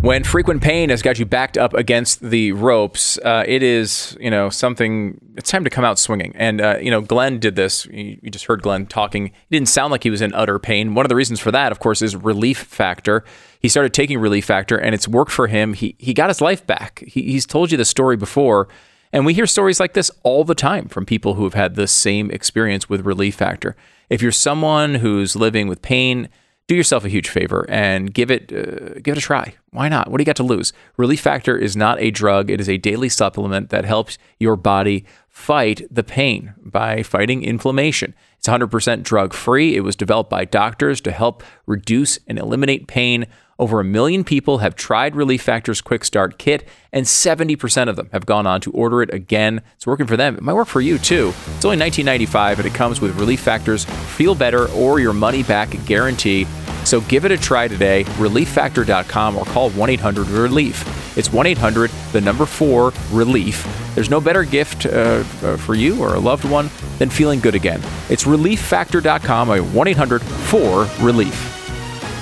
when 0.00 0.24
frequent 0.24 0.60
pain 0.60 0.90
has 0.90 1.02
got 1.02 1.20
you 1.20 1.24
backed 1.24 1.56
up 1.56 1.72
against 1.72 2.20
the 2.20 2.50
ropes, 2.50 3.16
uh, 3.18 3.44
it 3.46 3.62
is 3.62 4.16
you 4.20 4.28
know 4.28 4.50
something. 4.50 5.20
It's 5.36 5.50
time 5.50 5.62
to 5.62 5.70
come 5.70 5.84
out 5.84 5.96
swinging. 5.96 6.32
And 6.34 6.60
uh, 6.60 6.78
you 6.80 6.90
know, 6.90 7.00
Glenn 7.00 7.38
did 7.38 7.54
this. 7.54 7.86
You, 7.86 8.18
you 8.22 8.30
just 8.30 8.46
heard 8.46 8.62
Glenn 8.62 8.86
talking. 8.86 9.26
He 9.26 9.56
didn't 9.56 9.68
sound 9.68 9.92
like 9.92 10.02
he 10.02 10.10
was 10.10 10.20
in 10.20 10.34
utter 10.34 10.58
pain. 10.58 10.94
One 10.94 11.04
of 11.04 11.10
the 11.10 11.14
reasons 11.14 11.38
for 11.38 11.52
that, 11.52 11.70
of 11.70 11.78
course, 11.78 12.02
is 12.02 12.16
relief 12.16 12.58
factor. 12.58 13.24
He 13.60 13.68
started 13.68 13.94
taking 13.94 14.18
relief 14.18 14.46
factor, 14.46 14.76
and 14.76 14.92
it's 14.92 15.06
worked 15.06 15.30
for 15.30 15.46
him. 15.46 15.74
He 15.74 15.94
he 15.98 16.12
got 16.12 16.28
his 16.28 16.40
life 16.40 16.66
back. 16.66 17.04
He, 17.06 17.22
he's 17.22 17.46
told 17.46 17.70
you 17.70 17.78
the 17.78 17.84
story 17.84 18.16
before. 18.16 18.66
And 19.12 19.24
we 19.24 19.34
hear 19.34 19.46
stories 19.46 19.78
like 19.78 19.92
this 19.92 20.10
all 20.24 20.42
the 20.42 20.54
time 20.56 20.88
from 20.88 21.06
people 21.06 21.34
who 21.34 21.44
have 21.44 21.54
had 21.54 21.76
the 21.76 21.86
same 21.86 22.32
experience 22.32 22.88
with 22.88 23.06
relief 23.06 23.36
factor. 23.36 23.76
If 24.08 24.22
you're 24.22 24.32
someone 24.32 24.96
who's 24.96 25.36
living 25.36 25.68
with 25.68 25.82
pain, 25.82 26.28
do 26.70 26.76
yourself 26.76 27.04
a 27.04 27.08
huge 27.08 27.28
favor 27.28 27.66
and 27.68 28.14
give 28.14 28.30
it 28.30 28.52
uh, 28.52 29.00
give 29.00 29.16
it 29.16 29.18
a 29.18 29.20
try. 29.20 29.54
Why 29.70 29.88
not? 29.88 30.08
What 30.08 30.18
do 30.18 30.22
you 30.22 30.26
got 30.26 30.36
to 30.36 30.44
lose? 30.44 30.72
Relief 30.96 31.20
Factor 31.20 31.58
is 31.58 31.76
not 31.76 32.00
a 32.00 32.12
drug. 32.12 32.48
It 32.48 32.60
is 32.60 32.68
a 32.68 32.78
daily 32.78 33.08
supplement 33.08 33.70
that 33.70 33.84
helps 33.84 34.18
your 34.38 34.54
body 34.54 35.04
fight 35.28 35.82
the 35.90 36.04
pain 36.04 36.54
by 36.62 37.02
fighting 37.02 37.42
inflammation. 37.42 38.14
It's 38.38 38.46
100% 38.46 39.02
drug 39.02 39.34
free. 39.34 39.74
It 39.74 39.80
was 39.80 39.96
developed 39.96 40.30
by 40.30 40.44
doctors 40.44 41.00
to 41.00 41.10
help 41.10 41.42
reduce 41.66 42.20
and 42.28 42.38
eliminate 42.38 42.86
pain. 42.86 43.26
Over 43.60 43.78
a 43.78 43.84
million 43.84 44.24
people 44.24 44.58
have 44.58 44.74
tried 44.74 45.14
Relief 45.14 45.42
Factor's 45.42 45.82
Quick 45.82 46.06
Start 46.06 46.38
Kit, 46.38 46.66
and 46.94 47.04
70% 47.04 47.90
of 47.90 47.96
them 47.96 48.08
have 48.10 48.24
gone 48.24 48.46
on 48.46 48.62
to 48.62 48.72
order 48.72 49.02
it 49.02 49.12
again. 49.12 49.60
It's 49.76 49.86
working 49.86 50.06
for 50.06 50.16
them. 50.16 50.34
It 50.34 50.42
might 50.42 50.54
work 50.54 50.66
for 50.66 50.80
you 50.80 50.96
too. 50.96 51.34
It's 51.56 51.64
only 51.66 51.76
$19.95, 51.76 52.56
and 52.56 52.64
it 52.64 52.72
comes 52.72 53.02
with 53.02 53.20
Relief 53.20 53.40
Factor's 53.40 53.84
Feel 53.84 54.34
Better 54.34 54.66
or 54.70 54.98
Your 54.98 55.12
Money 55.12 55.42
Back 55.42 55.76
guarantee. 55.84 56.46
So 56.86 57.02
give 57.02 57.26
it 57.26 57.32
a 57.32 57.36
try 57.36 57.68
today, 57.68 58.04
relieffactor.com 58.16 59.36
or 59.36 59.44
call 59.44 59.68
1 59.68 59.90
800 59.90 60.28
Relief. 60.28 61.18
It's 61.18 61.30
1 61.30 61.44
800, 61.44 61.90
the 62.12 62.22
number 62.22 62.46
4 62.46 62.94
Relief. 63.10 63.92
There's 63.94 64.08
no 64.08 64.22
better 64.22 64.44
gift 64.44 64.86
uh, 64.86 65.22
uh, 65.42 65.58
for 65.58 65.74
you 65.74 66.00
or 66.00 66.14
a 66.14 66.18
loved 66.18 66.46
one 66.46 66.70
than 66.96 67.10
feeling 67.10 67.40
good 67.40 67.54
again. 67.54 67.82
It's 68.08 68.24
relieffactor.com 68.24 69.50
or 69.50 69.62
1 69.62 69.86
800 69.88 70.22
4 70.22 70.88
Relief. 71.00 71.49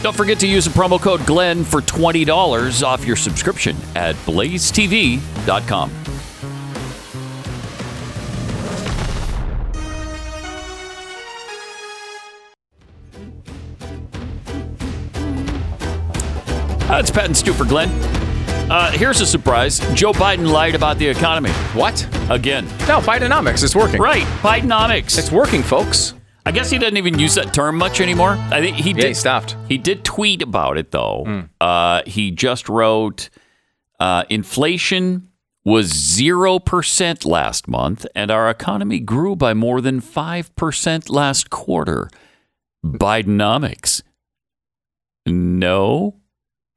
Don't 0.03 0.17
forget 0.17 0.39
to 0.41 0.47
use 0.47 0.65
the 0.65 0.71
promo 0.71 1.01
code 1.01 1.25
Glenn 1.27 1.65
for 1.65 1.81
$20 1.81 2.87
off 2.87 3.05
your 3.05 3.17
subscription 3.17 3.77
at 3.97 4.15
blazetv.com. 4.17 5.91
It's 16.91 17.13
Pat 17.13 17.27
and 17.27 17.37
Stu 17.37 17.53
for 17.53 17.65
Glenn. 17.65 17.89
Uh, 18.71 18.91
here's 18.91 19.21
a 19.21 19.27
surprise 19.27 19.79
Joe 19.95 20.13
Biden 20.13 20.51
lied 20.51 20.75
about 20.75 20.99
the 20.99 21.07
economy. 21.07 21.51
What? 21.73 22.07
Again. 22.29 22.67
No, 22.87 23.01
Bidenomics 23.01 23.63
is 23.63 23.77
working. 23.77 24.01
Right, 24.01 24.25
Bidenomics. 24.43 25.17
It's 25.19 25.31
working, 25.31 25.63
folks. 25.63 26.15
I 26.49 26.51
guess 26.51 26.71
he 26.71 26.79
doesn't 26.79 26.97
even 26.97 27.19
use 27.19 27.35
that 27.35 27.53
term 27.53 27.77
much 27.77 28.01
anymore. 28.01 28.31
I 28.51 28.63
think 28.63 28.79
he 28.79 28.91
Yeah, 28.93 28.97
did. 28.97 29.09
he 29.09 29.13
stopped. 29.15 29.55
He 29.69 29.77
did 29.77 30.03
tweet 30.03 30.41
about 30.41 30.79
it 30.79 30.93
though. 30.93 31.25
Hmm. 31.27 31.41
Uh, 31.61 32.01
he 32.07 32.31
just 32.31 32.71
wrote, 32.71 33.29
uh, 34.01 34.25
"Inflation 34.31 35.29
was 35.67 35.89
zero 35.93 36.59
percent 36.59 37.27
last 37.27 37.69
month, 37.69 38.07
and 38.15 38.31
our 38.31 38.49
economy 38.49 38.99
grew 38.99 39.37
by 39.37 39.53
more 39.53 39.83
than 39.83 40.01
five 40.01 40.55
percent 40.57 41.11
last 41.11 41.51
quarter." 41.51 42.09
Bidenomics. 42.83 44.01
No. 45.27 46.15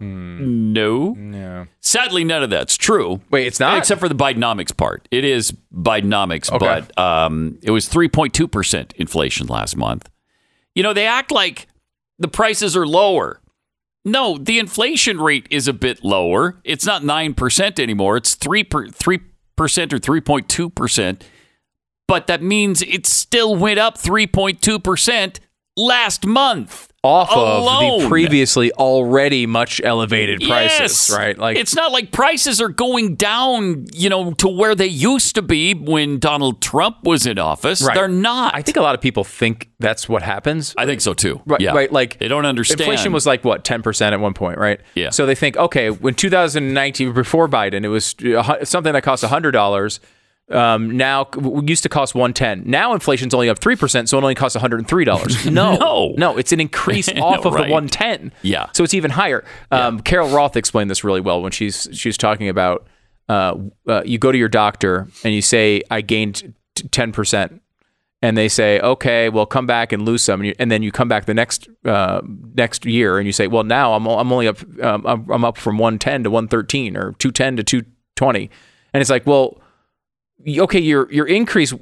No. 0.01 1.15
Yeah. 1.15 1.65
Sadly, 1.81 2.23
none 2.23 2.43
of 2.43 2.49
that's 2.49 2.75
true. 2.77 3.17
Hmm. 3.17 3.23
Wait, 3.31 3.47
it's 3.47 3.59
not? 3.59 3.77
Except 3.77 3.99
for 3.99 4.09
the 4.09 4.15
Bidenomics 4.15 4.75
part. 4.75 5.07
It 5.11 5.23
is 5.23 5.53
Bidenomics, 5.73 6.51
Okay. 6.51 6.83
but 6.95 6.97
um, 6.99 7.59
it 7.61 7.71
was 7.71 7.87
3.2% 7.87 8.93
inflation 8.93 9.47
last 9.47 9.77
month. 9.77 10.09
You 10.75 10.83
know, 10.83 10.93
they 10.93 11.05
act 11.05 11.31
like 11.31 11.67
the 12.19 12.27
prices 12.27 12.75
are 12.75 12.87
lower. 12.87 13.41
No, 14.03 14.37
the 14.37 14.57
inflation 14.57 15.19
rate 15.21 15.45
is 15.51 15.67
a 15.67 15.73
bit 15.73 16.03
lower. 16.03 16.59
It's 16.63 16.85
not 16.85 17.03
9% 17.03 17.79
anymore. 17.79 18.17
It's 18.17 18.33
3 18.35 18.63
per, 18.63 18.87
3% 18.87 19.19
or 19.59 19.99
3.2%. 19.99 21.21
But 22.07 22.27
that 22.27 22.41
means 22.41 22.81
it 22.81 23.05
still 23.05 23.55
went 23.55 23.79
up 23.79 23.97
3.2% 23.97 25.39
last 25.77 26.25
month. 26.25 26.90
Off 27.03 27.31
of 27.31 27.99
the 28.01 28.07
previously 28.07 28.71
already 28.73 29.47
much 29.47 29.81
elevated 29.83 30.39
prices, 30.41 31.09
Yes. 31.09 31.09
right? 31.09 31.35
Like 31.35 31.57
it's 31.57 31.75
not 31.75 31.91
like 31.91 32.11
prices 32.11 32.61
are 32.61 32.69
going 32.69 33.15
down, 33.15 33.87
you 33.91 34.07
know, 34.07 34.33
to 34.33 34.47
where 34.47 34.75
they 34.75 34.85
used 34.85 35.33
to 35.33 35.41
be 35.41 35.73
when 35.73 36.19
Donald 36.19 36.61
Trump 36.61 36.97
was 37.03 37.25
in 37.25 37.39
office. 37.39 37.81
Right. 37.81 37.95
They're 37.95 38.07
not. 38.07 38.53
I 38.53 38.61
think 38.61 38.77
a 38.77 38.81
lot 38.83 38.93
of 38.93 39.01
people 39.01 39.23
think 39.23 39.71
that's 39.79 40.07
what 40.07 40.21
happens. 40.21 40.75
I 40.77 40.85
think 40.85 41.01
so 41.01 41.15
too. 41.15 41.41
Right, 41.47 41.59
yeah. 41.59 41.71
right. 41.71 41.91
Like 41.91 42.19
they 42.19 42.27
don't 42.27 42.45
understand. 42.45 42.81
Inflation 42.81 43.11
was 43.13 43.25
like 43.25 43.43
what 43.43 43.63
ten 43.63 43.81
percent 43.81 44.13
at 44.13 44.19
one 44.19 44.35
point, 44.35 44.59
right? 44.59 44.79
Yeah. 44.93 45.09
So 45.09 45.25
they 45.25 45.33
think, 45.33 45.57
okay, 45.57 45.89
when 45.89 46.13
2019 46.13 47.13
before 47.13 47.47
Biden, 47.47 47.83
it 47.83 47.89
was 47.89 48.15
something 48.69 48.93
that 48.93 49.01
cost 49.01 49.23
hundred 49.23 49.51
dollars. 49.51 49.99
Um, 50.51 50.97
now 50.97 51.21
it 51.33 51.69
used 51.69 51.83
to 51.83 51.89
cost 51.89 52.13
110. 52.15 52.63
Now 52.69 52.93
inflation's 52.93 53.33
only 53.33 53.49
up 53.49 53.59
three 53.59 53.75
percent, 53.75 54.09
so 54.09 54.17
it 54.17 54.21
only 54.21 54.35
costs 54.35 54.55
103 54.55 55.05
dollars. 55.05 55.45
No, 55.51 55.75
No. 55.77 56.13
no, 56.17 56.37
it's 56.37 56.51
an 56.51 56.59
increase 56.59 57.09
off 57.21 57.45
of 57.45 57.53
Right. 57.53 57.67
the 57.67 57.73
110. 57.73 58.31
Yeah. 58.41 58.67
so 58.73 58.83
it's 58.83 58.93
even 58.93 59.11
higher. 59.11 59.43
Um, 59.71 59.99
Carol 60.01 60.29
Roth 60.29 60.57
explained 60.57 60.89
this 60.89 61.03
really 61.03 61.21
well 61.21 61.41
when 61.41 61.51
she's 61.51 61.87
she's 61.93 62.17
talking 62.17 62.49
about 62.49 62.87
uh, 63.29 63.55
uh, 63.87 64.01
you 64.05 64.17
go 64.17 64.31
to 64.31 64.37
your 64.37 64.49
doctor 64.49 65.07
and 65.23 65.33
you 65.33 65.41
say 65.41 65.81
I 65.89 66.01
gained 66.01 66.53
ten 66.91 67.11
percent 67.11 67.61
and 68.23 68.37
they 68.37 68.49
say, 68.49 68.79
okay, 68.81 69.29
well, 69.29 69.45
come 69.47 69.65
back 69.65 69.91
and 69.91 70.03
lose 70.05 70.21
some, 70.21 70.41
and, 70.41 70.47
you, 70.49 70.53
and 70.59 70.69
then 70.71 70.83
you 70.83 70.91
come 70.91 71.07
back 71.07 71.25
the 71.25 71.33
next 71.33 71.67
uh, 71.85 72.21
next 72.55 72.85
year 72.85 73.17
and 73.17 73.25
you 73.25 73.31
say, 73.33 73.47
well, 73.47 73.63
now 73.63 73.93
I'm 73.93 74.05
I'm 74.05 74.31
only 74.33 74.47
up 74.47 74.57
um, 74.83 75.05
I'm, 75.07 75.29
I'm 75.31 75.45
up 75.45 75.57
from 75.57 75.77
110 75.77 76.23
to 76.25 76.29
113 76.29 76.97
or 76.97 77.13
210 77.13 77.57
to 77.57 77.63
220, 77.63 78.49
and 78.93 78.99
it's 79.01 79.09
like, 79.09 79.25
well, 79.25 79.60
okay, 80.47 80.79
your 80.79 81.11
your 81.11 81.27
increase. 81.27 81.73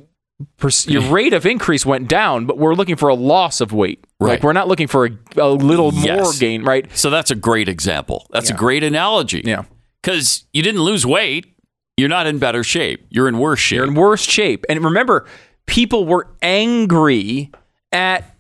Your 0.88 1.02
rate 1.12 1.34
of 1.34 1.46
increase 1.46 1.86
went 1.86 2.08
down, 2.08 2.46
but 2.46 2.58
we're 2.58 2.74
looking 2.74 2.96
for 2.96 3.10
a 3.10 3.14
loss 3.14 3.60
of 3.60 3.74
weight. 3.74 4.06
Like 4.22 4.30
Right. 4.30 4.44
we're 4.44 4.54
not 4.54 4.70
looking 4.70 4.88
for 4.88 5.06
a, 5.06 5.10
a 5.36 5.50
little 5.50 5.92
more 5.92 6.32
gain, 6.40 6.64
right? 6.64 6.88
so 6.98 7.10
that's 7.10 7.30
a 7.30 7.36
great 7.36 7.68
example. 7.68 8.26
That's 8.32 8.50
a 8.50 8.54
great 8.54 8.82
analogy. 8.84 9.42
Yeah. 9.44 9.64
Because 10.02 10.46
you 10.54 10.64
didn't 10.64 10.82
lose 10.82 11.06
weight, 11.06 11.58
you're 11.98 12.08
not 12.08 12.26
in 12.26 12.40
better 12.40 12.64
shape. 12.64 13.06
You're 13.10 13.28
in 13.28 13.38
worse 13.38 13.60
shape. 13.60 13.76
You're 13.78 13.88
in 13.88 13.96
worse 13.96 14.22
shape. 14.24 14.66
And 14.70 14.82
remember, 14.82 15.26
people 15.66 16.06
were 16.06 16.28
angry 16.42 17.52
at 17.92 18.34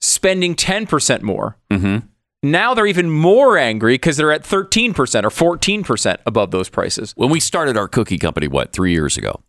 spending 0.00 0.56
10% 0.56 1.22
more. 1.22 1.58
Mm-hmm. 1.70 2.06
Now 2.42 2.74
they're 2.74 2.86
even 2.86 3.08
more 3.10 3.56
angry 3.56 3.94
because 3.94 4.16
they're 4.16 4.32
at 4.32 4.42
13% 4.42 4.90
or 4.96 5.56
14% 5.56 6.16
above 6.26 6.50
those 6.50 6.68
prices. 6.68 7.12
when 7.16 7.30
we 7.30 7.38
started 7.38 7.76
our 7.76 7.86
cookie 7.88 8.18
company, 8.18 8.48
what 8.48 8.72
three 8.72 8.92
years 8.92 9.16
ago? 9.16 9.40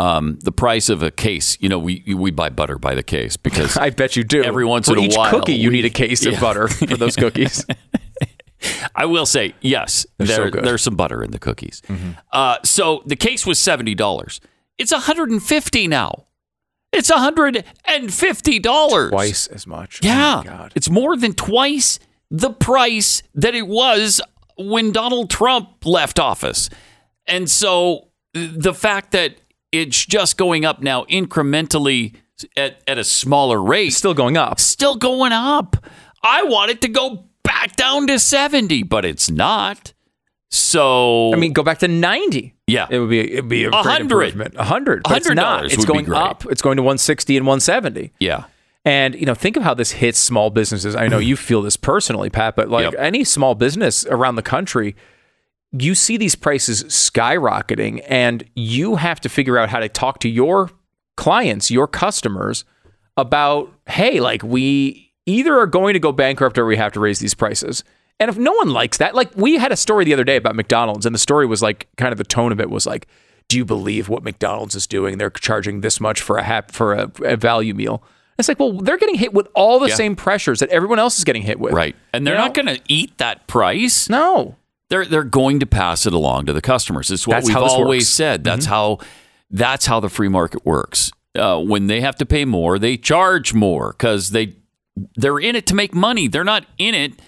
Um, 0.00 0.38
the 0.42 0.50
price 0.50 0.88
of 0.88 1.02
a 1.04 1.10
case, 1.12 1.56
you 1.60 1.68
know, 1.68 1.78
we 1.78 2.02
we 2.16 2.30
buy 2.32 2.48
butter 2.48 2.78
by 2.78 2.94
the 2.96 3.02
case 3.02 3.36
because 3.36 3.76
I 3.86 3.90
bet 3.90 4.16
you 4.16 4.24
do. 4.24 4.42
Every 4.42 4.64
once 4.64 4.88
For 4.88 4.98
in 4.98 5.12
a 5.12 5.14
while, 5.14 5.30
cookie, 5.30 5.54
you 5.54 5.70
need 5.70 5.84
a 5.84 5.90
case 5.90 6.26
of 6.26 6.32
Yeah. 6.34 6.40
butter 6.40 6.66
for 6.68 6.96
those 6.96 7.14
cookies. 7.16 7.64
I 8.96 9.04
will 9.06 9.26
say 9.26 9.54
yes. 9.60 10.06
They're 10.18 10.50
so 10.50 10.60
there's 10.60 10.82
some 10.82 10.96
butter 10.96 11.22
in 11.22 11.30
the 11.30 11.38
cookies. 11.38 11.82
Uh, 12.32 12.56
so 12.64 13.02
the 13.06 13.16
case 13.16 13.46
was 13.46 13.58
seventy 13.58 13.94
dollars. 13.94 14.40
It's 14.78 14.90
150 14.90 15.86
now. 15.86 16.24
It's 16.92 17.10
150 17.10 18.58
dollars. 18.58 19.10
Twice 19.10 19.46
as 19.48 19.66
much. 19.66 20.00
Yeah. 20.02 20.34
Oh 20.34 20.38
my 20.38 20.44
God. 20.44 20.72
It's 20.74 20.90
more 20.90 21.16
than 21.16 21.34
twice 21.34 21.98
the 22.30 22.50
price 22.50 23.22
that 23.34 23.54
it 23.54 23.68
was 23.68 24.20
when 24.56 24.90
Donald 24.92 25.30
Trump 25.30 25.84
left 25.84 26.18
office. 26.18 26.70
And 27.26 27.48
so 27.48 28.08
the 28.32 28.74
fact 28.74 29.12
that 29.12 29.36
it's 29.74 30.04
just 30.06 30.36
going 30.36 30.64
up 30.64 30.80
now 30.82 31.04
incrementally 31.04 32.14
at, 32.56 32.82
at 32.86 32.98
a 32.98 33.04
smaller 33.04 33.62
rate, 33.62 33.88
It's 33.88 33.96
still 33.96 34.14
going 34.14 34.36
up. 34.36 34.60
still 34.60 34.96
going 34.96 35.32
up. 35.32 35.76
I 36.22 36.42
want 36.44 36.70
it 36.70 36.80
to 36.82 36.88
go 36.88 37.26
back 37.42 37.76
down 37.76 38.06
to 38.06 38.18
70, 38.18 38.82
but 38.84 39.04
it's 39.04 39.30
not. 39.30 39.92
So 40.50 41.32
I 41.32 41.36
mean, 41.36 41.52
go 41.52 41.62
back 41.62 41.78
to 41.80 41.88
90. 41.88 42.54
Yeah. 42.66 42.86
It 42.88 42.98
would 43.00 43.10
be 43.10 43.20
it'd 43.32 43.48
be 43.48 43.64
a, 43.64 43.70
great 43.70 43.84
100. 43.84 44.00
improvement. 44.02 44.54
100. 44.56 45.02
But 45.02 45.16
it's 45.18 45.28
not. 45.30 45.64
$100 45.64 45.66
It's 45.66 45.76
would 45.78 45.86
be 45.86 45.92
going 45.92 46.12
up. 46.12 46.46
It's 46.46 46.62
going 46.62 46.76
to 46.76 46.82
160 46.82 47.36
and 47.36 47.46
170. 47.46 48.12
yeah. 48.20 48.44
And 48.86 49.14
you 49.14 49.24
know, 49.24 49.34
think 49.34 49.56
of 49.56 49.62
how 49.62 49.72
this 49.72 49.92
hits 49.92 50.18
small 50.18 50.50
businesses. 50.50 50.94
I 50.94 51.08
know 51.08 51.16
you 51.18 51.36
feel 51.36 51.62
this 51.62 51.76
personally, 51.76 52.28
Pat, 52.28 52.54
but 52.54 52.68
like 52.68 52.92
Yep. 52.92 52.94
any 52.98 53.24
small 53.24 53.54
business 53.54 54.04
around 54.06 54.34
the 54.36 54.42
country, 54.42 54.94
you 55.76 55.94
see 55.94 56.16
these 56.16 56.34
prices 56.34 56.84
skyrocketing 56.84 58.04
and 58.08 58.44
you 58.54 58.96
have 58.96 59.20
to 59.20 59.28
figure 59.28 59.58
out 59.58 59.68
how 59.70 59.80
to 59.80 59.88
talk 59.88 60.18
to 60.20 60.28
your 60.28 60.70
clients, 61.16 61.70
your 61.70 61.86
customers 61.86 62.64
about, 63.16 63.72
hey, 63.88 64.20
like 64.20 64.42
we 64.42 65.12
either 65.26 65.56
are 65.58 65.66
going 65.66 65.94
to 65.94 65.98
go 66.00 66.12
bankrupt 66.12 66.58
or 66.58 66.66
we 66.66 66.76
have 66.76 66.92
to 66.92 67.00
raise 67.00 67.18
these 67.18 67.34
prices. 67.34 67.82
And 68.20 68.28
if 68.28 68.36
no 68.38 68.52
one 68.52 68.70
likes 68.70 68.98
that, 68.98 69.14
like 69.14 69.34
we 69.36 69.56
had 69.58 69.72
a 69.72 69.76
story 69.76 70.04
the 70.04 70.12
other 70.12 70.24
day 70.24 70.36
about 70.36 70.54
McDonald's, 70.54 71.06
and 71.06 71.14
the 71.14 71.18
story 71.18 71.46
was 71.46 71.62
like 71.62 71.88
kind 71.96 72.12
of 72.12 72.18
the 72.18 72.24
tone 72.24 72.52
of 72.52 72.60
it 72.60 72.70
was 72.70 72.86
like, 72.86 73.06
do 73.48 73.56
you 73.56 73.64
believe 73.64 74.08
what 74.08 74.22
McDonald's 74.22 74.74
is 74.74 74.86
doing? 74.86 75.18
They're 75.18 75.30
charging 75.30 75.80
this 75.80 76.00
much 76.00 76.20
for 76.20 76.36
a 76.38 76.42
hap- 76.42 76.70
for 76.70 76.94
a, 76.94 77.10
a 77.24 77.36
value 77.36 77.74
meal. 77.74 78.02
It's 78.38 78.48
like, 78.48 78.58
well, 78.58 78.72
they're 78.72 78.96
getting 78.98 79.14
hit 79.16 79.32
with 79.34 79.46
all 79.54 79.78
the 79.78 79.88
Yeah. 79.88 79.94
same 79.94 80.16
pressures 80.16 80.60
that 80.60 80.68
everyone 80.70 80.98
else 80.98 81.18
is 81.18 81.24
getting 81.24 81.42
hit 81.42 81.60
with. 81.60 81.72
Right. 81.72 81.94
And 82.12 82.26
they're 82.26 82.34
You 82.34 82.40
not 82.40 82.54
going 82.54 82.66
to 82.66 82.80
eat 82.88 83.18
that 83.18 83.46
price. 83.46 84.08
No. 84.08 84.56
They're 84.94 85.04
they're 85.04 85.24
going 85.24 85.58
to 85.58 85.66
pass 85.66 86.06
it 86.06 86.12
along 86.12 86.46
to 86.46 86.52
the 86.52 86.60
customers. 86.60 87.10
It's 87.10 87.26
what 87.26 87.34
That's 87.34 87.48
we've 87.48 87.56
always 87.56 88.02
works. 88.02 88.04
Mm-hmm. 88.04 88.14
said. 88.14 88.44
That's 88.44 88.66
how 88.66 88.98
that's 89.50 89.86
how 89.86 89.98
the 89.98 90.08
free 90.08 90.28
market 90.28 90.64
works. 90.64 91.10
Uh, 91.36 91.58
when 91.58 91.88
they 91.88 92.00
have 92.00 92.14
to 92.14 92.24
pay 92.24 92.44
more, 92.44 92.78
they 92.78 92.96
charge 92.96 93.52
more 93.52 93.90
because 93.90 94.30
they 94.30 94.54
they're 95.16 95.40
in 95.40 95.56
it 95.56 95.66
to 95.66 95.74
make 95.74 95.96
money. 95.96 96.28
They're 96.28 96.44
not 96.44 96.66
in 96.78 96.94
it 96.94 97.20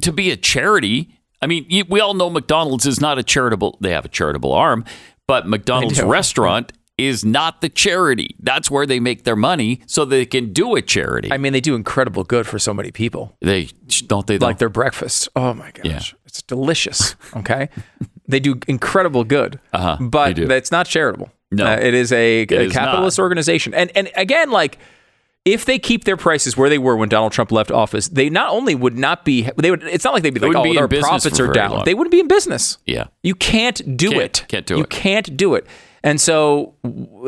to 0.00 0.10
be 0.10 0.30
a 0.30 0.38
charity. 0.38 1.18
I 1.42 1.46
mean, 1.46 1.66
you, 1.68 1.84
we 1.86 2.00
all 2.00 2.14
know 2.14 2.30
McDonald's 2.30 2.86
is 2.86 2.98
not 2.98 3.18
a 3.18 3.22
charitable. 3.22 3.76
They 3.82 3.90
have 3.90 4.06
a 4.06 4.08
charitable 4.08 4.54
arm, 4.54 4.86
but 5.26 5.46
McDonald's 5.46 6.00
restaurant 6.02 6.72
is 6.96 7.24
not 7.26 7.60
the 7.60 7.68
charity. 7.68 8.36
That's 8.40 8.70
where 8.70 8.86
they 8.86 9.00
make 9.00 9.24
their 9.24 9.36
money, 9.36 9.80
so 9.86 10.04
they 10.04 10.26
can 10.26 10.52
do 10.52 10.76
a 10.76 10.82
charity. 10.82 11.32
I 11.32 11.38
mean, 11.38 11.52
they 11.52 11.60
do 11.60 11.74
incredible 11.74 12.24
good 12.24 12.46
for 12.46 12.58
so 12.58 12.72
many 12.72 12.90
people. 12.90 13.36
they 13.40 13.68
don't 14.06 14.26
they 14.26 14.38
though? 14.38 14.46
Like 14.46 14.58
their 14.58 14.68
breakfast. 14.68 15.28
Oh 15.36 15.54
my 15.54 15.70
gosh. 15.72 15.84
Yeah. 15.84 16.00
It's 16.30 16.42
delicious. 16.42 17.14
Okay. 17.36 17.68
they 18.26 18.40
do 18.40 18.58
incredible 18.66 19.24
good. 19.24 19.60
Uh-huh. 19.72 19.96
But 20.00 20.36
They 20.36 20.56
it's 20.56 20.70
not 20.72 20.86
charitable. 20.86 21.30
No. 21.52 21.66
Uh, 21.66 21.76
it 21.76 21.94
is 21.94 22.12
a, 22.12 22.42
a 22.42 22.46
is 22.66 22.72
capitalist 22.72 23.18
not. 23.18 23.22
organization. 23.24 23.74
And 23.74 23.90
and 23.96 24.10
again, 24.16 24.50
like 24.50 24.78
if 25.44 25.64
they 25.64 25.78
keep 25.78 26.04
their 26.04 26.16
prices 26.16 26.56
where 26.56 26.68
they 26.68 26.78
were 26.78 26.96
when 26.96 27.08
Donald 27.08 27.32
Trump 27.32 27.50
left 27.50 27.70
office, 27.70 28.08
they 28.08 28.28
not 28.30 28.50
only 28.50 28.74
would 28.74 28.96
not 28.98 29.24
be 29.24 29.48
they 29.56 29.70
would 29.70 29.82
it's 29.84 30.04
not 30.04 30.12
like 30.14 30.22
they'd 30.22 30.34
be 30.34 30.40
like, 30.40 30.48
wouldn't 30.48 30.66
oh, 30.66 30.86
be 30.86 30.96
their 30.96 31.02
profits 31.02 31.40
are 31.40 31.52
down. 31.52 31.70
long. 31.72 31.84
They 31.84 31.94
wouldn't 31.94 32.12
be 32.12 32.20
in 32.20 32.28
business. 32.28 32.78
yeah. 32.86 33.04
You 33.22 33.34
can't 33.34 33.96
do 33.96 34.10
Can't- 34.10 34.22
it. 34.22 34.44
can't 34.48 34.66
do 34.66 34.76
you 34.76 34.84
it. 34.84 34.90
can't 34.90 35.36
do 35.36 35.54
it. 35.54 35.66
And 36.02 36.20
so 36.20 36.74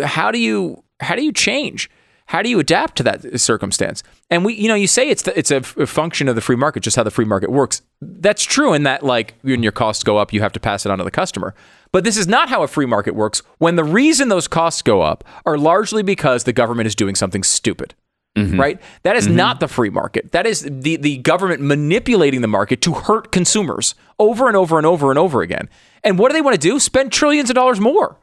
how 0.04 0.30
do 0.30 0.38
you 0.38 0.82
how 1.00 1.14
do 1.16 1.24
you 1.24 1.32
change? 1.32 1.90
How 2.32 2.40
do 2.40 2.48
you 2.48 2.58
adapt 2.58 2.96
to 2.96 3.02
that 3.02 3.38
circumstance? 3.38 4.02
And 4.30 4.42
we, 4.42 4.54
you 4.54 4.66
know, 4.66 4.74
you 4.74 4.86
say 4.86 5.10
it's 5.10 5.24
the, 5.24 5.38
it's 5.38 5.50
a, 5.50 5.60
function 5.60 6.28
of 6.28 6.34
the 6.34 6.40
free 6.40 6.56
market, 6.56 6.82
just 6.82 6.96
how 6.96 7.02
the 7.02 7.10
free 7.10 7.26
market 7.26 7.50
works. 7.50 7.82
That's 8.00 8.42
true 8.42 8.72
in 8.72 8.84
that, 8.84 9.02
like, 9.02 9.34
when 9.42 9.62
your 9.62 9.70
costs 9.70 10.02
go 10.02 10.16
up, 10.16 10.32
you 10.32 10.40
have 10.40 10.52
to 10.52 10.60
pass 10.60 10.86
it 10.86 10.90
on 10.90 10.96
to 10.96 11.04
the 11.04 11.10
customer. 11.10 11.54
But 11.92 12.04
this 12.04 12.16
is 12.16 12.26
not 12.26 12.48
how 12.48 12.62
a 12.62 12.68
free 12.68 12.86
market 12.86 13.14
works. 13.14 13.42
When 13.58 13.76
the 13.76 13.84
reason 13.84 14.30
those 14.30 14.48
costs 14.48 14.80
go 14.80 15.02
up 15.02 15.24
are 15.44 15.58
largely 15.58 16.02
because 16.02 16.44
the 16.44 16.54
government 16.54 16.86
is 16.86 16.94
doing 16.94 17.14
something 17.16 17.42
stupid 17.42 17.94
mm-hmm. 18.34 18.58
right? 18.58 18.80
That 19.02 19.16
is 19.16 19.26
mm-hmm. 19.26 19.36
not 19.36 19.60
the 19.60 19.68
free 19.68 19.90
market. 19.90 20.32
That 20.32 20.46
is 20.46 20.62
the, 20.62 20.96
the 20.96 21.18
government 21.18 21.60
manipulating 21.60 22.40
the 22.40 22.48
market 22.48 22.80
to 22.80 22.94
hurt 22.94 23.30
consumers 23.30 23.94
over 24.18 24.48
and 24.48 24.56
over 24.56 24.78
and 24.78 24.86
over 24.86 25.10
and 25.10 25.18
over 25.18 25.42
again. 25.42 25.68
And 26.02 26.18
what 26.18 26.30
do 26.30 26.32
they 26.32 26.40
want 26.40 26.54
to 26.54 26.68
do? 26.68 26.80
Spend 26.80 27.12
trillions 27.12 27.50
of 27.50 27.56
dollars 27.56 27.78
more. 27.78 28.16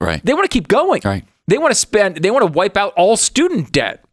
Right. 0.00 0.24
They 0.24 0.32
want 0.32 0.50
to 0.50 0.54
keep 0.54 0.68
going. 0.68 1.02
Right. 1.04 1.24
They 1.48 1.58
want 1.58 1.72
to 1.72 1.78
spend, 1.78 2.18
they 2.18 2.30
want 2.30 2.46
to 2.46 2.52
wipe 2.52 2.76
out 2.76 2.92
all 2.96 3.16
student 3.16 3.72
debt. 3.72 4.04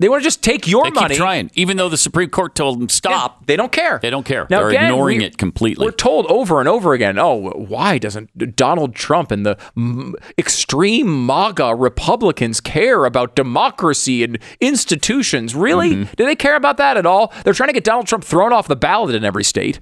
They 0.00 0.08
want 0.08 0.20
to 0.22 0.24
just 0.24 0.42
take 0.42 0.66
your 0.66 0.82
They 0.84 0.90
money. 0.90 1.08
keep 1.14 1.18
trying, 1.18 1.50
even 1.54 1.76
though 1.76 1.88
the 1.88 1.96
Supreme 1.96 2.28
Court 2.28 2.56
told 2.56 2.76
them 2.78 2.88
Yeah, 2.88 2.92
stop. 2.92 3.46
they 3.46 3.54
don't 3.54 3.70
care. 3.70 4.00
They 4.02 4.10
don't 4.10 4.26
care. 4.26 4.48
Now, 4.50 4.58
They're 4.60 4.70
again, 4.70 4.84
ignoring 4.86 5.18
we- 5.18 5.24
it 5.26 5.38
completely. 5.38 5.84
We're 5.86 5.92
told 5.92 6.26
over 6.26 6.58
and 6.58 6.68
over 6.68 6.92
again, 6.92 7.18
oh, 7.20 7.34
why 7.52 7.98
doesn't 7.98 8.56
Donald 8.56 8.96
Trump 8.96 9.30
and 9.30 9.46
the 9.46 9.56
mm, 9.76 10.14
extreme 10.36 11.24
MAGA 11.24 11.76
Republicans 11.76 12.60
care 12.60 13.04
about 13.04 13.36
democracy 13.36 14.24
and 14.24 14.40
institutions? 14.60 15.54
Really? 15.54 15.90
Mm-hmm. 15.94 16.14
Do 16.16 16.24
they 16.26 16.34
care 16.36 16.56
about 16.56 16.78
that 16.78 16.96
at 16.96 17.06
all? 17.06 17.32
They're 17.44 17.54
trying 17.54 17.68
to 17.68 17.74
get 17.74 17.84
Donald 17.84 18.08
Trump 18.08 18.24
thrown 18.24 18.52
off 18.52 18.66
the 18.66 18.74
ballot 18.76 19.14
in 19.14 19.24
every 19.24 19.44
state. 19.44 19.78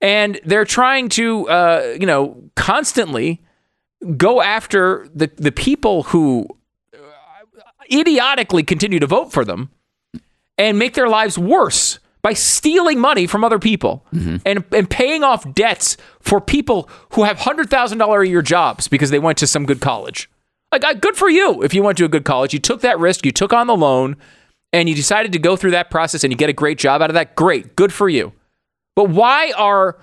And 0.00 0.40
they're 0.44 0.64
trying 0.64 1.10
to, 1.10 1.46
uh, 1.50 1.96
you 2.00 2.06
know, 2.06 2.42
constantly 2.56 3.42
go 4.16 4.40
after 4.42 5.08
the, 5.14 5.30
the 5.36 5.52
people 5.52 6.04
who 6.04 6.46
uh, 6.94 6.98
idiotically 7.92 8.62
continue 8.62 8.98
to 8.98 9.06
vote 9.06 9.32
for 9.32 9.44
them 9.44 9.70
and 10.56 10.78
make 10.78 10.94
their 10.94 11.08
lives 11.08 11.38
worse 11.38 11.98
by 12.22 12.32
stealing 12.32 12.98
money 12.98 13.26
from 13.26 13.44
other 13.44 13.58
people 13.58 14.04
and, 14.44 14.64
and 14.72 14.90
paying 14.90 15.22
off 15.22 15.52
debts 15.54 15.96
for 16.20 16.40
people 16.40 16.88
who 17.10 17.22
have 17.22 17.38
$100,000 17.38 18.22
a 18.22 18.28
year 18.28 18.42
jobs 18.42 18.88
because 18.88 19.10
they 19.10 19.18
went 19.18 19.38
to 19.38 19.46
some 19.46 19.64
good 19.64 19.80
college. 19.80 20.28
Like, 20.72 21.00
good 21.00 21.16
for 21.16 21.30
you 21.30 21.62
if 21.62 21.72
you 21.72 21.82
went 21.82 21.96
to 21.98 22.04
a 22.04 22.08
good 22.08 22.24
college. 22.24 22.52
You 22.52 22.58
took 22.58 22.80
that 22.82 22.98
risk, 22.98 23.24
you 23.24 23.32
took 23.32 23.52
on 23.52 23.66
the 23.68 23.76
loan, 23.76 24.16
and 24.72 24.88
you 24.88 24.94
decided 24.94 25.32
to 25.32 25.38
go 25.38 25.56
through 25.56 25.70
that 25.70 25.90
process 25.90 26.24
and 26.24 26.32
you 26.32 26.36
get 26.36 26.50
a 26.50 26.52
great 26.52 26.78
job 26.78 27.00
out 27.00 27.08
of 27.08 27.14
that. 27.14 27.34
Great. 27.34 27.74
Good 27.76 27.92
for 27.92 28.08
you. 28.08 28.32
But 28.94 29.10
why 29.10 29.52
are 29.56 29.96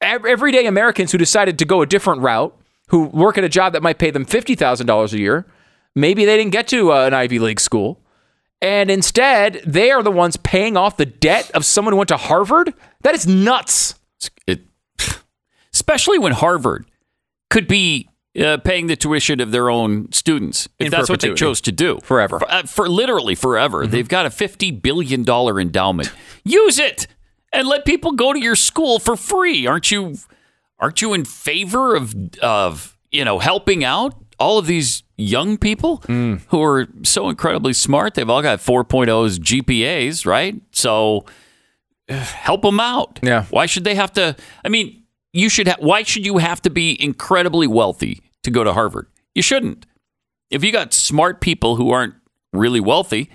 everyday 0.00 0.66
Americans 0.66 1.12
who 1.12 1.18
decided 1.18 1.58
to 1.58 1.64
go 1.64 1.82
a 1.82 1.86
different 1.86 2.22
route, 2.22 2.57
who 2.88 3.04
work 3.04 3.38
at 3.38 3.44
a 3.44 3.48
job 3.48 3.72
that 3.72 3.82
might 3.82 3.98
pay 3.98 4.10
them 4.10 4.24
$50,000 4.26 5.12
a 5.12 5.18
year, 5.18 5.46
maybe 5.94 6.24
they 6.24 6.36
didn't 6.36 6.52
get 6.52 6.68
to 6.68 6.92
uh, 6.92 7.06
an 7.06 7.14
Ivy 7.14 7.38
League 7.38 7.60
school, 7.60 8.00
and 8.60 8.90
instead 8.90 9.62
they 9.66 9.90
are 9.90 10.02
the 10.02 10.10
ones 10.10 10.36
paying 10.36 10.76
off 10.76 10.96
the 10.96 11.06
debt 11.06 11.50
of 11.52 11.64
someone 11.64 11.92
who 11.92 11.98
went 11.98 12.08
to 12.08 12.16
Harvard? 12.16 12.74
That 13.02 13.14
is 13.14 13.26
nuts. 13.26 13.94
it, 14.46 14.62
especially 15.72 16.18
when 16.18 16.32
Harvard 16.32 16.86
could 17.50 17.68
be 17.68 18.08
uh, 18.38 18.58
paying 18.58 18.86
the 18.86 18.96
tuition 18.96 19.40
of 19.40 19.50
their 19.50 19.70
own 19.70 20.10
students 20.12 20.68
if 20.78 20.86
In 20.86 20.90
that's 20.90 21.08
what 21.08 21.20
they 21.20 21.34
chose 21.34 21.60
to 21.62 21.72
do 21.72 21.98
Forever. 22.02 22.38
for, 22.38 22.50
uh, 22.50 22.62
for 22.64 22.88
literally 22.88 23.34
forever. 23.34 23.86
They've 23.86 24.08
got 24.08 24.26
a 24.26 24.30
fifty 24.30 24.70
billion 24.70 25.24
dollar 25.24 25.60
endowment. 25.60 26.12
Use 26.44 26.78
it 26.78 27.06
and 27.52 27.66
let 27.66 27.84
people 27.84 28.12
go 28.12 28.32
to 28.32 28.38
your 28.38 28.54
school 28.56 28.98
for 28.98 29.16
free. 29.16 29.66
Aren't 29.66 29.90
you? 29.90 30.16
Aren't 30.80 31.02
you 31.02 31.12
in 31.14 31.24
favor 31.24 31.94
of 31.96 32.14
of 32.42 32.96
you 33.10 33.24
know 33.24 33.38
helping 33.38 33.84
out 33.84 34.14
all 34.38 34.58
of 34.58 34.66
these 34.66 35.02
young 35.16 35.56
people 35.58 35.96
who 36.06 36.62
are 36.62 36.86
so 37.02 37.28
incredibly 37.28 37.72
smart? 37.72 38.14
They've 38.14 38.28
all 38.30 38.42
got 38.42 38.60
4.0s 38.60 39.38
GPAs, 39.38 40.24
right? 40.24 40.54
So 40.70 41.24
uh, 42.08 42.14
help 42.14 42.62
them 42.62 42.78
out. 42.78 43.18
Yeah. 43.22 43.44
Why 43.50 43.66
should 43.66 43.82
they 43.84 43.96
have 43.96 44.12
to? 44.12 44.36
I 44.64 44.68
mean, 44.68 45.02
you 45.32 45.48
should. 45.48 45.66
Ha- 45.68 45.76
why 45.80 46.04
should 46.04 46.24
you 46.24 46.38
have 46.38 46.62
to 46.62 46.70
be 46.70 46.96
incredibly 47.02 47.66
wealthy 47.66 48.20
to 48.44 48.50
go 48.50 48.62
to 48.62 48.72
Harvard? 48.72 49.08
You 49.34 49.42
shouldn't. 49.42 49.86
If 50.50 50.62
you 50.64 50.72
got 50.72 50.94
smart 50.94 51.40
people 51.40 51.76
who 51.76 51.90
aren't 51.90 52.14
really 52.52 52.80
wealthy, 52.80 53.28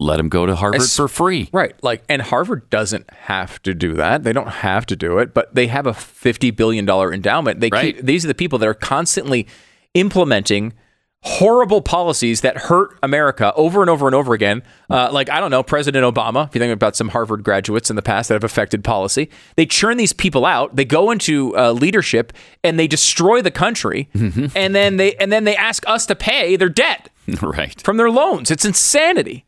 let 0.00 0.16
them 0.16 0.28
go 0.30 0.46
to 0.46 0.56
Harvard 0.56 0.80
As- 0.80 0.96
for 0.96 1.06
free. 1.08 1.50
Right. 1.52 1.74
Like, 1.82 2.02
and 2.08 2.22
Harvard 2.22 2.68
doesn't 2.70 3.08
have 3.12 3.60
to 3.62 3.74
do 3.74 3.92
that. 3.94 4.24
They 4.24 4.32
don't 4.32 4.48
have 4.48 4.86
to 4.86 4.96
do 4.96 5.18
it, 5.18 5.34
but 5.34 5.54
they 5.54 5.66
have 5.66 5.86
a 5.86 5.92
$50 5.92 6.56
billion 6.56 6.88
endowment. 6.88 7.60
They 7.60 7.68
Right. 7.70 7.94
keep, 7.96 8.04
these 8.06 8.24
are 8.24 8.28
the 8.28 8.34
people 8.34 8.58
that 8.60 8.66
are 8.68 8.74
constantly 8.74 9.46
implementing 9.94 10.72
horrible 11.22 11.82
policies 11.82 12.40
that 12.40 12.56
hurt 12.56 12.98
America 13.02 13.52
over 13.54 13.82
and 13.82 13.90
over 13.90 14.06
and 14.06 14.14
over 14.14 14.32
again. 14.32 14.62
Uh, 14.88 15.10
like, 15.12 15.28
I 15.28 15.38
don't 15.38 15.50
know, 15.50 15.62
President 15.62 16.02
Obama, 16.02 16.48
if 16.48 16.54
you 16.54 16.58
think 16.60 16.72
about 16.72 16.96
some 16.96 17.10
Harvard 17.10 17.44
graduates 17.44 17.90
in 17.90 17.96
the 17.96 18.00
past 18.00 18.28
that 18.28 18.34
have 18.36 18.44
affected 18.44 18.82
policy, 18.82 19.28
they 19.56 19.66
churn 19.66 19.98
these 19.98 20.14
people 20.14 20.46
out, 20.46 20.76
they 20.76 20.86
go 20.86 21.10
into 21.10 21.54
uh, 21.58 21.72
leadership 21.72 22.32
and 22.64 22.78
they 22.78 22.86
destroy 22.86 23.42
the 23.42 23.50
country. 23.50 24.08
And 24.14 24.74
then 24.74 24.96
they, 24.96 25.14
and 25.16 25.30
then 25.30 25.44
they 25.44 25.56
ask 25.56 25.86
us 25.86 26.06
to 26.06 26.14
pay 26.16 26.56
their 26.56 26.70
debt 26.70 27.10
right. 27.42 27.78
from 27.82 27.98
their 27.98 28.10
loans. 28.10 28.50
It's 28.50 28.64
insanity. 28.64 29.44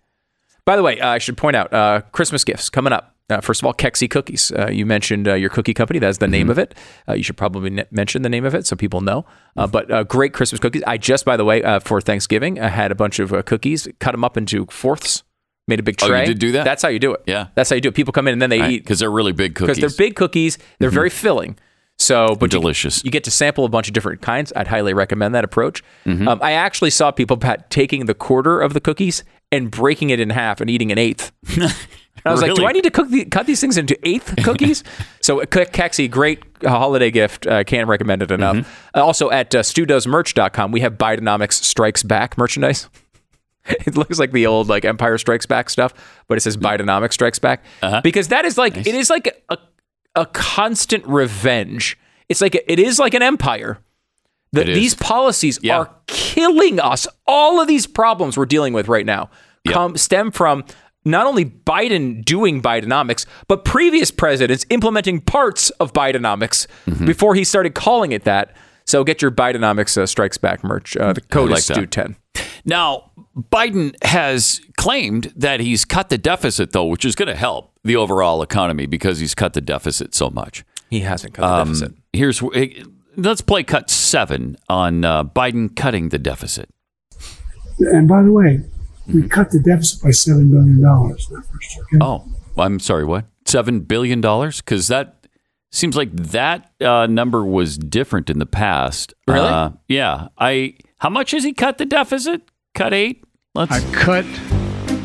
By 0.64 0.76
the 0.76 0.82
way, 0.82 1.00
uh, 1.00 1.08
I 1.08 1.18
should 1.18 1.36
point 1.36 1.56
out 1.56 1.72
uh, 1.72 2.02
Christmas 2.12 2.44
gifts 2.44 2.70
coming 2.70 2.92
up. 2.92 3.16
Uh, 3.30 3.40
first 3.40 3.62
of 3.62 3.66
all, 3.66 3.72
Kexi 3.72 4.10
Cookies. 4.10 4.52
Uh, 4.52 4.68
you 4.68 4.84
mentioned 4.84 5.26
uh, 5.26 5.34
your 5.34 5.48
cookie 5.48 5.72
company. 5.72 5.98
That's 5.98 6.18
the 6.18 6.28
name 6.28 6.50
of 6.50 6.58
it. 6.58 6.74
Uh, 7.08 7.14
you 7.14 7.22
should 7.22 7.36
probably 7.36 7.70
ne- 7.70 7.86
mention 7.90 8.22
the 8.22 8.28
name 8.28 8.44
of 8.44 8.54
it 8.54 8.66
so 8.66 8.76
people 8.76 9.00
know. 9.00 9.24
Uh, 9.56 9.66
but 9.66 9.90
uh, 9.90 10.04
great 10.04 10.34
Christmas 10.34 10.60
cookies. 10.60 10.82
I 10.86 10.98
just, 10.98 11.24
by 11.24 11.36
the 11.36 11.44
way, 11.44 11.62
uh, 11.62 11.80
for 11.80 12.00
Thanksgiving, 12.00 12.60
I 12.60 12.68
had 12.68 12.92
a 12.92 12.94
bunch 12.94 13.18
of 13.20 13.32
uh, 13.32 13.42
cookies, 13.42 13.88
cut 14.00 14.12
them 14.12 14.22
up 14.22 14.36
into 14.36 14.66
fourths, 14.66 15.22
made 15.66 15.80
a 15.80 15.82
big 15.82 15.96
Oh, 16.02 16.06
you 16.06 16.12
tray. 16.12 16.26
did 16.26 16.38
do 16.40 16.52
that? 16.52 16.64
That's 16.64 16.82
how 16.82 16.88
you 16.90 16.98
do 16.98 17.14
it. 17.14 17.22
Yeah. 17.26 17.46
That's 17.54 17.70
how 17.70 17.74
you 17.74 17.80
do 17.80 17.88
it. 17.88 17.94
People 17.94 18.12
come 18.12 18.28
in 18.28 18.32
and 18.34 18.42
then 18.42 18.50
they 18.50 18.68
eat 18.68 18.78
because 18.82 18.98
they're 18.98 19.10
really 19.10 19.32
big 19.32 19.54
cookies. 19.54 19.76
because 19.78 19.96
they're 19.96 20.06
big 20.06 20.14
cookies. 20.14 20.58
They're 20.78 20.90
very 20.90 21.10
filling. 21.10 21.56
So, 22.02 22.34
but 22.34 22.52
you- 22.52 22.60
Delicious. 22.60 23.04
You, 23.04 23.10
get 23.10 23.24
to 23.24 23.30
sample 23.30 23.64
a 23.64 23.68
bunch 23.68 23.88
of 23.88 23.94
different 23.94 24.20
kinds. 24.22 24.52
I'd 24.56 24.68
highly 24.68 24.94
recommend 24.94 25.34
that 25.34 25.44
approach. 25.44 25.82
Mm-hmm. 26.06 26.28
Um, 26.28 26.38
I 26.42 26.52
actually 26.52 26.90
saw 26.90 27.10
people 27.10 27.36
Pat, 27.36 27.70
taking 27.70 28.06
the 28.06 28.14
quarter 28.14 28.60
of 28.60 28.74
the 28.74 28.80
cookies 28.80 29.24
and 29.50 29.70
breaking 29.70 30.10
it 30.10 30.20
in 30.20 30.30
half 30.30 30.60
and 30.60 30.68
eating 30.70 30.90
an 30.92 30.98
eighth. 30.98 31.32
I 32.24 32.30
was 32.30 32.40
like, 32.40 32.54
do 32.54 32.64
I 32.66 32.72
need 32.72 32.84
to 32.84 32.90
cook 32.90 33.08
the, 33.08 33.24
cut 33.24 33.46
these 33.46 33.60
things 33.60 33.76
into 33.76 33.98
eighth 34.06 34.34
cookies? 34.44 34.84
so, 35.20 35.40
uh, 35.42 35.44
Kexi, 35.46 36.08
great 36.10 36.42
uh, 36.64 36.68
holiday 36.68 37.10
gift. 37.10 37.46
Uh, 37.46 37.64
can't 37.64 37.88
recommend 37.88 38.22
it 38.22 38.30
enough. 38.30 38.56
Mm-hmm. 38.56 38.98
Uh, 38.98 39.02
also, 39.02 39.30
at 39.30 39.52
uh, 39.54 39.60
StuDoesMerch.com, 39.60 40.70
we 40.72 40.80
have 40.80 40.94
Bidenomics 40.94 41.54
Strikes 41.64 42.02
Back 42.02 42.36
merchandise. 42.38 42.88
It 43.64 43.96
looks 43.96 44.18
like 44.18 44.32
the 44.32 44.44
old 44.48 44.68
like 44.68 44.84
Empire 44.84 45.16
Strikes 45.18 45.46
Back 45.46 45.70
stuff, 45.70 45.94
but 46.26 46.36
it 46.36 46.40
says 46.40 46.56
Bidenomics 46.56 47.12
Strikes 47.12 47.38
Back 47.38 47.62
Uh-huh. 47.80 48.00
because 48.02 48.26
that 48.28 48.44
is 48.44 48.58
like 48.58 48.76
it 48.76 48.88
is 48.88 49.08
like 49.08 49.40
a 49.50 49.56
a 50.14 50.26
constant 50.26 51.06
revenge. 51.06 51.98
It's 52.28 52.40
like 52.40 52.54
it 52.54 52.78
is 52.78 52.98
like 52.98 53.14
an 53.14 53.22
empire. 53.22 53.78
That 54.54 54.66
these 54.66 54.94
policies 54.94 55.58
Yeah. 55.62 55.78
are 55.78 55.90
killing 56.06 56.78
us. 56.78 57.08
All 57.26 57.58
of 57.60 57.66
these 57.68 57.86
problems 57.86 58.36
we're 58.36 58.44
dealing 58.44 58.74
with 58.74 58.86
right 58.86 59.06
now 59.06 59.30
come 59.66 59.96
stem 59.96 60.30
from 60.30 60.64
not 61.06 61.26
only 61.26 61.44
Biden 61.46 62.22
doing 62.22 62.60
Bidenomics, 62.60 63.24
but 63.48 63.64
previous 63.64 64.10
presidents 64.10 64.66
implementing 64.68 65.20
parts 65.22 65.70
of 65.80 65.92
Bidenomics 65.94 66.66
Mm-hmm. 66.86 67.06
before 67.06 67.34
he 67.34 67.44
started 67.44 67.74
calling 67.74 68.12
it 68.12 68.24
that. 68.24 68.54
So 68.84 69.04
get 69.04 69.22
your 69.22 69.30
Bidenomics 69.30 69.96
uh, 69.96 70.04
Strikes 70.06 70.36
Back 70.36 70.62
merch. 70.62 70.96
Uh, 70.98 71.14
the 71.14 71.22
code 71.22 71.48
like 71.50 71.60
is 71.60 71.68
that. 71.68 71.78
Stu10. 71.78 72.16
Now, 72.66 73.10
Biden 73.36 73.94
has 74.04 74.60
claimed 74.76 75.32
that 75.36 75.60
he's 75.60 75.84
cut 75.84 76.08
the 76.10 76.18
deficit, 76.18 76.72
though, 76.72 76.84
which 76.84 77.04
is 77.04 77.14
going 77.14 77.28
to 77.28 77.34
help 77.36 77.72
the 77.82 77.96
overall 77.96 78.42
economy 78.42 78.86
because 78.86 79.18
he's 79.20 79.34
cut 79.34 79.54
the 79.54 79.60
deficit 79.60 80.14
so 80.14 80.28
much. 80.30 80.64
He 80.90 81.00
hasn't 81.00 81.34
cut 81.34 81.42
the 81.42 81.48
Um, 81.48 81.68
deficit. 81.68 81.94
Here's 82.12 82.42
let's 83.16 83.40
play 83.40 83.62
cut 83.62 83.88
seven 83.90 84.56
on 84.68 85.04
uh, 85.04 85.24
Biden 85.24 85.74
cutting 85.74 86.10
the 86.10 86.18
deficit. 86.18 86.68
And 87.78 88.06
by 88.06 88.22
the 88.22 88.32
way, 88.32 88.60
we 89.12 89.26
cut 89.28 89.50
the 89.50 89.60
deficit 89.60 90.02
by 90.02 90.10
seven 90.10 90.50
billion 90.50 90.82
dollars 90.82 91.26
in 91.30 91.40
first 91.42 91.74
year. 91.74 91.84
Okay? 91.94 91.98
Oh, 92.04 92.24
I'm 92.58 92.78
sorry, 92.78 93.04
what? 93.04 93.24
Seven 93.46 93.80
billion 93.80 94.20
dollars? 94.20 94.60
Because 94.60 94.88
that 94.88 95.26
seems 95.70 95.96
like 95.96 96.12
that 96.14 96.70
uh, 96.82 97.06
number 97.06 97.44
was 97.44 97.78
different 97.78 98.28
in 98.28 98.38
the 98.38 98.46
past. 98.46 99.14
Really? 99.26 99.48
Uh, 99.48 99.70
yeah. 99.88 100.28
I. 100.38 100.74
How 100.98 101.08
much 101.10 101.32
has 101.32 101.42
he 101.42 101.52
cut 101.52 101.78
the 101.78 101.86
deficit? 101.86 102.42
Cut 102.74 102.92
eight. 102.94 103.22
Let's. 103.54 103.70
I 103.72 103.80
cut 103.92 104.24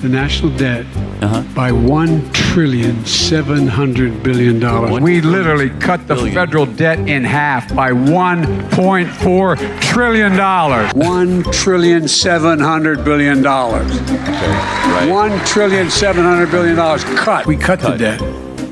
the 0.01 0.07
national 0.09 0.55
debt 0.57 0.85
Uh-huh. 1.21 1.41
by 1.55 1.71
one 1.71 2.31
trillion 2.31 3.03
seven 3.05 3.67
hundred 3.67 4.21
billion 4.23 4.59
dollars. 4.59 5.01
We 5.01 5.19
literally 5.21 5.69
cut 5.81 6.07
the 6.07 6.15
billion. 6.15 6.35
federal 6.35 6.65
debt 6.65 6.99
in 6.99 7.23
half 7.23 7.73
by 7.75 7.91
one 7.91 8.69
point 8.69 9.09
four 9.09 9.55
trillion 9.81 10.37
dollars. 10.37 10.93
One 10.93 11.43
trillion 11.51 12.07
seven 12.07 12.59
hundred 12.59 13.03
billion 13.03 13.41
dollars. 13.41 13.91
right. 13.99 15.09
One 15.09 15.37
trillion 15.45 15.89
seven 15.89 16.23
hundred 16.23 16.51
billion 16.51 16.75
dollars 16.75 17.03
cut. 17.03 17.45
We 17.47 17.57
cut, 17.57 17.79
Cut. 17.79 17.93
the 17.93 17.97
debt 17.97 18.21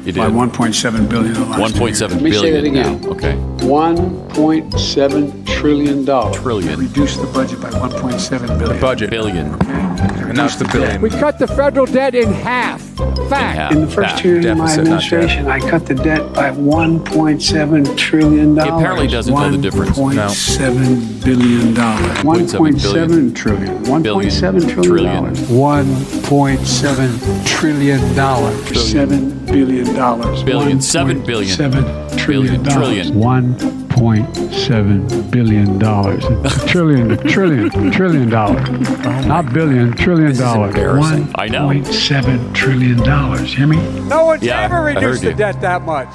You 0.06 0.14
by 0.14 0.26
did. 0.28 0.36
one 0.36 0.52
point 0.52 0.76
seven 0.76 1.08
billion. 1.08 1.34
the 1.34 1.40
last 1.46 1.60
One 1.60 1.72
two 1.72 1.80
point 1.80 1.90
years. 1.90 2.00
seven 2.00 2.18
Let 2.18 2.24
me 2.24 2.32
say 2.32 2.42
billion 2.52 2.74
that 2.76 2.82
again. 2.82 3.02
now. 3.02 3.10
Okay. 3.10 3.36
One 3.66 4.28
point 4.30 4.80
seven 4.80 5.44
trillion 5.46 6.06
dollars. 6.06 6.38
Trillion. 6.42 6.80
Reduce 6.80 7.18
the 7.18 7.28
budget 7.28 7.60
by 7.62 7.72
one 7.80 7.92
point 7.92 8.20
seven 8.22 8.58
billion. 8.60 8.80
Budget. 8.80 9.10
Billion. 9.10 9.48
And 9.66 10.38
now 10.38 10.48
the 10.48 10.66
billion. 10.72 11.02
We 11.02 11.10
cut 11.10 11.40
the 11.40 11.48
federal 11.48 11.86
debt 11.86 12.14
in 12.16 12.32
half. 12.32 12.82
Fact. 13.30 13.58
half. 13.58 13.72
In 13.72 13.82
the 13.82 13.88
first 13.88 14.10
Fact. 14.12 14.20
two 14.22 14.30
years 14.30 14.46
of 14.46 14.58
my 14.58 14.66
Deficit, 14.68 14.86
not 14.86 15.02
debt. 15.02 15.14
administration, 15.14 15.48
I 15.48 15.60
cut 15.60 15.86
the 15.88 15.96
debt 15.96 16.34
by 16.34 16.52
1.7 16.52 17.98
trillion 17.98 18.56
dollars. 18.56 18.74
apparently 18.74 19.08
doesn't 19.08 19.34
know 19.34 19.50
the 19.50 19.58
difference. 19.58 19.98
No. 19.98 20.04
1.7 20.04 21.24
billion 21.26 21.74
dollars. 21.74 22.18
1.7 22.20 23.36
trillion. 23.36 23.84
1.7 23.86 24.84
trillion 24.84 25.06
dollars. 25.24 25.40
1.7 25.50 27.46
trillion 27.48 28.16
dollars. 28.16 28.92
Seven 28.92 29.46
billion 29.46 29.95
dollars. 29.96 30.44
Billion. 30.44 30.82
Seven 30.82 31.24
billion. 31.26 31.56
Seven 31.56 31.84
trillion 32.18 32.62
Billion. 32.62 32.64
dollars. 32.64 33.10
Trillion. 33.10 33.20
One 33.20 33.88
point 33.90 34.36
seven 34.54 35.08
billion 35.32 35.80
dollars. 35.80 36.24
trillion, 36.70 37.18
trillion, 37.28 37.92
trillion 37.92 38.30
dollars. 38.30 38.68
Oh 38.70 39.22
Not 39.26 39.54
billion, 39.54 39.94
trillion 39.94 40.36
dollars. 40.36 40.76
embarrassing. 40.76 41.32
I 41.36 41.48
know. 41.48 41.68
One 41.68 41.84
point 41.84 41.94
seven 41.96 42.54
trillion 42.54 42.98
dollars. 42.98 43.54
Hear 43.54 43.68
me? 43.68 43.78
No 44.08 44.26
one's 44.26 44.44
Yeah, 44.44 44.62
ever 44.62 44.82
reduced 44.82 45.22
the 45.22 45.30
you. 45.30 45.36
debt 45.36 45.62
that 45.62 45.82
much. 45.84 46.10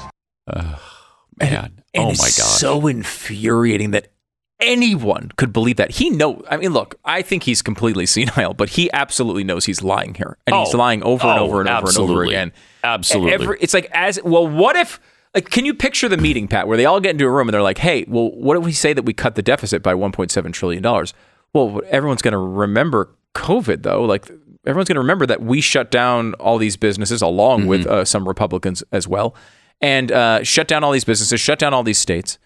Man. 1.39 1.81
And 1.93 2.03
oh 2.03 2.05
my 2.05 2.09
it's 2.11 2.37
God. 2.37 2.45
so 2.45 2.87
infuriating 2.87 3.91
that 3.91 4.07
anyone 4.61 5.31
could 5.37 5.51
believe 5.51 5.75
that. 5.77 5.91
He 5.91 6.09
know. 6.09 6.43
I 6.49 6.57
mean, 6.57 6.71
look, 6.73 6.95
I 7.03 7.21
think 7.21 7.43
he's 7.43 7.61
completely 7.61 8.05
senile, 8.05 8.53
but 8.53 8.69
he 8.69 8.89
absolutely 8.93 9.43
knows 9.43 9.65
he's 9.65 9.81
lying 9.83 10.13
here, 10.13 10.37
and 10.47 10.55
he's 10.55 10.73
Oh. 10.73 10.77
lying 10.77 11.03
over 11.03 11.27
and 11.27 11.39
Oh, 11.39 11.43
over 11.43 11.59
and 11.59 11.69
over 11.69 11.87
and 11.89 11.97
over 11.97 12.23
again. 12.23 12.51
Absolutely. 12.83 13.33
Every- 13.33 13.57
it's 13.59 13.73
like 13.73 13.89
as 13.93 14.19
well. 14.23 14.47
What 14.47 14.75
if? 14.75 14.99
Like, 15.33 15.49
can 15.49 15.65
you 15.65 15.73
picture 15.73 16.09
the 16.09 16.17
meeting, 16.17 16.47
Pat, 16.49 16.67
where 16.67 16.75
they 16.75 16.85
all 16.85 16.99
get 16.99 17.11
into 17.11 17.25
a 17.25 17.29
room 17.29 17.47
and 17.47 17.53
they're 17.53 17.61
like, 17.61 17.77
"Hey, 17.77 18.03
well, 18.07 18.31
what 18.31 18.57
if 18.57 18.63
we 18.63 18.73
say 18.73 18.91
that 18.93 19.03
we 19.05 19.13
cut 19.13 19.35
the 19.35 19.41
deficit 19.41 19.81
by 19.81 19.93
1.7 19.93 20.51
trillion 20.51 20.83
dollars?" 20.83 21.13
Well, 21.53 21.81
everyone's 21.89 22.21
going 22.21 22.33
to 22.33 22.37
remember 22.37 23.09
COVID, 23.35 23.83
though. 23.83 24.03
Like, 24.03 24.25
everyone's 24.65 24.89
going 24.89 24.95
to 24.95 25.01
remember 25.01 25.25
that 25.25 25.41
we 25.41 25.61
shut 25.61 25.89
down 25.89 26.33
all 26.35 26.57
these 26.57 26.75
businesses, 26.75 27.21
along 27.21 27.67
with 27.67 27.81
Mm-hmm. 27.81 27.91
uh, 27.91 28.05
some 28.05 28.27
Republicans 28.27 28.83
as 28.91 29.07
well, 29.07 29.33
and 29.79 30.11
uh, 30.11 30.43
shut 30.43 30.67
down 30.67 30.83
all 30.83 30.91
these 30.91 31.05
businesses, 31.05 31.39
shut 31.39 31.59
down 31.59 31.73
all 31.73 31.83
these 31.83 31.97
states. 31.97 32.37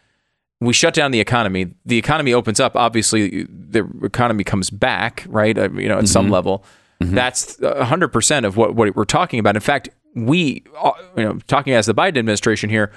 We 0.65 0.73
shut 0.73 0.93
down 0.93 1.11
the 1.11 1.19
economy. 1.19 1.73
The 1.85 1.97
economy 1.97 2.33
opens 2.33 2.59
up. 2.59 2.75
Obviously, 2.75 3.43
the 3.43 3.87
economy 4.03 4.43
comes 4.43 4.69
back, 4.69 5.25
right? 5.27 5.57
Uh, 5.57 5.69
you 5.71 5.87
know, 5.87 5.99
at 5.99 6.07
some 6.07 6.29
level. 6.29 6.63
That's 6.99 7.59
hundred 7.63 8.09
percent 8.09 8.45
of 8.45 8.57
what, 8.57 8.73
what 8.75 8.95
we're 8.95 9.05
talking 9.05 9.39
about. 9.39 9.55
In 9.55 9.61
fact, 9.61 9.89
we, 10.15 10.63
uh, 10.81 10.91
you 11.17 11.23
know, 11.23 11.39
talking 11.47 11.73
as 11.73 11.85
the 11.85 11.93
Biden 11.93 12.17
administration 12.17 12.69
here, 12.69 12.91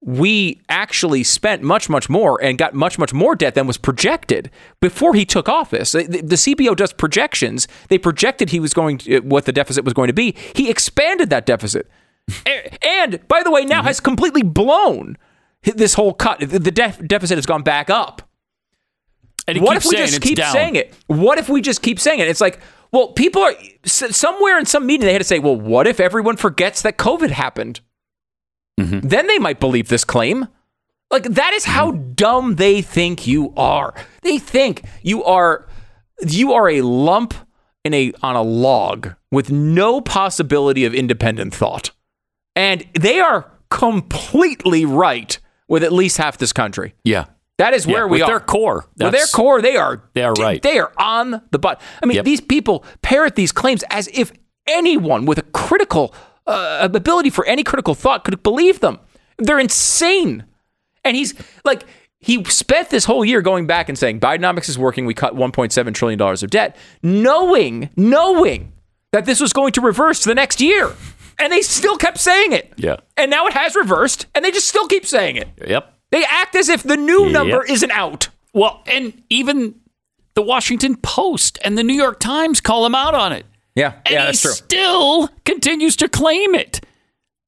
we 0.00 0.60
actually 0.68 1.22
spent 1.22 1.62
much, 1.62 1.88
much 1.88 2.08
more 2.08 2.42
and 2.42 2.56
got 2.58 2.74
much, 2.74 2.98
much 2.98 3.12
more 3.12 3.34
debt 3.36 3.54
than 3.54 3.66
was 3.66 3.78
projected 3.78 4.50
before 4.80 5.14
he 5.14 5.24
took 5.24 5.48
office. 5.48 5.92
The, 5.92 6.04
the 6.04 6.36
CBO 6.36 6.74
does 6.76 6.92
projections. 6.92 7.68
They 7.88 7.98
projected 7.98 8.50
he 8.50 8.58
was 8.60 8.74
going 8.74 8.98
to, 8.98 9.20
what 9.20 9.44
the 9.44 9.52
deficit 9.52 9.84
was 9.84 9.92
going 9.94 10.08
to 10.08 10.12
be. 10.12 10.34
He 10.54 10.70
expanded 10.70 11.30
that 11.30 11.46
deficit, 11.46 11.88
A- 12.46 12.84
and 12.86 13.26
by 13.28 13.42
the 13.42 13.50
way, 13.50 13.64
now 13.64 13.82
has 13.82 14.00
completely 14.00 14.42
blown 14.42 15.16
this 15.62 15.94
whole 15.94 16.12
cut. 16.14 16.40
The 16.40 16.70
def- 16.70 17.06
deficit 17.06 17.38
has 17.38 17.46
gone 17.46 17.62
back 17.62 17.90
up. 17.90 18.22
and 19.46 19.60
What 19.60 19.76
if 19.76 19.84
we 19.84 19.96
just 19.96 20.20
keep 20.20 20.36
down. 20.38 20.52
saying 20.52 20.76
it? 20.76 20.94
What 21.06 21.38
if 21.38 21.48
we 21.48 21.60
just 21.60 21.82
keep 21.82 21.98
saying 22.00 22.20
it? 22.20 22.28
It's 22.28 22.40
like, 22.40 22.60
well, 22.92 23.08
people 23.12 23.42
are 23.42 23.54
somewhere 23.84 24.58
in 24.58 24.66
some 24.66 24.86
meeting 24.86 25.06
they 25.06 25.12
had 25.12 25.20
to 25.20 25.24
say, 25.26 25.38
well, 25.38 25.56
what 25.56 25.86
if 25.86 25.98
everyone 26.00 26.36
forgets 26.36 26.82
that 26.82 26.98
COVID 26.98 27.30
happened? 27.30 27.80
Mm-hmm. 28.80 29.06
Then 29.06 29.26
they 29.26 29.38
might 29.38 29.60
believe 29.60 29.88
this 29.88 30.04
claim. 30.04 30.48
Like 31.10 31.24
that 31.24 31.52
is 31.52 31.64
how 31.64 31.92
Mm-hmm. 31.92 32.12
dumb 32.14 32.54
they 32.56 32.80
think 32.82 33.26
you 33.26 33.52
are. 33.56 33.94
They 34.22 34.38
think 34.38 34.82
you 35.02 35.22
are 35.24 35.66
you 36.26 36.52
are 36.52 36.68
a 36.70 36.80
lump 36.82 37.34
in 37.84 37.92
a 37.94 38.12
on 38.22 38.34
a 38.36 38.42
log 38.42 39.14
with 39.30 39.50
no 39.50 40.00
possibility 40.00 40.84
of 40.84 40.94
independent 40.94 41.54
thought. 41.54 41.90
And 42.56 42.86
they 42.98 43.18
are 43.20 43.50
completely 43.70 44.84
right 44.84 45.38
with 45.68 45.82
at 45.84 45.92
least 45.92 46.18
half 46.18 46.38
this 46.38 46.52
country. 46.52 46.94
Yeah. 47.04 47.26
That 47.58 47.74
is 47.74 47.86
Yeah, 47.86 47.92
where 47.94 48.08
we 48.08 48.18
with 48.18 48.22
are. 48.22 48.26
their 48.26 48.40
core. 48.40 48.86
With 48.98 49.12
their 49.12 49.26
core, 49.26 49.60
they 49.62 49.76
are. 49.76 50.02
They 50.14 50.22
are 50.22 50.32
right. 50.34 50.60
They 50.62 50.78
are 50.78 50.92
on 50.98 51.42
the 51.50 51.58
butt. 51.58 51.80
I 52.02 52.06
mean, 52.06 52.16
Yep. 52.16 52.24
these 52.24 52.40
people 52.40 52.84
parrot 53.02 53.36
these 53.36 53.52
claims 53.52 53.84
as 53.90 54.08
if 54.12 54.32
anyone 54.66 55.26
with 55.26 55.38
a 55.38 55.42
critical 55.42 56.14
uh, 56.46 56.78
ability 56.92 57.30
for 57.30 57.44
any 57.46 57.62
critical 57.62 57.94
thought 57.94 58.24
could 58.24 58.42
believe 58.42 58.80
them. 58.80 58.98
They're 59.38 59.58
insane. 59.60 60.44
And 61.04 61.16
he's 61.16 61.34
like, 61.64 61.84
he 62.18 62.42
spent 62.44 62.90
this 62.90 63.04
whole 63.04 63.24
year 63.24 63.42
going 63.42 63.66
back 63.66 63.88
and 63.88 63.98
saying 63.98 64.20
Bidenomics 64.20 64.68
is 64.68 64.78
working. 64.78 65.06
We 65.06 65.14
cut 65.14 65.34
1.7 65.34 65.94
trillion 65.94 66.18
dollars 66.18 66.42
of 66.42 66.50
debt, 66.50 66.76
knowing, 67.02 67.90
knowing 67.96 68.72
that 69.12 69.24
this 69.24 69.40
was 69.40 69.52
going 69.52 69.72
to 69.72 69.80
reverse 69.80 70.24
the 70.24 70.34
next 70.34 70.60
year, 70.60 70.92
and 71.38 71.52
they 71.52 71.62
still 71.62 71.96
kept 71.96 72.18
saying 72.18 72.52
it. 72.52 72.72
Yeah. 72.76 72.96
And 73.16 73.30
now 73.30 73.46
it 73.46 73.52
has 73.52 73.74
reversed, 73.74 74.26
and 74.34 74.44
they 74.44 74.50
just 74.50 74.68
still 74.68 74.86
keep 74.88 75.06
saying 75.06 75.36
it. 75.36 75.48
Yep. 75.66 75.92
They 76.10 76.24
act 76.24 76.54
as 76.56 76.68
if 76.68 76.82
the 76.82 76.96
new 76.96 77.24
Yep. 77.24 77.32
number 77.32 77.64
isn't 77.64 77.90
out. 77.90 78.28
Well, 78.52 78.82
and 78.86 79.22
even 79.30 79.74
the 80.34 80.42
Washington 80.42 80.96
Post 80.96 81.58
and 81.64 81.76
the 81.78 81.82
New 81.82 81.94
York 81.94 82.20
Times 82.20 82.60
call 82.60 82.84
him 82.86 82.94
out 82.94 83.14
on 83.14 83.32
it. 83.32 83.46
Yeah, 83.74 83.94
Yeah, 84.10 84.26
that's 84.26 84.40
true. 84.42 84.50
And 84.50 84.58
he 84.58 84.64
still 84.64 85.28
continues 85.44 85.96
to 85.96 86.08
claim 86.08 86.54
it. 86.54 86.84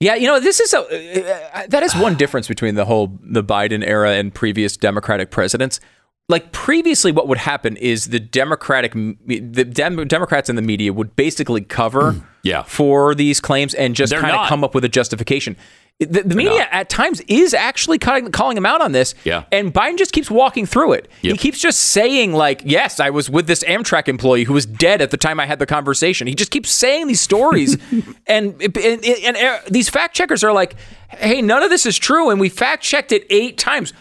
Yeah, 0.00 0.14
you 0.16 0.26
know, 0.26 0.40
this 0.40 0.60
is 0.60 0.74
a 0.74 0.80
uh, 0.80 1.66
that 1.68 1.82
is 1.82 1.94
one 1.94 2.14
difference 2.16 2.48
between 2.48 2.74
the 2.74 2.84
whole 2.84 3.18
the 3.22 3.44
Biden 3.44 3.86
era 3.86 4.12
and 4.12 4.34
previous 4.34 4.76
Democratic 4.76 5.30
presidents. 5.30 5.80
Like 6.28 6.52
previously, 6.52 7.12
what 7.12 7.28
would 7.28 7.36
happen 7.38 7.76
is 7.76 8.06
the 8.06 8.18
Democratic 8.18 8.92
the 8.94 9.64
Dem- 9.64 10.08
Democrats 10.08 10.48
in 10.48 10.56
the 10.56 10.62
media 10.62 10.90
would 10.92 11.14
basically 11.16 11.60
cover 11.60 12.16
Yeah. 12.42 12.62
for 12.62 13.14
these 13.14 13.40
claims 13.42 13.74
and 13.74 13.94
just 13.94 14.14
kind 14.14 14.34
of 14.34 14.48
come 14.48 14.64
up 14.64 14.74
with 14.74 14.84
a 14.86 14.88
justification. 14.88 15.54
The, 16.00 16.22
the 16.22 16.34
media 16.34 16.66
at 16.72 16.88
times 16.88 17.20
is 17.28 17.54
actually 17.54 17.98
calling, 17.98 18.32
calling 18.32 18.56
him 18.56 18.66
out 18.66 18.80
on 18.80 18.90
this, 18.92 19.14
Yeah. 19.22 19.44
and 19.52 19.72
Biden 19.72 19.96
just 19.96 20.12
keeps 20.12 20.28
walking 20.30 20.64
through 20.66 20.94
it. 20.94 21.08
He 21.20 21.36
keeps 21.36 21.60
just 21.60 21.78
saying 21.78 22.32
like, 22.32 22.62
"Yes, 22.64 22.98
I 23.00 23.10
was 23.10 23.28
with 23.30 23.46
this 23.46 23.62
Amtrak 23.62 24.08
employee 24.08 24.42
who 24.44 24.54
was 24.54 24.64
dead 24.66 25.00
at 25.02 25.10
the 25.12 25.16
time 25.18 25.38
I 25.38 25.46
had 25.46 25.58
the 25.60 25.66
conversation." 25.66 26.26
He 26.26 26.34
just 26.34 26.50
keeps 26.50 26.70
saying 26.70 27.06
these 27.06 27.20
stories, 27.20 27.74
and, 28.26 28.60
and, 28.60 28.76
and, 28.76 29.04
and, 29.04 29.36
uh, 29.36 29.58
these 29.70 29.88
fact 29.90 30.16
checkers 30.16 30.42
are 30.42 30.52
like, 30.54 30.74
"Hey, 31.10 31.42
none 31.42 31.62
of 31.62 31.68
this 31.70 31.84
is 31.86 31.96
true," 31.98 32.30
and 32.30 32.40
we 32.40 32.48
fact 32.48 32.82
checked 32.82 33.12
it 33.12 33.24
eight 33.30 33.56
times. 33.58 33.92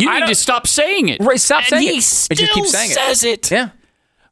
You 0.00 0.10
I 0.10 0.20
need 0.20 0.26
to 0.28 0.34
stop 0.34 0.66
saying 0.66 1.08
it. 1.08 1.20
Right, 1.20 1.40
stop 1.40 1.60
and 1.60 1.66
saying 1.68 1.82
he 1.82 1.88
it. 1.90 1.98
It 1.98 2.02
Still 2.02 2.36
just 2.36 2.52
keeps 2.54 2.70
saying 2.70 2.90
it. 2.90 2.94
says 2.94 3.24
it. 3.24 3.50
Yeah. 3.50 3.70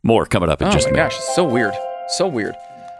More 0.03 0.27
coming 0.27 0.49
up 0.49 0.63
in 0.63 0.69
Oh 0.69 0.71
just 0.71 0.87
a 0.89 0.91
minute. 0.93 1.05
gosh, 1.11 1.17
it's 1.17 1.35
so 1.35 1.45
weird. 1.45 1.75
So 2.09 2.27
weird. 2.29 2.55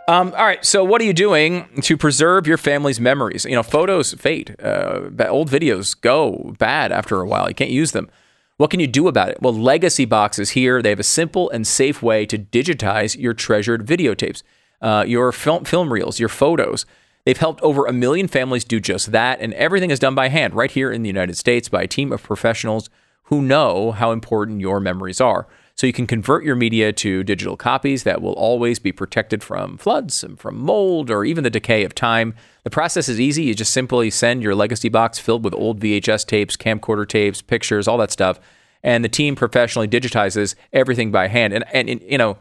Um, 0.09 0.33
all 0.37 0.45
right, 0.45 0.65
so 0.65 0.85
what 0.85 1.01
are 1.01 1.05
you 1.05 1.13
doing 1.13 1.69
to 1.83 1.97
preserve 1.97 2.47
your 2.47 2.57
family's 2.57 3.01
memories? 3.01 3.45
You 3.45 3.57
know, 3.57 3.63
photos 3.65 4.15
fade, 4.15 4.55
uh, 4.63 5.09
old 5.29 5.51
videos 5.51 6.01
go 6.01 6.55
bad 6.59 6.93
after 6.93 7.21
a 7.21 7.27
while. 7.27 7.49
You 7.49 7.55
can't 7.57 7.71
use 7.73 7.91
them. 7.93 8.09
What 8.57 8.71
can 8.71 8.79
you 8.81 8.87
do 8.87 9.09
about 9.09 9.31
it? 9.31 9.43
Well, 9.43 9.53
Legacy 9.53 10.05
Box 10.05 10.39
is 10.39 10.51
here. 10.51 10.81
They 10.81 10.91
have 10.91 11.01
a 11.01 11.05
simple 11.05 11.51
and 11.51 11.67
safe 11.67 12.03
way 12.03 12.25
to 12.27 12.39
digitize 12.39 13.19
your 13.19 13.35
treasured 13.35 13.85
videotapes, 13.87 14.43
uh, 14.81 15.05
your 15.07 15.31
film, 15.33 15.65
film 15.65 15.93
reels, 15.93 16.19
your 16.21 16.29
photos. 16.29 16.87
They've 17.27 17.37
helped 17.37 17.61
over 17.63 17.87
a 17.87 17.93
million 17.93 18.29
families 18.29 18.63
do 18.63 18.79
just 18.79 19.11
that, 19.11 19.41
and 19.41 19.53
everything 19.55 19.91
is 19.91 19.99
done 19.99 20.15
by 20.15 20.29
hand 20.29 20.55
right 20.55 20.71
here 20.71 20.93
in 20.93 21.03
the 21.03 21.09
United 21.09 21.37
States 21.37 21.69
by 21.69 21.83
a 21.83 21.89
team 21.89 22.13
of 22.13 22.23
professionals 22.23 22.89
who 23.25 23.43
know 23.43 23.91
how 23.91 24.13
important 24.13 24.61
your 24.61 24.79
memories 24.79 25.21
are. 25.21 25.49
So 25.75 25.89
you 25.89 25.93
can 25.93 26.07
convert 26.07 26.45
your 26.45 26.55
media 26.55 26.93
to 26.93 27.25
digital 27.25 27.57
copies 27.57 28.05
that 28.05 28.23
will 28.23 28.35
always 28.35 28.79
be 28.79 28.93
protected 28.93 29.43
from 29.43 29.77
floods 29.77 30.23
and 30.23 30.39
from 30.39 30.57
mold 30.57 31.11
or 31.11 31.25
even 31.25 31.43
the 31.43 31.51
decay 31.51 31.83
of 31.83 31.97
time. 31.97 32.33
The 32.63 32.71
process 32.71 33.09
is 33.09 33.21
easy. 33.21 33.43
You 33.43 33.55
just 33.55 33.73
simply 33.73 34.09
send 34.09 34.45
your 34.45 34.55
legacy 34.55 34.89
box 34.89 35.19
filled 35.19 35.43
with 35.43 35.53
old 35.53 35.81
VHS 35.81 36.27
tapes, 36.27 36.57
camcorder 36.57 37.09
tapes, 37.09 37.43
pictures, 37.43 37.89
all 37.89 37.99
that 37.99 38.13
stuff. 38.13 38.39
And 38.85 39.05
the 39.05 39.09
team 39.09 39.35
professionally 39.35 39.89
digitizes 39.89 40.55
everything 40.73 41.11
by 41.11 41.27
hand. 41.27 41.53
And, 41.53 41.65
and, 41.73 41.91
and 41.91 42.01
you 42.03 42.19
know, 42.19 42.39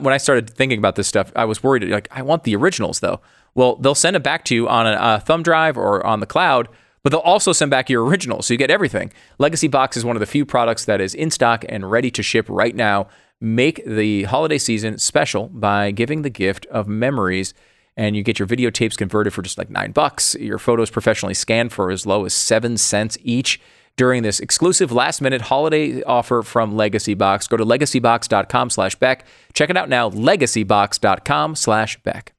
when 0.00 0.12
I 0.12 0.18
started 0.18 0.50
thinking 0.50 0.78
about 0.78 0.96
this 0.96 1.08
stuff, 1.08 1.32
I 1.34 1.46
was 1.46 1.62
worried. 1.62 1.84
Like, 1.84 2.08
I 2.10 2.20
want 2.20 2.44
the 2.44 2.54
originals 2.54 3.00
though. 3.00 3.22
Well, 3.58 3.74
they'll 3.74 3.96
send 3.96 4.14
it 4.14 4.22
back 4.22 4.44
to 4.44 4.54
you 4.54 4.68
on 4.68 4.86
a, 4.86 4.96
a 5.00 5.18
thumb 5.18 5.42
drive 5.42 5.76
or 5.76 6.06
on 6.06 6.20
the 6.20 6.26
cloud, 6.26 6.68
but 7.02 7.10
they'll 7.10 7.18
also 7.18 7.52
send 7.52 7.72
back 7.72 7.90
your 7.90 8.04
original, 8.04 8.40
so 8.40 8.54
you 8.54 8.58
get 8.58 8.70
everything. 8.70 9.12
Legacy 9.40 9.66
Box 9.66 9.96
is 9.96 10.04
one 10.04 10.14
of 10.14 10.20
the 10.20 10.26
few 10.26 10.46
products 10.46 10.84
that 10.84 11.00
is 11.00 11.12
in 11.12 11.32
stock 11.32 11.64
and 11.68 11.90
ready 11.90 12.08
to 12.12 12.22
ship 12.22 12.46
right 12.48 12.76
now. 12.76 13.08
Make 13.40 13.84
the 13.84 14.22
holiday 14.22 14.58
season 14.58 14.98
special 14.98 15.48
by 15.48 15.90
giving 15.90 16.22
the 16.22 16.30
gift 16.30 16.66
of 16.66 16.86
memories. 16.86 17.52
And 17.96 18.14
you 18.14 18.22
get 18.22 18.38
your 18.38 18.46
videotapes 18.46 18.96
converted 18.96 19.34
for 19.34 19.42
just 19.42 19.58
like 19.58 19.70
nine 19.70 19.90
bucks. 19.90 20.36
Your 20.36 20.58
photos 20.58 20.88
professionally 20.88 21.34
scanned 21.34 21.72
for 21.72 21.90
as 21.90 22.06
low 22.06 22.26
as 22.26 22.34
seven 22.34 22.76
cents 22.76 23.18
each 23.24 23.60
during 23.96 24.22
this 24.22 24.38
exclusive 24.38 24.92
last 24.92 25.20
minute 25.20 25.40
holiday 25.40 26.00
offer 26.04 26.44
from 26.44 26.76
Legacy 26.76 27.14
Box. 27.14 27.48
Go 27.48 27.56
to 27.56 27.64
legacybox.com 27.64 28.70
slash 28.70 28.94
Beck. 28.94 29.26
Check 29.52 29.68
it 29.68 29.76
out 29.76 29.88
now, 29.88 30.10
legacybox.com 30.10 31.56
slash 31.56 32.00
Beck. 32.04 32.37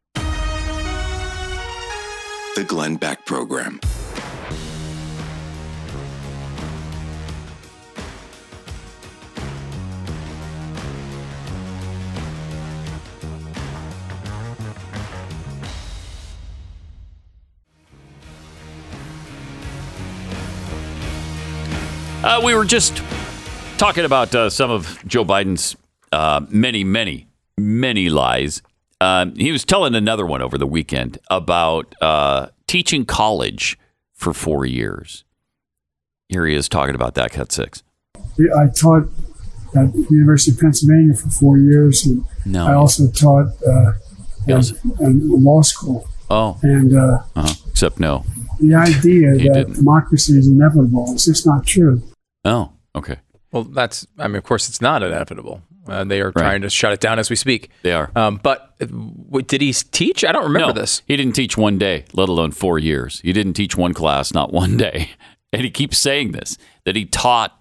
The 2.55 2.63
Glenn 2.63 2.95
Beck 2.95 3.25
Program. 3.25 3.79
Uh, 22.21 22.41
we 22.43 22.53
were 22.53 22.65
just 22.65 22.97
talking 23.77 24.03
about 24.03 24.35
uh, 24.35 24.49
some 24.49 24.69
of 24.69 25.01
Joe 25.07 25.23
Biden's 25.23 25.77
uh, 26.11 26.41
many, 26.49 26.83
many, 26.83 27.27
many 27.57 28.09
lies. 28.09 28.61
Um, 29.01 29.35
he 29.35 29.51
was 29.51 29.63
telling 29.63 29.95
another 29.95 30.25
one 30.25 30.41
over 30.41 30.57
the 30.57 30.67
weekend 30.67 31.17
about 31.29 31.95
uh, 32.01 32.47
teaching 32.67 33.05
college 33.05 33.77
for 34.13 34.33
four 34.33 34.65
years. 34.65 35.23
Here 36.27 36.45
he 36.45 36.53
is 36.55 36.67
talking 36.67 36.95
about 36.95 37.15
that, 37.15 37.31
cut 37.31 37.51
six. 37.51 37.83
I 38.57 38.67
taught 38.67 39.03
at 39.75 39.93
the 39.93 40.05
University 40.09 40.51
of 40.51 40.59
Pennsylvania 40.59 41.15
for 41.15 41.29
four 41.29 41.57
years, 41.57 42.05
and 42.05 42.25
No. 42.45 42.67
I 42.67 42.73
also 42.73 43.09
taught 43.11 43.47
uh, 43.67 43.93
Yes. 44.47 44.71
in, 44.99 45.05
in 45.05 45.43
law 45.43 45.61
school. 45.61 46.07
Oh, 46.29 46.57
And 46.63 46.95
uh, 46.95 47.19
uh-huh. 47.35 47.53
except 47.69 47.99
no. 47.99 48.25
the 48.59 48.75
idea 48.75 49.31
that 49.31 49.53
didn't. 49.53 49.73
democracy 49.75 50.37
is 50.37 50.47
inevitable 50.47 51.13
is 51.15 51.25
just 51.25 51.45
not 51.45 51.65
true. 51.65 52.01
Oh, 52.45 52.71
okay. 52.95 53.17
Well, 53.51 53.63
that's, 53.63 54.05
I 54.17 54.27
mean, 54.27 54.35
of 54.37 54.43
course, 54.43 54.67
it's 54.69 54.81
not 54.81 55.01
inevitable. 55.03 55.61
Uh, 55.89 56.03
they 56.03 56.21
are 56.21 56.31
trying 56.31 56.61
to 56.61 56.69
shut 56.69 56.93
it 56.93 56.99
down 56.99 57.19
as 57.19 57.29
we 57.29 57.35
speak. 57.35 57.69
They 57.83 57.91
are. 57.93 58.11
Um, 58.15 58.39
but 58.41 58.77
w- 58.79 59.41
did 59.45 59.61
he 59.61 59.73
teach? 59.73 60.23
I 60.23 60.31
don't 60.31 60.43
remember 60.43 60.67
no, 60.73 60.81
this. 60.81 61.01
He 61.07 61.15
didn't 61.17 61.33
teach 61.33 61.57
one 61.57 61.77
day, 61.77 62.05
let 62.13 62.29
alone 62.29 62.51
four 62.51 62.79
years. 62.79 63.19
He 63.21 63.33
didn't 63.33 63.53
teach 63.53 63.75
one 63.77 63.93
class, 63.93 64.33
not 64.33 64.51
one 64.53 64.77
day. 64.77 65.11
And 65.51 65.63
he 65.63 65.71
keeps 65.71 65.97
saying 65.97 66.31
this 66.33 66.59
that 66.85 66.95
he 66.95 67.05
taught 67.05 67.59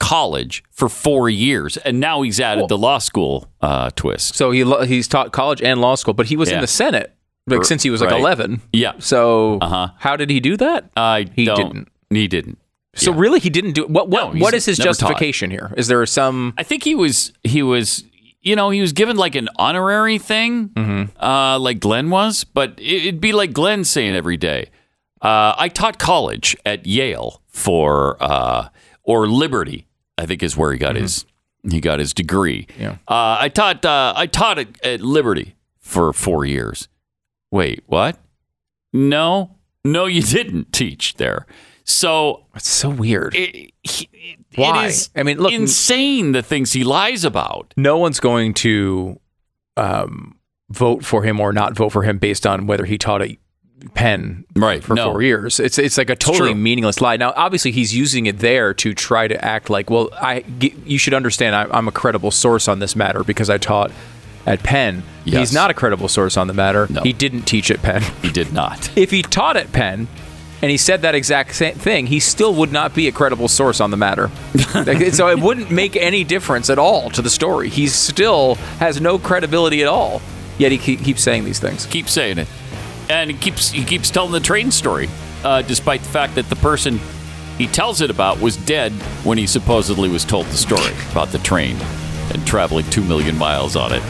college 0.00 0.64
for 0.70 0.88
four 0.88 1.28
years, 1.28 1.76
and 1.76 2.00
now 2.00 2.22
he's 2.22 2.40
added 2.40 2.68
the 2.68 2.78
law 2.78 2.96
school 2.96 3.50
uh, 3.60 3.90
twist. 3.96 4.34
So 4.34 4.50
he 4.50 4.64
lo- 4.64 4.84
he's 4.84 5.06
taught 5.08 5.32
college 5.32 5.60
and 5.60 5.80
law 5.80 5.94
school, 5.94 6.14
but 6.14 6.24
he 6.26 6.36
was 6.36 6.50
in 6.50 6.60
the 6.62 6.66
Senate 6.66 7.14
like 7.46 7.60
Er, 7.60 7.64
since 7.64 7.82
he 7.82 7.90
was 7.90 8.00
like 8.00 8.10
right. 8.12 8.20
11. 8.20 8.62
Yeah, 8.72 8.92
So 8.98 9.58
Uh-huh. 9.60 9.88
how 9.98 10.16
did 10.16 10.30
he 10.30 10.40
do 10.40 10.56
that? 10.56 10.90
I 10.96 11.26
He 11.34 11.44
didn't. 11.44 11.88
He 12.10 12.28
didn't. 12.28 12.58
So 12.94 13.12
Yeah. 13.12 13.20
really, 13.20 13.40
he 13.40 13.50
didn't 13.50 13.72
do 13.72 13.86
what? 13.86 14.08
What? 14.08 14.34
No, 14.34 14.40
what 14.40 14.54
is 14.54 14.64
his 14.64 14.78
never 14.78 14.86
taught. 14.88 14.98
justification 15.00 15.50
here? 15.50 15.72
Is 15.76 15.88
there 15.88 16.04
some? 16.06 16.54
I 16.56 16.62
think 16.62 16.82
he 16.84 16.94
was 16.94 17.32
he 17.44 17.62
was 17.62 18.04
you 18.40 18.56
know 18.56 18.70
he 18.70 18.80
was 18.80 18.92
given 18.92 19.16
like 19.16 19.34
an 19.34 19.48
honorary 19.56 20.18
thing, 20.18 20.68
Mm-hmm. 20.70 21.22
uh, 21.22 21.58
like 21.58 21.80
Glenn 21.80 22.08
was, 22.10 22.44
but 22.44 22.74
it- 22.78 23.06
it'd 23.06 23.20
be 23.20 23.32
like 23.32 23.52
Glenn 23.52 23.84
saying 23.84 24.14
every 24.16 24.36
day, 24.36 24.70
uh, 25.22 25.54
"I 25.58 25.68
taught 25.68 25.98
college 25.98 26.56
at 26.64 26.86
Yale 26.86 27.42
for 27.48 28.16
uh, 28.22 28.68
or 29.02 29.26
Liberty." 29.26 29.86
I 30.16 30.26
think 30.26 30.42
is 30.42 30.56
where 30.56 30.72
he 30.72 30.78
got 30.78 30.96
his 30.96 31.24
he 31.70 31.80
got 31.80 31.98
his 32.00 32.14
degree. 32.14 32.66
Mm-hmm. 32.70 32.82
Yeah. 32.82 32.90
Uh, 33.06 33.36
I 33.40 33.48
taught 33.50 33.84
uh, 33.84 34.14
I 34.16 34.26
taught 34.26 34.58
at, 34.58 34.68
at 34.84 35.00
Liberty 35.00 35.54
for 35.78 36.12
four 36.12 36.44
years. 36.46 36.88
Wait, 37.50 37.82
what? 37.86 38.18
No, 38.92 39.56
no, 39.84 40.06
you 40.06 40.22
didn't 40.38 40.72
teach 40.72 41.14
there. 41.14 41.46
So 41.88 42.44
It's 42.54 42.68
so 42.68 42.90
weird. 42.90 43.34
it, 43.34 43.72
he- 43.82 44.08
it 44.12 44.38
Why? 44.56 44.86
is 44.86 45.10
I 45.16 45.22
mean, 45.22 45.38
look- 45.38 45.52
insane 45.52 46.32
the 46.32 46.42
things 46.42 46.72
he 46.72 46.84
lies 46.84 47.24
about. 47.24 47.72
no 47.76 47.96
one's 47.98 48.20
going 48.20 48.54
to 48.54 49.18
um, 49.76 50.36
vote 50.70 51.04
for 51.04 51.22
him 51.22 51.40
or 51.40 51.52
not 51.52 51.74
vote 51.76 51.90
for 51.90 52.02
him 52.02 52.18
based 52.18 52.46
on 52.46 52.66
whether 52.66 52.84
he 52.84 52.98
taught 52.98 53.22
a 53.22 53.38
pen 53.94 54.44
Right, 54.56 54.82
for 54.82 54.94
no. 54.94 55.12
four 55.12 55.22
years. 55.22 55.60
It's 55.60 55.78
it's 55.78 55.96
like 55.96 56.10
a 56.10 56.16
totally 56.16 56.52
meaningless 56.54 57.00
lie. 57.00 57.16
Now, 57.16 57.32
obviously, 57.36 57.70
he's 57.70 57.94
using 57.94 58.26
it 58.26 58.40
there 58.40 58.74
to 58.74 58.92
try 58.92 59.28
to 59.28 59.42
act 59.44 59.70
like, 59.70 59.88
well, 59.88 60.08
I 60.20 60.44
you 60.84 60.98
should 60.98 61.14
understand, 61.14 61.54
I, 61.54 61.64
I'm 61.70 61.86
a 61.86 61.92
credible 61.92 62.32
source 62.32 62.66
on 62.66 62.80
this 62.80 62.96
matter 62.96 63.22
because 63.22 63.48
I 63.48 63.56
taught 63.58 63.92
at 64.46 64.62
Penn. 64.64 65.04
Yes. 65.24 65.38
He's 65.38 65.52
not 65.52 65.70
a 65.70 65.74
credible 65.74 66.08
source 66.08 66.36
on 66.36 66.48
the 66.48 66.54
matter. 66.54 66.88
No. 66.90 67.02
He 67.02 67.12
didn't 67.12 67.42
teach 67.42 67.70
at 67.70 67.80
Penn. 67.82 68.02
He 68.20 68.30
did 68.32 68.52
not. 68.52 68.90
if 68.98 69.10
he 69.12 69.22
taught 69.22 69.56
at 69.56 69.70
Penn 69.72 70.08
and 70.60 70.70
he 70.70 70.76
said 70.76 71.02
that 71.02 71.14
exact 71.14 71.52
thing, 71.52 72.06
he 72.06 72.20
still 72.20 72.54
would 72.54 72.72
not 72.72 72.94
be 72.94 73.06
a 73.08 73.12
credible 73.12 73.48
source 73.48 73.80
on 73.80 73.90
the 73.90 73.96
matter. 73.96 74.30
So 75.12 75.28
it 75.28 75.38
wouldn't 75.38 75.70
make 75.70 75.96
any 75.96 76.24
difference 76.24 76.68
at 76.68 76.78
all 76.78 77.10
to 77.10 77.22
the 77.22 77.30
story. 77.30 77.68
He 77.68 77.86
still 77.86 78.56
has 78.80 79.00
no 79.00 79.18
credibility 79.18 79.82
at 79.82 79.88
all. 79.88 80.20
Yet 80.58 80.72
he 80.72 80.78
keeps 80.96 81.22
saying 81.22 81.44
these 81.44 81.60
things. 81.60 81.86
Keep 81.86 82.08
saying 82.08 82.38
it, 82.38 82.48
and 83.08 83.30
he 83.30 83.36
keeps 83.36 83.70
he 83.70 83.84
keeps 83.84 84.10
telling 84.10 84.32
the 84.32 84.40
train 84.40 84.72
story, 84.72 85.08
uh, 85.44 85.62
despite 85.62 86.00
the 86.00 86.08
fact 86.08 86.34
that 86.34 86.48
the 86.48 86.56
person 86.56 86.98
he 87.58 87.68
tells 87.68 88.00
it 88.00 88.10
about 88.10 88.40
was 88.40 88.56
dead 88.56 88.90
when 89.22 89.38
he 89.38 89.46
supposedly 89.46 90.08
was 90.08 90.24
told 90.24 90.46
the 90.46 90.56
story 90.56 90.94
about 91.12 91.28
the 91.28 91.38
train 91.38 91.76
and 92.32 92.44
traveling 92.44 92.88
two 92.90 93.04
million 93.04 93.38
miles 93.38 93.76
on 93.76 93.92
it. 93.92 94.02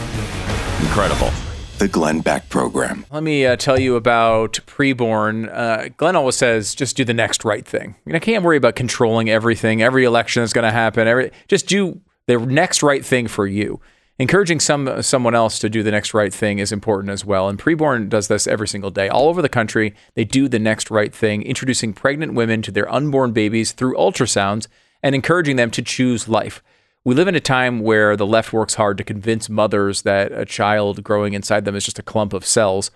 Incredible. 0.80 1.30
The 1.78 1.86
Glenn 1.86 2.22
Beck 2.22 2.48
Program. 2.48 3.06
Let 3.12 3.22
me 3.22 3.46
uh, 3.46 3.54
tell 3.54 3.78
you 3.78 3.94
about 3.94 4.54
preborn. 4.66 5.48
Uh, 5.52 5.90
Glenn 5.96 6.16
always 6.16 6.34
says, 6.34 6.74
just 6.74 6.96
do 6.96 7.04
the 7.04 7.14
next 7.14 7.44
right 7.44 7.64
thing. 7.64 7.94
You 8.04 8.12
know, 8.12 8.16
I 8.16 8.20
can't 8.20 8.42
worry 8.42 8.56
about 8.56 8.74
controlling 8.74 9.30
everything, 9.30 9.80
every 9.80 10.02
election 10.02 10.42
that's 10.42 10.52
going 10.52 10.64
to 10.64 10.72
happen. 10.72 11.06
Every 11.06 11.30
just 11.46 11.68
do 11.68 12.00
the 12.26 12.36
next 12.36 12.82
right 12.82 13.04
thing 13.06 13.28
for 13.28 13.46
you. 13.46 13.80
Encouraging 14.18 14.58
some 14.58 15.02
someone 15.02 15.36
else 15.36 15.60
to 15.60 15.70
do 15.70 15.84
the 15.84 15.92
next 15.92 16.12
right 16.12 16.34
thing 16.34 16.58
is 16.58 16.72
important 16.72 17.12
as 17.12 17.24
well. 17.24 17.48
And 17.48 17.56
Preborn 17.56 18.08
does 18.08 18.26
this 18.26 18.48
every 18.48 18.66
single 18.66 18.90
day. 18.90 19.08
All 19.08 19.28
over 19.28 19.40
the 19.40 19.48
country, 19.48 19.94
they 20.14 20.24
do 20.24 20.48
the 20.48 20.58
next 20.58 20.90
right 20.90 21.14
thing, 21.14 21.42
introducing 21.42 21.92
pregnant 21.92 22.34
women 22.34 22.60
to 22.62 22.72
their 22.72 22.92
unborn 22.92 23.30
babies 23.30 23.70
through 23.70 23.94
ultrasounds 23.94 24.66
and 25.00 25.14
encouraging 25.14 25.54
them 25.54 25.70
to 25.70 25.82
choose 25.82 26.28
life. 26.28 26.60
We 27.08 27.14
live 27.14 27.26
in 27.26 27.34
a 27.34 27.40
time 27.40 27.80
where 27.80 28.16
the 28.16 28.26
left 28.26 28.52
works 28.52 28.74
hard 28.74 28.98
to 28.98 29.02
convince 29.02 29.48
mothers 29.48 30.02
that 30.02 30.30
a 30.30 30.44
child 30.44 31.02
growing 31.02 31.32
inside 31.32 31.64
them 31.64 31.74
is 31.74 31.86
just 31.86 31.98
a 31.98 32.02
clump 32.02 32.34
of 32.34 32.44
cells. 32.44 32.90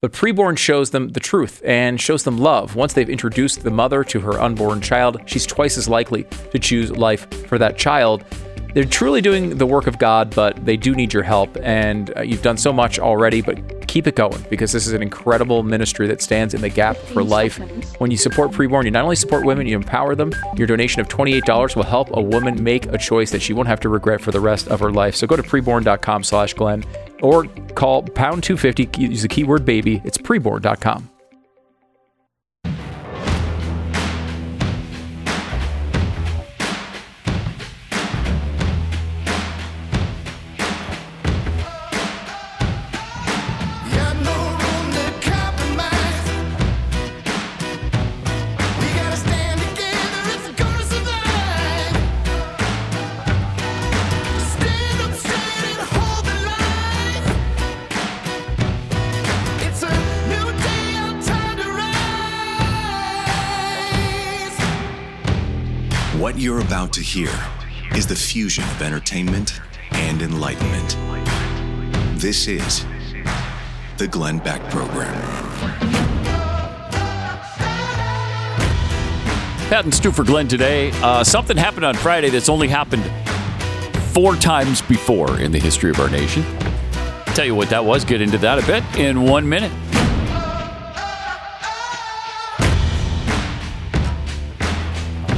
But 0.00 0.14
preborn 0.14 0.56
shows 0.56 0.92
them 0.92 1.10
the 1.10 1.20
truth 1.20 1.60
and 1.62 2.00
shows 2.00 2.24
them 2.24 2.38
love. 2.38 2.74
Once 2.74 2.94
they've 2.94 3.06
introduced 3.06 3.62
the 3.62 3.70
mother 3.70 4.02
to 4.02 4.20
her 4.20 4.40
unborn 4.40 4.80
child, 4.80 5.20
she's 5.26 5.44
twice 5.44 5.76
as 5.76 5.90
likely 5.90 6.24
to 6.52 6.58
choose 6.58 6.90
life 6.90 7.28
for 7.48 7.58
that 7.58 7.76
child. 7.76 8.24
They're 8.74 8.84
truly 8.84 9.20
doing 9.20 9.58
the 9.58 9.66
work 9.66 9.86
of 9.86 9.98
God, 9.98 10.34
but 10.34 10.64
they 10.64 10.76
do 10.76 10.94
need 10.94 11.12
your 11.12 11.22
help. 11.22 11.56
And 11.62 12.16
uh, 12.16 12.22
you've 12.22 12.42
done 12.42 12.56
so 12.56 12.72
much 12.72 12.98
already, 12.98 13.42
but 13.42 13.86
keep 13.88 14.06
it 14.06 14.14
going 14.14 14.44
because 14.48 14.72
this 14.72 14.86
is 14.86 14.92
an 14.92 15.02
incredible 15.02 15.62
ministry 15.62 16.06
that 16.06 16.22
stands 16.22 16.54
in 16.54 16.60
the 16.60 16.68
gap 16.68 16.96
for 16.96 17.24
life. 17.24 17.58
When 17.98 18.10
you 18.10 18.16
support 18.16 18.52
Preborn, 18.52 18.84
you 18.84 18.90
not 18.90 19.02
only 19.02 19.16
support 19.16 19.44
women, 19.44 19.66
you 19.66 19.76
empower 19.76 20.14
them. 20.14 20.32
Your 20.56 20.66
donation 20.66 21.00
of 21.00 21.08
$28 21.08 21.74
will 21.74 21.82
help 21.82 22.08
a 22.16 22.22
woman 22.22 22.62
make 22.62 22.86
a 22.86 22.98
choice 22.98 23.30
that 23.32 23.42
she 23.42 23.52
won't 23.52 23.68
have 23.68 23.80
to 23.80 23.88
regret 23.88 24.20
for 24.20 24.30
the 24.30 24.40
rest 24.40 24.68
of 24.68 24.80
her 24.80 24.92
life. 24.92 25.16
So 25.16 25.26
go 25.26 25.36
to 25.36 25.42
preborn.com 25.42 26.22
slash 26.22 26.54
Glenn 26.54 26.84
or 27.20 27.46
call 27.74 28.02
pound 28.02 28.44
250, 28.44 29.02
use 29.02 29.22
the 29.22 29.28
keyword 29.28 29.64
baby. 29.64 30.00
It's 30.04 30.18
preborn.com. 30.18 31.10
to 66.92 67.00
hear 67.00 67.30
is 67.94 68.06
the 68.06 68.14
fusion 68.14 68.64
of 68.64 68.82
entertainment 68.82 69.60
and 69.92 70.22
enlightenment. 70.22 70.96
This 72.20 72.46
is 72.46 72.84
the 73.96 74.08
Glenn 74.08 74.38
Beck 74.38 74.62
Program. 74.70 75.14
Pat 79.68 79.84
and 79.84 79.94
Stu 79.94 80.10
for 80.10 80.24
Glenn 80.24 80.48
today. 80.48 80.90
Uh, 81.02 81.22
something 81.22 81.56
happened 81.56 81.84
on 81.84 81.94
Friday 81.94 82.28
that's 82.28 82.48
only 82.48 82.66
happened 82.66 83.04
four 84.12 84.34
times 84.34 84.82
before 84.82 85.40
in 85.40 85.52
the 85.52 85.60
history 85.60 85.90
of 85.90 86.00
our 86.00 86.10
nation. 86.10 86.44
Tell 87.26 87.44
you 87.44 87.54
what 87.54 87.70
that 87.70 87.84
was. 87.84 88.04
Get 88.04 88.20
into 88.20 88.38
that 88.38 88.62
a 88.62 88.66
bit 88.66 88.82
in 88.98 89.22
one 89.22 89.48
minute. 89.48 89.70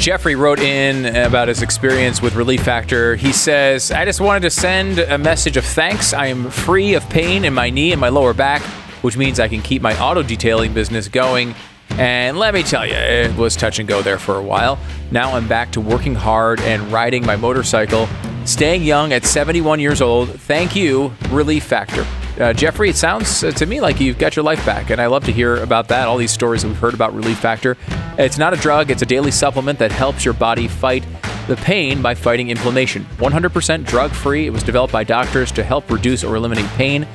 Jeffrey 0.02 0.34
wrote 0.34 0.58
in 0.58 1.06
about 1.14 1.46
his 1.46 1.62
experience 1.62 2.20
with 2.20 2.34
Relief 2.34 2.64
Factor. 2.64 3.14
He 3.14 3.32
says, 3.32 3.92
I 3.92 4.04
just 4.04 4.20
wanted 4.20 4.40
to 4.40 4.50
send 4.50 4.98
a 4.98 5.16
message 5.16 5.56
of 5.56 5.64
thanks. 5.64 6.12
I 6.12 6.26
am 6.26 6.50
free 6.50 6.94
of 6.94 7.08
pain 7.08 7.44
in 7.44 7.54
my 7.54 7.70
knee 7.70 7.92
and 7.92 8.00
my 8.00 8.08
lower 8.08 8.34
back, 8.34 8.62
which 9.02 9.16
means 9.16 9.38
I 9.38 9.46
can 9.46 9.62
keep 9.62 9.80
my 9.80 9.96
auto 10.02 10.24
detailing 10.24 10.74
business 10.74 11.06
going. 11.06 11.54
And 11.98 12.38
let 12.38 12.54
me 12.54 12.62
tell 12.62 12.86
you, 12.86 12.94
it 12.94 13.36
was 13.36 13.54
touch 13.54 13.78
and 13.78 13.88
go 13.88 14.02
there 14.02 14.18
for 14.18 14.36
a 14.36 14.42
while. 14.42 14.78
Now 15.10 15.34
I'm 15.34 15.46
back 15.46 15.72
to 15.72 15.80
working 15.80 16.14
hard 16.14 16.60
and 16.60 16.90
riding 16.90 17.24
my 17.24 17.36
motorcycle, 17.36 18.08
staying 18.44 18.82
young 18.82 19.12
at 19.12 19.24
71 19.24 19.78
years 19.78 20.00
old. 20.00 20.30
Thank 20.30 20.74
you, 20.74 21.12
Relief 21.30 21.64
Factor. 21.64 22.06
Uh, 22.40 22.52
Jeffrey, 22.52 22.88
it 22.88 22.96
sounds 22.96 23.44
uh, 23.44 23.50
to 23.52 23.66
me 23.66 23.80
like 23.80 24.00
you've 24.00 24.18
got 24.18 24.36
your 24.36 24.44
life 24.44 24.64
back, 24.64 24.88
and 24.88 25.00
I 25.00 25.06
love 25.06 25.24
to 25.24 25.32
hear 25.32 25.56
about 25.56 25.88
that. 25.88 26.08
All 26.08 26.16
these 26.16 26.30
stories 26.30 26.62
that 26.62 26.68
we've 26.68 26.78
heard 26.78 26.94
about 26.94 27.14
Relief 27.14 27.38
Factor. 27.38 27.76
It's 28.16 28.38
not 28.38 28.54
a 28.54 28.56
drug, 28.56 28.90
it's 28.90 29.02
a 29.02 29.06
daily 29.06 29.30
supplement 29.30 29.78
that 29.78 29.92
helps 29.92 30.24
your 30.24 30.34
body 30.34 30.68
fight 30.68 31.04
the 31.46 31.56
pain 31.56 32.00
by 32.00 32.14
fighting 32.14 32.50
inflammation. 32.50 33.04
100% 33.18 33.84
drug 33.84 34.10
free. 34.12 34.46
It 34.46 34.50
was 34.50 34.62
developed 34.62 34.92
by 34.92 35.04
doctors 35.04 35.52
to 35.52 35.62
help 35.62 35.90
reduce 35.90 36.24
or 36.24 36.36
eliminate 36.36 36.66
pain. 36.70 37.06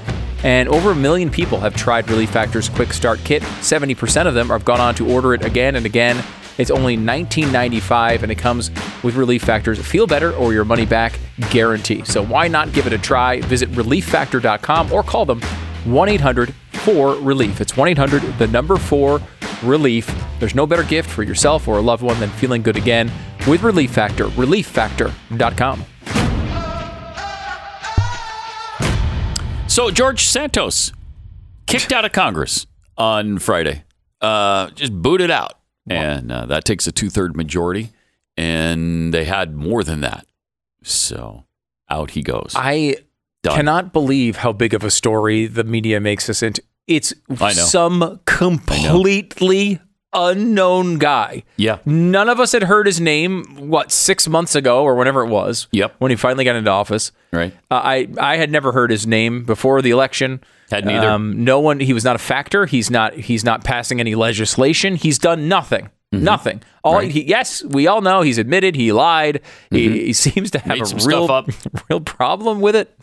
And 0.44 0.70
over 0.70 0.92
a 0.92 0.96
million 0.96 1.30
people 1.30 1.60
have 1.60 1.76
tried 1.76 2.10
Relief 2.10 2.30
Factor's 2.30 2.70
Quick 2.70 2.94
Start 2.94 3.20
Kit. 3.24 3.42
70% 3.42 4.28
of 4.28 4.34
them 4.34 4.50
have 4.50 4.66
gone 4.66 4.80
on 4.80 4.96
to 4.96 5.10
order 5.10 5.34
it 5.34 5.44
again 5.44 5.76
and 5.76 5.86
again. 5.86 6.24
It's 6.58 6.72
only 6.72 6.98
$19.95 6.98 8.24
and 8.24 8.32
it 8.32 8.38
comes 8.38 8.72
with 9.04 9.16
Relief 9.16 9.44
Factor's 9.44 9.80
Feel 9.86 10.08
Better 10.08 10.34
or 10.34 10.54
Your 10.54 10.66
Money 10.66 10.86
Back 10.86 11.20
guarantee. 11.52 12.04
So 12.06 12.24
why 12.24 12.48
not 12.48 12.74
give 12.74 12.88
it 12.88 12.94
a 12.94 12.98
try? 12.98 13.42
Visit 13.42 13.72
relieffactor.com 13.72 14.92
or 14.92 15.04
call 15.04 15.26
them 15.26 15.42
1 15.86 16.10
800 16.10 16.54
4 16.72 17.16
Relief. 17.16 17.62
It's 17.62 17.78
1 17.78 17.90
800 17.90 18.22
the 18.40 18.48
number 18.48 18.78
4 18.78 19.22
Relief. 19.64 20.14
There's 20.40 20.56
no 20.56 20.68
better 20.68 20.84
gift 20.84 21.10
for 21.10 21.24
yourself 21.24 21.68
or 21.68 21.78
a 21.78 21.82
loved 21.82 22.04
one 22.04 22.20
than 22.20 22.30
feeling 22.30 22.62
good 22.62 22.78
again 22.78 23.12
with 23.48 23.64
Relief 23.64 23.92
Factor. 23.92 24.26
ReliefFactor.com. 24.26 25.86
So 29.78 29.92
George 29.92 30.24
Santos 30.24 30.92
kicked 31.68 31.94
out 31.94 32.04
of 32.04 32.12
Congress 32.12 32.66
on 32.98 33.38
Friday. 33.38 33.84
Uh, 34.20 34.72
just 34.72 34.92
booted 34.92 35.30
out, 35.30 35.60
and 35.88 36.32
uh, 36.32 36.48
that 36.48 36.66
takes 36.66 36.88
a 36.88 36.92
two-third 36.92 37.38
majority. 37.38 37.92
And 38.36 39.14
they 39.14 39.26
had 39.26 39.56
more 39.56 39.84
than 39.84 40.02
that, 40.02 40.26
so 40.82 41.44
out 41.92 42.10
he 42.10 42.24
goes. 42.24 42.54
I 42.56 42.96
Done. 43.44 43.56
cannot 43.56 43.94
believe 43.94 44.38
how 44.38 44.52
big 44.52 44.74
of 44.74 44.84
a 44.84 44.90
story 44.90 45.46
the 45.46 45.64
media 45.64 46.00
makes 46.00 46.26
this 46.26 46.42
into. 46.42 46.64
It's 46.88 47.14
some 47.52 48.20
completely 48.26 49.80
unknown 50.18 50.98
guy. 50.98 51.44
yeah, 51.58 51.80
None 51.86 52.28
of 52.30 52.40
us 52.40 52.52
had 52.52 52.64
heard 52.64 52.86
his 52.86 53.00
name, 53.00 53.44
what, 53.70 53.92
six 53.92 54.28
months 54.28 54.56
ago 54.56 54.84
or 54.84 54.96
whenever 54.96 55.24
it 55.24 55.30
was. 55.30 55.68
Yep. 55.72 55.96
When 56.00 56.12
he 56.12 56.18
finally 56.18 56.44
got 56.46 56.56
into 56.56 56.72
office. 56.72 57.12
right. 57.32 57.54
Uh, 57.72 57.76
I, 57.84 58.08
I 58.20 58.38
had 58.38 58.50
never 58.52 58.72
heard 58.72 58.90
his 58.92 59.06
name 59.08 59.44
before 59.44 59.82
the 59.82 59.92
election. 59.92 60.42
Hadn't 60.72 60.90
either. 60.90 61.10
Um, 61.10 61.44
no 61.46 61.60
one. 61.60 61.80
He 61.80 61.94
was 61.94 62.04
not 62.04 62.16
a 62.16 62.20
factor. 62.20 62.66
He's 62.66 62.92
not. 62.92 63.14
He's 63.14 63.44
not 63.46 63.64
passing 63.64 64.00
any 64.00 64.16
legislation. 64.16 64.96
He's 64.96 65.18
done 65.18 65.48
nothing. 65.48 65.90
Nothing. 66.12 66.62
All 66.84 66.94
Mm-hmm. 66.94 67.00
Right. 67.04 67.12
he, 67.12 67.24
yes, 67.26 67.64
we 67.66 67.86
all 67.88 68.00
know 68.02 68.22
he's 68.22 68.38
admitted 68.38 68.76
he 68.76 68.92
lied. 68.94 69.42
He, 69.72 70.06
he 70.08 70.14
seems 70.26 70.52
to 70.52 70.60
have 70.60 70.68
Made 70.80 70.82
a 70.82 70.96
real, 70.96 71.00
stuff 71.00 71.30
up. 71.30 71.48
Mm-hmm. 71.48 71.78
real 71.90 72.00
problem 72.02 72.62
with 72.62 72.76
it. 72.78 72.94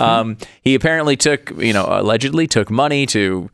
Um, 0.00 0.36
he 0.62 0.74
apparently 0.74 1.16
took, 1.16 1.50
you 1.58 1.72
know, 1.72 1.86
allegedly 1.88 2.46
took 2.46 2.70
money 2.70 3.04
to 3.06 3.50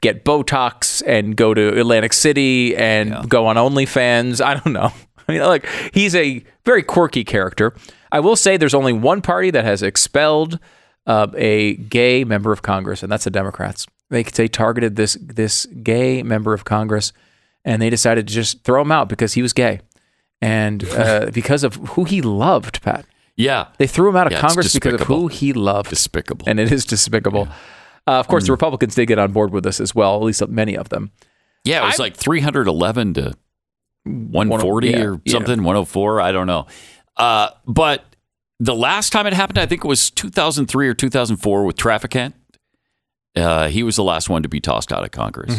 get 0.00 0.24
Botox 0.24 1.02
and 1.06 1.36
go 1.36 1.54
to 1.54 1.78
Atlantic 1.78 2.12
City 2.12 2.76
and 2.76 3.28
go 3.28 3.46
on 3.46 3.56
OnlyFans. 3.56 4.40
I 4.44 4.54
don't 4.54 4.72
know. 4.72 4.92
I 5.28 5.32
mean, 5.32 5.42
look, 5.42 5.64
he's 5.92 6.14
a 6.14 6.42
very 6.64 6.82
quirky 6.82 7.24
character. 7.24 7.74
I 8.10 8.18
will 8.20 8.36
say 8.36 8.56
there's 8.56 8.74
only 8.74 8.92
one 8.92 9.22
party 9.22 9.50
that 9.52 9.64
has 9.64 9.82
expelled 9.82 10.58
uh, 11.06 11.28
a 11.36 11.74
gay 11.76 12.24
member 12.24 12.52
of 12.52 12.62
Congress, 12.62 13.02
and 13.02 13.10
that's 13.12 13.24
the 13.24 13.30
Democrats. 13.30 13.86
They 14.10 14.24
they 14.24 14.48
targeted 14.48 14.96
this 14.96 15.16
this 15.20 15.66
gay 15.66 16.22
member 16.24 16.52
of 16.52 16.64
Congress, 16.64 17.12
and 17.64 17.80
they 17.80 17.90
decided 17.90 18.26
to 18.26 18.34
just 18.34 18.64
throw 18.64 18.82
him 18.82 18.90
out 18.90 19.08
because 19.08 19.34
he 19.34 19.42
was 19.42 19.52
gay, 19.52 19.80
and 20.42 20.84
uh, 20.90 21.30
because 21.32 21.62
of 21.62 21.76
who 21.76 22.02
he 22.04 22.20
loved. 22.20 22.82
Pat, 22.82 23.06
Yeah, 23.36 23.68
they 23.78 23.86
threw 23.86 24.08
him 24.08 24.16
out 24.16 24.26
of 24.26 24.32
Yeah, 24.32 24.40
Congress 24.40 24.74
because 24.74 24.94
of 24.94 25.02
who 25.02 25.28
he 25.28 25.52
loved, 25.52 25.90
despicable. 25.90 26.44
and 26.48 26.58
it 26.58 26.72
is 26.72 26.84
despicable. 26.84 27.46
Uh, 28.10 28.18
of 28.18 28.26
course, 28.28 28.46
the 28.46 28.52
Republicans 28.52 28.94
did 28.94 29.06
get 29.06 29.18
on 29.18 29.30
board 29.30 29.52
with 29.52 29.62
this 29.62 29.80
as 29.80 29.94
well, 29.94 30.16
at 30.16 30.22
least 30.22 30.46
many 30.48 30.76
of 30.76 30.88
them. 30.88 31.12
yeah, 31.64 31.82
it 31.82 31.86
was 31.86 32.00
I'm- 32.00 32.06
like 32.06 32.16
311 32.16 33.14
to 33.14 33.36
140 34.04 34.88
yeah, 34.88 35.02
or 35.04 35.20
yeah. 35.24 35.32
something, 35.32 35.62
104. 35.62 36.20
I 36.20 36.32
don't 36.32 36.46
know. 36.46 36.66
Uh, 37.16 37.50
but 37.66 38.04
the 38.58 38.74
last 38.74 39.12
time 39.12 39.26
it 39.26 39.32
happened, 39.32 39.58
I 39.58 39.66
think 39.66 39.84
it 39.84 39.88
was 39.88 40.10
2003 40.10 40.88
or 40.88 40.94
2004 40.94 41.64
with 41.64 41.76
Traficant. 41.76 42.32
Uh, 43.36 43.68
he 43.68 43.82
was 43.82 43.96
the 43.96 44.02
last 44.02 44.28
one 44.28 44.42
to 44.42 44.48
be 44.48 44.58
tossed 44.58 44.92
out 44.92 45.04
of 45.04 45.12
Congress. 45.12 45.56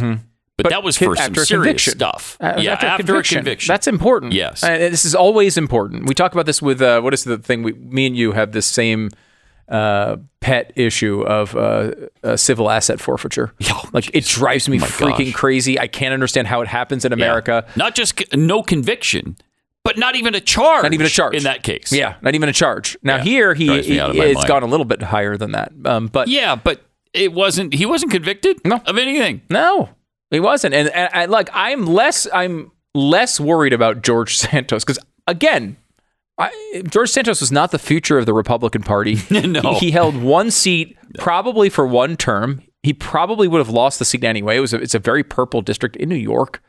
But, 0.58 0.70
that 0.70 0.84
was 0.84 0.98
for 0.98 1.16
some 1.16 1.32
after 1.32 1.46
serious 1.46 1.66
conviction. 1.66 1.94
stuff. 1.94 2.38
Uh, 2.40 2.56
yeah, 2.60 2.74
after, 2.74 3.16
a 3.16 3.24
conviction. 3.24 3.68
That's 3.72 3.88
important. 3.88 4.34
Yes. 4.34 4.64
And 4.64 4.94
this 4.94 5.06
is 5.06 5.16
always 5.16 5.58
important. 5.58 6.06
We 6.08 6.14
talk 6.14 6.34
about 6.34 6.46
this 6.46 6.62
with 6.62 6.82
uh, 6.82 7.02
what 7.02 7.14
is 7.14 7.24
the 7.24 7.38
thing? 7.38 7.64
We, 7.64 7.74
me 7.74 8.06
and 8.06 8.16
you 8.16 8.34
have 8.34 8.52
this 8.52 8.68
same 8.68 9.10
uh, 9.72 10.18
pet 10.42 10.72
issue 10.76 11.22
of 11.22 11.56
uh, 11.56 11.92
uh, 12.24 12.36
civil 12.38 12.70
asset 12.70 13.00
forfeiture. 13.00 13.54
Oh, 13.70 13.90
like 13.94 14.10
it 14.14 14.26
drives 14.26 14.68
me 14.70 14.78
my 14.80 14.86
freaking 14.88 15.28
gosh. 15.32 15.34
crazy. 15.34 15.80
I 15.80 15.88
can't 15.88 16.14
understand 16.14 16.48
how 16.48 16.62
it 16.62 16.68
happens 16.68 17.06
in 17.06 17.12
Yeah. 17.12 17.16
America. 17.16 17.66
Not 17.76 17.96
just 17.96 18.20
c- 18.20 18.26
no 18.36 18.62
conviction, 18.64 19.38
but 19.84 19.98
not 19.98 20.16
even 20.16 20.36
a 20.36 20.42
charge. 20.42 20.84
Not 20.84 20.94
even 20.94 21.06
a 21.06 21.10
charge 21.10 21.36
in 21.36 21.44
that 21.44 21.64
case. 21.64 21.92
Yeah, 21.92 22.16
not 22.22 22.36
even 22.36 22.50
a 22.50 22.54
charge. 22.54 22.98
Now 23.02 23.16
Yeah. 23.18 23.24
here 23.24 23.54
he, 23.54 23.66
Drives 23.68 23.88
me 23.88 23.94
he 23.96 24.00
out 24.00 24.10
of 24.12 24.16
my 24.18 24.26
it's 24.26 24.36
mind. 24.36 24.48
gone 24.48 24.64
a 24.64 24.68
little 24.68 24.86
bit 24.86 25.02
higher 25.02 25.38
than 25.38 25.54
that. 25.54 25.72
Um, 25.86 26.08
but 26.08 26.28
Yeah, 26.28 26.56
but 26.56 26.82
it 27.14 27.32
wasn't. 27.34 27.74
He 27.74 27.86
wasn't 27.86 28.12
convicted 28.12 28.60
No. 28.66 28.82
of 28.86 28.98
anything. 28.98 29.42
No, 29.50 29.90
he 30.32 30.40
wasn't. 30.42 30.74
And, 30.74 30.90
and 30.90 31.10
I, 31.14 31.26
like, 31.26 31.50
I'm 31.54 31.86
less, 31.86 32.28
I'm 32.34 32.72
less 32.94 33.40
worried 33.40 33.74
about 33.74 34.02
George 34.02 34.38
Santos 34.44 34.84
because 34.84 35.00
again, 35.28 35.78
I, 36.42 36.82
George 36.90 37.10
Santos 37.10 37.40
was 37.42 37.52
not 37.52 37.72
the 37.72 37.80
future 37.80 38.18
of 38.18 38.26
the 38.26 38.34
Republican 38.34 38.84
Party. 38.84 39.18
No. 39.32 39.74
he, 39.76 39.88
he 39.88 39.92
held 39.92 40.16
one 40.22 40.52
seat, 40.52 40.98
probably 41.20 41.70
for 41.70 41.86
one 41.86 42.18
term. 42.18 42.62
He 42.84 42.94
probably 42.94 43.48
would 43.48 43.60
have 43.60 43.70
lost 43.70 44.00
the 44.00 44.06
seat 44.06 44.24
anyway. 44.24 44.58
It 44.58 44.62
was 44.62 44.74
a, 44.74 44.78
it's 44.82 44.96
a 44.96 45.00
very 45.00 45.24
purple 45.24 45.62
district 45.62 45.96
in 45.98 46.10
New 46.10 46.16
York, 46.16 46.62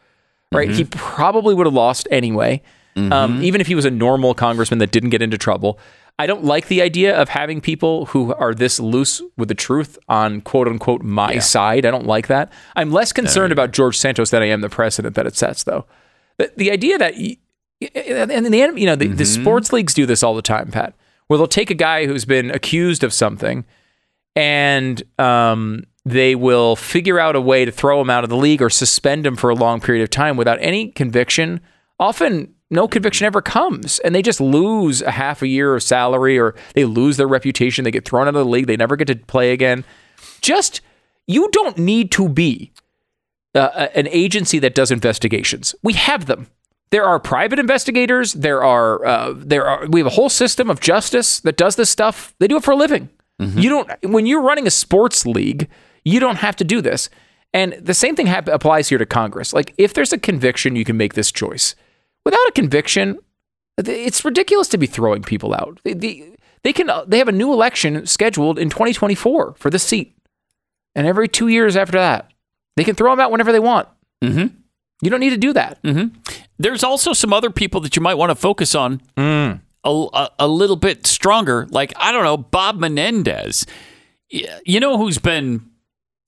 right? 0.52 0.70
He 0.70 0.84
probably 0.84 1.54
would 1.54 1.66
have 1.66 1.74
lost 1.74 2.06
anyway, 2.10 2.62
um, 2.96 3.42
even 3.42 3.60
if 3.60 3.66
he 3.66 3.74
was 3.74 3.84
a 3.86 3.90
normal 3.90 4.34
congressman 4.34 4.78
that 4.80 4.90
didn't 4.90 5.10
get 5.10 5.22
into 5.22 5.38
trouble. 5.38 5.78
I 6.18 6.26
don't 6.26 6.44
like 6.44 6.68
the 6.68 6.82
idea 6.82 7.16
of 7.16 7.30
having 7.30 7.62
people 7.62 8.04
who 8.06 8.34
are 8.34 8.52
this 8.54 8.78
loose 8.78 9.22
with 9.38 9.48
the 9.48 9.54
truth 9.54 9.98
on 10.08 10.42
quote 10.42 10.68
unquote 10.68 11.02
my 11.02 11.38
side. 11.38 11.86
I 11.86 11.90
don't 11.90 12.06
like 12.06 12.26
that. 12.26 12.52
I'm 12.76 12.90
less 12.92 13.12
concerned 13.12 13.50
about 13.52 13.70
George 13.72 13.96
Santos 13.96 14.28
than 14.30 14.42
I 14.42 14.46
am 14.46 14.60
the 14.60 14.68
precedent 14.68 15.14
that 15.16 15.26
it 15.26 15.34
sets, 15.36 15.64
though. 15.64 15.86
The, 16.36 16.52
the 16.56 16.70
idea 16.70 16.98
that, 16.98 17.14
y- 17.16 17.38
and 17.94 18.30
in 18.30 18.52
the 18.52 18.62
end, 18.62 18.78
you 18.78 18.86
know, 18.86 18.96
the, 18.96 19.08
the 19.08 19.24
sports 19.24 19.72
leagues 19.72 19.94
do 19.94 20.06
this 20.06 20.22
all 20.22 20.34
the 20.34 20.42
time, 20.42 20.70
Pat, 20.70 20.94
where 21.26 21.38
they'll 21.38 21.46
take 21.46 21.70
a 21.70 21.74
guy 21.74 22.06
who's 22.06 22.24
been 22.24 22.50
accused 22.50 23.04
of 23.04 23.12
something 23.12 23.64
and 24.34 25.02
um, 25.18 25.84
they 26.04 26.34
will 26.34 26.76
figure 26.76 27.18
out 27.18 27.36
a 27.36 27.40
way 27.40 27.64
to 27.64 27.72
throw 27.72 28.00
him 28.00 28.10
out 28.10 28.24
of 28.24 28.30
the 28.30 28.36
league 28.36 28.62
or 28.62 28.70
suspend 28.70 29.26
him 29.26 29.36
for 29.36 29.50
a 29.50 29.54
long 29.54 29.80
period 29.80 30.02
of 30.02 30.10
time 30.10 30.36
without 30.36 30.58
any 30.60 30.88
conviction. 30.88 31.60
Often, 32.00 32.54
no 32.70 32.88
conviction 32.88 33.26
ever 33.26 33.42
comes, 33.42 33.98
and 33.98 34.14
they 34.14 34.22
just 34.22 34.40
lose 34.40 35.02
a 35.02 35.10
half 35.10 35.42
a 35.42 35.46
year 35.46 35.76
of 35.76 35.82
salary 35.82 36.38
or 36.38 36.54
they 36.74 36.86
lose 36.86 37.18
their 37.18 37.28
reputation. 37.28 37.84
They 37.84 37.90
get 37.90 38.06
thrown 38.06 38.22
out 38.26 38.34
of 38.34 38.46
the 38.46 38.50
league. 38.50 38.66
They 38.66 38.76
never 38.76 38.96
get 38.96 39.08
to 39.08 39.16
play 39.16 39.52
again. 39.52 39.84
Just, 40.40 40.80
you 41.26 41.50
don't 41.50 41.76
need 41.76 42.10
to 42.12 42.28
be 42.28 42.72
uh, 43.54 43.88
an 43.94 44.08
agency 44.08 44.58
that 44.60 44.74
does 44.74 44.90
investigations. 44.90 45.74
We 45.82 45.92
have 45.92 46.24
them. 46.24 46.48
There 46.92 47.04
are 47.04 47.18
private 47.18 47.58
investigators. 47.58 48.34
There 48.34 48.62
are 48.62 49.04
uh, 49.04 49.32
there 49.34 49.66
are 49.66 49.86
we 49.88 49.98
have 50.00 50.06
a 50.06 50.10
whole 50.10 50.28
system 50.28 50.70
of 50.70 50.78
justice 50.78 51.40
that 51.40 51.56
does 51.56 51.74
this 51.76 51.90
stuff. 51.90 52.34
They 52.38 52.46
do 52.46 52.58
it 52.58 52.62
for 52.62 52.72
a 52.72 52.76
living. 52.76 53.08
You 53.40 53.70
don't 53.70 53.90
when 54.04 54.26
you're 54.26 54.42
running 54.42 54.66
a 54.68 54.70
sports 54.70 55.26
league, 55.26 55.68
you 56.04 56.20
don't 56.20 56.36
have 56.36 56.54
to 56.56 56.64
do 56.64 56.80
this. 56.80 57.10
And 57.52 57.72
the 57.72 57.94
same 57.94 58.14
thing 58.14 58.26
hap- 58.26 58.46
applies 58.46 58.88
here 58.88 58.98
to 58.98 59.06
Congress. 59.06 59.52
Like 59.52 59.74
if 59.78 59.94
there's 59.94 60.12
a 60.12 60.18
conviction, 60.18 60.76
you 60.76 60.84
can 60.84 60.96
make 60.96 61.14
this 61.14 61.32
choice. 61.32 61.74
Without 62.24 62.46
a 62.48 62.52
conviction, 62.52 63.18
it's 63.78 64.24
ridiculous 64.24 64.68
to 64.68 64.78
be 64.78 64.86
throwing 64.86 65.22
people 65.22 65.54
out. 65.54 65.80
They, 65.82 65.94
they, 65.94 66.36
they 66.62 66.72
can 66.72 66.88
they 67.06 67.18
have 67.18 67.28
a 67.28 67.32
new 67.32 67.52
election 67.52 68.06
scheduled 68.06 68.58
in 68.58 68.68
2024 68.70 69.54
for 69.58 69.70
this 69.70 69.82
seat, 69.82 70.16
and 70.94 71.06
every 71.06 71.26
two 71.26 71.48
years 71.48 71.74
after 71.74 71.98
that, 71.98 72.30
they 72.76 72.84
can 72.84 72.94
throw 72.94 73.10
them 73.10 73.20
out 73.20 73.30
whenever 73.32 73.50
they 73.50 73.58
want. 73.58 73.88
Mm-hmm. 74.22 74.54
You 75.02 75.10
don't 75.10 75.20
need 75.20 75.30
to 75.30 75.36
do 75.36 75.52
that. 75.54 75.82
There's 76.62 76.82
also 76.84 77.12
some 77.12 77.32
other 77.32 77.50
people 77.50 77.80
that 77.82 77.96
you 77.96 78.02
might 78.02 78.14
want 78.14 78.30
to 78.30 78.34
focus 78.34 78.74
on 78.74 79.00
a, 79.16 79.58
a, 79.84 80.30
a 80.38 80.48
little 80.48 80.76
bit 80.76 81.06
stronger. 81.06 81.66
Like, 81.70 81.92
I 81.96 82.12
don't 82.12 82.24
know, 82.24 82.36
Bob 82.36 82.78
Menendez. 82.78 83.66
You 84.30 84.80
know 84.80 84.96
who's 84.96 85.18
been 85.18 85.68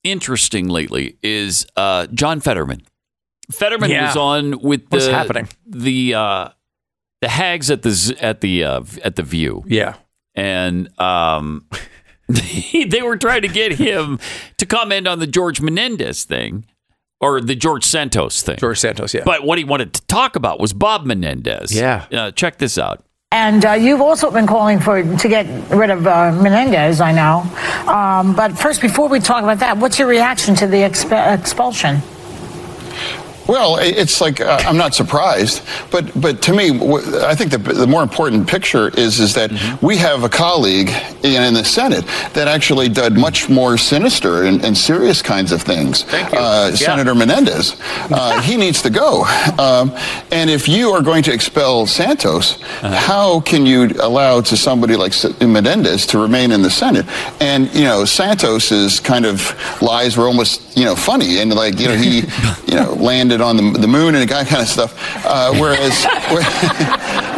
interesting 0.03 0.67
lately 0.67 1.17
is 1.23 1.65
uh, 1.75 2.07
John 2.07 2.39
Fetterman. 2.39 2.83
Fetterman 3.51 3.89
Yeah. 3.89 4.07
was 4.07 4.17
on 4.17 4.59
with 4.61 4.89
the 4.89 4.95
What's 4.97 5.07
happening? 5.07 5.47
the 5.65 6.13
uh, 6.15 6.49
the 7.21 7.29
hags 7.29 7.71
at 7.71 7.81
the 7.83 8.17
at 8.19 8.41
the 8.41 8.63
uh, 8.63 8.81
at 9.03 9.15
the 9.15 9.23
View, 9.23 9.63
Yeah. 9.67 9.95
and 10.35 10.89
um, 10.99 11.65
they 12.27 13.01
were 13.03 13.17
trying 13.17 13.43
to 13.43 13.47
get 13.47 13.73
him 13.73 14.19
to 14.57 14.65
comment 14.65 15.07
on 15.07 15.19
the 15.19 15.27
George 15.27 15.61
Menendez 15.61 16.23
thing 16.25 16.65
or 17.21 17.41
the 17.41 17.55
George 17.55 17.83
Santos 17.83 18.41
thing. 18.41 18.57
George 18.57 18.79
Santos. 18.79 19.13
Yeah. 19.13 19.23
But 19.25 19.43
what 19.43 19.57
he 19.57 19.63
wanted 19.63 19.93
to 19.93 20.01
talk 20.07 20.35
about 20.35 20.59
was 20.59 20.73
Bob 20.73 21.05
Menendez. 21.05 21.73
Yeah. 21.73 22.05
Uh, 22.11 22.31
check 22.31 22.57
this 22.57 22.77
out. 22.77 23.03
And 23.31 23.65
uh, 23.65 23.73
you've 23.73 24.01
also 24.01 24.31
been 24.31 24.47
calling 24.47 24.79
for 24.79 25.03
to 25.03 25.27
get 25.27 25.45
rid 25.69 25.89
of 25.89 26.07
uh, 26.07 26.31
Menendez, 26.31 27.01
I 27.01 27.11
know. 27.11 27.41
Um, 27.91 28.35
but 28.35 28.57
first, 28.57 28.81
before 28.81 29.09
we 29.09 29.19
talk 29.19 29.43
about 29.43 29.59
that, 29.59 29.77
what's 29.77 29.99
your 29.99 30.07
reaction 30.07 30.55
to 30.55 30.67
the 30.67 30.77
expe- 30.77 31.37
expulsion? 31.37 32.01
Well, 33.47 33.77
it's 33.79 34.21
like 34.21 34.41
uh, 34.41 34.59
I'm 34.65 34.77
not 34.77 34.95
surprised, 34.95 35.61
but 35.91 36.19
but 36.19 36.41
to 36.43 36.53
me, 36.53 36.71
I 37.23 37.35
think 37.35 37.51
the, 37.51 37.57
the 37.57 37.85
more 37.85 38.01
important 38.01 38.47
picture 38.47 38.89
is 38.89 39.19
is 39.19 39.33
that 39.35 39.51
we 39.81 39.97
have 39.97 40.23
a 40.23 40.29
colleague 40.29 40.89
in, 41.23 41.43
in 41.43 41.53
the 41.53 41.63
Senate 41.63 42.05
that 42.33 42.47
actually 42.47 42.89
did 42.89 43.13
much 43.13 43.47
more 43.47 43.77
sinister 43.77 44.43
and, 44.43 44.63
and 44.65 44.75
serious 44.75 45.21
kinds 45.21 45.51
of 45.51 45.61
things. 45.61 46.03
Thank 46.03 46.33
you. 46.33 46.39
Uh, 46.39 46.71
Senator 46.75 47.13
Menendez, 47.13 47.75
uh, 48.11 48.41
he 48.41 48.57
needs 48.63 48.81
to 48.81 48.89
go. 48.89 49.23
Um, 49.59 49.95
and 50.31 50.49
if 50.49 50.67
you 50.67 50.89
are 50.91 51.01
going 51.01 51.23
to 51.23 51.33
expel 51.33 51.85
Santos, 51.85 52.59
how 52.81 53.41
can 53.41 53.65
you 53.65 53.89
allow 54.01 54.41
to 54.41 54.57
somebody 54.57 54.95
like 54.95 55.13
Menendez 55.41 56.05
to 56.07 56.17
remain 56.17 56.51
in 56.51 56.61
the 56.61 56.71
Senate? 56.71 57.05
And 57.39 57.73
you 57.75 57.83
know, 57.83 58.05
Santos's 58.05 58.99
kind 58.99 59.25
of 59.25 59.53
lies 59.81 60.17
were 60.17 60.25
almost 60.25 60.75
you 60.75 60.83
know 60.83 60.95
funny 60.95 61.39
and 61.39 61.53
like 61.53 61.79
you 61.79 61.87
know 61.87 61.95
he 61.95 62.23
you 62.67 62.75
know 62.75 62.93
landed 62.93 63.34
on 63.41 63.57
the, 63.57 63.79
the 63.79 63.87
moon 63.87 64.15
and 64.15 64.29
that 64.29 64.47
kind 64.47 64.61
of 64.61 64.67
stuff. 64.67 64.93
Uh, 65.25 65.53
whereas, 65.59 66.05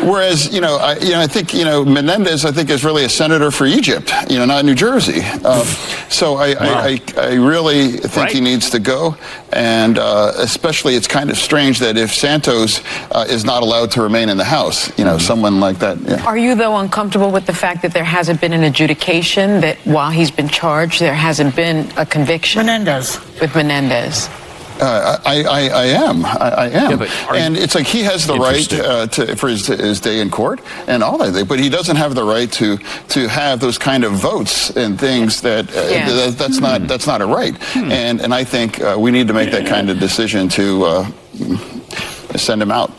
whereas 0.07 0.53
you 0.53 0.61
know, 0.61 0.78
I, 0.78 0.98
you 0.99 1.11
know, 1.11 1.22
I 1.22 1.28
think 1.28 1.53
you 1.53 1.65
know 1.65 1.84
Menendez, 1.86 2.45
I 2.45 2.52
think 2.52 2.69
is 2.69 2.84
really 2.84 3.06
a 3.06 3.10
senator 3.10 3.52
for 3.52 3.65
Egypt, 3.65 4.11
you 4.30 4.38
know, 4.38 4.45
not 4.45 4.65
New 4.65 4.76
Jersey. 4.76 5.22
Uh, 5.24 5.64
so 6.10 6.36
I, 6.36 6.52
I, 6.52 6.57
I, 6.69 6.99
I 7.18 7.34
really 7.36 7.91
think 7.98 8.15
Right. 8.18 8.32
he 8.32 8.41
needs 8.41 8.69
to 8.72 8.80
go, 8.80 9.15
and 9.53 9.98
uh, 9.99 10.32
especially 10.38 10.95
it's 10.95 11.07
kind 11.07 11.30
of 11.30 11.38
strange 11.38 11.80
that 11.80 11.98
if 11.98 12.14
Santos 12.14 12.82
uh, 13.11 13.26
is 13.30 13.44
not 13.45 13.61
allowed 13.64 13.91
to 13.91 14.02
remain 14.02 14.30
in 14.30 14.38
the 14.38 14.44
House, 14.44 14.98
you 14.98 15.06
know, 15.06 15.18
someone 15.18 15.60
like 15.60 15.78
that. 15.80 15.99
Yeah. 16.02 16.24
Are 16.26 16.38
you, 16.38 16.56
though, 16.56 16.78
uncomfortable 16.78 17.32
with 17.32 17.45
the 17.45 17.53
fact 17.53 17.82
that 17.84 17.94
there 17.94 18.03
hasn't 18.03 18.41
been 18.41 18.53
an 18.53 18.64
adjudication, 18.64 19.61
that 19.61 19.78
while 19.86 20.10
he's 20.10 20.32
been 20.32 20.49
charged, 20.49 20.99
there 20.99 21.14
hasn't 21.14 21.56
been 21.56 21.91
a 21.98 22.06
conviction 22.06 22.65
Menendez. 22.65 23.19
with 23.40 23.53
Menendez? 23.56 24.30
Uh, 24.80 25.18
I, 25.26 25.44
I, 25.44 25.70
I 25.70 25.86
am. 25.86 26.26
I, 26.26 26.30
I 26.38 26.70
am. 26.70 26.99
but 26.99 27.10
are 27.28 27.36
you- 27.36 27.41
and 27.41 27.58
it's 27.58 27.74
like 27.76 27.88
he 27.88 28.04
has 28.04 28.28
the 28.28 28.36
right 28.36 28.72
uh, 28.74 29.08
to, 29.08 29.36
for 29.36 29.48
his, 29.49 29.68
his 29.68 29.99
day 29.99 30.20
in 30.22 30.30
court 30.30 30.62
and 30.88 31.02
all 31.04 31.18
that, 31.18 31.48
but 31.48 31.60
he 31.60 31.70
doesn't 31.70 31.95
have 31.95 32.14
the 32.16 32.24
right 32.24 32.52
to 32.54 32.78
to 33.10 33.28
have 33.28 33.60
those 33.60 33.78
kind 33.78 34.04
of 34.04 34.14
votes 34.14 34.70
and 34.76 34.99
things 34.99 35.41
that, 35.41 35.70
uh, 35.76 35.82
Yeah. 35.90 36.10
that 36.10 36.38
that's 36.38 36.60
not 36.60 36.88
that's 36.88 37.08
not 37.08 37.22
a 37.22 37.26
right. 37.26 37.56
Hmm. 37.74 37.91
And 37.91 38.22
and 38.22 38.34
I 38.34 38.44
think 38.44 38.80
uh, 38.82 38.95
we 38.99 39.12
need 39.12 39.28
to 39.28 39.34
make 39.34 39.52
that 39.52 39.66
kind 39.68 39.90
of 39.90 39.99
decision 39.99 40.48
to 40.49 40.84
uh, 40.86 41.12
send 42.36 42.62
him 42.62 42.72
out. 42.72 42.91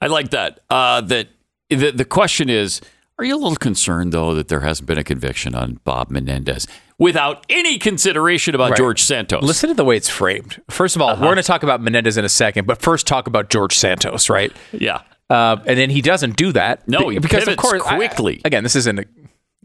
I 0.00 0.06
like 0.06 0.30
that. 0.30 0.60
Uh, 0.70 1.00
that 1.02 1.28
the, 1.70 1.90
the 1.90 2.04
question 2.04 2.48
is, 2.48 2.80
are 3.18 3.24
you 3.24 3.34
a 3.34 3.40
little 3.40 3.56
concerned 3.56 4.12
though 4.12 4.34
that 4.34 4.48
there 4.48 4.60
hasn't 4.60 4.86
been 4.86 4.98
a 4.98 5.04
conviction 5.04 5.54
on 5.54 5.80
Bob 5.84 6.10
Menendez 6.10 6.66
without 6.98 7.44
any 7.48 7.78
consideration 7.78 8.54
about 8.54 8.70
Right. 8.70 8.76
George 8.78 9.02
Santos? 9.02 9.42
Listen 9.42 9.68
to 9.68 9.74
the 9.74 9.84
way 9.84 9.96
it's 9.96 10.08
framed. 10.08 10.60
First 10.70 10.96
of 10.96 11.02
all, 11.02 11.14
we're 11.14 11.22
going 11.22 11.36
to 11.36 11.42
talk 11.42 11.62
about 11.62 11.80
Menendez 11.80 12.16
in 12.16 12.24
a 12.24 12.28
second, 12.28 12.66
but 12.66 12.82
first 12.82 13.06
talk 13.06 13.26
about 13.26 13.50
George 13.50 13.76
Santos, 13.76 14.28
right? 14.28 14.52
Yeah. 14.72 15.02
Uh, 15.30 15.56
and 15.66 15.78
then 15.78 15.90
he 15.90 16.00
doesn't 16.02 16.36
do 16.36 16.52
that. 16.52 16.88
No, 16.88 17.08
he 17.10 17.18
because 17.18 17.46
of 17.46 17.56
course 17.56 17.82
I- 17.84 17.96
quickly. 17.96 18.40
again, 18.44 18.62
this 18.62 18.74
isn't. 18.76 19.00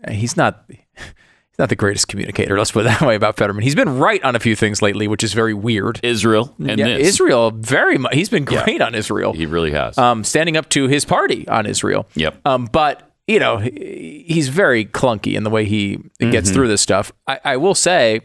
A, 0.05 0.11
he's 0.13 0.35
not. 0.37 0.65
He's 0.67 1.59
not 1.59 1.69
the 1.69 1.75
greatest 1.75 2.07
communicator. 2.07 2.57
Let's 2.57 2.71
put 2.71 2.81
it 2.81 2.83
that 2.99 3.01
way 3.01 3.13
about 3.15 3.37
Fetterman. 3.37 3.61
He's 3.63 3.75
been 3.75 3.97
right 3.99 4.21
on 4.23 4.35
a 4.35 4.39
few 4.39 4.55
things 4.55 4.81
lately, 4.81 5.07
which 5.07 5.23
is 5.23 5.33
very 5.33 5.53
weird. 5.53 5.99
Israel 6.03 6.53
and 6.57 6.79
yeah, 6.79 6.97
this. 6.97 7.09
Israel 7.09 7.51
very 7.51 7.97
much. 7.99 8.13
He's 8.15 8.27
been 8.29 8.43
great 8.43 8.81
on 8.81 8.95
Israel. 8.95 9.33
He 9.33 9.45
really 9.45 9.71
has. 9.71 9.95
um, 9.97 10.23
standing 10.23 10.57
up 10.57 10.67
to 10.69 10.87
his 10.87 11.05
party 11.05 11.47
on 11.47 11.65
Israel. 11.67 12.07
Yep. 12.15 12.45
Um, 12.45 12.65
but 12.71 13.12
you 13.27 13.39
know, 13.39 13.57
he's 13.57 14.49
very 14.49 14.85
clunky 14.85 15.35
in 15.35 15.43
the 15.43 15.49
way 15.49 15.65
he 15.65 15.97
gets 16.19 16.49
Mm-hmm. 16.49 16.53
through 16.53 16.67
this 16.67 16.81
stuff. 16.81 17.11
I, 17.27 17.39
I 17.43 17.57
will 17.57 17.75
say, 17.75 18.21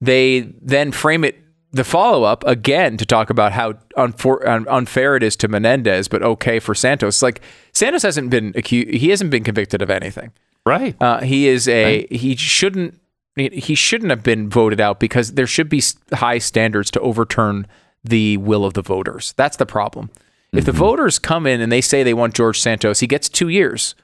they 0.00 0.40
then 0.62 0.92
frame 0.92 1.24
it 1.24 1.36
the 1.72 1.84
follow 1.84 2.22
up 2.22 2.42
again 2.46 2.96
to 2.96 3.04
talk 3.04 3.28
about 3.28 3.52
how 3.52 3.72
unfor- 3.98 4.66
unfair 4.68 5.16
it 5.16 5.22
is 5.22 5.36
to 5.36 5.48
Menendez, 5.48 6.08
but 6.08 6.22
okay 6.22 6.58
for 6.58 6.74
Santos. 6.74 7.22
Like 7.22 7.40
Santos 7.72 8.02
hasn't 8.02 8.30
been 8.30 8.52
accused. 8.56 8.94
He 8.94 9.10
hasn't 9.10 9.30
been 9.30 9.44
convicted 9.44 9.82
of 9.82 9.90
anything. 9.90 10.32
right. 10.64 10.96
Uh, 11.00 11.20
he 11.20 11.48
is 11.48 11.68
a 11.68 12.06
he 12.10 12.34
shouldn't 12.36 12.98
he 13.36 13.74
shouldn't 13.74 14.08
have 14.10 14.22
been 14.22 14.48
voted 14.48 14.80
out 14.80 14.98
because 15.00 15.32
there 15.34 15.46
should 15.46 15.68
be 15.68 15.82
high 16.14 16.38
standards 16.38 16.90
to 16.92 17.00
overturn 17.00 17.66
the 18.02 18.38
will 18.38 18.64
of 18.64 18.72
the 18.74 18.80
voters. 18.82 19.34
That's 19.36 19.56
the 19.58 19.66
problem. 19.66 20.10
If 20.52 20.64
the 20.64 20.72
voters 20.72 21.18
come 21.18 21.46
in 21.46 21.60
and 21.60 21.70
they 21.70 21.82
say 21.82 22.02
they 22.02 22.14
want 22.14 22.32
George 22.34 22.58
Santos, 22.60 23.00
he 23.00 23.06
gets 23.06 23.28
two 23.28 23.48
years, 23.48 23.94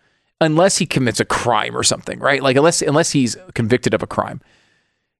unless 0.42 0.78
he 0.78 0.86
commits 0.86 1.20
a 1.20 1.24
crime 1.24 1.76
or 1.76 1.82
something, 1.82 2.18
right? 2.18 2.42
Like 2.42 2.56
unless 2.56 2.82
unless 2.82 3.12
he's 3.12 3.36
convicted 3.54 3.94
of 3.94 4.02
a 4.02 4.06
crime. 4.06 4.40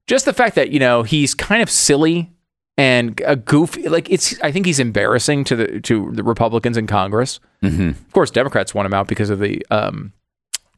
Just 0.07 0.25
the 0.25 0.33
fact 0.33 0.57
that 0.57 0.71
you 0.71 0.81
know 0.81 1.05
he's 1.05 1.35
kind 1.35 1.63
of 1.63 1.71
silly 1.71 2.33
and 2.77 3.21
a 3.25 3.37
goofy 3.37 3.89
like 3.89 4.11
it's. 4.11 4.39
I 4.41 4.51
think 4.51 4.67
he's 4.67 4.81
embarrassing 4.81 5.45
to 5.45 5.57
the 5.57 5.81
to 5.83 6.11
the 6.13 6.23
Republicans 6.23 6.77
in 6.77 6.87
Congress. 6.87 7.41
Mm-hmm. 7.63 7.91
Of 7.91 8.13
course, 8.13 8.31
Democrats 8.31 8.75
want 8.75 8.87
him 8.87 8.95
out 8.95 9.07
because 9.07 9.31
of 9.31 9.39
the 9.39 9.65
um, 9.71 10.13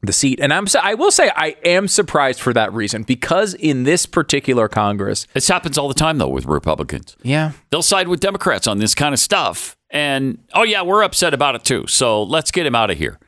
the 0.02 0.12
seat. 0.12 0.40
And 0.40 0.52
I'm 0.52 0.66
I 0.80 0.94
will 0.94 1.10
say 1.10 1.30
I 1.34 1.56
am 1.64 1.88
surprised 1.88 2.40
for 2.40 2.52
that 2.52 2.72
reason 2.72 3.02
because 3.02 3.54
in 3.54 3.84
this 3.84 4.06
particular 4.06 4.68
Congress, 4.68 5.26
this 5.32 5.48
happens 5.48 5.78
all 5.78 5.88
the 5.88 5.94
time 5.94 6.18
though 6.18 6.28
with 6.28 6.46
Republicans. 6.46 7.16
Yeah, 7.22 7.52
they'll 7.70 7.82
side 7.82 8.08
with 8.08 8.20
Democrats 8.20 8.66
on 8.66 8.78
this 8.78 8.94
kind 8.94 9.14
of 9.14 9.20
stuff, 9.20 9.76
and 9.90 10.38
oh 10.52 10.62
yeah, 10.62 10.82
we're 10.82 11.02
upset 11.02 11.34
about 11.34 11.54
it 11.54 11.64
too. 11.64 11.86
So 11.86 12.22
let's 12.22 12.50
get 12.50 12.66
him 12.66 12.74
out 12.74 12.90
of 12.90 12.98
here. 12.98 13.18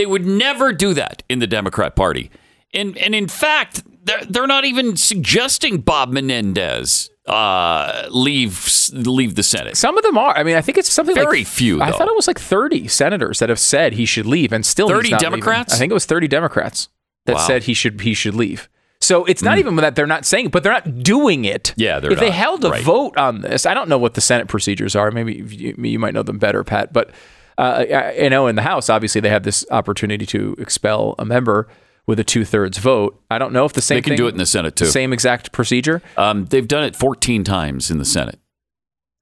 They 0.00 0.06
would 0.06 0.24
never 0.24 0.72
do 0.72 0.94
that 0.94 1.22
in 1.28 1.40
the 1.40 1.46
Democrat 1.46 1.94
Party, 1.94 2.30
and 2.72 2.96
and 2.96 3.14
in 3.14 3.28
fact, 3.28 3.82
they're 4.02 4.24
they're 4.24 4.46
not 4.46 4.64
even 4.64 4.96
suggesting 4.96 5.76
Bob 5.82 6.10
Menendez 6.10 7.10
uh, 7.26 8.08
leave 8.10 8.66
leave 8.94 9.34
the 9.34 9.42
Senate. 9.42 9.76
Some 9.76 9.98
of 9.98 10.02
them 10.02 10.16
are. 10.16 10.34
I 10.34 10.42
mean, 10.42 10.56
I 10.56 10.62
think 10.62 10.78
it's 10.78 10.88
something 10.90 11.14
Very 11.14 11.40
like 11.40 11.46
few, 11.46 11.82
I 11.82 11.92
thought 11.92 12.08
it 12.08 12.16
was 12.16 12.26
like 12.26 12.38
30 12.38 12.88
senators 12.88 13.40
that 13.40 13.50
have 13.50 13.58
said 13.58 13.92
he 13.92 14.06
should 14.06 14.24
leave, 14.24 14.52
and 14.54 14.64
still 14.64 14.88
30 14.88 15.10
not 15.10 15.20
leaving. 15.20 15.30
Democrats? 15.32 15.74
I 15.74 15.76
think 15.76 15.90
it 15.90 15.94
was 15.94 16.06
30 16.06 16.28
Democrats 16.28 16.88
that 17.26 17.34
Wow. 17.36 17.46
said 17.46 17.64
he 17.64 17.74
should 17.74 18.00
he 18.00 18.14
should 18.14 18.34
leave. 18.34 18.70
So 19.02 19.26
it's 19.26 19.42
not 19.42 19.58
even 19.58 19.76
that 19.76 19.96
they're 19.96 20.06
not 20.06 20.24
saying, 20.24 20.46
it, 20.46 20.52
but 20.52 20.62
they're 20.62 20.72
not 20.72 21.02
doing 21.02 21.44
it. 21.44 21.74
Yeah, 21.76 22.00
they're 22.00 22.12
if 22.12 22.20
they 22.20 22.30
held 22.30 22.64
a 22.64 22.70
Right. 22.70 22.82
vote 22.82 23.18
on 23.18 23.42
this, 23.42 23.66
I 23.66 23.74
don't 23.74 23.88
know 23.90 23.98
what 23.98 24.14
the 24.14 24.20
Senate 24.22 24.48
procedures 24.48 24.96
are. 24.96 25.10
Maybe 25.10 25.34
you, 25.36 25.74
you 25.78 25.98
might 25.98 26.14
know 26.14 26.22
them 26.22 26.38
better, 26.38 26.64
Pat. 26.64 26.92
But 26.92 27.10
uh, 27.60 27.84
I, 27.90 28.24
I 28.26 28.28
know 28.28 28.46
in 28.46 28.56
the 28.56 28.62
House, 28.62 28.88
obviously, 28.88 29.20
they 29.20 29.28
have 29.30 29.42
this 29.42 29.64
opportunity 29.70 30.26
to 30.26 30.54
expel 30.58 31.14
a 31.18 31.24
member 31.24 31.68
with 32.06 32.18
a 32.18 32.24
two 32.24 32.44
thirds 32.44 32.78
vote. 32.78 33.20
I 33.30 33.38
don't 33.38 33.52
know 33.52 33.64
if 33.64 33.72
the 33.74 33.80
same 33.82 33.96
They 33.98 34.02
can 34.02 34.10
thing- 34.12 34.16
do 34.18 34.26
it 34.26 34.30
in 34.32 34.38
the 34.38 34.46
Senate 34.46 34.76
too. 34.76 34.86
same 34.86 35.12
exact 35.12 35.52
procedure. 35.52 36.02
Um, 36.16 36.46
they've 36.46 36.66
done 36.66 36.84
it 36.84 36.96
14 36.96 37.44
times 37.44 37.90
in 37.90 37.98
the 37.98 38.04
Senate. 38.04 38.38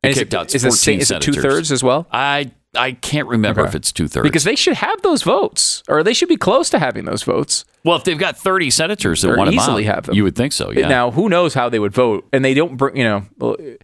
They 0.02 0.10
And 0.10 0.12
is 0.12 0.18
kicked 0.18 0.32
it- 0.34 0.36
out 0.36 0.54
is 0.54 0.62
14 0.62 0.74
sa- 1.00 1.02
is 1.02 1.10
it 1.10 1.20
two-thirds 1.22 1.72
as 1.72 1.82
well? 1.82 2.06
I 2.12 2.52
I 2.76 2.92
can't 2.92 3.26
remember 3.28 3.62
Okay. 3.62 3.70
if 3.70 3.74
it's 3.74 3.90
two 3.92 4.08
thirds 4.08 4.22
Because 4.22 4.44
they 4.44 4.54
should 4.54 4.74
have 4.74 5.00
those 5.02 5.22
votes, 5.22 5.82
or 5.88 6.02
they 6.02 6.12
should 6.12 6.28
be 6.28 6.36
close 6.36 6.68
to 6.70 6.78
having 6.78 7.06
those 7.06 7.22
votes. 7.22 7.64
well, 7.82 7.96
if 7.96 8.04
they've 8.04 8.18
got 8.18 8.36
30 8.36 8.68
senators 8.70 9.22
that 9.22 9.36
want 9.36 9.50
to 9.50 9.56
easily 9.56 9.84
have 9.84 10.04
them. 10.04 10.14
you 10.14 10.22
would 10.22 10.36
think 10.36 10.52
so. 10.52 10.70
Yeah. 10.70 10.86
Now, 10.86 11.10
who 11.10 11.28
knows 11.30 11.54
how 11.54 11.68
they 11.70 11.78
would 11.78 11.94
vote? 11.94 12.28
And 12.32 12.44
they 12.44 12.52
don't 12.54 12.76
bring, 12.76 12.96
you 12.96 13.04
know, 13.04 13.22
well, 13.38 13.54
it, 13.54 13.82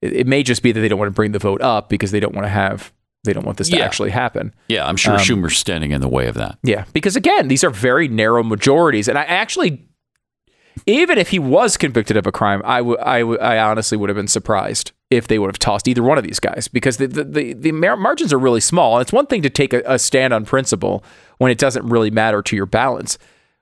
it 0.00 0.26
may 0.26 0.42
just 0.42 0.62
be 0.62 0.72
that 0.72 0.80
they 0.80 0.88
don't 0.88 0.98
want 0.98 1.08
to 1.10 1.14
bring 1.14 1.32
the 1.32 1.38
vote 1.38 1.60
up 1.60 1.88
because 1.90 2.10
they 2.12 2.18
don't 2.20 2.34
want 2.34 2.46
to 2.46 2.50
have, 2.50 2.92
they 3.24 3.32
don't 3.32 3.44
want 3.44 3.58
this 3.58 3.68
to 3.70 3.80
actually 3.80 4.10
happen. 4.10 4.54
yeah, 4.68 4.86
I'm 4.86 4.96
sure 4.96 5.14
Um, 5.14 5.18
Schumer's 5.20 5.56
standing 5.58 5.90
in 5.90 6.00
the 6.00 6.08
way 6.08 6.26
of 6.28 6.34
that. 6.36 6.58
Yeah, 6.62 6.84
because 6.92 7.16
again, 7.16 7.48
these 7.48 7.64
are 7.64 7.70
very 7.70 8.06
narrow 8.08 8.42
majorities, 8.42 9.08
and 9.08 9.18
I 9.18 9.22
actually, 9.24 9.86
even 10.86 11.18
if 11.18 11.28
he 11.28 11.38
was 11.38 11.76
convicted 11.76 12.16
of 12.16 12.26
a 12.26 12.32
crime, 12.32 12.60
I 12.64 12.80
would, 12.80 12.98
I 13.00 13.22
would, 13.22 13.40
I 13.40 13.58
honestly 13.58 13.96
would 13.96 14.08
have 14.10 14.16
been 14.16 14.28
surprised 14.28 14.92
if 15.10 15.28
they 15.28 15.38
would 15.38 15.48
have 15.48 15.58
tossed 15.58 15.86
either 15.88 16.02
one 16.02 16.18
of 16.18 16.24
these 16.24 16.40
guys 16.40 16.68
because 16.68 16.96
the 16.98 17.06
the 17.06 17.24
the, 17.24 17.52
the 17.54 17.72
mar- 17.72 17.96
margins 17.96 18.32
are 18.32 18.38
really 18.38 18.60
small, 18.60 18.96
and 18.96 19.02
it's 19.02 19.12
one 19.12 19.26
thing 19.26 19.42
to 19.42 19.50
take 19.50 19.72
a, 19.72 19.82
a 19.86 19.98
stand 19.98 20.32
on 20.34 20.44
principle 20.44 21.04
when 21.38 21.50
it 21.50 21.58
doesn't 21.58 21.86
really 21.88 22.10
matter 22.10 22.42
to 22.42 22.56
your 22.56 22.66
balance. 22.66 23.18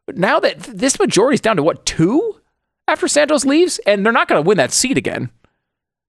But 0.06 0.16
now 0.16 0.40
that 0.40 0.62
th- 0.64 0.76
this 0.76 0.98
majority 0.98 1.34
is 1.34 1.40
down 1.40 1.56
to 1.56 1.62
what 1.62 1.86
two 1.86 2.40
after 2.88 3.06
Santos 3.06 3.44
leaves, 3.44 3.78
and 3.86 4.04
they're 4.04 4.12
not 4.12 4.26
going 4.28 4.42
to 4.42 4.46
win 4.48 4.56
that 4.58 4.72
seat 4.72 4.96
again 4.98 5.30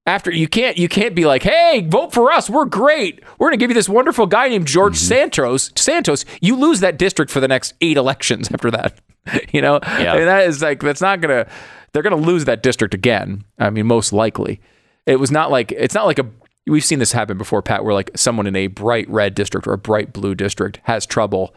after 0.06 0.30
you 0.30 0.46
can't 0.48 0.76
you 0.76 0.88
can't 0.88 1.14
be 1.14 1.24
like 1.24 1.42
hey 1.42 1.86
vote 1.88 2.12
for 2.12 2.30
us. 2.32 2.50
We're 2.50 2.64
great. 2.66 3.22
We're 3.38 3.48
going 3.48 3.58
to 3.58 3.62
give 3.62 3.70
you 3.70 3.74
this 3.74 3.88
wonderful 3.88 4.26
guy 4.26 4.48
named 4.48 4.66
george 4.66 4.94
Mm-hmm. 4.96 5.06
santos 5.08 5.70
santos. 5.76 6.24
You 6.40 6.56
lose 6.56 6.80
that 6.80 6.98
district 6.98 7.30
for 7.32 7.40
the 7.40 7.48
next 7.48 7.74
eight 7.80 7.96
elections 7.96 8.50
after 8.52 8.70
that 8.70 8.98
you 9.52 9.62
know? 9.62 9.80
Yeah. 9.82 10.12
I 10.12 10.16
mean, 10.16 10.26
that 10.26 10.46
is 10.46 10.60
like 10.62 10.80
that's 10.80 11.00
not 11.00 11.20
going 11.20 11.44
to 11.44 11.50
they're 11.92 12.02
going 12.02 12.20
to 12.20 12.26
lose 12.26 12.44
that 12.44 12.62
district 12.62 12.92
again 12.92 13.44
i 13.58 13.70
mean 13.70 13.86
most 13.86 14.12
likely. 14.12 14.60
It 15.06 15.16
was 15.16 15.30
not 15.30 15.50
like 15.50 15.72
it's 15.72 15.94
not 15.94 16.06
like 16.06 16.18
a 16.18 16.26
we've 16.66 16.84
seen 16.84 16.98
this 16.98 17.12
happen 17.12 17.36
before 17.38 17.60
pat 17.62 17.84
where 17.84 17.92
like 17.94 18.10
someone 18.16 18.46
in 18.46 18.56
a 18.56 18.66
bright 18.68 19.08
red 19.10 19.34
district 19.34 19.66
or 19.66 19.72
a 19.74 19.78
bright 19.78 20.12
blue 20.12 20.34
district 20.34 20.80
has 20.84 21.04
trouble 21.06 21.54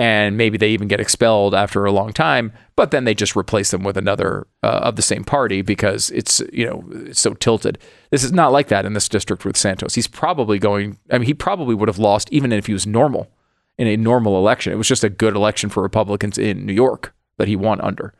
and 0.00 0.36
maybe 0.38 0.56
they 0.56 0.70
even 0.70 0.88
get 0.88 0.98
expelled 1.00 1.54
after 1.54 1.84
a 1.84 1.92
long 1.92 2.10
time 2.12 2.52
but 2.74 2.90
then 2.90 3.04
they 3.04 3.14
just 3.14 3.36
replace 3.36 3.70
them 3.70 3.82
with 3.84 3.96
another 3.98 4.46
uh, 4.62 4.80
of 4.88 4.96
the 4.96 5.02
same 5.02 5.22
party 5.24 5.60
because 5.60 6.10
it's 6.10 6.40
you 6.52 6.64
know 6.66 6.82
it's 7.08 7.20
so 7.20 7.34
tilted. 7.34 7.76
This 8.10 8.24
is 8.24 8.32
not 8.32 8.52
like 8.52 8.68
that 8.68 8.86
in 8.86 8.94
this 8.94 9.08
district 9.08 9.44
with 9.44 9.56
santos. 9.58 9.94
He's 9.94 10.08
probably 10.08 10.58
going 10.58 10.96
i 11.10 11.18
mean 11.18 11.26
he 11.26 11.34
probably 11.34 11.74
would 11.74 11.88
have 11.88 11.98
lost 11.98 12.32
even 12.32 12.50
if 12.52 12.66
he 12.66 12.72
was 12.72 12.86
normal 12.86 13.28
in 13.76 13.86
a 13.86 13.96
normal 13.96 14.38
election. 14.38 14.72
It 14.72 14.76
was 14.76 14.88
just 14.88 15.04
a 15.04 15.10
good 15.10 15.36
election 15.36 15.68
for 15.70 15.82
republicans 15.82 16.38
in 16.38 16.64
new 16.64 16.72
york 16.86 17.12
that 17.38 17.48
he 17.48 17.56
won 17.56 17.80
under. 17.82 18.14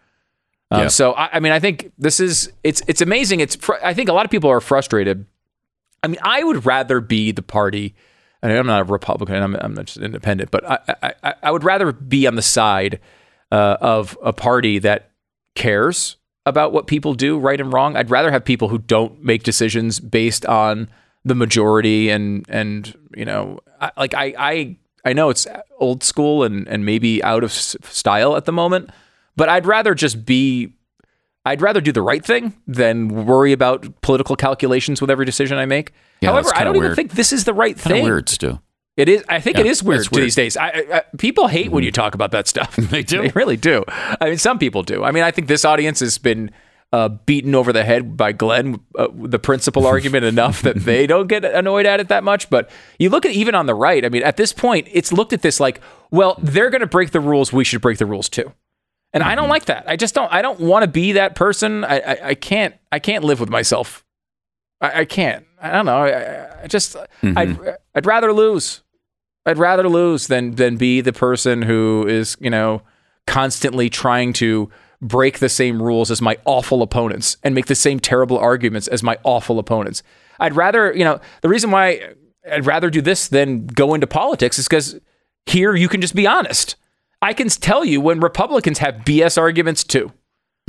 Um, 0.71 0.81
Yeah. 0.83 0.89
so 0.89 1.13
I, 1.15 1.27
I 1.37 1.41
mean 1.41 1.53
i 1.53 1.61
think 1.61 1.91
this 1.99 2.21
is 2.21 2.53
it's 2.63 2.83
it's 2.87 3.01
amazing. 3.01 3.41
It's 3.41 3.57
fr- 3.57 3.83
i 3.83 3.95
think 3.95 4.09
a 4.11 4.13
lot 4.13 4.27
of 4.27 4.31
people 4.31 4.51
are 4.51 4.61
frustrated. 4.61 5.25
I 6.03 6.09
mean, 6.09 6.21
I 6.23 6.43
would 6.45 6.65
rather 6.67 7.01
be 7.01 7.31
the 7.33 7.43
party. 7.43 7.95
And 8.43 8.53
I'm 8.53 8.67
not 8.67 8.81
a 8.81 8.85
Republican. 8.85 9.43
I'm, 9.43 9.55
I'm 9.57 9.75
not 9.75 9.87
just 9.87 9.99
independent, 9.99 10.51
but 10.51 10.65
I, 10.69 10.79
I, 11.03 11.13
I- 11.23 11.35
I 11.43 11.51
would 11.51 11.65
rather 11.65 11.93
be 11.93 12.27
on 12.27 12.37
the 12.37 12.43
side 12.43 13.01
uh, 13.53 13.77
of 13.81 14.17
a 14.23 14.33
party 14.33 14.79
that 14.79 15.11
cares 15.55 16.17
about 16.47 16.73
what 16.73 16.87
people 16.87 17.15
do, 17.15 17.39
right 17.39 17.61
and 17.61 17.73
wrong. 17.73 17.97
I'd 17.97 18.11
rather 18.11 18.31
have 18.31 18.45
people 18.45 18.69
who 18.69 18.79
don't 18.79 19.23
make 19.23 19.43
decisions 19.43 20.01
based 20.01 20.47
on 20.47 20.89
the 21.25 21.35
majority 21.35 22.09
and 22.09 22.47
and 22.49 22.97
you 23.15 23.27
know, 23.27 23.61
I, 23.81 23.91
like 23.99 24.15
I 24.15 24.35
I 24.39 24.77
I 25.05 25.13
know 25.13 25.29
it's 25.29 25.47
old 25.79 26.03
school 26.03 26.45
and 26.45 26.67
and 26.67 26.87
maybe 26.87 27.23
out 27.23 27.45
of 27.45 27.53
style 27.53 28.37
at 28.37 28.47
the 28.47 28.53
moment, 28.53 28.89
but 29.37 29.49
I'd 29.51 29.67
rather 29.67 29.95
just 29.95 30.25
be 30.25 30.73
I'd 31.45 31.63
rather 31.63 31.81
do 31.81 31.93
the 31.93 32.03
right 32.03 32.25
thing 32.25 32.55
than 32.67 33.27
worry 33.27 33.53
about 33.53 34.03
political 34.03 34.37
calculations 34.37 35.01
with 35.01 35.11
every 35.11 35.25
decision 35.25 35.57
I 35.59 35.67
make. 35.67 35.93
Yeah, 36.21 36.31
However, 36.33 36.51
I 36.55 36.65
don't 36.65 36.77
even 36.77 36.95
think 36.95 37.13
this 37.13 37.33
is 37.33 37.45
the 37.45 37.55
right 37.55 37.77
Kind 37.77 37.93
of 37.93 37.97
thing. 37.99 38.05
weird, 38.05 38.29
Stu. 38.29 38.61
It 38.97 39.09
is. 39.09 39.25
I 39.29 39.41
think 39.41 39.59
it 39.59 39.65
Yeah, 39.65 39.73
is 39.73 39.83
weird, 39.83 39.99
weird. 40.01 40.07
Mm-hmm. 40.11 40.21
these 40.23 40.35
days. 40.35 40.57
I, 40.59 40.69
I, 40.93 41.03
people 41.17 41.47
hate 41.49 41.71
when 41.71 41.83
you 41.85 41.91
talk 41.93 42.15
about 42.15 42.33
that 42.33 42.47
stuff. 42.47 42.77
They 42.91 43.03
do? 43.03 43.23
They 43.23 43.29
really 43.35 43.57
do. 43.57 43.85
I 43.89 44.27
mean, 44.27 44.37
some 44.39 44.59
people 44.59 44.83
do. 44.83 45.03
I 45.05 45.13
mean, 45.13 45.23
I 45.23 45.31
think 45.31 45.49
this 45.49 45.65
audience 45.65 46.01
has 46.01 46.19
been 46.19 46.51
uh, 46.93 47.09
beaten 47.09 47.55
over 47.55 47.73
the 47.73 47.85
head 47.85 48.17
by 48.19 48.33
Glenn, 48.33 48.81
uh, 48.99 49.09
the 49.15 49.39
principal 49.39 49.87
argument 49.95 50.25
enough 50.27 50.61
that 50.63 50.77
they 50.77 51.07
don't 51.07 51.29
get 51.29 51.45
annoyed 51.47 51.87
at 51.87 52.01
it 52.01 52.09
that 52.09 52.25
much. 52.25 52.51
But 52.51 52.69
you 52.99 53.09
look 53.09 53.25
at 53.25 53.33
even 53.33 53.55
on 53.55 53.65
the 53.65 53.75
right. 53.75 54.05
I 54.05 54.11
mean, 54.11 54.25
at 54.25 54.37
this 54.37 54.53
point, 54.53 54.89
it's 54.93 55.11
looked 55.13 55.33
at 55.33 55.41
this 55.41 55.59
like, 55.61 55.81
well, 56.11 56.37
they're 56.43 56.69
going 56.69 56.81
to 56.83 56.87
break 56.87 57.13
the 57.13 57.21
rules. 57.21 57.51
We 57.53 57.65
should 57.65 57.81
break 57.81 57.97
the 57.97 58.07
rules 58.07 58.29
too. 58.29 58.53
And 59.13 59.23
I 59.23 59.35
don't 59.35 59.45
Mm-hmm. 59.45 59.51
like 59.51 59.65
that. 59.67 59.85
I 59.89 59.97
just 59.97 60.15
don't. 60.15 60.33
I 60.33 60.41
don't 60.43 60.61
want 60.61 60.85
to 60.85 60.89
be 60.89 61.13
that 61.13 61.35
person. 61.35 61.85
I, 61.85 61.99
I, 62.01 62.29
I 62.29 62.35
can't. 62.35 62.75
I 62.93 62.99
can't 63.01 63.25
live 63.25 63.41
with 63.41 63.51
myself. 63.51 64.05
I, 64.81 65.01
I 65.01 65.05
can't. 65.05 65.45
I 65.61 65.73
don't 65.73 65.87
know. 65.87 65.99
I, 66.05 66.11
I- 66.11 66.63
I 66.63 66.67
just. 66.69 66.95
Mm-hmm. 67.23 67.39
I'd. 67.39 67.77
I'd 67.95 68.07
rather 68.07 68.33
lose. 68.33 68.83
I'd 69.47 69.59
rather 69.59 69.89
lose 69.89 70.27
than 70.29 70.55
than 70.57 70.77
be 70.77 71.01
the 71.01 71.13
person 71.13 71.63
who 71.63 72.07
is 72.07 72.37
you 72.41 72.51
know 72.51 72.83
constantly 73.27 73.89
trying 73.91 74.33
to 74.35 74.71
break 75.03 75.39
the 75.39 75.49
same 75.49 75.83
rules 75.83 76.11
as 76.11 76.21
my 76.21 76.37
awful 76.45 76.83
opponents 76.83 77.37
and 77.43 77.55
make 77.55 77.67
the 77.67 77.75
same 77.75 77.99
terrible 77.99 78.39
arguments 78.39 78.87
as 78.89 79.03
my 79.03 79.17
awful 79.25 79.59
opponents. 79.59 80.03
I'd 80.39 80.55
rather 80.55 80.93
you 80.93 81.05
know 81.05 81.21
the 81.41 81.49
reason 81.49 81.71
why 81.71 82.15
I'd 82.51 82.67
rather 82.67 82.91
do 82.91 83.01
this 83.01 83.29
than 83.29 83.67
go 83.67 83.95
into 83.95 84.07
politics 84.07 84.59
is 84.59 84.69
because 84.69 85.01
here 85.47 85.75
you 85.75 85.89
can 85.89 86.01
just 86.01 86.15
be 86.15 86.27
honest. 86.27 86.77
I 87.23 87.35
can 87.35 87.49
tell 87.49 87.85
you 87.85 88.01
when 88.01 88.21
Republicans 88.21 88.79
have 88.79 88.97
BS 88.97 89.39
arguments 89.39 89.85
too. 89.85 90.13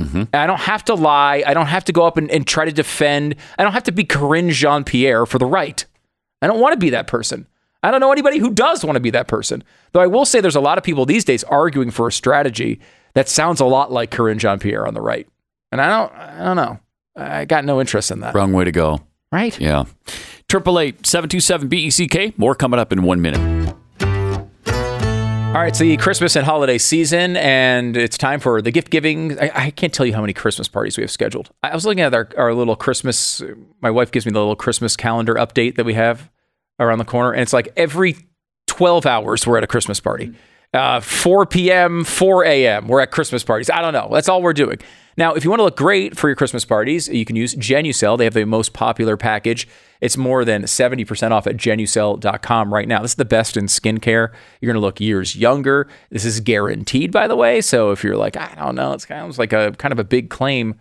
Mm-hmm. 0.00 0.18
And 0.18 0.34
I 0.34 0.46
don't 0.46 0.60
have 0.60 0.84
to 0.86 0.94
lie. 0.94 1.42
I 1.46 1.54
don't 1.54 1.66
have 1.66 1.84
to 1.84 1.92
go 1.92 2.04
up 2.04 2.16
and, 2.16 2.30
and 2.30 2.46
try 2.46 2.64
to 2.64 2.72
defend. 2.72 3.36
I 3.58 3.62
don't 3.62 3.72
have 3.72 3.84
to 3.84 3.92
be 3.92 4.04
Karine 4.04 4.50
Jean 4.50 4.84
Pierre 4.84 5.26
for 5.26 5.38
the 5.38 5.46
right. 5.46 5.84
I 6.40 6.46
don't 6.46 6.60
want 6.60 6.72
to 6.72 6.78
be 6.78 6.90
that 6.90 7.06
person. 7.06 7.46
I 7.82 7.90
don't 7.90 8.00
know 8.00 8.12
anybody 8.12 8.38
who 8.38 8.50
does 8.50 8.84
want 8.84 8.96
to 8.96 9.00
be 9.00 9.10
that 9.10 9.28
person. 9.28 9.64
Though 9.92 10.00
I 10.00 10.06
will 10.06 10.24
say 10.24 10.40
there's 10.40 10.56
a 10.56 10.60
lot 10.60 10.78
of 10.78 10.84
people 10.84 11.04
these 11.06 11.24
days 11.24 11.44
arguing 11.44 11.90
for 11.90 12.08
a 12.08 12.12
strategy 12.12 12.80
that 13.14 13.28
sounds 13.28 13.60
a 13.60 13.64
lot 13.64 13.92
like 13.92 14.10
Karine 14.10 14.38
Jean 14.38 14.58
Pierre 14.58 14.86
on 14.86 14.94
the 14.94 15.00
right. 15.00 15.28
And 15.70 15.80
I 15.80 15.88
don't 15.88 16.12
I 16.14 16.44
don't 16.44 16.56
know. 16.56 16.80
I 17.16 17.44
got 17.44 17.64
no 17.64 17.80
interest 17.80 18.10
in 18.10 18.20
that. 18.20 18.34
Wrong 18.34 18.52
way 18.52 18.64
to 18.64 18.72
go. 18.72 19.00
Right? 19.30 19.58
Yeah. 19.60 19.84
Triple 20.48 20.78
eight 20.78 21.06
seven 21.06 21.28
two 21.28 21.40
seven 21.40 21.68
B 21.68 21.78
E 21.78 21.90
C 21.90 22.06
K. 22.06 22.34
More 22.36 22.54
coming 22.54 22.78
up 22.78 22.92
in 22.92 23.02
one 23.02 23.20
minute. 23.20 23.51
All 25.52 25.58
right, 25.58 25.68
it's 25.68 25.80
the 25.80 25.98
Christmas 25.98 26.34
and 26.34 26.46
holiday 26.46 26.78
season, 26.78 27.36
and 27.36 27.94
it's 27.94 28.16
time 28.16 28.40
for 28.40 28.62
the 28.62 28.70
gift 28.70 28.88
giving. 28.88 29.38
I, 29.38 29.50
I 29.66 29.70
can't 29.70 29.92
tell 29.92 30.06
you 30.06 30.14
how 30.14 30.22
many 30.22 30.32
Christmas 30.32 30.66
parties 30.66 30.96
we 30.96 31.02
have 31.02 31.10
scheduled. 31.10 31.50
I 31.62 31.74
was 31.74 31.84
looking 31.84 32.00
at 32.00 32.14
our, 32.14 32.26
our 32.38 32.54
little 32.54 32.74
Christmas. 32.74 33.42
My 33.82 33.90
wife 33.90 34.10
gives 34.10 34.24
me 34.24 34.32
the 34.32 34.38
little 34.38 34.56
Christmas 34.56 34.96
calendar 34.96 35.34
update 35.34 35.76
that 35.76 35.84
we 35.84 35.92
have 35.92 36.30
around 36.80 37.00
the 37.00 37.04
corner, 37.04 37.32
and 37.32 37.42
it's 37.42 37.52
like 37.52 37.68
every 37.76 38.16
12 38.66 39.04
hours 39.04 39.46
we're 39.46 39.58
at 39.58 39.62
a 39.62 39.66
Christmas 39.66 40.00
party. 40.00 40.32
Uh, 40.72 41.00
4 41.00 41.44
p.m., 41.44 42.02
4 42.04 42.44
a.m. 42.46 42.88
We're 42.88 43.02
at 43.02 43.10
Christmas 43.10 43.44
parties. 43.44 43.68
I 43.68 43.82
don't 43.82 43.92
know. 43.92 44.08
That's 44.10 44.30
all 44.30 44.40
we're 44.40 44.54
doing. 44.54 44.78
Now, 45.18 45.34
if 45.34 45.44
you 45.44 45.50
want 45.50 45.60
to 45.60 45.64
look 45.64 45.76
great 45.76 46.16
for 46.16 46.30
your 46.30 46.36
Christmas 46.36 46.64
parties, 46.64 47.08
you 47.08 47.26
can 47.26 47.36
use 47.36 47.54
Genucel. 47.56 48.16
They 48.16 48.24
have 48.24 48.32
the 48.32 48.46
most 48.46 48.72
popular 48.72 49.18
package. 49.18 49.68
It's 50.02 50.18
more 50.18 50.44
than 50.44 50.64
70% 50.64 51.30
off 51.30 51.46
at 51.46 51.56
genucel.com 51.56 52.74
right 52.74 52.88
now. 52.88 53.00
This 53.00 53.12
is 53.12 53.14
the 53.14 53.24
best 53.24 53.56
in 53.56 53.66
skincare. 53.66 54.32
You're 54.60 54.72
going 54.72 54.80
to 54.80 54.86
look 54.86 55.00
years 55.00 55.34
younger. 55.36 55.88
This 56.10 56.26
is 56.26 56.40
guaranteed, 56.40 57.10
by 57.12 57.26
the 57.26 57.36
way. 57.36 57.62
So 57.62 57.92
if 57.92 58.04
you're 58.04 58.16
like, 58.18 58.36
I 58.36 58.54
don't 58.56 58.74
know, 58.74 58.92
it's 58.92 59.06
kind 59.06 59.30
of 59.30 59.38
like 59.38 59.54
a 59.54 59.72
kind 59.78 59.92
of 59.92 59.98
a 59.98 60.04
big 60.04 60.28
claim 60.28 60.74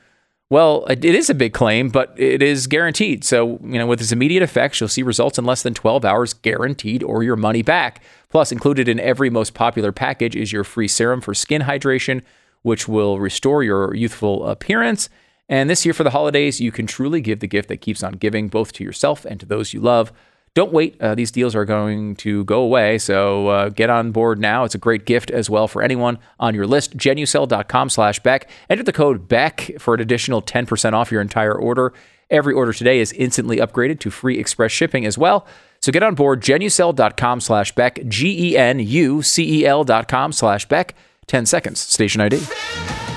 Well, 0.52 0.86
it 0.90 1.06
is 1.06 1.30
a 1.30 1.34
big 1.34 1.54
claim, 1.54 1.88
but 1.88 2.14
it 2.18 2.42
is 2.42 2.68
guaranteed. 2.68 3.24
So, 3.24 3.58
you 3.64 3.80
know, 3.80 3.88
with 3.88 4.02
its 4.02 4.12
immediate 4.12 4.44
effects, 4.44 4.82
you'll 4.82 4.90
see 4.90 5.02
results 5.02 5.38
in 5.38 5.46
less 5.46 5.64
than 5.64 5.74
12 5.74 6.04
hours 6.04 6.34
guaranteed 6.34 7.04
or 7.04 7.24
your 7.24 7.38
money 7.38 7.62
back. 7.62 8.04
Plus, 8.28 8.52
included 8.52 8.90
in 8.90 9.00
every 9.00 9.30
most 9.30 9.54
popular 9.54 9.94
package 9.94 10.36
is 10.36 10.52
your 10.52 10.66
free 10.66 10.90
serum 10.90 11.22
for 11.22 11.34
skin 11.34 11.62
hydration, 11.62 12.22
which 12.64 12.86
will 12.86 13.18
restore 13.18 13.64
your 13.64 13.96
youthful 13.96 14.46
appearance. 14.46 15.08
And 15.50 15.70
this 15.70 15.86
year 15.86 15.94
for 15.94 16.04
the 16.04 16.12
holidays, 16.12 16.62
you 16.62 16.72
can 16.72 16.88
truly 16.88 17.22
give 17.22 17.40
the 17.40 17.48
gift 17.48 17.68
that 17.70 17.78
keeps 17.78 18.04
on 18.04 18.14
giving, 18.14 18.48
both 18.48 18.72
to 18.74 18.84
yourself 18.84 19.26
and 19.26 19.40
to 19.40 19.46
those 19.46 19.74
you 19.74 19.82
love. 19.82 20.12
Don't 20.54 20.74
wait. 20.74 21.00
Uh, 21.02 21.16
these 21.16 21.32
deals 21.32 21.56
are 21.56 21.64
going 21.64 22.16
to 22.18 22.44
go 22.44 22.62
away. 22.62 22.98
So 22.98 23.48
uh, 23.48 23.70
get 23.70 23.90
on 23.90 24.12
board 24.12 24.40
now. 24.40 24.66
It's 24.66 24.76
a 24.76 24.80
great 24.80 25.06
gift 25.06 25.32
as 25.32 25.50
well 25.50 25.68
for 25.68 25.82
anyone 25.82 26.20
on 26.40 26.54
your 26.56 26.68
list. 26.68 26.98
Genucel.com 26.98 27.90
slash 27.90 28.20
Beck. 28.20 28.50
Enter 28.70 28.84
the 28.84 28.92
code 28.92 29.30
BECK 29.30 29.80
for 29.80 29.94
an 29.94 30.02
additional 30.02 30.42
10% 30.42 30.94
off 30.94 31.12
your 31.12 31.22
entire 31.22 31.58
order. 31.58 31.94
Every 32.30 32.54
order 32.54 32.74
today 32.74 33.00
is 33.00 33.14
instantly 33.14 33.58
upgraded 33.58 34.00
to 34.02 34.12
free 34.12 34.38
express 34.40 34.72
shipping 34.72 35.06
as 35.06 35.18
well. 35.18 35.46
So 35.82 35.92
get 35.92 36.04
on 36.04 36.16
board. 36.16 36.42
Genucel.com 36.42 37.42
slash 37.42 37.74
Beck. 37.74 38.00
G 38.08 38.52
E 38.52 38.58
N 38.58 38.80
U 38.80 39.22
C 39.22 39.62
E 39.62 39.66
L 39.66 39.84
dot 39.84 40.08
com 40.08 40.32
slash 40.32 40.68
Beck. 40.68 40.96
10 41.28 41.46
seconds. 41.46 41.80
Station 41.80 42.20
ID. 42.20 43.11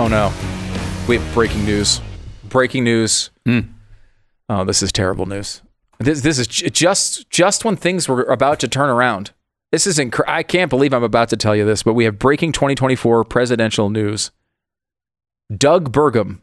Oh 0.00 0.08
no. 0.08 0.32
We 1.06 1.18
have 1.18 1.34
breaking 1.34 1.66
news. 1.66 2.00
Breaking 2.48 2.84
news. 2.84 3.28
Hmm. 3.44 3.58
Oh, 4.48 4.64
this 4.64 4.82
is 4.82 4.92
terrible 4.92 5.26
news. 5.26 5.60
This 5.98 6.22
this 6.22 6.38
is 6.38 6.46
just 6.46 7.28
just 7.28 7.66
when 7.66 7.76
things 7.76 8.08
were 8.08 8.22
about 8.22 8.60
to 8.60 8.68
turn 8.68 8.88
around. 8.88 9.32
This 9.72 9.86
is 9.86 9.98
inc- 9.98 10.24
I 10.26 10.42
can't 10.42 10.70
believe 10.70 10.94
I'm 10.94 11.02
about 11.04 11.28
to 11.28 11.36
tell 11.36 11.54
you 11.54 11.66
this, 11.66 11.82
but 11.82 11.92
we 11.92 12.04
have 12.04 12.18
breaking 12.18 12.52
2024 12.52 13.24
presidential 13.24 13.90
news. 13.90 14.30
Doug 15.54 15.92
Burgum 15.92 16.38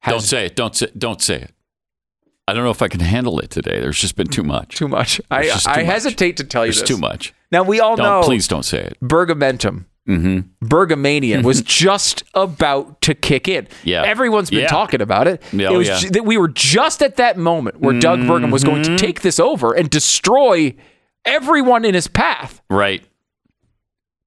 has 0.00 0.12
Don't 0.14 0.20
say 0.22 0.46
it. 0.46 0.56
Don't 0.56 0.74
say. 0.74 0.86
Don't 0.96 1.20
say 1.20 1.34
it. 1.42 1.50
I 2.48 2.54
don't 2.54 2.64
know 2.64 2.70
if 2.70 2.80
I 2.80 2.88
can 2.88 3.00
handle 3.00 3.38
it 3.40 3.50
today. 3.50 3.78
There's 3.78 4.00
just 4.00 4.16
been 4.16 4.26
too 4.26 4.42
much. 4.42 4.76
too 4.76 4.88
much. 4.88 5.20
I 5.30 5.42
There's 5.42 5.52
just 5.52 5.66
too 5.66 5.70
I 5.72 5.76
much. 5.76 5.84
hesitate 5.84 6.36
to 6.38 6.44
tell 6.44 6.64
you 6.64 6.72
There's 6.72 6.80
this. 6.80 6.88
too 6.88 6.96
much. 6.98 7.34
Now 7.52 7.62
we 7.62 7.78
all 7.78 7.94
Don't 7.94 8.06
know 8.06 8.22
please 8.22 8.48
don't 8.48 8.64
say 8.64 8.78
it. 8.78 8.96
Burgumentum. 9.02 9.84
Mm-hmm. 10.08 10.66
Burgumania 10.66 11.44
was 11.44 11.62
just 11.82 12.24
about 12.34 13.00
to 13.02 13.14
kick 13.14 13.46
in. 13.46 13.68
Yeah. 13.84 14.02
Everyone's 14.02 14.50
been 14.50 14.60
Yeah. 14.60 14.66
talking 14.68 15.00
about 15.00 15.28
it. 15.28 15.40
Yeah, 15.52 15.68
it 15.68 15.72
oh, 15.72 15.78
was 15.78 15.88
yeah. 16.04 16.10
that 16.10 16.24
we 16.24 16.36
were 16.36 16.48
just 16.48 17.02
at 17.02 17.16
that 17.16 17.38
moment 17.38 17.80
where 17.80 17.98
Doug 17.98 18.20
Burgum 18.20 18.50
was 18.50 18.64
going 18.64 18.82
Mm-hmm. 18.82 18.96
to 18.96 19.04
take 19.06 19.20
this 19.22 19.38
over 19.38 19.72
and 19.74 19.88
destroy 19.88 20.74
everyone 21.24 21.84
in 21.84 21.94
his 21.94 22.08
path. 22.08 22.60
Right. 22.68 23.04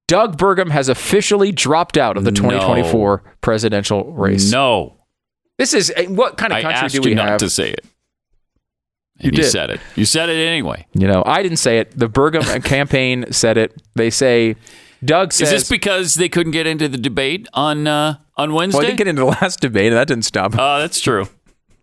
Doug 0.08 0.38
Burgum 0.38 0.70
has 0.70 0.88
officially 0.88 1.52
dropped 1.52 1.98
out 1.98 2.16
of 2.16 2.24
the 2.24 2.32
No. 2.32 2.36
2024 2.50 3.24
presidential 3.42 4.14
race. 4.14 4.52
No. 4.52 4.96
This 5.58 5.74
is 5.74 5.92
eh, 5.96 6.06
what 6.06 6.38
kind 6.38 6.54
of 6.54 6.62
country 6.62 6.90
do 6.90 7.02
we 7.02 7.10
you 7.10 7.16
not 7.16 7.28
have? 7.28 7.40
to 7.40 7.50
say 7.50 7.72
it. 7.72 7.84
You 9.18 9.30
And 9.30 9.38
you, 9.38 9.44
did. 9.44 9.50
said 9.52 9.70
it. 9.72 9.80
You 9.96 10.06
said 10.06 10.30
it 10.30 10.34
anyway. 10.38 10.86
You 10.94 11.08
know, 11.08 11.24
I 11.26 11.42
didn't 11.42 11.58
say 11.58 11.80
it. 11.80 11.98
The 11.98 12.08
Burgum 12.10 12.64
campaign 12.64 13.26
said 13.32 13.58
it. 13.58 13.82
They 13.96 14.10
say 14.10 14.58
Doug 15.04 15.34
says 15.34 15.52
Is 15.52 15.62
this 15.62 15.70
because 15.70 16.16
they 16.16 16.30
couldn't 16.30 16.52
get 16.52 16.68
into 16.68 16.88
the 16.88 16.98
debate 16.98 17.48
on 17.54 17.88
uh, 17.88 18.18
on 18.38 18.54
Wednesday? 18.54 18.78
Well, 18.78 18.86
I 18.86 18.90
didn't 18.90 18.98
get 19.00 19.08
into 19.08 19.22
the 19.22 19.26
last 19.42 19.60
debate, 19.60 19.88
and 19.88 19.96
that 19.98 20.08
didn't 20.08 20.26
stop. 20.26 20.54
him. 20.54 20.60
Oh, 20.60 20.80
that's 20.80 21.00
true. 21.02 21.28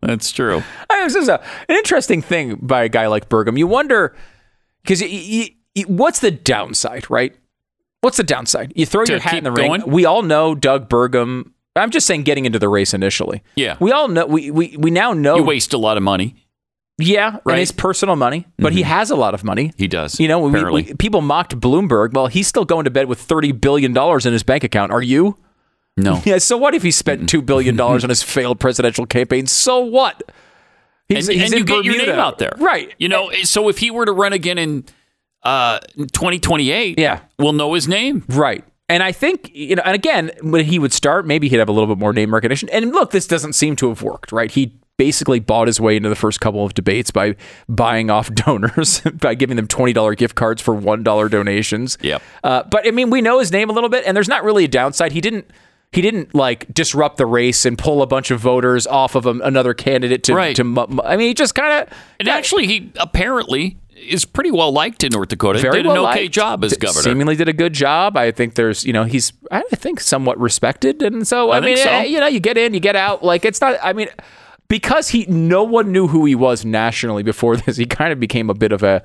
That's 0.01 0.33
true. 0.33 0.63
I 0.91 0.97
mean, 0.99 1.07
this 1.07 1.15
is 1.15 1.29
a, 1.29 1.41
an 1.69 1.77
interesting 1.77 2.23
thing 2.23 2.57
by 2.61 2.83
a 2.85 2.89
guy 2.89 3.07
like 3.07 3.29
Burgum. 3.29 3.57
You 3.57 3.69
wonder 3.69 4.17
because 4.83 5.03
what's 5.87 6.19
the 6.21 6.31
downside, 6.33 7.09
right? 7.09 7.37
What's 8.01 8.17
the 8.17 8.25
downside? 8.25 8.73
You 8.75 8.85
throw 8.85 9.05
To 9.05 9.13
your 9.13 9.21
hat 9.21 9.35
in 9.35 9.45
the 9.45 9.53
ring. 9.53 9.69
going? 9.69 9.89
We 9.89 10.05
all 10.05 10.23
know 10.23 10.57
Doug 10.57 10.89
Burgum. 10.89 11.53
I'm 11.77 11.91
just 11.91 12.07
saying, 12.07 12.25
getting 12.25 12.45
into 12.45 12.59
the 12.59 12.69
race 12.69 12.93
initially. 12.93 13.43
Yeah. 13.55 13.77
We 13.81 13.93
all 13.93 14.09
know. 14.09 14.27
We 14.27 14.51
we, 14.51 14.77
we 14.77 14.91
now 14.91 15.13
know. 15.13 15.37
You 15.37 15.45
waste 15.45 15.73
a 15.73 15.79
lot 15.79 15.97
of 15.97 16.03
money. 16.03 16.41
Yeah, 17.03 17.24
right? 17.24 17.33
Mm-hmm. 17.39 17.51
and 17.51 17.59
his 17.59 17.73
personal 17.73 18.16
money, 18.16 18.47
but 18.59 18.73
he 18.73 18.83
has 18.83 19.11
a 19.11 19.16
lot 19.16 19.35
of 19.35 19.45
money. 19.45 19.73
He 19.77 19.89
does. 19.89 20.19
You 20.20 20.29
know, 20.29 20.39
we, 20.41 20.65
we, 20.70 20.95
people 20.95 21.20
mocked 21.20 21.59
Bloomberg. 21.59 22.12
Well, 22.15 22.27
he's 22.29 22.47
still 22.47 22.65
going 22.65 22.85
to 22.85 22.91
bed 22.91 23.07
with 23.07 23.20
thirty 23.20 23.53
billion 23.53 23.93
dollars 23.93 24.27
in 24.27 24.33
his 24.33 24.43
bank 24.43 24.65
account. 24.65 24.93
Are 24.93 25.03
you? 25.03 25.37
no. 25.97 26.20
Yeah. 26.24 26.39
So 26.39 26.57
what 26.57 26.74
if 26.74 26.83
he 26.83 26.91
spent 26.91 27.29
two 27.29 27.43
billion 27.43 27.77
dollars 27.77 28.03
on 28.05 28.09
his 28.11 28.23
failed 28.23 28.59
presidential 28.61 29.07
campaign? 29.07 29.47
So 29.47 29.81
what? 29.81 30.23
He's, 31.09 31.29
and, 31.29 31.39
he's 31.39 31.53
and 31.53 31.59
you 31.61 31.65
get 31.66 31.85
your 31.85 31.99
name 31.99 32.19
out 32.19 32.39
there, 32.39 32.53
right? 32.59 32.95
You 32.99 33.09
know, 33.09 33.31
so 33.43 33.69
if 33.69 33.79
he 33.79 33.91
were 33.91 34.07
to 34.07 34.12
run 34.12 34.33
again 34.33 34.57
in 34.57 34.85
uh, 35.43 35.81
2028, 35.97 36.99
Yeah. 36.99 37.20
we'll 37.39 37.53
know 37.53 37.74
his 37.74 37.87
name. 37.89 38.24
Right. 38.29 38.65
And 38.89 39.03
I 39.03 39.12
think, 39.12 39.51
you 39.55 39.77
know, 39.77 39.83
and 39.85 39.95
again, 39.95 40.31
when 40.43 40.65
he 40.65 40.79
would 40.79 40.93
start, 40.93 41.27
maybe 41.27 41.49
he'd 41.49 41.59
have 41.59 41.69
a 41.69 41.73
little 41.73 41.87
bit 41.93 41.99
more 41.99 42.12
name 42.12 42.33
recognition. 42.33 42.69
And 42.70 42.93
look, 42.93 43.11
this 43.11 43.27
doesn't 43.27 43.55
seem 43.55 43.77
to 43.77 43.89
have 43.89 44.03
worked, 44.03 44.33
right? 44.33 44.51
He 44.51 44.79
basically 45.03 45.41
bought 45.41 45.66
his 45.66 45.81
way 45.81 45.97
into 45.97 46.09
the 46.09 46.15
first 46.15 46.41
couple 46.41 46.65
of 46.65 46.74
debates 46.74 47.11
by 47.11 47.35
buying 47.69 48.09
off 48.09 48.33
donors, 48.35 49.01
by 49.15 49.35
giving 49.35 49.57
them 49.57 49.66
$20 49.66 50.16
gift 50.16 50.37
cards 50.37 50.62
for 50.62 50.77
$1 50.77 51.31
donations. 51.31 51.99
Yep. 52.03 52.23
Uh, 52.45 52.62
but 52.70 52.87
I 52.87 52.93
mean, 52.93 53.11
we 53.11 53.20
know 53.20 53.41
his 53.41 53.51
name 53.51 53.69
a 53.69 53.73
little 53.73 53.89
bit, 53.91 54.05
and 54.07 54.16
there's 54.16 54.29
not 54.29 54.45
really 54.45 54.62
a 54.65 54.69
downside. 54.69 55.11
He 55.11 55.20
didn't. 55.20 55.51
He 55.91 56.01
didn't 56.01 56.35
like 56.35 56.73
disrupt 56.73 57.16
the 57.19 57.27
race 57.27 57.66
and 57.66 57.77
pull 57.77 58.01
a 58.01 58.07
bunch 58.07 58.31
of 58.31 58.41
voters 58.41 58.87
off 58.87 59.15
of 59.16 59.27
a, 59.27 59.31
another 59.41 59.74
candidate 59.74 60.23
to. 60.24 60.35
Right. 60.35 60.57
to 60.57 60.65
mu- 60.65 60.87
mu- 60.89 61.03
I 61.03 61.16
mean, 61.19 61.27
he 61.29 61.35
just 61.35 61.55
kind 61.55 61.83
of. 61.83 61.99
And 62.20 62.29
actually, 62.29 62.66
he 62.66 62.93
apparently 62.99 63.77
is 64.09 64.24
pretty 64.24 64.51
well 64.51 64.73
liked 64.73 65.05
in 65.05 65.12
North 65.12 65.29
Dakota. 65.29 65.59
very 65.59 65.83
Did 65.83 65.87
well 65.89 66.07
an 66.07 66.11
okay 66.12 66.23
liked. 66.23 66.33
job 66.35 66.65
as 66.65 66.74
governor. 66.79 67.03
Seemingly 67.03 67.37
did 67.37 67.49
a 67.49 67.53
good 67.53 67.74
job. 67.74 68.16
I 68.16 68.31
think 68.31 68.55
there's, 68.55 68.85
you 68.85 68.93
know, 68.95 69.05
he's, 69.05 69.35
I 69.51 69.61
think, 69.74 70.01
somewhat 70.01 70.39
respected, 70.41 71.03
and 71.03 71.29
so 71.29 71.51
I, 71.51 71.59
I 71.59 71.61
mean, 71.61 71.77
so. 71.77 71.91
eh, 71.91 72.05
you 72.05 72.20
know, 72.20 72.27
you 72.27 72.41
get 72.41 72.57
in, 72.57 72.73
you 72.73 72.81
get 72.81 72.97
out. 72.97 73.23
Like 73.23 73.45
it's 73.45 73.61
not. 73.61 73.79
I 73.83 73.93
mean, 73.93 74.09
because 74.73 75.11
he, 75.11 75.27
no 75.27 75.62
one 75.62 75.93
knew 75.93 76.07
who 76.09 76.24
he 76.24 76.35
was 76.35 76.65
nationally 76.65 77.23
before 77.23 77.57
this. 77.62 77.77
He 77.77 77.85
kind 77.85 78.11
of 78.11 78.19
became 78.19 78.49
a 78.49 78.55
bit 78.55 78.73
of 78.73 78.82
a 78.82 79.03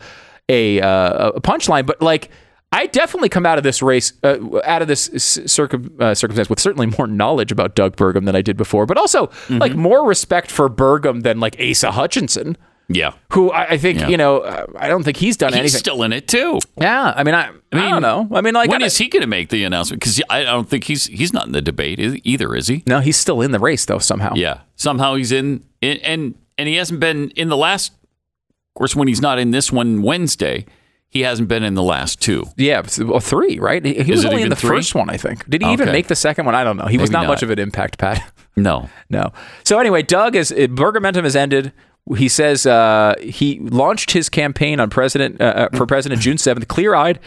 a, 0.50 0.80
uh, 0.80 1.32
a 1.36 1.42
punchline. 1.42 1.86
But 1.86 2.02
like, 2.02 2.30
I 2.72 2.86
definitely 2.86 3.28
come 3.28 3.46
out 3.46 3.58
of 3.58 3.66
this 3.66 3.82
race, 3.82 4.14
uh, 4.24 4.38
out 4.64 4.82
of 4.82 4.88
this 4.88 5.10
circum, 5.46 5.94
uh, 6.00 6.14
circumstance 6.16 6.50
with 6.50 6.60
certainly 6.62 6.88
more 6.98 7.06
knowledge 7.06 7.52
about 7.52 7.76
Doug 7.76 7.98
Burgum 7.98 8.24
than 8.26 8.36
I 8.36 8.42
did 8.42 8.56
before, 8.56 8.86
but 8.86 8.98
also 8.98 9.28
Mm-hmm. 9.28 9.58
like 9.58 9.76
more 9.76 10.08
respect 10.08 10.50
for 10.50 10.70
Burgum 10.70 11.24
than 11.24 11.42
like 11.42 11.60
Asa 11.60 11.92
Hutchinson. 11.92 12.56
Yeah. 12.90 13.14
Who 13.34 13.52
I, 13.52 13.72
I 13.72 13.78
think 13.78 14.00
Yeah. 14.00 14.08
you 14.08 14.18
know, 14.18 14.44
I 14.78 14.88
don't 14.88 15.04
think 15.04 15.18
he's 15.18 15.36
done 15.36 15.50
He's 15.50 15.60
anything. 15.60 15.74
He's 15.74 15.80
still 15.80 16.04
in 16.04 16.14
it 16.14 16.28
too. 16.28 16.60
Yeah, 16.80 17.14
I 17.16 17.24
mean, 17.24 17.36
I, 17.36 17.48
I, 17.48 17.76
mean, 17.76 17.90
don't 17.92 18.02
know. 18.02 18.28
I 18.32 18.42
mean, 18.42 18.54
like, 18.54 18.70
when 18.70 18.82
I- 18.82 18.86
is 18.86 18.98
he 18.98 19.10
going 19.10 19.22
to 19.22 19.28
make 19.28 19.50
the 19.50 19.64
announcement? 19.66 20.02
Because 20.02 20.22
I 20.30 20.44
don't 20.44 20.70
think 20.70 20.86
he's 20.86 21.08
he's 21.08 21.34
not 21.34 21.46
in 21.48 21.52
the 21.52 21.62
debate 21.62 22.00
either, 22.00 22.56
is 22.56 22.68
he? 22.68 22.84
No, 22.88 23.00
he's 23.02 23.18
still 23.18 23.42
in 23.42 23.52
the 23.52 23.60
race 23.60 23.86
though 23.86 24.00
somehow. 24.00 24.34
Yeah. 24.36 24.62
Somehow 24.76 25.16
he's 25.16 25.32
in, 25.34 25.64
in 25.82 25.98
and 25.98 26.36
and 26.58 26.70
he 26.70 26.76
hasn't 26.76 27.00
been 27.00 27.30
in 27.32 27.50
the 27.50 27.58
last. 27.58 27.92
Of 27.92 28.74
course, 28.80 28.96
when 28.96 29.08
he's 29.08 29.22
not 29.22 29.38
in 29.40 29.52
this 29.52 29.72
one 29.72 30.02
Wednesday, 30.04 30.66
he 31.10 31.22
hasn't 31.22 31.48
been 31.50 31.64
in 31.64 31.74
the 31.74 31.84
last 31.84 32.22
two. 32.22 32.46
yeah, 32.58 32.84
well, 33.00 33.20
three, 33.20 33.58
right? 33.60 33.84
He, 33.84 33.96
he 34.04 34.12
was 34.12 34.24
only 34.24 34.44
in 34.44 34.50
the 34.50 34.56
three? 34.56 34.70
first 34.78 34.94
one, 34.94 35.10
I 35.10 35.18
think. 35.18 35.50
Did 35.50 35.62
he 35.64 35.72
even 35.74 35.92
make 35.92 36.08
the 36.08 36.16
second 36.16 36.46
one? 36.46 36.54
I 36.54 36.64
don't 36.64 36.78
know. 36.78 36.86
He 36.86 36.98
was 36.98 37.10
Maybe 37.10 37.22
not, 37.24 37.28
much 37.28 37.44
of 37.44 37.50
an 37.50 37.60
impact, 37.60 37.98
Pat. 37.98 38.32
No. 38.56 38.90
no. 39.12 39.34
So 39.66 39.78
anyway, 39.78 40.02
Doug 40.02 40.36
is 40.36 40.52
Burgumentum 40.52 41.24
has 41.26 41.36
ended. 41.36 41.74
He 42.16 42.30
says 42.30 42.66
uh, 42.66 43.16
he 43.22 43.60
launched 43.60 44.12
his 44.12 44.30
campaign 44.30 44.80
on 44.80 44.90
president 44.90 45.42
uh, 45.42 45.44
uh, 45.72 45.78
for 45.78 45.86
president 45.86 46.22
June 46.22 46.38
seventh, 46.38 46.68
clear-eyed 46.68 47.20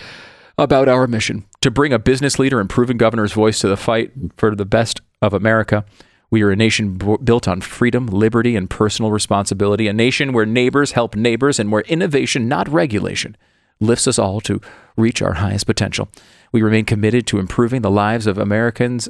about 0.56 0.88
our 0.88 1.06
mission 1.06 1.44
to 1.60 1.70
bring 1.70 1.92
a 1.92 1.98
business 1.98 2.38
leader 2.38 2.60
and 2.60 2.70
proven 2.70 2.96
governor's 2.96 3.32
voice 3.32 3.58
to 3.60 3.68
the 3.68 3.76
fight 3.76 4.12
for 4.36 4.54
the 4.54 4.64
best 4.64 5.00
of 5.20 5.34
America. 5.34 5.84
We 6.30 6.42
are 6.42 6.50
a 6.50 6.56
nation 6.56 6.96
b- 6.96 7.16
built 7.24 7.48
on 7.48 7.60
freedom, 7.60 8.06
liberty, 8.06 8.56
and 8.56 8.70
personal 8.70 9.10
responsibility, 9.10 9.88
a 9.88 9.92
nation 9.92 10.32
where 10.32 10.46
neighbors 10.46 10.92
help 10.92 11.16
neighbors 11.16 11.58
and 11.58 11.72
where 11.72 11.82
innovation, 11.82 12.46
not 12.46 12.68
regulation, 12.68 13.36
lifts 13.80 14.06
us 14.06 14.18
all 14.18 14.40
to 14.42 14.60
reach 14.96 15.22
our 15.22 15.34
highest 15.34 15.66
potential. 15.66 16.08
We 16.52 16.62
remain 16.62 16.84
committed 16.84 17.26
to 17.28 17.38
improving 17.38 17.82
the 17.82 17.90
lives 17.90 18.26
of 18.26 18.38
Americans, 18.38 19.08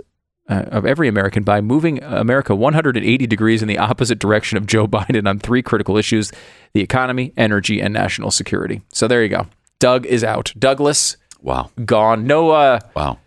uh, 0.50 0.64
of 0.70 0.84
every 0.84 1.08
American, 1.08 1.42
by 1.44 1.60
moving 1.60 2.02
America 2.02 2.54
180 2.54 3.26
degrees 3.26 3.62
in 3.62 3.68
the 3.68 3.78
opposite 3.78 4.18
direction 4.18 4.58
of 4.58 4.66
Joe 4.66 4.86
Biden 4.96 5.26
on 5.28 5.38
three 5.38 5.62
critical 5.62 5.96
issues 5.96 6.32
the 6.74 6.80
economy, 6.82 7.32
energy, 7.36 7.80
and 7.80 7.92
national 7.94 8.30
security. 8.30 8.82
So 8.92 9.08
there 9.08 9.22
you 9.22 9.28
go. 9.28 9.46
Doug 9.78 10.04
is 10.06 10.22
out. 10.22 10.52
Douglas, 10.58 11.16
Wow. 11.40 11.70
gone. 11.84 12.26
No, 12.26 12.50
uh, 12.50 12.80
Wow. 12.94 13.18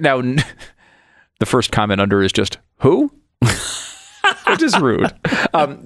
now 0.00 0.20
the 1.40 1.46
first 1.46 1.70
comment 1.72 2.00
under 2.00 2.22
is 2.22 2.32
just 2.32 2.58
who? 2.78 3.12
Which 4.46 4.62
is 4.62 4.78
rude. 4.80 5.12
Um, 5.54 5.80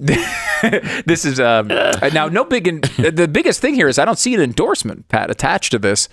this 1.05 1.25
is 1.25 1.39
um, 1.39 1.67
now 1.67 2.27
no 2.27 2.43
big. 2.43 2.67
In, 2.67 2.81
the 2.97 3.27
biggest 3.31 3.61
thing 3.61 3.75
here 3.75 3.87
is 3.87 3.99
I 3.99 4.05
don't 4.05 4.17
see 4.19 4.33
an 4.35 4.41
endorsement, 4.41 5.07
Pat, 5.07 5.29
attached 5.29 5.71
to 5.71 5.79
this, 5.79 6.09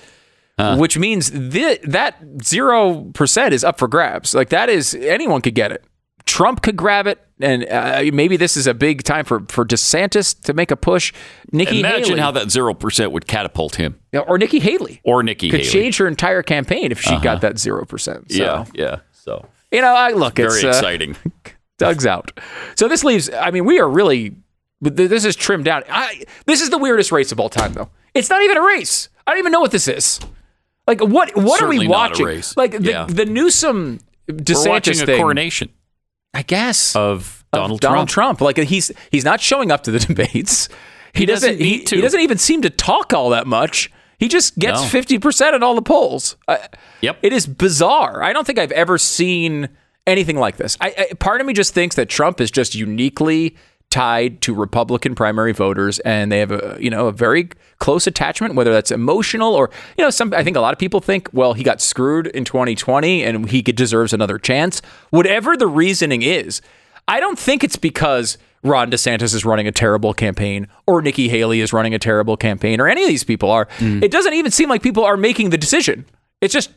which 0.77 0.97
means 0.99 1.31
thi- 1.31 1.79
that 1.85 2.17
zero 2.43 3.11
percent 3.15 3.53
is 3.55 3.65
up 3.65 3.79
for 3.79 3.89
grabs. 3.89 4.35
Like 4.35 4.51
that 4.51 4.69
is 4.69 4.95
anyone 4.95 5.41
could 5.43 5.55
get 5.55 5.73
it. 5.73 5.85
Trump 6.25 6.63
could 6.63 6.77
grab 6.77 7.09
it, 7.09 7.19
and 7.41 7.67
uh, 7.69 8.05
maybe 8.13 8.37
this 8.37 8.57
is 8.57 8.69
a 8.69 8.75
big 8.75 9.03
time 9.03 9.25
for 9.25 9.41
for 9.49 9.65
DeSantis 9.65 10.41
to 10.43 10.53
make 10.53 10.71
a 10.71 10.77
push. 10.77 11.13
Nikki 11.51 11.81
Imagine 11.81 12.11
Haley, 12.11 12.21
how 12.21 12.31
that 12.31 12.51
zero 12.51 12.75
percent 12.75 13.11
would 13.11 13.27
catapult 13.27 13.75
him 13.75 13.99
or 14.13 14.39
Nikki 14.39 14.61
Haley 14.61 15.01
or 15.05 15.23
Nikki 15.25 15.49
Haley. 15.49 15.59
could 15.65 15.67
Haley. 15.67 15.83
change 15.83 15.97
her 15.99 16.07
entire 16.07 16.43
campaign 16.45 16.93
if 16.93 17.01
she 17.01 17.11
Uh-huh. 17.15 17.25
got 17.25 17.41
that 17.41 17.59
zero 17.59 17.85
percent. 17.85 18.27
Yeah, 18.29 18.67
yeah. 18.73 19.01
So 19.11 19.45
you 19.73 19.81
know, 19.81 19.95
I 19.95 20.11
look, 20.13 20.37
very 20.37 20.49
it's 20.55 20.65
uh, 20.65 20.69
exciting. 20.69 21.17
Doug's 21.79 22.07
out. 22.07 22.31
So 22.77 22.87
this 22.87 23.03
leaves. 23.03 23.29
I 23.31 23.51
mean, 23.51 23.65
we 23.65 23.81
are 23.81 23.89
really. 23.89 24.37
This 24.81 25.25
is 25.25 25.35
trimmed 25.35 25.65
down. 25.65 25.83
I, 25.91 26.25
this 26.47 26.61
is 26.61 26.71
the 26.71 26.79
weirdest 26.79 27.11
race 27.13 27.31
of 27.33 27.41
all 27.41 27.49
time, 27.49 27.73
though. 27.73 27.89
It's 28.15 28.29
not 28.31 28.43
even 28.43 28.57
a 28.57 28.63
race. 28.63 29.09
I 29.27 29.31
don't 29.33 29.39
even 29.41 29.53
know 29.53 29.61
what 29.61 29.71
this 29.73 29.87
is. 29.89 30.21
Like 30.87 31.01
what? 31.01 31.35
What 31.37 31.63
are 31.63 31.69
we 31.69 31.77
Certainly 31.77 31.89
not 31.89 32.21
a 32.21 32.25
watching? 32.25 32.43
Like 32.57 32.73
the, 32.73 32.91
Yeah. 32.91 33.07
the 33.09 33.25
Newsom 33.27 34.01
DeSantis 34.29 34.65
We're 34.65 34.71
watching 34.71 35.01
a 35.03 35.07
thing. 35.07 35.21
coronation 35.21 35.69
I 36.35 36.43
guess 36.43 36.97
of 36.97 37.45
of 37.53 37.61
Donald, 37.61 37.81
Donald 37.81 38.09
Trump. 38.09 38.39
Trump. 38.39 38.41
Like 38.41 38.57
he's 38.69 38.91
he's 39.11 39.25
not 39.25 39.41
showing 39.41 39.71
up 39.71 39.83
to 39.85 39.91
the 39.91 39.99
debates. 40.07 40.69
He, 41.13 41.21
He 41.21 41.27
doesn't. 41.27 41.51
doesn't 41.51 41.65
he, 41.65 41.73
need 41.79 41.87
to. 41.89 41.97
he 41.97 42.03
doesn't 42.03 42.21
even 42.21 42.39
seem 42.39 42.63
to 42.63 42.71
talk 42.71 43.13
all 43.13 43.31
that 43.31 43.47
much. 43.47 43.91
He 44.19 44.29
just 44.29 44.59
gets 44.59 44.81
No. 44.81 44.87
fifty 44.89 45.19
percent 45.19 45.55
at 45.55 45.63
all 45.63 45.75
the 45.75 45.83
polls. 45.83 46.37
I, 46.49 46.69
Yep. 47.03 47.19
it 47.23 47.33
is 47.33 47.47
bizarre. 47.47 48.23
I 48.23 48.33
don't 48.33 48.47
think 48.47 48.59
I've 48.59 48.73
ever 48.73 48.97
seen 48.97 49.69
anything 50.07 50.37
like 50.37 50.57
this. 50.57 50.77
I, 50.81 50.95
I 51.11 51.15
part 51.15 51.41
of 51.41 51.47
me 51.47 51.53
just 51.53 51.75
thinks 51.75 51.97
that 51.97 52.09
Trump 52.09 52.41
is 52.41 52.51
just 52.51 52.75
uniquely 52.75 53.57
tied 53.93 54.41
to 54.41 54.55
Republican 54.55 55.15
primary 55.15 55.53
voters, 55.53 55.99
and 55.99 56.33
they 56.33 56.39
have 56.39 56.51
a 56.51 56.79
you 56.81 56.89
know 56.89 57.09
a 57.09 57.13
very 57.13 57.51
close 57.79 58.07
attachment, 58.07 58.55
whether 58.55 58.73
that's 58.73 58.91
emotional 58.91 59.55
or 59.55 59.71
you 59.99 60.03
know 60.03 60.09
some. 60.09 60.33
I 60.33 60.43
think 60.43 60.57
a 60.57 60.61
lot 60.61 60.73
of 60.73 60.79
people 60.79 61.01
think, 61.01 61.29
well, 61.35 61.53
he 61.53 61.63
got 61.63 61.81
screwed 61.83 62.27
in 62.29 62.47
2020, 62.47 63.23
and 63.23 63.51
he 63.51 63.63
could, 63.63 63.77
deserves 63.77 64.15
another 64.15 64.39
chance. 64.39 64.81
Whatever 65.11 65.59
the 65.59 65.67
reasoning 65.67 66.23
is, 66.23 66.63
I 67.07 67.21
don't 67.21 67.39
think 67.39 67.63
it's 67.63 67.77
because. 67.77 68.39
Ron 68.65 68.93
DeSantis 68.93 69.35
is 69.35 69.45
running 69.45 69.67
a 69.67 69.73
terrible 69.73 70.15
campaign, 70.15 70.69
or 70.87 71.03
Nikki 71.03 71.29
Haley 71.29 71.61
is 71.63 71.73
running 71.73 71.95
a 71.95 71.99
terrible 71.99 72.37
campaign, 72.37 72.81
or 72.81 72.87
any 72.87 73.03
of 73.03 73.09
these 73.09 73.25
people 73.25 73.51
are. 73.51 73.67
Mm. 73.79 74.05
It 74.05 74.13
doesn't 74.13 74.35
even 74.35 74.53
seem 74.53 74.69
like 74.69 74.85
people 74.85 75.05
are 75.05 75.17
making 75.17 75.51
the 75.51 75.59
decision. 75.59 76.07
It's 76.41 76.55
just 76.55 76.71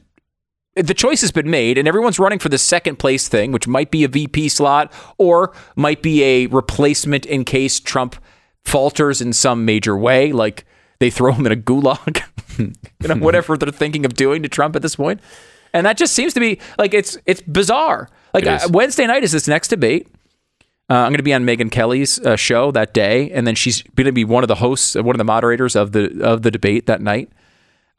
the 0.76 0.94
choice 0.94 1.22
has 1.22 1.32
been 1.32 1.50
made 1.50 1.78
and 1.78 1.88
everyone's 1.88 2.20
running 2.20 2.40
for 2.40 2.50
the 2.50 2.58
second 2.58 2.98
place 2.98 3.28
thing, 3.28 3.52
which 3.52 3.68
might 3.68 3.92
be 3.92 4.04
a 4.04 4.08
VP 4.08 4.50
slot 4.50 4.92
or 5.18 5.54
might 5.76 6.02
be 6.02 6.24
a 6.24 6.48
replacement 6.48 7.26
in 7.26 7.46
case 7.46 7.80
Trump 7.80 8.16
falters 8.64 9.22
in 9.22 9.32
some 9.32 9.64
major 9.64 9.98
way, 9.98 10.32
like 10.32 10.66
they 11.00 11.10
throw 11.10 11.32
him 11.32 11.46
in 11.46 11.52
a 11.52 11.56
gulag, 11.56 12.22
you 12.58 13.08
know, 13.08 13.16
whatever 13.16 13.58
they're 13.58 13.72
thinking 13.72 14.06
of 14.06 14.14
doing 14.16 14.44
to 14.44 14.50
Trump 14.50 14.76
at 14.76 14.82
this 14.82 14.96
point. 14.96 15.22
And 15.74 15.86
that 15.86 15.98
just 15.98 16.14
seems 16.14 16.34
to 16.34 16.40
be 16.40 16.60
like 16.78 16.94
it's 16.94 17.18
it's 17.26 17.42
bizarre. 17.42 18.10
Like 18.34 18.46
It 18.46 18.64
uh, 18.64 18.70
Wednesday 18.72 19.08
night 19.08 19.24
is 19.24 19.32
this 19.32 19.48
next 19.48 19.70
debate. 19.70 20.08
Uh, 20.90 20.94
I'm 20.94 21.10
going 21.10 21.18
to 21.18 21.24
be 21.24 21.34
on 21.34 21.44
Megyn 21.44 21.72
Kelly's 21.72 22.20
uh, 22.20 22.36
show 22.36 22.72
that 22.72 22.94
day, 22.94 23.32
and 23.32 23.48
then 23.48 23.56
she's 23.56 23.82
going 23.96 24.06
to 24.06 24.12
be 24.12 24.24
one 24.24 24.44
of 24.44 24.48
the 24.48 24.56
hosts, 24.56 24.96
uh, 24.96 25.02
one 25.04 25.16
of 25.16 25.18
the 25.18 25.24
moderators 25.24 25.76
of 25.76 25.94
the 25.94 26.24
of 26.24 26.44
the 26.44 26.52
debate 26.52 26.86
that 26.86 27.02
night. 27.02 27.30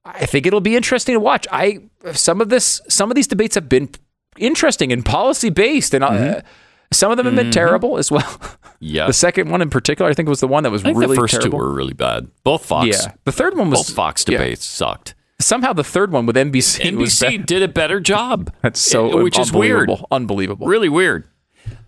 I 0.06 0.26
think 0.26 0.46
it'll 0.46 0.60
be 0.60 0.76
interesting 0.76 1.14
to 1.14 1.20
watch. 1.20 1.46
I 1.50 1.80
some 2.12 2.40
of 2.40 2.48
this, 2.48 2.80
some 2.88 3.10
of 3.10 3.14
these 3.14 3.26
debates 3.26 3.54
have 3.54 3.68
been 3.68 3.90
interesting 4.38 4.92
and 4.92 5.04
policy 5.04 5.50
based, 5.50 5.94
and 5.94 6.04
uh, 6.04 6.42
some 6.92 7.10
of 7.10 7.16
them 7.16 7.26
have 7.26 7.34
been 7.34 7.50
terrible 7.50 7.98
as 7.98 8.10
well. 8.10 8.40
Yeah. 8.78 9.06
the 9.06 9.12
second 9.12 9.50
one 9.50 9.62
in 9.62 9.70
particular, 9.70 10.10
I 10.10 10.14
think, 10.14 10.28
was 10.28 10.40
the 10.40 10.48
one 10.48 10.62
that 10.62 10.70
was 10.70 10.84
really 10.84 11.08
the 11.08 11.14
first 11.20 11.32
terrible. 11.32 11.50
two 11.50 11.56
were 11.56 11.74
really 11.74 11.94
bad. 11.94 12.28
Both 12.44 12.66
Fox. 12.66 12.88
Yeah, 12.88 13.12
the 13.24 13.32
third 13.32 13.56
one 13.56 13.70
was 13.70 13.80
both 13.80 13.96
Fox 13.96 14.24
yeah. 14.28 14.38
debates 14.38 14.64
sucked. 14.64 15.14
Somehow 15.38 15.72
the 15.74 15.84
third 15.84 16.12
one 16.12 16.24
with 16.24 16.36
NBC, 16.36 16.80
NBC 16.80 17.44
did 17.44 17.62
a 17.62 17.68
better 17.68 18.00
job. 18.00 18.52
That's 18.62 18.80
so 18.80 19.18
Eh, 19.18 19.22
which 19.22 19.38
is 19.38 19.52
weird. 19.52 19.90
unbelievable. 19.90 20.08
Unbelievable. 20.10 20.66
Really 20.66 20.88
weird. 20.88 21.28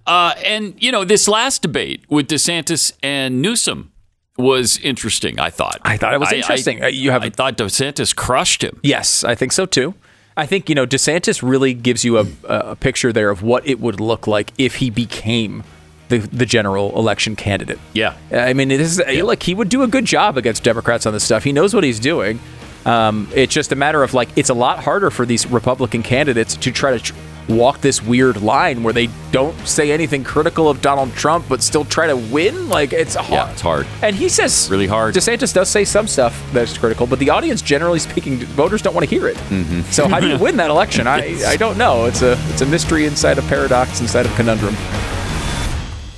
Uh, 0.07 0.35
and 0.45 0.74
you 0.82 0.93
know, 0.93 1.05
this 1.05 1.28
last 1.28 1.62
debate 1.62 2.05
with 2.09 2.28
DeSantis 2.28 2.93
and 3.03 3.40
Newsom 3.40 3.93
was 4.39 4.78
interesting. 4.78 5.39
I 5.39 5.51
thought. 5.51 5.81
I 5.82 5.97
thought 5.97 6.15
it 6.15 6.20
was 6.20 6.32
interesting. 6.32 6.82
Uh, 6.82 6.86
you 6.86 7.10
have 7.10 7.23
I 7.23 7.31
thought 7.31 7.59
DeSantis 7.59 8.15
crushed 8.15 8.62
him. 8.62 8.78
Yes, 8.82 9.24
I 9.24 9.35
think 9.35 9.52
so 9.52 9.66
too. 9.66 9.94
I 10.36 10.47
think 10.47 10.69
you 10.69 10.74
know 10.74 10.86
DeSantis 10.86 11.43
really 11.43 11.74
gives 11.74 12.05
you 12.05 12.19
a, 12.19 12.27
a 12.44 12.77
picture 12.77 13.12
there 13.12 13.31
of 13.31 13.43
what 13.43 13.66
it 13.66 13.81
would 13.81 14.01
look 14.01 14.27
like 14.27 14.52
if 14.56 14.77
he 14.77 14.89
became 14.90 15.65
the 16.09 16.19
the 16.19 16.47
general 16.47 16.97
election 16.97 17.36
candidate. 17.36 17.78
Yeah. 17.93 18.15
I 18.32 18.52
mean, 18.52 18.70
it 18.70 18.81
is 18.81 18.98
like 18.98 19.43
he 19.43 19.55
would 19.55 19.69
do 19.69 19.82
a 19.82 19.89
good 19.89 20.05
job 20.05 20.36
against 20.36 20.62
Democrats 20.62 21.06
on 21.06 21.12
this 21.12 21.24
stuff. 21.24 21.44
He 21.44 21.52
knows 21.52 21.74
what 21.74 21.85
he's 21.85 21.98
doing. 22.01 22.40
Um, 22.86 23.28
it's 23.35 23.52
just 23.52 23.73
a 23.73 23.77
matter 23.77 24.02
of 24.02 24.15
like 24.15 24.28
it's 24.36 24.51
a 24.51 24.55
lot 24.55 24.78
harder 24.82 25.10
for 25.10 25.27
these 25.27 25.47
Republican 25.47 26.02
candidates 26.02 26.56
to 26.56 26.70
try 26.70 26.93
to 26.93 27.01
tr- 27.01 27.15
walk 27.49 27.81
this 27.81 28.03
weird 28.03 28.43
line 28.43 28.83
where 28.83 28.93
they 28.93 29.09
don't 29.33 29.57
say 29.66 29.91
anything 29.91 30.23
critical 30.25 30.69
of 30.69 30.83
Donald 30.83 31.12
Trump 31.15 31.47
but 31.49 31.62
still 31.62 31.85
try 31.85 32.07
to 32.07 32.16
win. 32.16 32.69
Like 32.69 32.93
it's 32.93 33.15
hard. 33.15 33.31
Yeah, 33.31 33.53
it's 33.53 33.61
hard. 33.61 33.87
And 34.03 34.15
he 34.15 34.29
says 34.29 34.69
Really 34.70 34.87
hard. 34.87 35.15
DeSantis 35.15 35.53
does 35.55 35.69
say 35.69 35.85
some 35.85 36.07
stuff 36.07 36.41
that's 36.53 36.77
critical, 36.77 37.07
but 37.07 37.19
the 37.19 37.31
audience, 37.31 37.62
generally 37.62 37.99
speaking, 37.99 38.39
voters 38.39 38.83
don't 38.83 38.95
want 38.95 39.09
to 39.09 39.11
hear 39.11 39.29
it. 39.29 39.37
Mm-hmm. 39.37 39.83
So 39.91 40.09
how 40.09 40.20
do 40.20 40.29
you 40.29 40.39
win 40.41 40.57
that 40.59 40.70
election? 40.70 41.07
I, 41.07 41.39
I 41.47 41.57
don't 41.57 41.79
know. 41.79 42.07
It's 42.07 42.23
a 42.23 42.33
it's 42.51 42.61
a 42.61 42.66
mystery 42.66 43.07
inside 43.07 43.39
a 43.39 43.43
paradox, 43.43 44.01
inside 44.01 44.27
of 44.27 44.35
conundrum. 44.35 44.75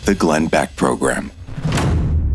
The 0.05 0.15
Glenn 0.15 0.47
Beck 0.48 0.74
Program. 0.77 1.31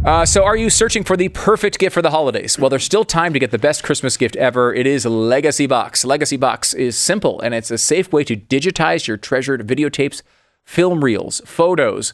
Uh, 0.06 0.24
so, 0.24 0.44
are 0.44 0.56
you 0.56 0.70
searching 0.70 1.04
for 1.04 1.18
the 1.18 1.30
perfect 1.30 1.80
gift 1.80 1.96
for 1.96 2.04
the 2.04 2.12
holidays? 2.12 2.60
Well, 2.60 2.70
there's 2.70 2.84
still 2.84 3.06
time 3.06 3.34
to 3.34 3.40
get 3.40 3.50
the 3.50 3.58
best 3.58 3.82
Christmas 3.82 4.18
gift 4.18 4.36
ever. 4.36 4.72
It 4.72 4.86
is 4.86 5.04
Legacy 5.04 5.66
Box. 5.66 6.06
Legacy 6.06 6.38
Box 6.38 6.76
is 6.76 6.96
simple 6.96 7.42
and 7.42 7.56
it's 7.56 7.72
a 7.72 7.78
safe 7.80 8.14
way 8.14 8.24
to 8.26 8.38
digitize 8.38 9.08
your 9.08 9.18
treasured 9.18 9.66
videotapes, 9.66 10.22
film 10.64 11.04
reels, 11.04 11.42
photos. 11.44 12.14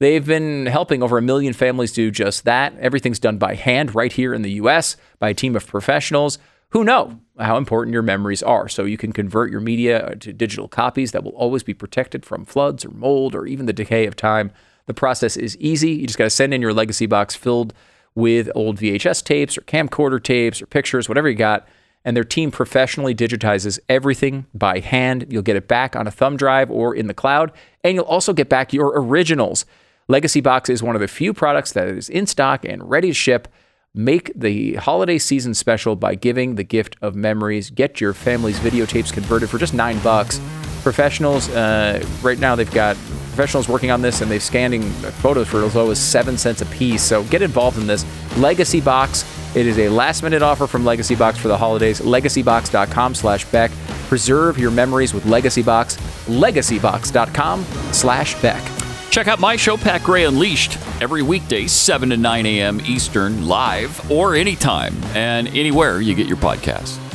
They've 0.00 0.26
been 0.26 0.66
helping 0.66 1.02
over 1.02 1.16
a 1.16 1.22
million 1.22 1.54
families 1.54 1.94
do 1.94 2.10
just 2.10 2.44
that. 2.44 2.76
Everything's 2.78 3.18
done 3.18 3.38
by 3.38 3.54
hand 3.54 3.94
right 3.94 4.12
here 4.12 4.34
in 4.34 4.42
the 4.42 4.52
US 4.52 4.98
by 5.18 5.30
a 5.30 5.34
team 5.34 5.56
of 5.56 5.66
professionals 5.66 6.38
who 6.72 6.84
know 6.84 7.20
how 7.38 7.56
important 7.56 7.94
your 7.94 8.02
memories 8.02 8.42
are. 8.42 8.68
So 8.68 8.84
you 8.84 8.98
can 8.98 9.12
convert 9.12 9.50
your 9.50 9.60
media 9.60 10.14
to 10.16 10.34
digital 10.34 10.68
copies 10.68 11.12
that 11.12 11.24
will 11.24 11.32
always 11.32 11.62
be 11.62 11.72
protected 11.72 12.26
from 12.26 12.44
floods 12.44 12.84
or 12.84 12.90
mold 12.90 13.34
or 13.34 13.46
even 13.46 13.64
the 13.64 13.72
decay 13.72 14.04
of 14.04 14.14
time. 14.14 14.52
The 14.90 14.94
process 14.94 15.36
is 15.36 15.56
easy. 15.58 15.92
You 15.92 16.08
just 16.08 16.18
got 16.18 16.24
to 16.24 16.30
send 16.30 16.52
in 16.52 16.60
your 16.60 16.72
legacy 16.74 17.06
box 17.06 17.36
filled 17.36 17.72
with 18.16 18.50
old 18.56 18.78
VHS 18.78 19.22
tapes 19.22 19.56
or 19.56 19.60
camcorder 19.60 20.20
tapes 20.20 20.60
or 20.60 20.66
pictures, 20.66 21.08
whatever 21.08 21.28
you 21.30 21.36
got. 21.36 21.68
And 22.04 22.16
their 22.16 22.24
team 22.24 22.50
professionally 22.50 23.14
digitizes 23.14 23.78
everything 23.88 24.46
by 24.52 24.80
hand. 24.80 25.26
You'll 25.28 25.44
get 25.44 25.54
it 25.54 25.68
back 25.68 25.94
on 25.94 26.08
a 26.08 26.10
thumb 26.10 26.36
drive 26.36 26.72
or 26.72 26.92
in 26.92 27.06
the 27.06 27.14
cloud. 27.14 27.52
And 27.84 27.94
you'll 27.94 28.04
also 28.04 28.32
get 28.32 28.48
back 28.48 28.72
your 28.72 29.00
originals. 29.00 29.64
Legacy 30.08 30.40
Box 30.40 30.68
is 30.68 30.82
one 30.82 30.96
of 30.96 31.00
the 31.00 31.06
few 31.06 31.32
products 31.32 31.70
that 31.74 31.86
is 31.86 32.08
in 32.08 32.26
stock 32.26 32.64
and 32.64 32.90
ready 32.90 33.10
to 33.10 33.14
ship. 33.14 33.46
Make 33.94 34.32
the 34.34 34.74
holiday 34.74 35.18
season 35.18 35.54
special 35.54 35.94
by 35.94 36.16
giving 36.16 36.56
the 36.56 36.64
gift 36.64 36.96
of 37.00 37.14
memories. 37.14 37.70
Get 37.70 38.00
your 38.00 38.12
family's 38.12 38.58
videotapes 38.58 39.12
converted 39.12 39.50
for 39.50 39.58
just 39.58 39.72
nine 39.72 40.00
bucks. 40.00 40.40
Professionals, 40.82 41.48
uh, 41.50 42.04
right 42.22 42.38
now 42.38 42.54
they've 42.56 42.70
got 42.72 42.96
professionals 42.96 43.68
working 43.68 43.90
on 43.90 44.02
this 44.02 44.20
and 44.20 44.30
they're 44.30 44.40
scanning 44.40 44.82
photos 45.22 45.48
for 45.48 45.64
as 45.64 45.74
low 45.74 45.90
as 45.90 45.98
seven 46.00 46.36
cents 46.36 46.60
a 46.62 46.66
piece. 46.66 47.02
So 47.02 47.24
get 47.24 47.42
involved 47.42 47.78
in 47.78 47.86
this. 47.86 48.04
Legacy 48.36 48.80
Box. 48.80 49.24
It 49.56 49.66
is 49.66 49.78
a 49.78 49.88
last 49.88 50.22
minute 50.22 50.42
offer 50.42 50.66
from 50.66 50.84
Legacy 50.84 51.14
Box 51.14 51.38
for 51.38 51.48
the 51.48 51.56
holidays. 51.56 52.00
Legacybox.com 52.00 53.14
slash 53.14 53.44
Beck. 53.46 53.70
Preserve 54.08 54.58
your 54.58 54.70
memories 54.70 55.14
with 55.14 55.26
Legacy 55.26 55.62
Box. 55.62 55.96
Legacybox.com 56.26 57.64
slash 57.92 58.40
Beck. 58.42 58.62
Check 59.10 59.26
out 59.26 59.40
my 59.40 59.56
show, 59.56 59.76
Pat 59.76 60.04
Gray 60.04 60.24
Unleashed, 60.24 60.78
every 61.02 61.22
weekday, 61.22 61.66
7 61.66 62.10
to 62.10 62.16
9 62.16 62.46
a.m. 62.46 62.80
Eastern, 62.82 63.48
live 63.48 64.08
or 64.08 64.36
anytime 64.36 64.94
and 65.14 65.48
anywhere 65.48 66.00
you 66.00 66.14
get 66.14 66.28
your 66.28 66.36
podcasts. 66.36 67.09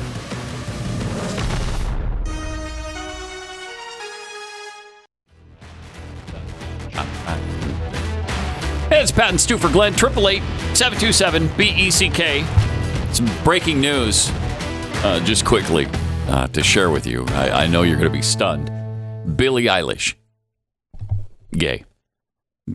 It's 9.02 9.12
Pat 9.12 9.30
and 9.30 9.40
Stu 9.42 9.58
for 9.58 9.70
Glenn, 9.70 9.94
888 9.94 10.42
727 10.76 11.48
BECK. 11.58 12.46
Some 13.14 13.30
breaking 13.44 13.80
news, 13.80 14.30
uh, 15.04 15.20
just 15.24 15.46
quickly 15.46 15.88
uh, 16.28 16.48
to 16.48 16.64
share 16.64 16.90
with 16.90 17.06
you. 17.08 17.26
I, 17.30 17.64
I 17.64 17.68
know 17.68 17.84
you're 17.84 17.98
going 17.98 18.10
to 18.10 18.16
be 18.16 18.22
stunned. 18.22 18.72
Billie 19.38 19.64
Eilish, 19.66 20.16
gay. 21.54 21.84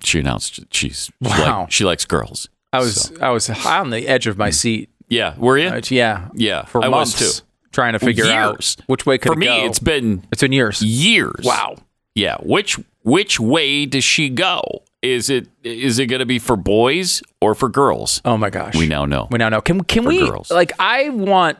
She 0.02 0.20
announced 0.20 0.60
she's 0.72 1.06
she, 1.06 1.12
Wow. 1.20 1.60
like, 1.62 1.70
she 1.72 1.84
likes 1.84 2.04
girls. 2.04 2.48
I 2.72 2.78
was 2.78 3.12
I 3.20 3.30
was 3.30 3.50
on 3.66 3.90
the 3.90 4.06
edge 4.08 4.26
of 4.26 4.38
my 4.38 4.50
seat. 4.50 4.88
Yeah, 5.08 5.34
were 5.36 5.58
you? 5.58 5.68
Uh, 5.68 5.80
yeah, 5.88 6.28
yeah, 6.34 6.64
for 6.64 6.84
I 6.84 6.88
was 6.88 7.14
too. 7.14 7.44
trying 7.72 7.94
to 7.94 7.98
figure 7.98 8.24
years. 8.24 8.76
out 8.78 8.84
which 8.86 9.04
way 9.06 9.18
could 9.18 9.32
For 9.32 9.36
me, 9.38 9.46
go. 9.46 9.66
it's 9.66 9.80
been 9.80 10.24
it's 10.32 10.40
been 10.42 10.52
years. 10.52 10.80
years. 10.82 11.42
Wow. 11.44 11.76
Yeah. 12.14 12.36
Which 12.38 12.78
which 13.02 13.40
way 13.40 13.86
does 13.86 14.04
she 14.04 14.28
go? 14.28 14.82
Is 15.02 15.30
it 15.30 15.48
is 15.62 15.98
it 15.98 16.06
going 16.06 16.20
to 16.20 16.26
be 16.26 16.38
for 16.38 16.56
boys 16.56 17.22
or 17.40 17.54
for 17.54 17.68
girls? 17.68 18.20
Oh 18.24 18.36
my 18.36 18.50
gosh. 18.50 18.74
We 18.76 18.86
now 18.86 19.06
know. 19.06 19.28
We 19.30 19.38
now 19.38 19.48
know. 19.48 19.60
Can 19.62 19.82
can 19.84 20.02
For 20.02 20.08
we 20.10 20.18
girls. 20.28 20.50
like 20.50 20.72
I 20.78 21.08
want 21.08 21.58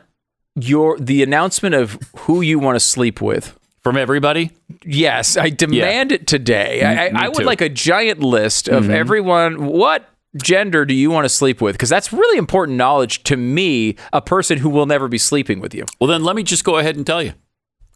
your 0.55 0.97
the 0.99 1.23
announcement 1.23 1.73
of 1.75 1.97
who 2.19 2.41
you 2.41 2.59
want 2.59 2.75
to 2.75 2.79
sleep 2.79 3.19
with 3.21 3.57
from 3.81 3.97
everybody. 3.97 4.51
Yes, 4.85 5.37
I 5.37 5.49
demand 5.49 6.11
it 6.11 6.27
today. 6.27 6.83
I, 6.83 7.09
me 7.11 7.17
I, 7.19 7.25
I 7.25 7.27
would 7.29 7.37
too. 7.39 7.43
like 7.45 7.61
a 7.61 7.69
giant 7.69 8.19
list 8.19 8.67
of 8.67 8.83
Mhm. 8.85 8.89
everyone. 8.91 9.65
What 9.65 10.07
gender 10.41 10.85
do 10.85 10.93
you 10.93 11.09
want 11.09 11.25
to 11.25 11.29
sleep 11.29 11.61
with? 11.61 11.73
Because 11.75 11.89
that's 11.89 12.13
really 12.13 12.37
important 12.37 12.77
knowledge 12.77 13.23
to 13.23 13.35
me, 13.37 13.95
a 14.13 14.21
person 14.21 14.59
who 14.59 14.69
will 14.69 14.85
never 14.85 15.07
be 15.07 15.17
sleeping 15.17 15.59
with 15.59 15.73
you. 15.73 15.85
Well, 15.99 16.07
then 16.07 16.23
let 16.23 16.35
me 16.35 16.43
just 16.43 16.63
go 16.63 16.77
ahead 16.77 16.95
and 16.95 17.07
tell 17.07 17.23
you, 17.23 17.33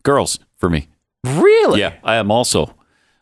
girls 0.01 0.39
for 0.57 0.69
me. 0.71 0.87
Really? 1.23 1.81
Yeah, 1.81 1.93
I 2.03 2.15
am 2.15 2.31
also 2.31 2.73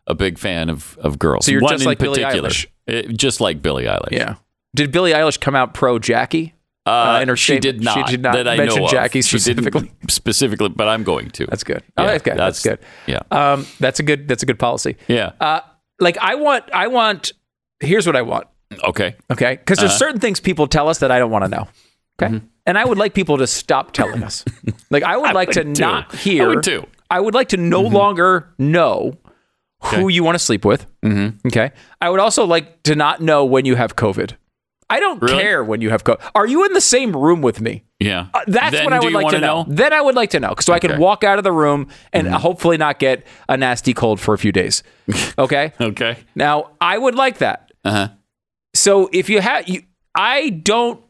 a 0.07 0.15
big 0.15 0.37
fan 0.39 0.69
of 0.69 0.97
of 1.01 1.19
girls. 1.19 1.45
So 1.45 1.51
you're 1.51 1.61
One 1.61 1.71
just 1.73 1.83
in 1.83 1.87
like 1.87 1.99
Billie 1.99 2.23
particular. 2.23 2.49
Eilish. 2.49 2.67
Uh, 2.87 3.01
just 3.13 3.39
like 3.41 3.61
Billie 3.61 3.85
Eilish. 3.85 4.11
Yeah. 4.11 4.35
Did 4.75 4.91
Billie 4.91 5.11
Eilish 5.11 5.39
come 5.39 5.55
out 5.55 5.73
pro 5.73 5.99
Jackie? 5.99 6.53
Uh, 6.85 7.19
in 7.21 7.29
her 7.29 7.37
she 7.37 7.53
statement? 7.57 7.77
did 7.77 7.83
not. 7.83 7.95
She 8.09 8.11
did 8.11 8.21
not 8.23 8.33
that 8.33 8.45
I 8.47 8.57
mention 8.57 8.79
know 8.79 8.85
of. 8.85 8.91
Jackie 8.91 9.21
She 9.21 9.37
didn't 9.39 9.63
specifically. 9.63 9.91
specifically, 10.09 10.69
but 10.69 10.89
I'm 10.89 11.03
going 11.03 11.29
to. 11.31 11.45
That's 11.45 11.63
good. 11.63 11.81
Oh, 11.95 12.03
Yeah, 12.03 12.09
that's 12.11 12.23
good. 12.23 12.37
That's, 12.37 12.63
good. 12.63 12.79
Yeah. 13.07 13.19
Um, 13.31 13.65
that's 13.79 14.01
a 14.01 14.03
good. 14.03 14.27
That's 14.27 14.43
a 14.43 14.45
good 14.45 14.59
policy. 14.59 14.97
Yeah. 15.07 15.31
Uh, 15.39 15.61
like 15.99 16.17
I 16.17 16.35
want. 16.35 16.65
I 16.73 16.87
want. 16.87 17.31
Here's 17.79 18.05
what 18.05 18.17
I 18.17 18.21
want. 18.21 18.47
Okay. 18.83 19.15
Okay. 19.31 19.55
Because 19.55 19.77
there's 19.79 19.91
Uh-huh. 19.91 19.97
certain 19.99 20.19
things 20.19 20.41
people 20.41 20.67
tell 20.67 20.89
us 20.89 20.97
that 20.99 21.09
I 21.11 21.19
don't 21.19 21.31
want 21.31 21.45
to 21.45 21.49
know. 21.49 21.67
Okay. 22.21 22.41
And 22.65 22.77
I 22.77 22.83
would 22.85 22.97
like 22.97 23.13
people 23.13 23.37
to 23.37 23.47
stop 23.47 23.91
telling 23.93 24.21
us. 24.23 24.43
like 24.89 25.03
I 25.03 25.15
would 25.15 25.33
like 25.33 25.51
to 25.51 25.61
would 25.63 25.75
too. 25.75 25.81
not 25.81 26.13
I 26.13 26.17
hear. 26.17 26.49
would 26.49 26.63
too. 26.63 26.85
I 27.09 27.19
would 27.21 27.33
like 27.33 27.49
to 27.49 27.57
no 27.57 27.81
longer 27.81 28.49
know 28.57 29.17
who 29.85 30.07
you 30.09 30.23
want 30.23 30.35
to 30.35 30.39
sleep 30.39 30.65
with. 30.65 30.85
Mm-hmm. 31.03 31.47
Okay. 31.47 31.71
I 32.01 32.09
would 32.09 32.19
also 32.19 32.45
like 32.45 32.83
to 32.83 32.95
not 32.95 33.21
know 33.21 33.45
when 33.45 33.65
you 33.65 33.75
have 33.75 33.95
COVID. 33.95 34.33
I 34.89 34.99
don't 34.99 35.21
Really? 35.21 35.41
care 35.41 35.63
when 35.63 35.81
you 35.81 35.89
have 35.89 36.03
COVID. 36.03 36.21
Are 36.35 36.45
you 36.45 36.65
in 36.65 36.73
the 36.73 36.81
same 36.81 37.15
room 37.15 37.41
with 37.41 37.59
me? 37.61 37.83
Yeah. 37.99 38.27
Uh, 38.33 38.41
that's 38.47 38.73
Then 38.75 38.83
what 38.83 38.93
I 38.93 38.99
would 38.99 39.13
like 39.13 39.27
to 39.29 39.35
wanna 39.35 39.39
know. 39.39 39.65
Then 39.67 39.91
I 39.93 40.01
would 40.01 40.13
like 40.13 40.29
to 40.31 40.39
know, 40.39 40.53
so 40.59 40.71
I 40.73 40.79
can 40.79 40.91
Mm-hmm. 40.91 40.99
walk 41.01 41.23
out 41.23 41.37
of 41.37 41.43
the 41.43 41.51
room 41.51 41.87
and 42.11 42.27
hopefully 42.27 42.77
not 42.77 42.99
get 42.99 43.25
a 43.49 43.57
nasty 43.57 43.93
cold 43.93 44.19
for 44.19 44.33
a 44.33 44.37
few 44.37 44.51
days. 44.51 44.83
Okay. 45.37 45.73
Okay. 45.81 46.17
now 46.35 46.71
I 46.79 46.97
would 46.97 47.15
like 47.15 47.39
that. 47.39 47.71
Uh 47.83 47.91
huh. 47.91 48.07
So 48.75 49.09
if 49.13 49.29
you 49.29 49.41
have, 49.41 49.67
you, 49.67 49.83
I 50.15 50.49
don't. 50.49 51.01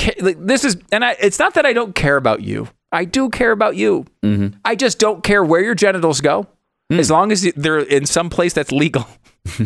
Ca- 0.00 0.14
like, 0.20 0.36
this 0.40 0.64
is, 0.64 0.76
and 0.92 1.04
I, 1.04 1.16
it's 1.20 1.38
not 1.38 1.54
that 1.54 1.66
I 1.66 1.72
don't 1.72 1.94
care 1.94 2.16
about 2.16 2.42
you. 2.42 2.68
I 2.92 3.04
do 3.04 3.28
care 3.30 3.50
about 3.52 3.76
you. 3.76 4.06
Mm-hmm. 4.24 4.56
I 4.64 4.74
just 4.76 4.98
don't 4.98 5.22
care 5.24 5.44
where 5.44 5.60
your 5.62 5.74
genitals 5.74 6.20
go, 6.20 6.46
Hmm. 6.90 6.98
as 7.00 7.10
long 7.10 7.32
as 7.32 7.42
they're 7.54 7.78
in 7.80 8.06
some 8.06 8.30
place 8.30 8.54
that's 8.54 8.72
legal. 8.72 9.06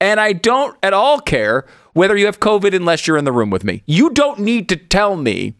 and 0.00 0.20
I 0.20 0.32
don't 0.32 0.76
at 0.82 0.92
all 0.92 1.20
care 1.20 1.66
whether 1.94 2.16
you 2.16 2.26
have 2.26 2.40
COVID 2.40 2.74
unless 2.74 3.06
you're 3.06 3.16
in 3.16 3.24
the 3.24 3.32
room 3.32 3.50
with 3.50 3.64
me. 3.64 3.82
You 3.86 4.10
don't 4.10 4.40
need 4.40 4.68
to 4.68 4.76
tell 4.76 5.16
me 5.16 5.54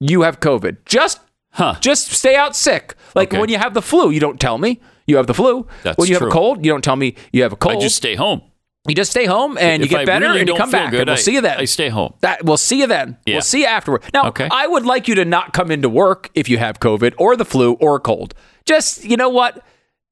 you 0.00 0.22
have 0.22 0.40
COVID. 0.40 0.78
Just 0.84 1.20
Huh. 1.52 1.74
just 1.80 2.10
stay 2.12 2.36
out 2.36 2.54
sick. 2.54 2.94
Like 3.14 3.30
Okay. 3.30 3.40
when 3.40 3.48
you 3.48 3.58
have 3.58 3.74
the 3.74 3.82
flu, 3.82 4.10
you 4.10 4.20
don't 4.20 4.38
tell 4.38 4.58
me 4.58 4.80
you 5.06 5.16
have 5.16 5.26
the 5.26 5.34
flu. 5.34 5.66
That's 5.82 5.96
when 5.98 6.08
you 6.08 6.14
have 6.14 6.22
a 6.22 6.30
cold, 6.30 6.64
you 6.64 6.70
don't 6.70 6.84
tell 6.84 6.94
me 6.96 7.16
you 7.32 7.42
have 7.42 7.52
a 7.52 7.56
cold. 7.56 7.76
I 7.76 7.80
just 7.80 7.96
stay 7.96 8.14
home. 8.14 8.42
you 8.86 8.94
just 8.94 9.10
stay 9.10 9.26
home 9.26 9.58
and 9.58 9.82
If 9.82 9.90
you 9.90 9.96
get 9.96 10.02
I 10.02 10.04
better 10.04 10.26
really 10.26 10.40
and 10.40 10.48
you 10.48 10.54
come 10.54 10.70
back 10.70 10.90
good, 10.92 11.00
and 11.00 11.08
we'll 11.08 11.14
I- 11.16 11.20
see 11.20 11.32
you 11.34 11.40
then. 11.40 11.58
I 11.58 11.64
stay 11.64 11.88
home. 11.88 12.14
That 12.20 12.44
we'll 12.44 12.56
see 12.58 12.78
you 12.80 12.86
then. 12.86 13.16
Yeah. 13.26 13.34
We'll 13.36 13.42
see 13.42 13.60
you 13.62 13.66
afterward. 13.66 14.02
Now, 14.14 14.28
Okay. 14.28 14.48
I 14.50 14.66
would 14.66 14.86
like 14.86 15.08
you 15.08 15.14
to 15.16 15.24
not 15.24 15.52
come 15.52 15.70
into 15.70 15.88
work 15.88 16.30
if 16.34 16.48
you 16.48 16.58
have 16.58 16.78
COVID 16.80 17.14
or 17.18 17.34
the 17.36 17.44
flu 17.44 17.72
or 17.80 17.98
cold. 17.98 18.34
Just 18.66 19.04
you 19.04 19.16
know 19.16 19.30
what? 19.30 19.62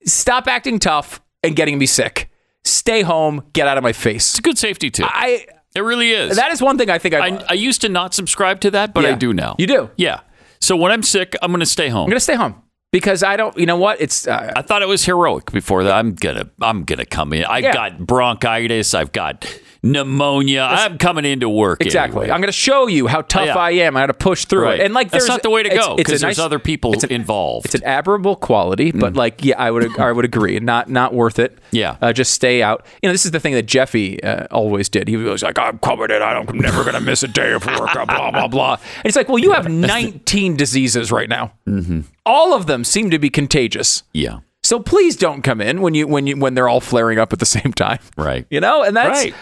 Stop 0.06 0.46
acting 0.46 0.78
tough 0.78 1.20
and 1.42 1.54
getting 1.56 1.78
me 1.78 1.86
sick. 1.86 2.30
Stay 2.64 3.02
home. 3.02 3.42
Get 3.52 3.68
out 3.68 3.76
of 3.76 3.82
my 3.82 3.92
face. 3.92 4.30
It's 4.30 4.38
a 4.38 4.42
good 4.42 4.58
safety 4.58 4.90
tip. 4.90 5.06
I 5.08 5.46
it 5.74 5.80
really 5.80 6.10
is. 6.10 6.36
that 6.36 6.50
is 6.52 6.62
one 6.62 6.78
thing 6.78 6.90
I 6.90 6.98
think 6.98 7.14
I. 7.14 7.28
I, 7.28 7.44
I 7.50 7.52
used 7.52 7.80
to 7.82 7.88
not 7.88 8.14
subscribe 8.14 8.60
to 8.60 8.70
that, 8.72 8.94
but 8.94 9.04
I 9.04 9.12
do 9.14 9.32
now. 9.32 9.56
You 9.58 9.66
do. 9.66 9.90
Yeah. 9.96 10.20
So 10.60 10.74
when 10.76 10.90
I'm 10.90 11.02
sick, 11.02 11.34
I'm 11.42 11.50
going 11.50 11.60
to 11.60 11.66
stay 11.66 11.88
home. 11.88 12.04
I'm 12.04 12.10
gonna 12.10 12.18
stay 12.20 12.34
home 12.34 12.62
because 12.92 13.22
I 13.22 13.36
don't. 13.36 13.56
You 13.58 13.66
know 13.66 13.76
what? 13.76 14.00
It's. 14.00 14.26
Uh, 14.26 14.52
I 14.56 14.62
thought 14.62 14.82
it 14.82 14.88
was 14.88 15.04
heroic 15.04 15.52
before 15.52 15.84
that. 15.84 15.92
I'm 15.92 16.14
gonna 16.14 16.48
I'm 16.62 16.84
gonna 16.84 17.04
come 17.04 17.32
in. 17.32 17.44
I've 17.44 17.62
Yeah. 17.64 17.72
got 17.74 17.98
bronchitis. 18.06 18.94
I've 18.94 19.12
got 19.12 19.44
pneumonia. 19.92 20.62
I'm 20.70 20.98
coming 20.98 21.24
into 21.24 21.48
work 21.48 21.80
Exactly. 21.80 22.22
anyway. 22.22 22.34
I'm 22.34 22.40
going 22.40 22.48
to 22.48 22.52
show 22.52 22.86
you 22.86 23.06
how 23.06 23.22
tough 23.22 23.46
Yeah. 23.46 23.56
I 23.56 23.70
am. 23.72 23.96
I'm 23.96 24.02
going 24.02 24.08
to 24.08 24.14
push 24.14 24.44
through 24.44 24.64
Right. 24.64 24.80
it. 24.80 24.84
And 24.84 24.94
like, 24.94 25.10
That's 25.10 25.24
there's 25.24 25.28
not 25.28 25.42
the 25.42 25.50
way 25.50 25.62
to 25.62 25.68
go 25.68 25.96
because 25.96 26.20
there's 26.20 26.38
nice- 26.38 26.38
other 26.38 26.58
people 26.58 26.92
it's 26.92 27.04
an- 27.04 27.10
involved. 27.12 27.66
It's 27.66 27.74
an 27.74 27.84
admirable 27.84 28.36
quality, 28.36 28.90
but 28.92 29.14
like, 29.14 29.44
yeah, 29.44 29.58
I 29.58 29.70
would 29.70 29.98
I 29.98 30.12
would 30.12 30.24
agree, 30.24 30.58
not 30.60 30.88
not 30.90 31.14
worth 31.14 31.38
it. 31.38 31.58
Yeah. 31.70 31.96
uh, 32.02 32.12
just 32.12 32.32
stay 32.32 32.62
out. 32.62 32.84
You 33.02 33.08
know, 33.08 33.12
this 33.12 33.24
is 33.24 33.30
the 33.30 33.40
thing 33.40 33.54
that 33.54 33.66
Jeffy 33.66 34.22
uh, 34.22 34.46
always 34.50 34.88
did. 34.88 35.08
He 35.08 35.16
was 35.16 35.42
like, 35.42 35.58
"I'm 35.58 35.78
covered 35.78 36.10
in. 36.10 36.22
I 36.22 36.32
don't, 36.34 36.48
I'm 36.48 36.58
never 36.58 36.82
going 36.82 36.94
to 36.94 37.00
miss 37.00 37.22
a 37.22 37.28
day 37.28 37.52
of 37.52 37.64
work." 37.66 37.92
blah 37.92 38.30
blah 38.30 38.48
blah. 38.48 38.72
And 38.74 39.04
it's 39.06 39.16
like, 39.16 39.28
well, 39.28 39.38
you 39.38 39.52
have 39.52 39.68
19 39.68 40.56
diseases 40.56 41.10
right 41.12 41.28
now. 41.28 41.52
Mm-hmm. 41.66 42.00
All 42.24 42.54
of 42.54 42.66
them 42.66 42.84
seem 42.84 43.10
to 43.10 43.18
be 43.18 43.30
contagious. 43.30 44.02
yeah. 44.12 44.38
So 44.62 44.80
please 44.80 45.14
don't 45.14 45.42
come 45.42 45.60
in 45.60 45.80
when 45.80 45.94
you 45.94 46.08
when 46.08 46.26
you 46.26 46.36
when 46.36 46.54
they're 46.54 46.68
all 46.68 46.80
flaring 46.80 47.20
up 47.20 47.32
at 47.32 47.38
the 47.38 47.46
same 47.46 47.72
time. 47.72 48.00
Right. 48.16 48.46
You 48.50 48.58
know, 48.60 48.82
and 48.82 48.96
that's 48.96 49.24
Right. 49.26 49.34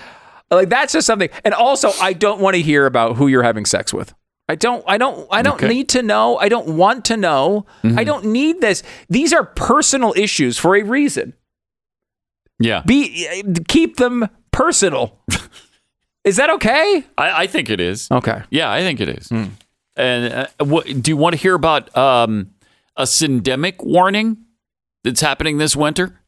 Like 0.55 0.69
that's 0.69 0.93
just 0.93 1.07
something. 1.07 1.29
And 1.45 1.55
also, 1.55 1.91
I 2.01 2.13
don't 2.13 2.41
want 2.41 2.57
to 2.57 2.63
hear 2.63 2.87
about 2.87 3.17
who 3.17 3.27
you're 3.29 3.43
having 3.43 3.65
sex 3.67 3.93
with. 3.93 4.15
I 4.49 4.55
don't. 4.57 4.85
I 4.87 4.99
don't. 4.99 5.27
I 5.31 5.43
don't 5.43 5.55
Okay. 5.55 5.69
need 5.69 5.89
to 5.91 6.03
know. 6.03 6.37
I 6.39 6.49
don't 6.49 6.77
want 6.77 7.05
to 7.07 7.17
know. 7.17 7.65
I 7.83 8.05
don't 8.05 8.27
need 8.27 8.61
this. 8.61 8.83
These 9.09 9.33
are 9.33 9.45
personal 9.45 10.13
issues 10.17 10.59
for 10.59 10.77
a 10.77 10.83
reason. 10.83 11.33
Yeah. 12.59 12.83
Be 12.87 13.43
keep 13.69 13.97
them 13.97 14.29
personal. 14.53 15.19
Is 16.25 16.37
that 16.37 16.51
okay? 16.51 17.05
I, 17.19 17.43
I 17.43 17.47
think 17.47 17.69
it 17.69 17.81
is. 17.81 18.09
Okay. 18.11 18.43
Yeah, 18.51 18.71
I 18.73 18.81
think 18.81 19.01
it 19.01 19.09
is. 19.11 19.31
And 19.97 20.33
uh, 20.33 20.47
what, 20.65 20.87
do 21.03 21.11
you 21.11 21.17
want 21.19 21.35
to 21.35 21.41
hear 21.41 21.55
about 21.55 21.95
um, 21.97 22.51
a 22.97 23.03
syndemic 23.03 23.85
warning 23.85 24.39
that's 25.03 25.21
happening 25.21 25.59
this 25.59 25.77
winter? 25.77 26.19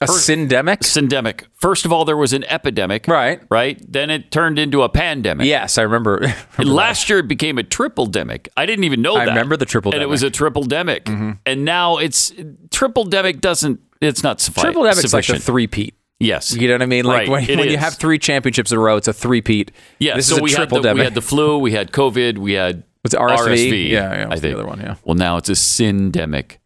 A 0.00 0.06
First- 0.08 0.28
syndemic. 0.28 0.78
Syndemic. 0.78 1.44
First 1.54 1.84
of 1.84 1.92
all, 1.92 2.04
there 2.04 2.16
was 2.16 2.32
an 2.32 2.44
epidemic. 2.44 3.06
Right. 3.06 3.40
Right. 3.48 3.80
Then 3.90 4.10
it 4.10 4.30
turned 4.32 4.58
into 4.58 4.82
a 4.82 4.88
pandemic. 4.88 5.46
Yes, 5.46 5.78
I 5.78 5.82
remember. 5.82 6.26
And 6.58 6.68
last 6.68 7.08
year 7.08 7.20
it 7.20 7.28
became 7.28 7.58
a 7.58 7.62
triple 7.62 8.06
demic. 8.08 8.48
I 8.56 8.66
didn't 8.66 8.84
even 8.84 9.02
know 9.02 9.14
I 9.16 9.24
that. 9.24 9.30
remember 9.30 9.56
the 9.56 9.64
triple 9.66 9.92
And 9.92 10.02
it 10.02 10.06
was 10.08 10.22
a 10.22 10.30
triple 10.30 10.64
demic. 10.64 11.04
Mm-hmm. 11.04 11.30
And 11.46 11.64
now 11.64 11.98
it's 11.98 12.32
triple 12.70 13.04
demic 13.06 13.40
doesn't 13.40 13.80
it's 14.00 14.22
not 14.22 14.38
suffi- 14.38 14.60
Triple 14.60 14.82
demic's 14.82 15.12
like 15.14 15.26
the 15.26 15.38
three 15.38 15.66
peat. 15.66 15.94
yes. 16.20 16.54
You 16.54 16.68
know 16.68 16.74
what 16.74 16.82
I 16.82 16.86
mean? 16.86 17.04
Like 17.04 17.28
Right, 17.28 17.48
when, 17.48 17.58
when 17.58 17.70
you 17.70 17.78
have 17.78 17.94
three 17.94 18.18
championships 18.18 18.70
in 18.72 18.78
a 18.78 18.80
row, 18.80 18.96
it's 18.96 19.08
a 19.08 19.12
three 19.12 19.40
peat. 19.42 19.70
Yeah, 19.98 20.16
this 20.16 20.26
so 20.28 20.34
is 20.34 20.40
a 20.40 20.42
we 20.42 20.50
had, 20.50 20.56
triple 20.56 20.80
the, 20.82 20.92
we 20.94 21.00
had 21.00 21.14
the 21.14 21.22
flu, 21.22 21.58
we 21.58 21.72
had 21.72 21.90
COVID, 21.92 22.38
we 22.38 22.52
had 22.52 22.82
Was 23.04 23.14
it 23.14 23.20
RSV? 23.20 23.88
Yeah, 23.90 24.12
yeah, 24.14 24.24
I 24.24 24.26
what's 24.26 24.40
the 24.42 24.52
other 24.52 24.66
one, 24.66 24.80
yeah. 24.80 24.96
Well, 25.04 25.14
now 25.14 25.36
it's 25.38 25.48
a 25.48 25.52
syndemic 25.52 26.58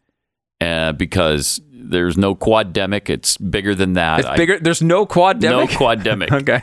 uh, 0.61 0.91
because 0.93 1.61
there's 1.89 2.17
no 2.17 2.35
quaddemic. 2.35 3.09
It's 3.09 3.37
bigger 3.37 3.75
than 3.75 3.93
that. 3.93 4.19
It's 4.19 4.27
I- 4.29 4.37
bigger. 4.37 4.59
There's 4.59 4.81
no 4.81 5.05
quad 5.05 5.41
no 5.41 5.65
demic. 5.65 5.69
quaddemic. 5.69 6.31
okay. 6.41 6.61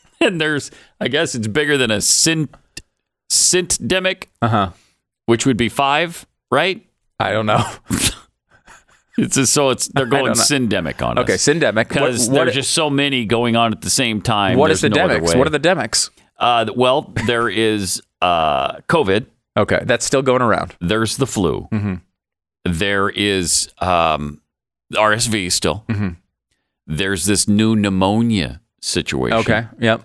and 0.20 0.40
there's, 0.40 0.70
I 1.00 1.08
guess 1.08 1.34
it's 1.34 1.46
bigger 1.48 1.76
than 1.76 1.90
a 1.90 1.98
synt, 1.98 2.48
syntdemic, 3.30 4.24
Uh 4.40 4.48
huh. 4.48 4.70
which 5.26 5.44
would 5.46 5.56
be 5.56 5.68
five, 5.68 6.26
right? 6.50 6.86
I 7.20 7.32
don't 7.32 7.46
know. 7.46 7.64
It's 9.16 9.36
just, 9.36 9.52
so 9.52 9.70
it's 9.70 9.86
they're 9.88 10.06
going 10.06 10.32
syndemic 10.32 11.00
on 11.06 11.18
us. 11.18 11.22
Okay, 11.22 11.34
syndemic. 11.34 11.88
because 11.88 12.28
there's 12.28 12.52
just 12.54 12.72
so 12.72 12.90
many 12.90 13.24
going 13.26 13.54
on 13.54 13.70
at 13.72 13.80
the 13.80 13.90
same 13.90 14.20
time. 14.20 14.58
what 14.58 14.72
is 14.72 14.80
the 14.80 14.88
no 14.88 15.06
demics? 15.06 15.36
What 15.38 15.46
are 15.46 15.50
the 15.50 15.60
demics? 15.60 16.10
Uh, 16.36 16.66
well, 16.74 17.12
there 17.28 17.48
is 17.48 18.02
uh, 18.20 18.78
COVID. 18.88 19.26
Okay, 19.56 19.80
that's 19.84 20.04
still 20.04 20.22
going 20.22 20.42
around. 20.42 20.74
There's 20.80 21.16
the 21.16 21.28
flu. 21.28 21.68
Mm-hmm. 21.70 21.94
There 22.64 23.08
is 23.08 23.68
um, 23.78 24.40
RSV 24.96 25.50
still. 25.52 25.84
Mm-hmm. 25.88 26.08
There's 26.86 27.24
this 27.26 27.48
new 27.48 27.74
pneumonia 27.76 28.60
situation. 28.80 29.38
Okay. 29.38 29.66
Yep. 29.80 30.02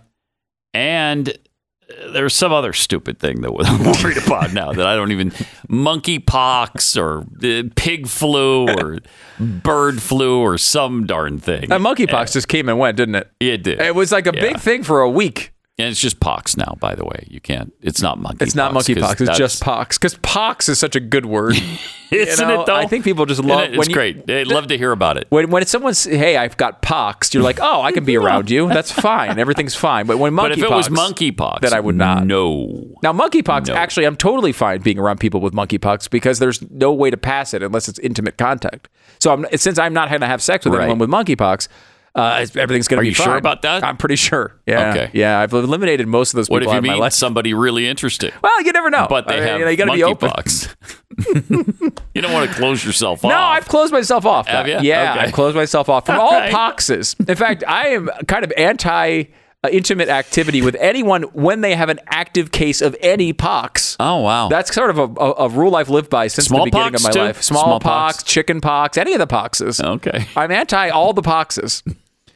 And 0.74 1.30
uh, 1.30 2.12
there's 2.12 2.34
some 2.34 2.54
other 2.54 2.72
stupid 2.74 3.20
thing 3.20 3.42
that 3.42 3.52
I'm 3.66 3.84
worried 4.04 4.18
about 4.24 4.54
now 4.54 4.72
that 4.72 4.86
I 4.88 4.96
don't 4.96 5.12
even 5.12 5.32
monkeypox 5.70 6.96
or 7.02 7.20
uh, 7.44 7.70
pig 7.76 8.08
flu 8.08 8.68
or 8.70 9.00
bird 9.40 10.02
flu 10.02 10.40
or 10.40 10.58
some 10.58 11.06
darn 11.06 11.40
thing. 11.40 11.70
That 11.70 11.82
monkeypox 11.82 12.34
just 12.34 12.48
came 12.48 12.70
and 12.70 12.78
went, 12.80 12.98
didn't 12.98 13.16
it? 13.16 13.32
It 13.40 13.64
did. 13.64 13.80
It 13.80 13.96
was 13.96 14.12
like 14.12 14.28
a 14.28 14.32
Yeah. 14.34 14.42
big 14.42 14.60
thing 14.60 14.84
for 14.84 15.02
a 15.02 15.10
week. 15.10 15.52
And 15.80 15.88
it's 15.88 16.02
just 16.02 16.20
pox 16.20 16.58
now, 16.58 16.76
by 16.80 16.94
the 16.94 17.06
way. 17.06 17.26
You 17.30 17.40
can't. 17.40 17.74
It's 17.82 18.02
not 18.02 18.20
monkeypox. 18.20 18.42
It's 18.42 18.56
not 18.56 18.74
monkey 18.74 18.96
pox. 18.96 19.22
It's 19.22 19.38
just 19.38 19.64
pox. 19.64 19.98
Because 19.98 20.16
pox 20.16 20.68
is 20.68 20.78
such 20.78 20.96
a 20.96 21.00
good 21.00 21.26
word. 21.26 21.56
Isn't 22.12 22.50
You 22.50 22.54
know, 22.56 22.62
it 22.62 22.66
though? 22.66 22.76
I 22.76 22.86
think 22.88 23.06
people 23.06 23.26
just 23.28 23.42
love 23.44 23.62
it- 23.62 23.70
It's 23.70 23.78
when 23.78 23.90
you- 23.90 23.94
great. 23.96 24.26
They'd 24.28 24.48
love 24.48 24.68
to 24.68 24.78
hear 24.78 24.92
about 24.92 25.18
it. 25.18 25.28
When 25.30 25.50
when 25.52 25.66
someone's 25.68 26.04
hey, 26.04 26.38
I've 26.38 26.58
got 26.58 26.82
pox, 26.82 27.34
you're 27.34 27.44
like, 27.44 27.60
oh, 27.62 27.82
I 27.82 27.92
can 27.92 28.04
be 28.04 28.18
around 28.22 28.50
you. 28.50 28.68
That's 28.68 28.92
fine. 28.92 29.38
Everything's 29.40 29.76
fine. 29.76 30.06
But 30.08 30.18
when 30.18 30.34
monkeypox, 30.34 30.42
But 30.42 30.52
if 30.54 30.64
it 30.64 30.70
was 30.72 30.90
monkeypox, 30.90 31.62
then 31.62 31.74
I 31.74 31.80
would 31.80 31.96
not. 31.96 32.26
No. 32.26 32.96
Now, 33.04 33.14
monkeypox, 33.14 33.68
No. 33.68 33.76
actually, 33.76 34.06
I'm 34.06 34.16
totally 34.18 34.52
fine 34.52 34.82
being 34.82 35.00
around 35.00 35.20
people 35.20 35.40
with 35.40 35.54
monkey 35.54 35.78
pox 35.78 36.08
because 36.08 36.40
there's 36.40 36.62
no 36.72 36.92
way 36.92 37.10
to 37.12 37.18
pass 37.18 37.54
it 37.54 37.62
unless 37.64 37.88
it's 37.88 38.00
intimate 38.00 38.38
contact. 38.38 38.90
So 39.20 39.32
I'm, 39.32 39.46
since 39.56 39.78
I'm 39.80 39.94
not 39.94 40.10
going 40.10 40.22
to 40.22 40.28
have 40.28 40.42
sex 40.42 40.66
with 40.66 40.74
Right. 40.74 40.90
anyone 40.90 40.98
with 41.00 41.10
monkeypox, 41.10 41.68
Uh, 42.16 42.46
everything's 42.56 42.88
going 42.88 42.98
to 42.98 43.02
Are 43.02 43.04
be 43.04 43.10
you 43.10 43.14
sure 43.14 43.38
about 43.38 43.62
that? 43.62 43.84
I'm 43.84 43.98
pretty 43.98 44.16
sure. 44.16 44.60
Yeah. 44.66 44.90
Okay. 44.90 45.12
Yeah, 45.14 45.40
I've 45.40 45.54
eliminated 45.54 46.08
most 46.08 46.34
of 46.34 46.38
those 46.38 46.50
What 46.50 46.64
if 46.64 46.72
you 46.74 46.82
meet 46.82 47.14
somebody 47.14 47.54
really 47.54 47.88
interesting? 47.88 48.32
Well, 48.42 48.62
you 48.64 48.72
never 48.72 48.90
know. 48.90 49.08
But 49.10 49.28
they 49.28 49.40
I 49.40 49.46
have 49.46 49.60
you, 49.60 49.66
know, 49.66 49.72
you 49.72 49.78
gotta 49.78 49.94
be 49.94 50.04
open. 50.04 50.30
monkeypox. 50.30 50.76
you 52.14 52.22
don't 52.22 52.34
want 52.34 52.50
to 52.50 52.56
close 52.56 52.84
yourself 52.86 53.24
off. 53.24 53.30
No. 53.32 53.38
I've 53.38 53.68
closed 53.68 53.92
myself 53.94 54.26
off. 54.26 54.48
Have 54.48 54.68
ya? 54.68 54.80
Yeah, 54.82 55.14
Okay. 55.14 55.20
I've 55.22 55.34
closed 55.34 55.56
myself 55.56 55.90
off 55.90 56.06
from 56.06 56.16
All 56.20 56.28
all 56.30 56.40
right. 56.40 56.54
poxes. 56.54 57.16
In 57.30 57.36
fact, 57.36 57.64
I 57.68 57.90
am 57.90 58.10
kind 58.28 58.44
of 58.44 58.52
anti 58.58 59.26
uh, 59.64 59.70
intimate 59.72 60.10
activity 60.10 60.62
with 60.62 60.76
anyone 60.80 61.24
when 61.34 61.62
they 61.62 61.76
have 61.76 61.90
an 61.90 62.00
active 62.08 62.52
case 62.52 62.82
of 62.82 62.96
any 63.02 63.34
pox. 63.34 63.98
Oh 64.00 64.22
wow, 64.22 64.48
That's 64.48 64.74
sort 64.74 64.90
of 64.90 64.98
a, 64.98 65.22
a, 65.22 65.32
a 65.34 65.50
rule 65.50 65.76
I've 65.76 65.90
lived 65.90 66.10
by 66.10 66.28
since 66.28 66.48
the 66.48 66.62
beginning 66.64 66.96
of 66.96 67.04
my 67.04 67.12
too? 67.12 67.20
life. 67.20 67.42
Smallpox? 67.42 67.84
Smallpox, 67.84 68.24
chicken 68.24 68.62
pox, 68.62 68.98
any 68.98 69.14
of 69.14 69.20
the 69.20 69.28
poxes. 69.28 69.84
Okay. 69.84 70.28
I'm 70.36 70.52
anti 70.52 70.90
all 70.90 71.14
the 71.14 71.22
poxes. 71.22 71.84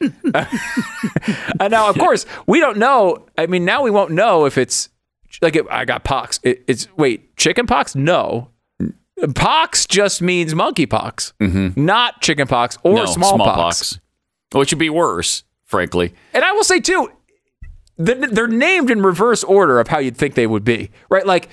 and 1.60 1.70
now, 1.70 1.88
of 1.88 1.96
course, 1.96 2.26
we 2.46 2.60
don't 2.60 2.76
know. 2.78 3.26
I 3.38 3.46
mean, 3.46 3.64
now 3.64 3.82
we 3.82 3.90
won't 3.90 4.10
know 4.10 4.44
if 4.44 4.58
it's 4.58 4.90
like 5.40 5.56
it, 5.56 5.64
I 5.70 5.84
got 5.84 6.04
pox. 6.04 6.40
It, 6.42 6.62
it's 6.66 6.88
wait, 6.96 7.36
chicken 7.36 7.66
pox? 7.66 7.94
No. 7.94 8.50
Pox 9.34 9.86
just 9.86 10.20
means 10.20 10.52
monkeypox, 10.54 11.76
not 11.76 12.20
chicken 12.20 12.46
pox 12.48 12.76
or 12.82 12.94
no, 12.96 13.06
smallpox. 13.06 13.98
Which 14.52 14.72
would 14.72 14.78
be 14.78 14.90
worse, 14.90 15.44
frankly. 15.74 16.14
And 16.32 16.44
I 16.44 16.52
will 16.52 16.62
say 16.62 16.78
too, 16.78 17.10
th- 18.04 18.30
they're 18.30 18.46
named 18.46 18.92
in 18.92 19.02
reverse 19.02 19.42
order 19.42 19.80
of 19.80 19.88
how 19.88 19.98
you'd 19.98 20.16
think 20.16 20.36
they 20.36 20.46
would 20.46 20.62
be, 20.62 20.92
right? 21.10 21.26
Like 21.26 21.48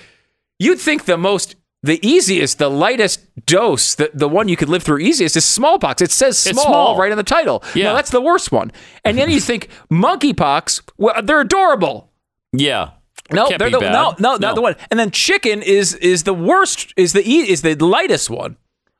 you'd 0.60 0.80
think 0.80 1.06
the 1.06 1.18
most, 1.18 1.56
the 1.82 2.00
easiest, 2.08 2.60
the 2.60 2.70
lightest 2.70 3.22
dose, 3.48 3.96
the, 3.96 4.12
the 4.14 4.30
one 4.30 4.48
you 4.48 4.56
could 4.56 4.70
live 4.70 4.84
through 4.84 5.00
easiest 5.00 5.36
is 5.36 5.44
smallpox. 5.44 6.04
It 6.04 6.12
says 6.12 6.38
small, 6.38 6.64
small. 6.64 6.98
right 7.00 7.12
in 7.12 7.18
the 7.18 7.24
title. 7.24 7.64
Yeah. 7.74 7.86
No, 7.86 7.96
that's 7.96 8.12
the 8.12 8.22
worst 8.22 8.52
one. 8.52 8.72
And 9.04 9.18
then 9.18 9.32
you 9.32 9.40
think 9.50 9.70
monkeypox, 9.92 10.82
well, 11.00 11.20
they're 11.24 11.42
adorable. 11.42 12.12
Yeah. 12.54 12.92
No, 13.32 13.50
they're 13.50 13.72
the, 13.72 13.80
bad. 13.80 13.92
no, 13.92 14.14
no, 14.20 14.36
not 14.36 14.54
the 14.54 14.62
one. 14.62 14.76
And 14.92 15.00
then 15.00 15.10
chicken 15.10 15.64
is 15.64 15.96
is 15.96 16.24
the 16.24 16.34
worst, 16.34 16.94
is 16.96 17.14
the 17.14 17.28
e- 17.28 17.50
is 17.50 17.62
the 17.62 17.76
lightest 17.76 18.30
one. 18.30 18.58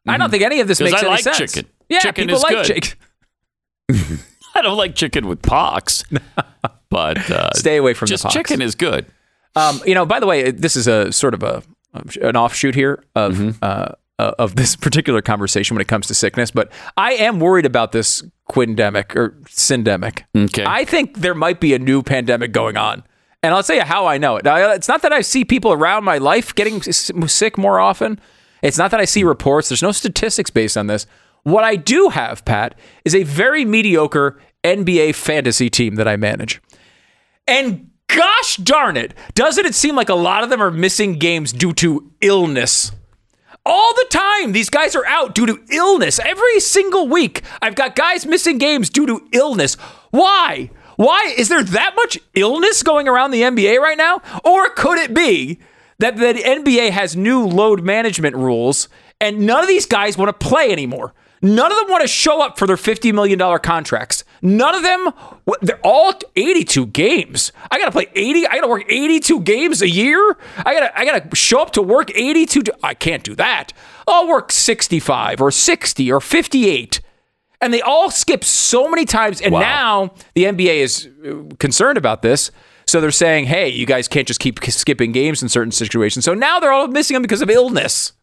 I 0.08 0.18
don't 0.18 0.26
mm-hmm. 0.26 0.32
think 0.32 0.44
any 0.44 0.62
of 0.62 0.68
this 0.68 0.80
makes 0.80 0.96
I 0.96 1.00
any 1.00 1.10
like 1.10 1.24
sense. 1.24 1.38
chicken. 1.38 1.70
Yeah, 1.90 2.00
Chicken 2.00 2.28
people 2.28 2.38
is 2.38 2.44
like 2.44 2.66
good. 2.66 2.66
chicken. 2.66 4.20
I 4.56 4.62
don't 4.62 4.78
like 4.78 4.96
chicken 4.96 5.28
with 5.28 5.42
pox, 5.42 6.04
but 6.90 7.30
uh, 7.32 7.52
Stay 7.54 7.78
away 7.78 7.94
from 7.94 8.08
the 8.08 8.12
just 8.12 8.24
pox. 8.24 8.34
chicken 8.36 8.62
is 8.62 8.76
good. 8.76 9.06
Um, 9.56 9.82
you 9.86 9.94
know, 9.96 10.06
by 10.06 10.20
the 10.20 10.26
way, 10.28 10.52
this 10.52 10.76
is 10.76 10.88
a 10.88 11.12
sort 11.12 11.34
of 11.34 11.44
a 11.44 11.64
an 12.22 12.36
offshoot 12.38 12.74
here 12.76 13.04
of 13.16 13.34
Mm-hmm. 13.36 13.58
uh, 13.62 13.88
uh, 14.20 14.34
of 14.38 14.56
this 14.56 14.76
particular 14.76 15.20
conversation 15.20 15.74
when 15.76 15.82
it 15.82 15.88
comes 15.88 16.06
to 16.06 16.14
sickness, 16.14 16.52
but 16.52 16.72
I 16.96 17.14
am 17.14 17.40
worried 17.40 17.66
about 17.66 17.92
this 17.92 18.22
quindemic 18.48 19.16
or 19.16 19.32
syndemic. 19.48 20.24
Okay. 20.36 20.64
I 20.64 20.86
think 20.86 21.18
there 21.18 21.34
might 21.34 21.60
be 21.60 21.74
a 21.74 21.80
new 21.80 22.04
pandemic 22.04 22.52
going 22.52 22.78
on. 22.78 23.04
And 23.42 23.56
I'll 23.56 23.64
tell 23.64 23.76
you 23.76 23.82
how 23.82 24.06
I 24.06 24.20
know 24.20 24.36
it. 24.38 24.46
Now, 24.46 24.74
it's 24.74 24.88
not 24.88 25.02
that 25.02 25.12
I 25.12 25.22
see 25.22 25.44
people 25.44 25.74
around 25.74 26.04
my 26.04 26.20
life 26.20 26.54
getting 26.54 26.84
sick 26.84 27.58
more 27.58 27.80
often. 27.80 28.20
It's 28.62 28.78
not 28.78 28.92
that 28.92 29.00
I 29.00 29.06
see 29.06 29.24
reports. 29.24 29.70
There's 29.70 29.82
no 29.82 29.92
statistics 29.92 30.52
based 30.52 30.78
on 30.78 30.86
this. 30.86 31.08
What 31.44 31.64
I 31.64 31.76
do 31.76 32.10
have, 32.10 32.46
Pat, 32.46 32.76
is 33.04 33.16
a 33.16 33.24
very 33.24 33.66
mediocre 33.66 34.40
NBA 34.64 35.16
fantasy 35.16 35.70
team 35.70 35.96
that 35.96 36.08
I 36.08 36.16
manage. 36.16 36.62
And 37.48 37.90
gosh 38.08 38.58
darn 38.58 38.98
it, 38.98 39.14
doesn't 39.34 39.66
it 39.66 39.76
seem 39.76 39.96
like 39.96 40.10
a 40.10 40.16
lot 40.16 40.44
of 40.44 40.50
them 40.50 40.62
are 40.62 40.72
missing 40.72 41.18
games 41.18 41.52
due 41.52 41.74
to 41.74 42.12
illness? 42.22 42.92
All 43.66 43.94
the 43.94 44.08
time, 44.10 44.54
these 44.54 44.70
guys 44.70 44.96
are 44.96 45.06
out 45.06 45.36
due 45.36 45.46
to 45.46 45.60
illness. 45.72 46.20
Every 46.20 46.60
single 46.60 47.08
week, 47.08 47.42
I've 47.62 47.76
got 47.76 47.96
guys 47.96 48.26
missing 48.26 48.58
games 48.58 48.90
due 48.90 49.06
to 49.06 49.28
illness. 49.32 49.76
Why? 50.10 50.72
Why 50.96 51.34
is 51.38 51.50
there 51.50 51.64
that 51.64 51.96
much 51.96 52.20
illness 52.34 52.84
going 52.84 53.08
around 53.08 53.32
the 53.32 53.42
NBA 53.42 53.80
right 53.80 53.98
now? 53.98 54.22
Or 54.44 54.70
could 54.70 54.98
it 54.98 55.14
be 55.14 55.60
that 56.00 56.18
the 56.18 56.34
NBA 56.34 56.90
has 56.92 57.16
new 57.16 57.46
load 57.46 57.84
management 57.84 58.36
rules 58.36 58.90
and 59.20 59.46
none 59.46 59.62
of 59.62 59.68
these 59.68 59.86
guys 59.86 60.18
want 60.18 60.30
to 60.30 60.48
play 60.48 60.72
anymore? 60.72 61.14
None 61.42 61.72
of 61.72 61.78
them 61.78 61.90
want 61.90 62.02
to 62.02 62.08
show 62.08 62.42
up 62.42 62.60
for 62.60 62.68
their 62.68 62.76
$50 62.76 63.14
million 63.14 63.40
contracts. 63.60 64.24
None 64.42 64.76
of 64.76 64.84
them, 64.84 65.10
they're 65.62 65.80
all 65.84 66.14
82 66.36 66.88
games. 66.88 67.52
I 67.72 67.80
got 67.80 67.86
to 67.86 67.92
play 67.92 68.08
80, 68.14 68.48
I 68.48 68.56
got 68.56 68.62
to 68.62 68.68
work 68.68 68.86
82 68.88 69.42
games 69.42 69.82
a 69.82 69.90
year. 69.90 70.38
I 70.58 70.74
got 70.74 70.80
to 70.82 71.00
I 71.00 71.06
got 71.06 71.30
to 71.30 71.36
show 71.36 71.62
up 71.62 71.72
to 71.72 71.82
work 71.82 72.12
82 72.16 72.64
I 72.84 72.94
can't 72.94 73.24
do 73.24 73.36
that. 73.36 73.74
I'll 74.08 74.28
work 74.28 74.52
65 74.52 75.42
or 75.42 75.52
60 75.52 76.12
or 76.12 76.22
58 76.22 77.02
and 77.62 77.74
they 77.74 77.82
all 77.82 78.10
skip 78.10 78.44
so 78.44 78.90
many 78.90 79.06
times. 79.06 79.40
And 79.40 79.54
now 79.54 80.14
the 80.34 80.46
NBA 80.46 80.78
is 80.78 81.10
uh, 81.26 81.56
concerned 81.60 81.98
about 81.98 82.24
this. 82.24 82.52
So 82.88 83.00
they're 83.00 83.12
saying, 83.12 83.46
hey, 83.46 83.70
you 83.70 83.86
guys 83.86 84.08
can't 84.08 84.28
just 84.28 84.40
keep 84.40 84.62
skipping 84.64 85.12
games 85.12 85.42
in 85.42 85.48
certain 85.48 85.72
situations. 85.72 86.26
So 86.26 86.34
now 86.34 86.60
they're 86.60 86.72
all 86.72 86.88
missing 86.88 87.14
them 87.14 87.22
because 87.22 87.42
of 87.42 87.50
illness. 87.50 88.14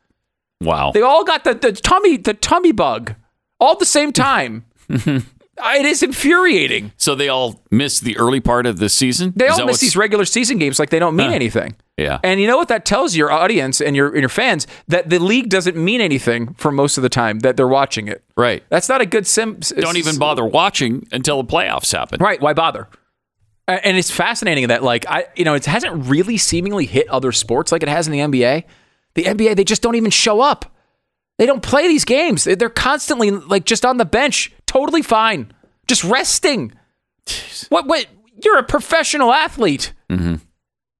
Wow. 0.61 0.91
They 0.93 1.03
all 1.03 1.25
got 1.25 1.45
the, 1.45 1.55
the 1.55 1.73
tummy 1.73 2.17
the 2.17 2.35
tummy 2.35 2.73
bug 2.73 3.15
all 3.61 3.73
at 3.73 3.79
the 3.79 3.87
same 3.87 4.13
time. 4.13 4.65
Uh, 4.91 5.73
it 5.75 5.87
is 5.87 6.03
infuriating. 6.05 6.93
So 6.97 7.17
they 7.17 7.29
all 7.29 7.65
miss 7.71 7.99
the 7.99 8.17
early 8.17 8.39
part 8.41 8.65
of 8.65 8.79
the 8.79 8.89
season. 8.89 9.33
They 9.35 9.49
all 9.49 9.59
miss 9.59 9.65
what's- 9.67 9.81
these 9.81 9.97
regular 9.97 10.25
season 10.25 10.59
games 10.59 10.79
like 10.79 10.91
they 10.91 10.99
don't 11.01 11.17
mean 11.17 11.31
Huh. 11.31 11.35
anything. 11.35 11.75
Yeah. 11.97 12.21
And 12.23 12.41
you 12.41 12.47
know 12.47 12.57
what 12.57 12.69
that 12.69 12.85
tells 12.85 13.17
your 13.17 13.33
audience 13.33 13.81
and 13.81 13.97
your 13.97 14.09
and 14.11 14.21
your 14.21 14.29
fans 14.29 14.69
that 14.87 15.11
the 15.11 15.19
league 15.19 15.49
doesn't 15.49 15.77
mean 15.77 16.01
anything 16.01 16.55
for 16.55 16.71
most 16.71 16.97
of 16.97 17.03
the 17.03 17.09
time 17.09 17.41
that 17.41 17.57
they're 17.57 17.67
watching 17.67 18.07
it. 18.07 18.23
Right. 18.37 18.63
That's 18.69 18.89
not 18.89 19.01
a 19.01 19.07
good 19.07 19.27
sim. 19.27 19.59
Don't 19.61 19.97
even 19.97 20.17
bother 20.17 20.45
watching 20.45 21.09
until 21.11 21.43
the 21.43 21.53
playoffs 21.53 21.91
happen. 21.93 22.21
Right. 22.21 22.41
Why 22.41 22.53
bother? 22.53 22.87
And 23.67 23.99
it's 23.99 24.11
fascinating 24.11 24.69
that, 24.69 24.83
like, 24.83 25.05
I, 25.11 25.27
you 25.37 25.45
know, 25.45 25.53
it 25.53 25.67
hasn't 25.67 26.07
really 26.07 26.39
seemingly 26.39 26.87
hit 26.87 27.07
other 27.09 27.33
sports 27.33 27.71
like 27.71 27.83
it 27.83 27.89
has 27.91 28.07
in 28.09 28.13
the 28.13 28.21
NBA. 28.21 28.65
The 29.19 29.25
NBA, 29.25 29.57
they 29.57 29.65
just 29.65 29.83
don't 29.83 29.97
even 29.97 30.11
show 30.13 30.41
up. 30.41 30.75
They 31.39 31.47
don't 31.47 31.63
play 31.63 31.89
these 31.89 32.05
games. 32.05 32.45
They- 32.45 32.55
They're 32.55 32.71
constantly 32.71 33.31
like 33.31 33.65
just 33.65 33.85
on 33.85 33.97
the 33.97 34.05
bench, 34.05 34.53
totally 34.67 35.03
fine, 35.03 35.53
just 35.89 36.05
resting. 36.05 36.73
What? 37.69 37.87
What? 37.87 38.07
You're 38.45 38.59
a 38.59 38.63
professional 38.63 39.33
athlete. 39.33 39.93
Mm-hmm. 40.09 40.37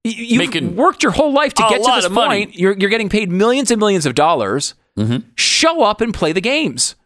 You, 0.05 0.13
you've 0.13 0.39
Making 0.39 0.75
worked 0.77 1.03
your 1.03 1.13
whole 1.13 1.33
life 1.33 1.55
to 1.55 1.63
get 1.69 1.83
to 1.83 1.93
this 1.95 2.11
money. 2.11 2.47
point. 2.47 2.57
You're 2.59 2.77
you're 2.77 2.91
getting 2.91 3.09
paid 3.09 3.31
millions 3.31 3.71
and 3.71 3.79
millions 3.79 4.05
of 4.07 4.15
dollars. 4.15 4.75
Mm-hmm. 4.99 5.29
Show 5.37 5.83
up 5.83 6.01
and 6.01 6.13
play 6.13 6.33
the 6.33 6.41
games. 6.41 6.97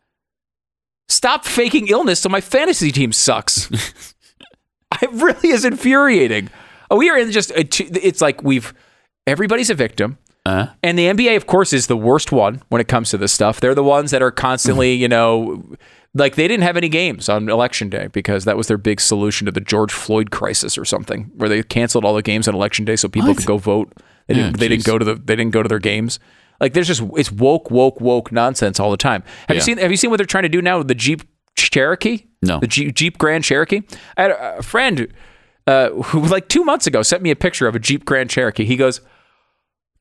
Stop 1.09 1.45
faking 1.45 1.89
illness 1.89 2.21
so 2.21 2.29
my 2.31 2.41
fantasy 2.41 2.91
team 2.91 3.13
sucks. 3.13 3.71
it 5.03 5.11
really 5.13 5.51
is 5.51 5.65
infuriating. 5.67 6.49
We 6.91 7.11
are 7.11 7.19
in 7.19 7.31
just 7.33 7.51
a 7.51 7.61
it's 8.07 8.21
like 8.21 8.43
we've 8.43 8.73
everybody's 9.27 9.69
a 9.71 9.75
victim. 9.75 10.17
Uh, 10.45 10.67
And 10.83 10.99
the 10.99 11.07
NBA, 11.07 11.37
of 11.37 11.47
course, 11.47 11.73
is 11.73 11.87
the 11.87 11.97
worst 11.97 12.33
one 12.33 12.63
when 12.69 12.81
it 12.81 12.89
comes 12.89 13.11
to 13.11 13.19
this 13.19 13.33
stuff. 13.33 13.61
They're 13.61 13.75
the 13.77 13.85
ones 13.85 14.11
that 14.11 14.23
are 14.23 14.31
constantly, 14.33 14.93
you 14.93 15.07
know, 15.09 15.63
like 16.15 16.35
they 16.35 16.49
didn't 16.49 16.65
have 16.65 16.77
any 16.77 16.89
games 16.89 17.29
on 17.29 17.49
election 17.49 17.89
day 17.89 18.09
because 18.09 18.45
that 18.45 18.57
was 18.57 18.67
their 18.67 18.77
big 18.79 19.01
solution 19.01 19.45
to 19.47 19.53
the 19.53 19.61
George 19.61 19.93
Floyd 19.93 20.31
crisis 20.31 20.77
or 20.77 20.85
something, 20.85 21.31
where 21.37 21.49
they 21.49 21.63
canceled 21.63 22.05
all 22.05 22.15
the 22.15 22.23
games 22.23 22.49
on 22.49 22.55
election 22.55 22.85
day 22.85 22.97
so 22.97 23.09
people 23.09 23.35
could 23.35 23.47
go 23.47 23.57
vote. 23.57 23.93
They 24.27 24.35
Yeah, 24.35 24.45
didn't. 24.47 24.59
they 24.59 24.69
didn't 24.69 24.85
go 24.85 24.99
to 24.99 25.05
the. 25.05 25.15
They 25.15 25.37
didn't 25.37 25.53
go 25.53 25.63
to 25.63 25.69
their 25.69 25.79
games. 25.79 26.19
Like 26.61 26.75
there's 26.75 26.87
just 26.89 27.03
it's 27.17 27.31
woke, 27.33 27.71
woke, 27.71 28.01
woke 28.01 28.31
nonsense 28.33 28.79
all 28.81 28.91
the 28.91 28.97
time. 28.97 29.23
Have 29.49 29.57
you 29.57 29.61
seen? 29.63 29.79
Have 29.79 29.91
you 29.91 29.97
seen 29.97 30.11
what 30.11 30.17
they're 30.19 30.27
trying 30.27 30.43
to 30.45 30.49
do 30.49 30.61
now 30.63 30.79
with 30.79 30.89
the 30.89 30.95
Jeep 30.95 31.23
Cherokee? 31.57 32.27
No. 32.43 32.59
the 32.59 32.67
Jeep, 32.67 32.95
Jeep 32.95 33.19
Grand 33.19 33.45
Cherokee. 33.45 33.83
I 34.17 34.23
had 34.23 34.31
a 34.33 34.59
a 34.59 34.63
friend 34.63 35.09
uh, 35.67 35.91
who, 35.91 36.21
like 36.27 36.49
two 36.49 36.65
months 36.65 36.87
ago, 36.87 37.03
sent 37.03 37.23
me 37.23 37.31
a 37.31 37.37
picture 37.37 37.67
of 37.69 37.75
a 37.75 37.79
Jeep 37.79 38.05
Grand 38.05 38.29
Cherokee. 38.31 38.65
He 38.65 38.77
goes, 38.77 39.01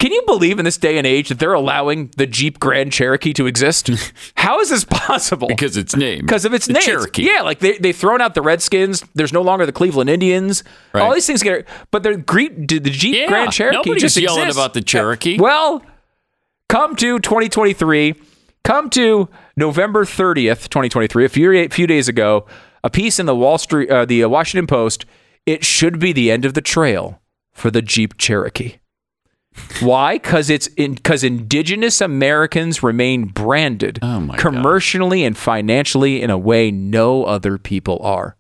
"Can 0.01 0.11
you 0.11 0.21
believe 0.25 0.59
in 0.59 0.65
this 0.65 0.77
day 0.77 0.97
and 0.97 1.05
age 1.07 1.29
that 1.29 1.39
they're 1.39 1.53
allowing 1.53 2.11
the 2.17 2.25
Jeep 2.27 2.59
Grand 2.59 2.91
Cherokee 2.91 3.33
to 3.33 3.45
exist? 3.45 3.89
How 4.35 4.59
is 4.59 4.69
this 4.69 4.83
possible? 4.83 5.47
because 5.47 5.77
its 5.77 5.95
name. 5.95 6.21
because 6.21 6.43
of 6.43 6.53
its 6.53 6.65
The 6.65 6.73
name. 6.73 6.81
Cherokee. 6.81 7.23
Yeah, 7.23 7.41
like 7.43 7.59
they 7.59 7.77
they've 7.77 7.95
thrown 7.95 8.19
out 8.19 8.33
the 8.33 8.41
Redskins. 8.41 9.03
There's 9.15 9.31
no 9.31 9.41
longer 9.41 9.65
the 9.65 9.71
Cleveland 9.71 10.09
Indians. 10.09 10.63
Right. 10.93 11.01
All 11.01 11.13
these 11.13 11.27
things 11.27 11.43
get, 11.43 11.67
but 11.91 12.03
the 12.03 12.17
Greek, 12.17 12.67
the 12.67 12.79
Jeep 12.79 13.15
Yeah, 13.15 13.27
Grand 13.27 13.51
Cherokee 13.53 13.77
nobody's 13.77 14.01
just 14.01 14.17
yelling 14.17 14.41
exists. 14.41 14.57
about 14.59 14.73
the 14.73 14.81
Cherokee. 14.81 15.37
Well, 15.39 15.85
come 16.67 16.95
to 16.97 17.19
2023. 17.19 18.15
Come 18.63 18.89
to 18.91 19.29
November 19.55 20.03
30th, 20.05 20.69
2023. 20.69 21.25
A 21.25 21.29
few 21.29 21.51
a 21.53 21.67
few 21.69 21.87
days 21.87 22.07
ago, 22.07 22.45
a 22.83 22.89
piece 22.89 23.19
in 23.19 23.25
the 23.27 23.35
Wall 23.35 23.57
Street, 23.57 23.89
uh, 23.89 24.05
the 24.05 24.25
Washington 24.25 24.67
Post. 24.67 25.05
It 25.45 25.63
should 25.65 25.99
be 25.99 26.11
the 26.13 26.29
end 26.31 26.45
of 26.45 26.53
the 26.53 26.61
trail 26.61 27.19
for 27.51 27.71
the 27.71 27.81
Jeep 27.81 28.17
Cherokee. 28.17 28.77
Why? 29.81 30.15
Because 30.15 30.49
it's 30.49 30.67
because 30.69 31.23
indigenous 31.23 32.01
Americans 32.01 32.81
remain 32.83 33.25
branded 33.25 33.99
Oh 34.01 34.19
my 34.21 34.35
God. 34.35 34.39
commercially 34.41 35.23
and 35.23 35.37
financially 35.37 36.21
in 36.21 36.29
a 36.29 36.37
way 36.37 36.71
no 36.71 37.25
other 37.25 37.57
people 37.57 37.99
are. 38.01 38.37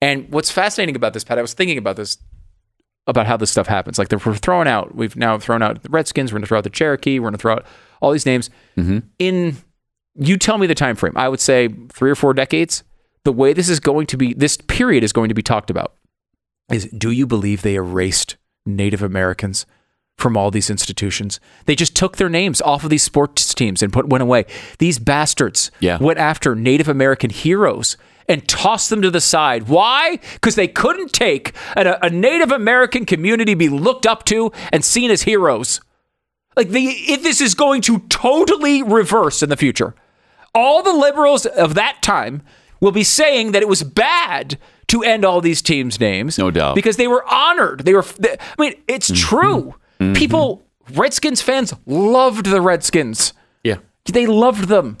And 0.00 0.28
what's 0.30 0.50
fascinating 0.50 0.96
about 0.96 1.12
this, 1.12 1.24
Pat, 1.24 1.38
I 1.38 1.42
was 1.42 1.54
thinking 1.54 1.78
about 1.78 1.96
this 1.96 2.18
about 3.06 3.26
how 3.26 3.36
this 3.36 3.50
stuff 3.52 3.68
happens. 3.68 3.98
Like 3.98 4.10
we're 4.10 4.34
throwing 4.34 4.66
out, 4.66 4.94
we've 4.96 5.14
now 5.14 5.38
thrown 5.38 5.62
out 5.62 5.82
the 5.82 5.88
Redskins, 5.90 6.32
we're 6.32 6.38
going 6.38 6.42
to 6.42 6.48
throw 6.48 6.58
out 6.58 6.64
the 6.64 6.70
Cherokee, 6.70 7.20
we're 7.20 7.26
going 7.28 7.34
to 7.34 7.38
throw 7.38 7.54
out 7.54 7.66
all 8.00 8.10
these 8.10 8.26
names. 8.26 8.50
Mm-hmm. 8.76 8.98
In 9.20 9.56
you 10.18 10.36
tell 10.38 10.58
me 10.58 10.66
the 10.66 10.74
time 10.74 10.96
frame. 10.96 11.12
I 11.16 11.28
would 11.28 11.40
say 11.40 11.68
three 11.90 12.10
or 12.10 12.14
four 12.16 12.34
decades. 12.34 12.82
the 13.24 13.32
way 13.32 13.52
this 13.52 13.68
is 13.68 13.80
going 13.80 14.06
to 14.06 14.16
be, 14.16 14.34
this 14.34 14.56
period 14.56 15.04
is 15.04 15.12
going 15.12 15.28
to 15.28 15.34
be 15.34 15.42
talked 15.42 15.70
about 15.70 15.94
is 16.72 16.86
do 16.86 17.10
you 17.10 17.26
believe 17.26 17.62
they 17.62 17.74
erased 17.76 18.36
Native 18.64 19.02
Americans 19.02 19.66
from 20.18 20.36
all 20.36 20.50
these 20.50 20.70
institutions? 20.70 21.40
They 21.66 21.74
just 21.74 21.94
took 21.94 22.16
their 22.16 22.28
names 22.28 22.60
off 22.62 22.84
of 22.84 22.90
these 22.90 23.02
sports 23.02 23.54
teams 23.54 23.82
and 23.82 23.92
put 23.92 24.08
went 24.08 24.22
away. 24.22 24.46
These 24.78 24.98
bastards 24.98 25.70
Yeah. 25.80 25.98
went 25.98 26.18
after 26.18 26.54
Native 26.54 26.88
American 26.88 27.30
heroes 27.30 27.96
and 28.28 28.46
tossed 28.48 28.90
them 28.90 29.02
to 29.02 29.10
the 29.10 29.20
side. 29.20 29.68
Why? 29.68 30.18
Because 30.34 30.56
they 30.56 30.68
couldn't 30.68 31.12
take 31.12 31.52
a, 31.76 31.98
a 32.02 32.10
Native 32.10 32.50
American 32.50 33.04
community 33.04 33.54
be 33.54 33.68
looked 33.68 34.06
up 34.06 34.24
to 34.26 34.50
and 34.72 34.84
seen 34.84 35.10
as 35.10 35.22
heroes. 35.22 35.80
Like 36.56 36.70
the 36.70 36.86
if 36.86 37.22
this 37.22 37.40
is 37.40 37.54
going 37.54 37.82
to 37.82 38.00
totally 38.08 38.82
reverse 38.82 39.42
in 39.42 39.50
the 39.50 39.56
future. 39.56 39.94
All 40.54 40.82
the 40.82 40.92
liberals 40.94 41.44
of 41.44 41.74
that 41.74 42.00
time 42.00 42.40
will 42.80 42.92
be 42.92 43.04
saying 43.04 43.52
that 43.52 43.60
it 43.62 43.68
was 43.68 43.82
bad 43.82 44.58
to 44.88 45.02
end 45.02 45.24
all 45.24 45.42
these 45.42 45.60
teams' 45.60 46.00
names. 46.00 46.38
No 46.38 46.50
doubt. 46.50 46.74
Because 46.74 46.96
they 46.96 47.08
were 47.08 47.24
honored. 47.30 47.80
They 47.84 47.92
were 47.92 48.04
they- 48.18 48.38
I 48.58 48.62
mean, 48.62 48.74
it's 48.88 49.10
mm-hmm. 49.10 49.28
true. 49.28 49.74
Mm-hmm. 50.00 50.14
People 50.14 50.66
Redskins 50.92 51.42
fans 51.42 51.74
loved 51.86 52.46
the 52.46 52.60
Redskins. 52.60 53.32
Yeah. 53.64 53.78
They 54.04 54.26
loved 54.26 54.68
them. 54.68 54.98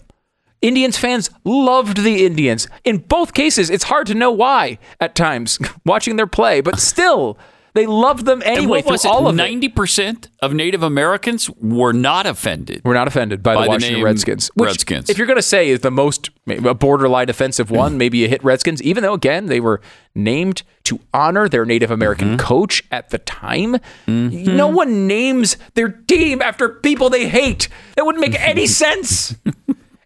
Indians 0.62 0.96
fans 0.98 1.30
loved 1.44 1.98
the 1.98 2.24
Indians. 2.24 2.66
In 2.84 2.98
both 2.98 3.34
cases, 3.34 3.70
it's 3.70 3.84
hard 3.84 4.06
to 4.08 4.14
know 4.14 4.30
why 4.30 4.78
at 5.00 5.14
times 5.14 5.58
watching 5.84 6.16
their 6.16 6.26
play, 6.26 6.60
but 6.60 6.78
still, 6.80 7.38
they 7.76 7.86
loved 7.86 8.26
them 8.26 8.42
And 8.44 8.56
anyway 8.58 8.82
what 8.82 8.90
was 8.92 9.04
it? 9.04 9.08
all 9.10 9.26
of. 9.28 9.36
Ninety 9.36 9.68
percent 9.68 10.28
of 10.40 10.52
Native 10.54 10.82
Americans 10.82 11.48
were 11.60 11.92
not 11.92 12.26
offended. 12.26 12.82
We're 12.84 12.94
not 12.94 13.06
offended 13.08 13.42
by, 13.42 13.54
By 13.54 13.60
the 13.60 13.64
the 13.64 13.68
Washington 13.70 13.94
name 13.98 14.04
Redskins. 14.04 14.48
Which, 14.54 14.66
Redskins. 14.66 15.10
If 15.10 15.18
you're 15.18 15.26
going 15.26 15.38
to 15.38 15.42
say 15.42 15.68
is 15.68 15.80
the 15.80 15.90
most 15.90 16.30
a 16.48 16.74
borderline 16.74 17.28
offensive 17.30 17.70
one, 17.70 17.96
maybe 17.98 18.18
you 18.18 18.28
hit 18.28 18.42
Redskins, 18.42 18.82
even 18.82 19.02
though 19.02 19.14
again 19.14 19.46
they 19.46 19.60
were 19.60 19.80
named 20.14 20.62
to 20.84 21.00
honor 21.14 21.48
their 21.48 21.64
Native 21.64 21.90
American 21.90 22.28
Mm-hmm. 22.28 22.36
coach 22.46 22.82
at 22.90 23.10
the 23.10 23.18
time. 23.18 23.76
No 24.06 24.68
one 24.68 25.06
names 25.06 25.56
their 25.74 25.88
team 25.90 26.40
after 26.42 26.68
people 26.68 27.10
they 27.10 27.28
hate. 27.28 27.68
That 27.96 28.06
wouldn't 28.06 28.20
make 28.26 28.40
any 28.40 28.66
sense. 28.84 29.34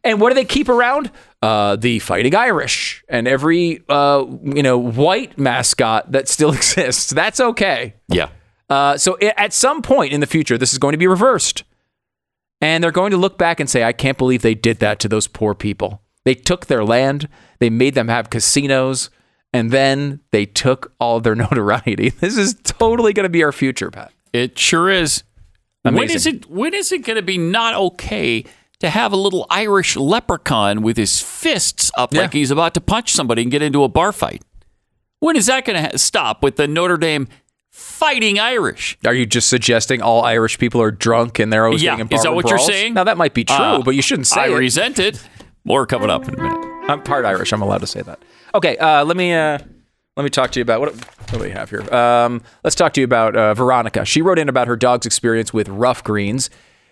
And 0.03 0.21
what 0.21 0.31
do 0.31 0.35
they 0.35 0.45
keep 0.47 0.69
around? 0.69 1.11
Uh, 1.43 1.75
the 1.77 1.99
Fighting 2.01 2.35
Irish 2.35 3.03
and 3.09 3.27
every 3.27 3.83
uh, 3.89 4.25
you 4.43 4.63
know 4.63 4.77
white 4.77 5.39
mascot 5.39 6.13
that 6.13 6.29
still 6.29 6.53
exists. 6.53 7.11
That's 7.11 7.41
okay. 7.41 7.95
Yeah. 8.09 8.29
Uh, 8.69 8.97
so 8.99 9.17
i- 9.23 9.33
at 9.39 9.53
some 9.55 9.81
point 9.81 10.13
in 10.13 10.21
the 10.21 10.27
future, 10.27 10.59
this 10.59 10.73
is 10.73 10.79
going 10.79 10.93
to 10.93 10.99
be 10.99 11.07
reversed. 11.07 11.65
And 12.61 12.85
they're 12.85 12.91
going 12.93 13.11
to 13.13 13.17
look 13.17 13.39
back 13.39 13.59
and 13.59 13.71
say, 13.71 13.85
I 13.85 13.93
can't 13.93 14.19
believe 14.19 14.43
they 14.43 14.55
did 14.55 14.81
that 14.81 15.01
to 15.01 15.09
those 15.09 15.27
poor 15.27 15.55
people. 15.55 16.03
They 16.27 16.35
took 16.35 16.67
their 16.67 16.85
land, 16.85 17.27
they 17.59 17.71
made 17.71 17.95
them 17.95 18.09
have 18.09 18.29
casinos, 18.29 19.09
and 19.55 19.71
then 19.71 20.21
they 20.33 20.45
took 20.45 20.93
all 21.01 21.21
their 21.21 21.35
notoriety. 21.45 22.11
This 22.11 22.37
is 22.37 22.55
totally 22.63 23.15
going 23.15 23.25
to 23.25 23.31
be 23.31 23.43
our 23.43 23.51
future, 23.53 23.91
Pat. 23.91 24.13
It 24.35 24.59
sure 24.59 24.91
is. 24.91 25.23
Amazing. 25.87 26.17
is 26.17 26.27
it? 26.27 26.51
When 26.51 26.75
is 26.75 26.93
it 26.93 26.99
going 27.07 27.17
to 27.17 27.23
be 27.23 27.39
not 27.39 27.75
okay 27.75 28.45
to 28.81 28.91
have 28.91 29.13
a 29.13 29.17
little 29.17 29.47
Irish 29.51 29.97
leprechaun 29.97 30.83
with 30.83 30.97
his 30.97 31.21
fists 31.21 31.91
up 31.97 32.13
like 32.15 32.33
he's 32.33 32.51
about 32.51 32.75
to 32.75 32.81
punch 32.81 33.13
somebody 33.13 33.43
and 33.43 33.51
get 33.51 33.63
into 33.63 33.85
a 33.85 33.89
bar 33.89 34.13
fight? 34.13 34.43
When 35.21 35.37
is 35.37 35.47
that 35.47 35.65
going 35.65 35.77
to 35.83 35.91
ha- 35.91 35.97
stop 35.97 36.43
with 36.43 36.57
the 36.57 36.67
Notre 36.67 36.97
Dame 36.97 37.29
fighting 37.71 38.39
Irish? 38.39 38.99
Are 39.07 39.15
you 39.15 39.27
just 39.27 39.49
suggesting 39.49 40.01
all 40.03 40.23
Irish 40.25 40.59
people 40.59 40.81
are 40.81 40.91
drunk 40.91 41.39
and 41.39 41.53
they're 41.53 41.67
always 41.67 41.83
Yeah, 41.83 41.93
getting 41.97 42.11
in 42.11 42.17
is 42.17 42.23
that 42.23 42.35
what 42.35 42.47
brawls? 42.47 42.67
you're 42.67 42.75
saying? 42.75 42.95
Now 42.95 43.05
that 43.05 43.17
might 43.17 43.35
be 43.35 43.45
true, 43.45 43.57
Uh, 43.57 43.83
but 43.83 43.95
you 43.95 44.03
shouldn't 44.03 44.27
say 44.27 44.41
I 44.41 44.47
it. 44.49 44.55
resent 44.55 44.99
it. 44.99 45.23
More 45.65 45.87
coming 45.87 46.09
up 46.11 46.27
in 46.27 46.35
a 46.35 46.43
minute. 46.43 46.67
I'm 46.89 47.03
part 47.03 47.25
Irish. 47.27 47.53
I'm 47.53 47.61
allowed 47.63 47.83
to 47.83 47.87
say 47.87 48.01
that. 48.03 48.19
Okay, 48.55 48.77
uh, 48.79 49.05
let 49.05 49.17
me 49.17 49.33
uh, 49.35 49.59
let 50.17 50.25
me 50.25 50.31
talk 50.31 50.51
to 50.53 50.59
you 50.59 50.63
about 50.63 50.81
what, 50.81 50.95
what 50.95 51.29
do 51.31 51.39
we 51.39 51.51
have 51.51 51.69
here. 51.71 51.83
Um, 51.95 52.43
let's 52.65 52.75
talk 52.75 52.95
to 52.95 53.01
you 53.01 53.05
about 53.05 53.37
uh, 53.37 53.53
Veronica. 53.55 54.05
She 54.07 54.23
wrote 54.23 54.39
in 54.39 54.49
about 54.49 54.67
her 54.69 54.77
dog's 54.77 55.05
experience 55.07 55.53
with 55.53 55.69
rough 55.69 56.03
greens. 56.03 56.49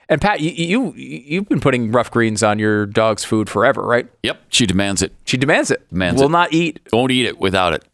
And 0.09 0.21
Pat, 0.21 0.41
you, 0.41 0.51
you 0.51 0.93
you've 0.95 1.49
been 1.49 1.61
putting 1.61 1.93
rough 1.93 2.11
greens 2.11 2.43
on 2.43 2.59
your 2.59 2.87
dog's 2.87 3.25
food 3.25 3.51
forever, 3.51 3.83
right? 3.83 4.09
Yep, 4.23 4.41
she 4.49 4.65
demands 4.67 5.03
it. 5.03 5.15
She 5.25 5.37
demands 5.37 5.71
it. 5.71 5.87
Demands 5.91 6.21
Will 6.21 6.29
it. 6.29 6.33
not 6.33 6.53
eat. 6.53 6.81
Won't 6.93 7.13
eat 7.13 7.27
it 7.27 7.39
without 7.39 7.75
it. 7.75 7.85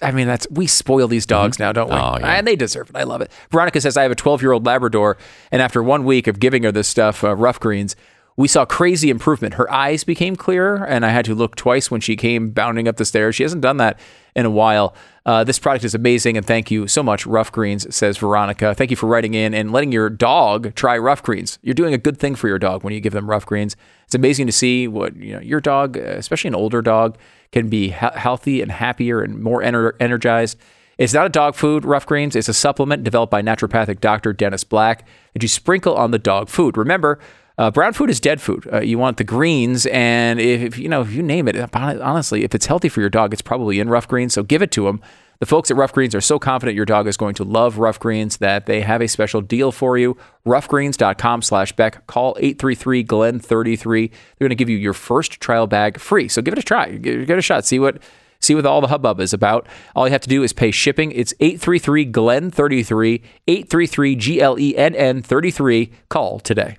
I 0.00 0.10
mean, 0.10 0.26
that's 0.26 0.48
we 0.50 0.66
spoil 0.66 1.06
these 1.06 1.26
dogs 1.26 1.60
now, 1.60 1.70
don't 1.70 1.88
we? 1.88 1.94
Oh, 1.94 2.16
yeah. 2.18 2.34
And 2.34 2.46
they 2.46 2.56
deserve 2.56 2.90
it. 2.90 2.96
I 2.96 3.04
love 3.04 3.20
it. 3.20 3.30
Veronica 3.52 3.80
says 3.80 3.96
I 3.96 4.02
have 4.02 4.10
a 4.10 4.16
12 4.16 4.42
year 4.42 4.50
old 4.50 4.66
Labrador, 4.66 5.16
and 5.52 5.62
after 5.62 5.80
one 5.80 6.04
week 6.04 6.26
of 6.26 6.40
giving 6.40 6.64
her 6.64 6.72
this 6.72 6.88
stuff, 6.88 7.22
uh, 7.22 7.36
rough 7.36 7.60
greens, 7.60 7.94
we 8.36 8.48
saw 8.48 8.64
crazy 8.64 9.10
improvement. 9.10 9.54
Her 9.54 9.70
eyes 9.70 10.02
became 10.02 10.34
clearer, 10.34 10.84
and 10.84 11.06
I 11.06 11.10
had 11.10 11.24
to 11.26 11.34
look 11.36 11.54
twice 11.54 11.90
when 11.90 12.00
she 12.00 12.16
came 12.16 12.50
bounding 12.50 12.88
up 12.88 12.96
the 12.96 13.04
stairs. 13.04 13.36
She 13.36 13.44
hasn't 13.44 13.62
done 13.62 13.76
that 13.76 14.00
in 14.34 14.44
a 14.44 14.50
while. 14.50 14.94
Uh, 15.24 15.44
this 15.44 15.58
product 15.58 15.84
is 15.84 15.94
amazing, 15.94 16.36
and 16.36 16.44
thank 16.44 16.70
you 16.70 16.88
so 16.88 17.02
much, 17.02 17.26
Rough 17.26 17.52
Greens, 17.52 17.94
says 17.94 18.18
Veronica. 18.18 18.74
Thank 18.74 18.90
you 18.90 18.96
for 18.96 19.06
writing 19.06 19.34
in 19.34 19.54
and 19.54 19.70
letting 19.70 19.92
your 19.92 20.10
dog 20.10 20.74
try 20.74 20.98
Rough 20.98 21.22
Greens. 21.22 21.60
You're 21.62 21.74
doing 21.74 21.94
a 21.94 21.98
good 21.98 22.18
thing 22.18 22.34
for 22.34 22.48
your 22.48 22.58
dog 22.58 22.82
when 22.82 22.92
you 22.92 23.00
give 23.00 23.12
them 23.12 23.30
Rough 23.30 23.46
Greens. 23.46 23.76
It's 24.04 24.16
amazing 24.16 24.46
to 24.46 24.52
see 24.52 24.88
what 24.88 25.14
you 25.14 25.34
know 25.34 25.40
your 25.40 25.60
dog, 25.60 25.96
especially 25.96 26.48
an 26.48 26.56
older 26.56 26.82
dog, 26.82 27.18
can 27.52 27.68
be 27.68 27.90
he- 27.90 28.06
healthy 28.14 28.60
and 28.62 28.72
happier 28.72 29.22
and 29.22 29.40
more 29.40 29.62
ener- 29.62 29.92
energized. 30.00 30.58
It's 30.98 31.14
not 31.14 31.26
a 31.26 31.30
dog 31.30 31.54
food, 31.54 31.84
Rough 31.84 32.04
Greens. 32.04 32.34
It's 32.34 32.48
a 32.48 32.54
supplement 32.54 33.04
developed 33.04 33.30
by 33.30 33.42
naturopathic 33.42 34.00
doctor 34.00 34.32
Dennis 34.32 34.64
Black 34.64 35.06
that 35.32 35.42
you 35.42 35.48
sprinkle 35.48 35.94
on 35.94 36.10
the 36.10 36.18
dog 36.18 36.48
food. 36.48 36.76
Remember, 36.76 37.18
uh, 37.58 37.70
brown 37.70 37.92
food 37.92 38.10
is 38.10 38.20
dead 38.20 38.40
food. 38.40 38.68
Uh, 38.72 38.80
you 38.80 38.98
want 38.98 39.16
the 39.16 39.24
greens, 39.24 39.86
and 39.86 40.40
if, 40.40 40.62
if 40.62 40.78
you 40.78 40.88
know 40.88 41.02
if 41.02 41.12
you 41.12 41.22
name 41.22 41.48
it, 41.48 41.56
honestly, 41.74 42.44
if 42.44 42.54
it's 42.54 42.66
healthy 42.66 42.88
for 42.88 43.00
your 43.00 43.10
dog, 43.10 43.32
it's 43.32 43.42
probably 43.42 43.80
in 43.80 43.88
Rough 43.88 44.08
Greens. 44.08 44.34
So 44.34 44.42
give 44.42 44.62
it 44.62 44.70
to 44.72 44.84
them. 44.84 45.00
The 45.42 45.46
folks 45.46 45.70
at 45.72 45.76
Rough 45.76 45.92
Greens 45.92 46.14
are 46.14 46.20
so 46.20 46.38
confident 46.38 46.76
your 46.76 46.84
dog 46.84 47.08
is 47.08 47.16
going 47.16 47.34
to 47.34 47.42
love 47.42 47.78
Rough 47.78 47.98
Greens 47.98 48.36
that 48.36 48.66
they 48.66 48.82
have 48.82 49.02
a 49.02 49.08
special 49.08 49.40
deal 49.40 49.72
for 49.72 49.98
you. 49.98 50.16
Roughgreens.com 50.46 51.42
slash 51.42 51.72
Beck. 51.72 52.06
Call 52.06 52.36
833-GLEN-33. 52.36 54.10
They're 54.10 54.18
going 54.38 54.50
to 54.50 54.54
give 54.54 54.68
you 54.68 54.76
your 54.76 54.92
first 54.92 55.40
trial 55.40 55.66
bag 55.66 55.98
free. 55.98 56.28
So 56.28 56.42
give 56.42 56.52
it 56.52 56.60
a 56.60 56.62
try. 56.62 57.00
It 57.02 57.28
a 57.28 57.42
shot. 57.42 57.64
See 57.64 57.80
what 57.80 58.00
see 58.38 58.54
what 58.54 58.66
all 58.66 58.80
the 58.80 58.86
hubbub 58.86 59.18
is 59.18 59.32
about. 59.32 59.66
All 59.96 60.06
you 60.06 60.12
have 60.12 60.20
to 60.20 60.28
do 60.28 60.44
is 60.44 60.52
pay 60.52 60.70
shipping. 60.70 61.10
It's 61.10 61.34
833-GLEN-33, 61.40 63.22
833-G-L-E-N-N-33. 63.48 65.92
Call 66.08 66.38
today. 66.38 66.76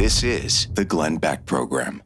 This 0.00 0.22
is 0.22 0.66
the 0.72 0.86
Glenn 0.86 1.18
Beck 1.18 1.44
Program. 1.44 2.02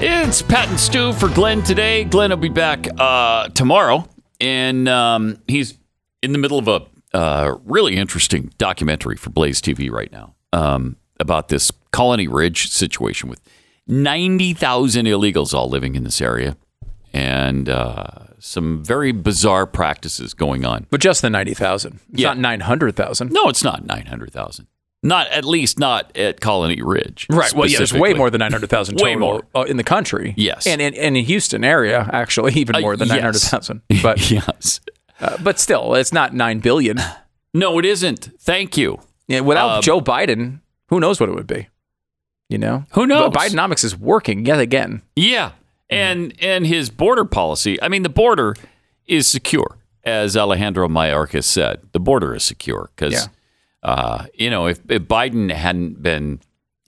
It's 0.00 0.40
Pat 0.42 0.68
and 0.68 0.78
Stu 0.78 1.12
for 1.14 1.28
Glenn 1.30 1.64
today. 1.64 2.04
Glenn 2.04 2.30
will 2.30 2.36
be 2.36 2.48
back 2.48 2.86
uh, 2.98 3.48
tomorrow, 3.48 4.08
and 4.40 4.88
um, 4.88 5.42
he's 5.48 5.76
in 6.22 6.30
the 6.30 6.38
middle 6.38 6.60
of 6.60 6.68
a 6.68 6.86
uh, 7.12 7.56
really 7.64 7.96
interesting 7.96 8.52
documentary 8.58 9.16
for 9.16 9.30
Blaze 9.30 9.60
TV 9.60 9.90
right 9.90 10.12
now 10.12 10.36
um, 10.52 10.96
about 11.20 11.48
this 11.48 11.70
Colony 11.90 12.28
Ridge 12.28 12.68
situation 12.70 13.28
with 13.28 13.40
90,000 13.86 15.06
illegals 15.06 15.54
all 15.54 15.68
living 15.68 15.94
in 15.94 16.04
this 16.04 16.20
area 16.20 16.56
and 17.12 17.68
uh, 17.68 18.06
some 18.38 18.84
very 18.84 19.12
bizarre 19.12 19.66
practices 19.66 20.34
going 20.34 20.64
on. 20.64 20.86
But 20.90 21.00
just 21.00 21.22
the 21.22 21.30
90,000. 21.30 22.00
It's 22.12 22.20
Yeah. 22.20 22.28
not 22.28 22.38
900,000. 22.38 23.32
No, 23.32 23.48
it's 23.48 23.64
not 23.64 23.84
900,000. 23.86 24.66
Not 25.02 25.28
at 25.28 25.44
least 25.44 25.78
not 25.78 26.16
at 26.16 26.40
Colony 26.40 26.82
Ridge. 26.82 27.26
Right. 27.30 27.52
Well, 27.54 27.68
yeah, 27.68 27.78
there's 27.78 27.92
way 27.94 28.14
more 28.14 28.30
than 28.30 28.40
900,000 28.40 28.98
Way 29.00 29.14
more. 29.16 29.44
uh, 29.54 29.62
in 29.62 29.76
the 29.76 29.84
country. 29.84 30.34
Yes. 30.36 30.66
And 30.66 30.80
in, 30.82 30.92
in 30.94 31.14
Houston 31.14 31.62
area, 31.64 32.08
actually, 32.12 32.52
even 32.54 32.76
Uh, 32.76 32.80
more 32.80 32.96
than 32.96 33.08
yes. 33.08 33.16
900,000. 33.52 33.82
But, 34.02 34.30
yes. 34.30 34.80
uh, 35.20 35.36
but 35.42 35.58
still, 35.60 35.94
it's 35.94 36.12
not 36.12 36.34
9 36.34 36.58
billion. 36.60 36.98
No, 37.54 37.78
it 37.78 37.84
isn't. 37.84 38.30
Thank 38.40 38.76
you. 38.76 38.98
Yeah, 39.28 39.40
without 39.40 39.70
Um, 39.76 39.82
Joe 39.82 40.00
Biden, 40.00 40.60
who 40.88 41.00
knows 41.00 41.20
what 41.20 41.28
it 41.28 41.34
would 41.34 41.46
be? 41.46 41.68
You 42.48 42.58
know? 42.58 42.84
Who 42.92 43.06
knows? 43.06 43.30
But 43.32 43.40
Bidenomics 43.40 43.84
is 43.84 43.96
working 43.96 44.46
yet 44.46 44.58
again. 44.60 45.02
Yeah, 45.16 45.52
and 45.90 46.32
and 46.42 46.66
his 46.66 46.90
border 46.90 47.24
policy. 47.24 47.80
I 47.82 47.88
mean, 47.88 48.02
the 48.02 48.08
border 48.08 48.54
is 49.06 49.26
secure, 49.26 49.78
as 50.04 50.36
Alejandro 50.36 50.88
Mayorkas 50.88 51.44
said. 51.44 51.80
The 51.92 52.00
border 52.00 52.34
is 52.34 52.44
secure 52.44 52.90
because, 52.94 53.12
Yeah. 53.12 53.26
uh, 53.82 54.26
you 54.34 54.50
know, 54.50 54.66
if, 54.66 54.80
if 54.90 55.02
Biden 55.02 55.50
hadn't 55.52 56.02
been 56.02 56.40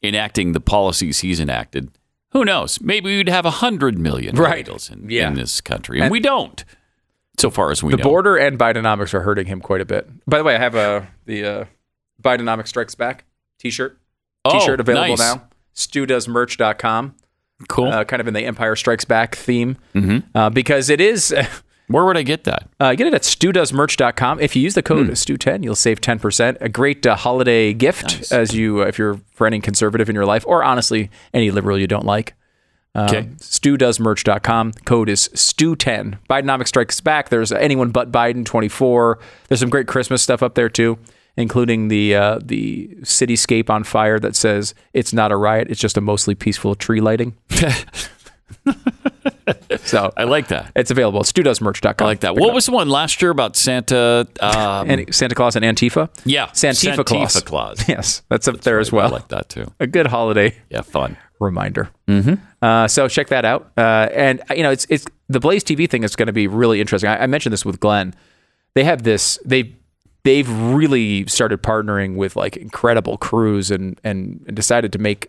enacting 0.02 0.52
the 0.52 0.60
policies 0.60 1.20
he's 1.20 1.40
enacted, 1.40 1.90
who 2.32 2.44
knows? 2.44 2.81
Maybe 2.81 3.16
we'd 3.16 3.28
have 3.28 3.44
a 3.47 3.51
hundred 3.51 3.98
million 3.98 4.36
Right. 4.36 4.66
illegals 4.66 4.90
in, 4.90 5.09
Yeah. 5.10 5.28
in 5.28 5.35
this 5.35 5.60
country, 5.60 5.98
and, 5.98 6.05
And- 6.05 6.12
we 6.12 6.20
don't. 6.20 6.64
So 7.39 7.48
far 7.51 7.70
as 7.70 7.82
we 7.82 7.90
The 7.93 7.97
know, 7.98 8.02
The 8.02 8.09
border 8.09 8.36
and 8.36 8.59
Bidenomics 8.59 9.14
are 9.14 9.20
hurting 9.22 9.47
him 9.47 9.60
quite 9.60 9.81
a 9.81 9.86
bit. 9.86 10.09
By 10.27 10.36
the 10.39 10.44
way, 10.44 10.55
I 10.56 10.59
have 10.59 10.74
a 10.74 11.09
the 11.24 11.44
uh, 11.44 11.64
Bidenomics 12.22 12.68
Strikes 12.68 12.94
Back 12.94 13.24
t-shirt. 13.61 13.97
Oh, 14.45 14.59
T-shirt 14.59 14.81
available 14.81 15.16
nice. 15.16 15.19
now. 15.19 15.49
StuDoesMerch.com. 15.74 17.15
Cool. 17.69 17.89
Uh, 17.89 18.05
kind 18.05 18.20
of 18.20 18.27
in 18.28 18.35
the 18.35 18.45
Empire 18.45 18.74
Strikes 18.74 19.05
Back 19.05 19.35
theme. 19.35 19.77
Mm-hmm. 19.95 20.37
Uh, 20.37 20.51
because 20.51 20.89
it 20.91 21.01
is. 21.01 21.35
Where 21.89 22.05
would 22.05 22.16
I 22.16 22.23
get 22.23 22.45
that? 22.45 22.69
Uh, 22.78 22.95
get 22.95 23.09
it 23.09 23.15
at 23.15 23.23
studoesmerch.com. 23.23 24.39
If 24.41 24.55
you 24.55 24.62
use 24.62 24.74
the 24.74 24.82
code 24.82 25.09
STU10, 25.09 25.65
you'll 25.65 25.74
save 25.74 26.01
10%. 26.01 26.57
A 26.61 26.69
great 26.69 27.05
uh, 27.05 27.16
holiday 27.16 27.74
gift 27.74 28.31
as 28.32 28.55
you, 28.55 28.82
uh, 28.82 28.87
if 28.87 28.97
you're 28.97 29.20
for 29.35 29.45
any 29.45 29.61
conservative 29.61 30.09
in 30.09 30.15
your 30.15 30.24
life, 30.24 30.45
or 30.47 30.62
honestly, 30.62 31.11
any 31.35 31.51
liberal 31.51 31.77
you 31.77 31.89
don't 31.89 32.07
like. 32.07 32.35
Uh, 32.95 33.07
Okay. 33.11 33.23
StuDoesMerch.com. 33.39 34.73
Code 34.85 35.09
is 35.09 35.28
STU10. 35.35 36.19
Bidenomics 36.31 36.69
Strikes 36.69 37.01
Back. 37.01 37.28
There's 37.28 37.51
anyone 37.51 37.91
but 37.91 38.12
Biden 38.12 38.45
24. 38.45 39.19
There's 39.49 39.61
some 39.61 39.70
great 39.70 39.89
Christmas 39.89 40.23
stuff 40.23 40.43
up 40.45 40.55
there 40.55 40.69
too, 40.69 40.97
including 41.41 41.89
the 41.89 42.15
uh, 42.15 42.39
the 42.43 42.89
cityscape 43.03 43.69
on 43.71 43.83
fire 43.85 44.19
that 44.21 44.37
says 44.37 44.75
it's 44.93 45.12
not 45.12 45.33
a 45.33 45.37
riot. 45.37 45.69
It's 45.71 45.81
just 45.81 45.97
a 45.97 46.01
mostly 46.01 46.35
peaceful 46.35 46.75
tree 46.75 47.01
lighting. 47.01 47.37
so 49.85 50.12
I 50.17 50.25
like 50.25 50.49
that. 50.49 50.71
it's 50.77 50.91
available 50.91 51.21
at 51.21 51.27
StuDoesMerch.com. 51.27 52.05
I 52.05 52.09
like 52.09 52.21
that. 52.21 52.37
What 52.37 52.53
was 52.55 52.67
the 52.67 52.73
one 52.73 52.89
last 52.89 53.21
year 53.23 53.31
about 53.31 53.57
Santa? 53.57 54.27
Um, 54.41 54.91
and 54.91 55.15
Santa 55.15 55.35
Claus 55.35 55.57
and 55.57 55.65
Antifa? 55.65 56.09
yeah, 56.25 56.47
Santifa 56.49 57.05
Claus. 57.05 57.35
Santifa 57.35 57.45
Claus. 57.45 57.85
Yes, 57.89 58.23
that's 58.29 58.47
up 58.49 58.61
there 58.62 58.79
as 58.79 58.93
well. 58.93 59.07
I 59.09 59.11
like 59.11 59.29
that 59.29 59.49
too. 59.49 59.73
A 59.81 59.87
good 59.87 60.07
holiday 60.07 60.55
Yeah, 60.69 60.83
fun. 60.83 61.17
reminder. 61.41 61.91
Mm-hmm. 62.07 62.35
Uh, 62.62 62.87
so 62.89 63.09
check 63.09 63.29
that 63.29 63.45
out. 63.45 63.73
Uh, 63.77 64.09
and 64.12 64.43
you 64.51 64.62
know, 64.62 64.71
it's 64.71 64.87
it's 64.91 65.07
the 65.29 65.41
Blaze 65.41 65.65
TV 65.65 65.89
thing 65.89 66.03
is 66.05 66.15
going 66.17 66.27
to 66.27 66.33
be 66.33 66.47
really 66.47 66.81
interesting. 66.81 67.11
I, 67.11 67.23
I 67.25 67.27
mentioned 67.27 67.53
this 67.53 67.65
with 67.65 67.81
Glenn. 67.81 68.15
They 68.75 68.85
have 68.85 69.03
this. 69.03 69.39
They 69.45 69.75
they've 70.22 70.48
really 70.72 71.26
started 71.26 71.62
partnering 71.62 72.16
with 72.16 72.36
like 72.36 72.56
incredible 72.56 73.16
crews 73.18 73.70
and 73.70 74.01
and 74.05 74.44
decided 74.55 74.92
to 74.92 74.98
make 74.98 75.28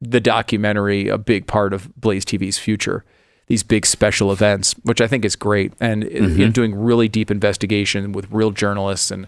the 0.00 0.20
documentary 0.20 1.08
a 1.08 1.16
big 1.18 1.46
part 1.46 1.72
of 1.72 1.94
Blaze 1.96 2.24
TV's 2.24 2.58
future. 2.58 3.04
These 3.48 3.62
big 3.62 3.84
special 3.86 4.32
events, 4.32 4.72
which 4.82 5.00
I 5.00 5.06
think 5.06 5.24
is 5.24 5.36
great, 5.36 5.72
and 5.80 6.04
you 6.04 6.20
know, 6.46 6.48
doing 6.50 6.74
really 6.74 7.08
deep 7.08 7.30
investigation 7.30 8.12
with 8.12 8.30
real 8.30 8.50
journalists 8.50 9.10
and 9.10 9.26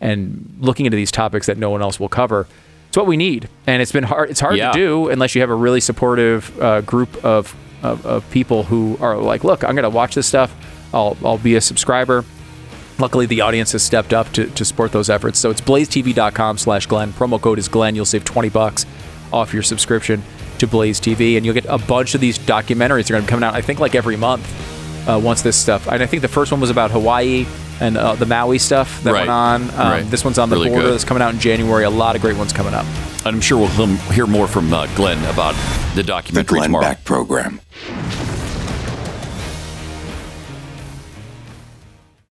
and 0.00 0.56
looking 0.60 0.86
into 0.86 0.96
these 0.96 1.10
topics 1.10 1.46
that 1.46 1.58
no 1.58 1.70
one 1.70 1.82
else 1.82 1.98
will 2.00 2.08
cover. 2.08 2.46
It's 2.88 2.96
what 2.96 3.06
we 3.06 3.16
need, 3.16 3.48
and 3.66 3.82
it's 3.82 3.92
been 3.92 4.04
hard. 4.04 4.30
It's 4.30 4.40
hard 4.40 4.56
Yeah. 4.56 4.70
to 4.72 4.78
do 4.78 5.08
unless 5.08 5.34
you 5.34 5.40
have 5.42 5.50
a 5.50 5.54
really 5.54 5.80
supportive 5.80 6.58
uh, 6.60 6.80
group 6.82 7.14
of, 7.24 7.54
of 7.82 8.06
of 8.06 8.30
people 8.30 8.62
who 8.62 8.96
are 9.00 9.16
like, 9.18 9.42
look, 9.44 9.62
I'm 9.64 9.74
going 9.74 9.82
to 9.82 9.90
watch 9.90 10.14
this 10.14 10.26
stuff. 10.26 10.54
I'll 10.94 11.16
I'll 11.24 11.38
be 11.38 11.56
a 11.56 11.60
subscriber. 11.60 12.24
Luckily, 12.98 13.26
the 13.26 13.42
audience 13.42 13.72
has 13.72 13.82
stepped 13.82 14.12
up 14.14 14.32
to, 14.32 14.46
to 14.50 14.64
support 14.64 14.92
those 14.92 15.10
efforts. 15.10 15.38
So 15.38 15.50
it's 15.50 15.60
blazetv.com 15.60 16.58
slash 16.58 16.86
Glenn. 16.86 17.12
Promo 17.12 17.40
code 17.40 17.58
is 17.58 17.68
Glenn. 17.68 17.94
You'll 17.94 18.04
save 18.06 18.24
20 18.24 18.48
bucks 18.48 18.86
off 19.32 19.52
your 19.52 19.62
subscription 19.62 20.22
to 20.58 20.66
Blaze 20.66 20.98
TV. 21.00 21.36
And 21.36 21.44
you'll 21.44 21.54
get 21.54 21.66
a 21.66 21.76
bunch 21.78 22.14
of 22.14 22.20
these 22.22 22.38
documentaries. 22.38 23.06
They're 23.08 23.16
going 23.16 23.22
to 23.22 23.26
be 23.26 23.30
coming 23.30 23.44
out, 23.44 23.54
I 23.54 23.60
think, 23.60 23.80
like 23.80 23.94
every 23.94 24.16
month 24.16 24.46
uh, 25.08 25.20
once 25.22 25.42
this 25.42 25.56
stuff. 25.56 25.86
And 25.88 26.02
I 26.02 26.06
think 26.06 26.22
the 26.22 26.28
first 26.28 26.50
one 26.52 26.60
was 26.60 26.70
about 26.70 26.90
Hawaii 26.90 27.44
and 27.80 27.98
uh, 27.98 28.14
the 28.14 28.24
Maui 28.24 28.58
stuff 28.58 29.02
that 29.02 29.12
Right. 29.12 29.20
went 29.20 29.30
on. 29.30 29.62
Um, 29.72 29.76
Right. 29.76 30.04
This 30.10 30.24
one's 30.24 30.38
on 30.38 30.48
the 30.48 30.56
Really 30.56 30.70
border. 30.70 30.84
good. 30.86 30.92
That's 30.94 31.04
coming 31.04 31.22
out 31.22 31.34
in 31.34 31.38
January. 31.40 31.84
A 31.84 31.90
lot 31.90 32.16
of 32.16 32.22
great 32.22 32.38
ones 32.38 32.54
coming 32.54 32.72
up. 32.72 32.86
And 33.26 33.34
I'm 33.34 33.40
sure 33.42 33.58
we'll 33.58 33.86
hear 34.12 34.26
more 34.26 34.46
from 34.48 34.72
uh, 34.72 34.86
Glenn 34.96 35.18
about 35.30 35.54
the 35.90 35.96
The 35.96 36.02
documentary 36.04 36.58
Glenn 36.60 36.68
tomorrow. 36.70 36.84
Beck 36.86 37.04
Program. 37.04 37.60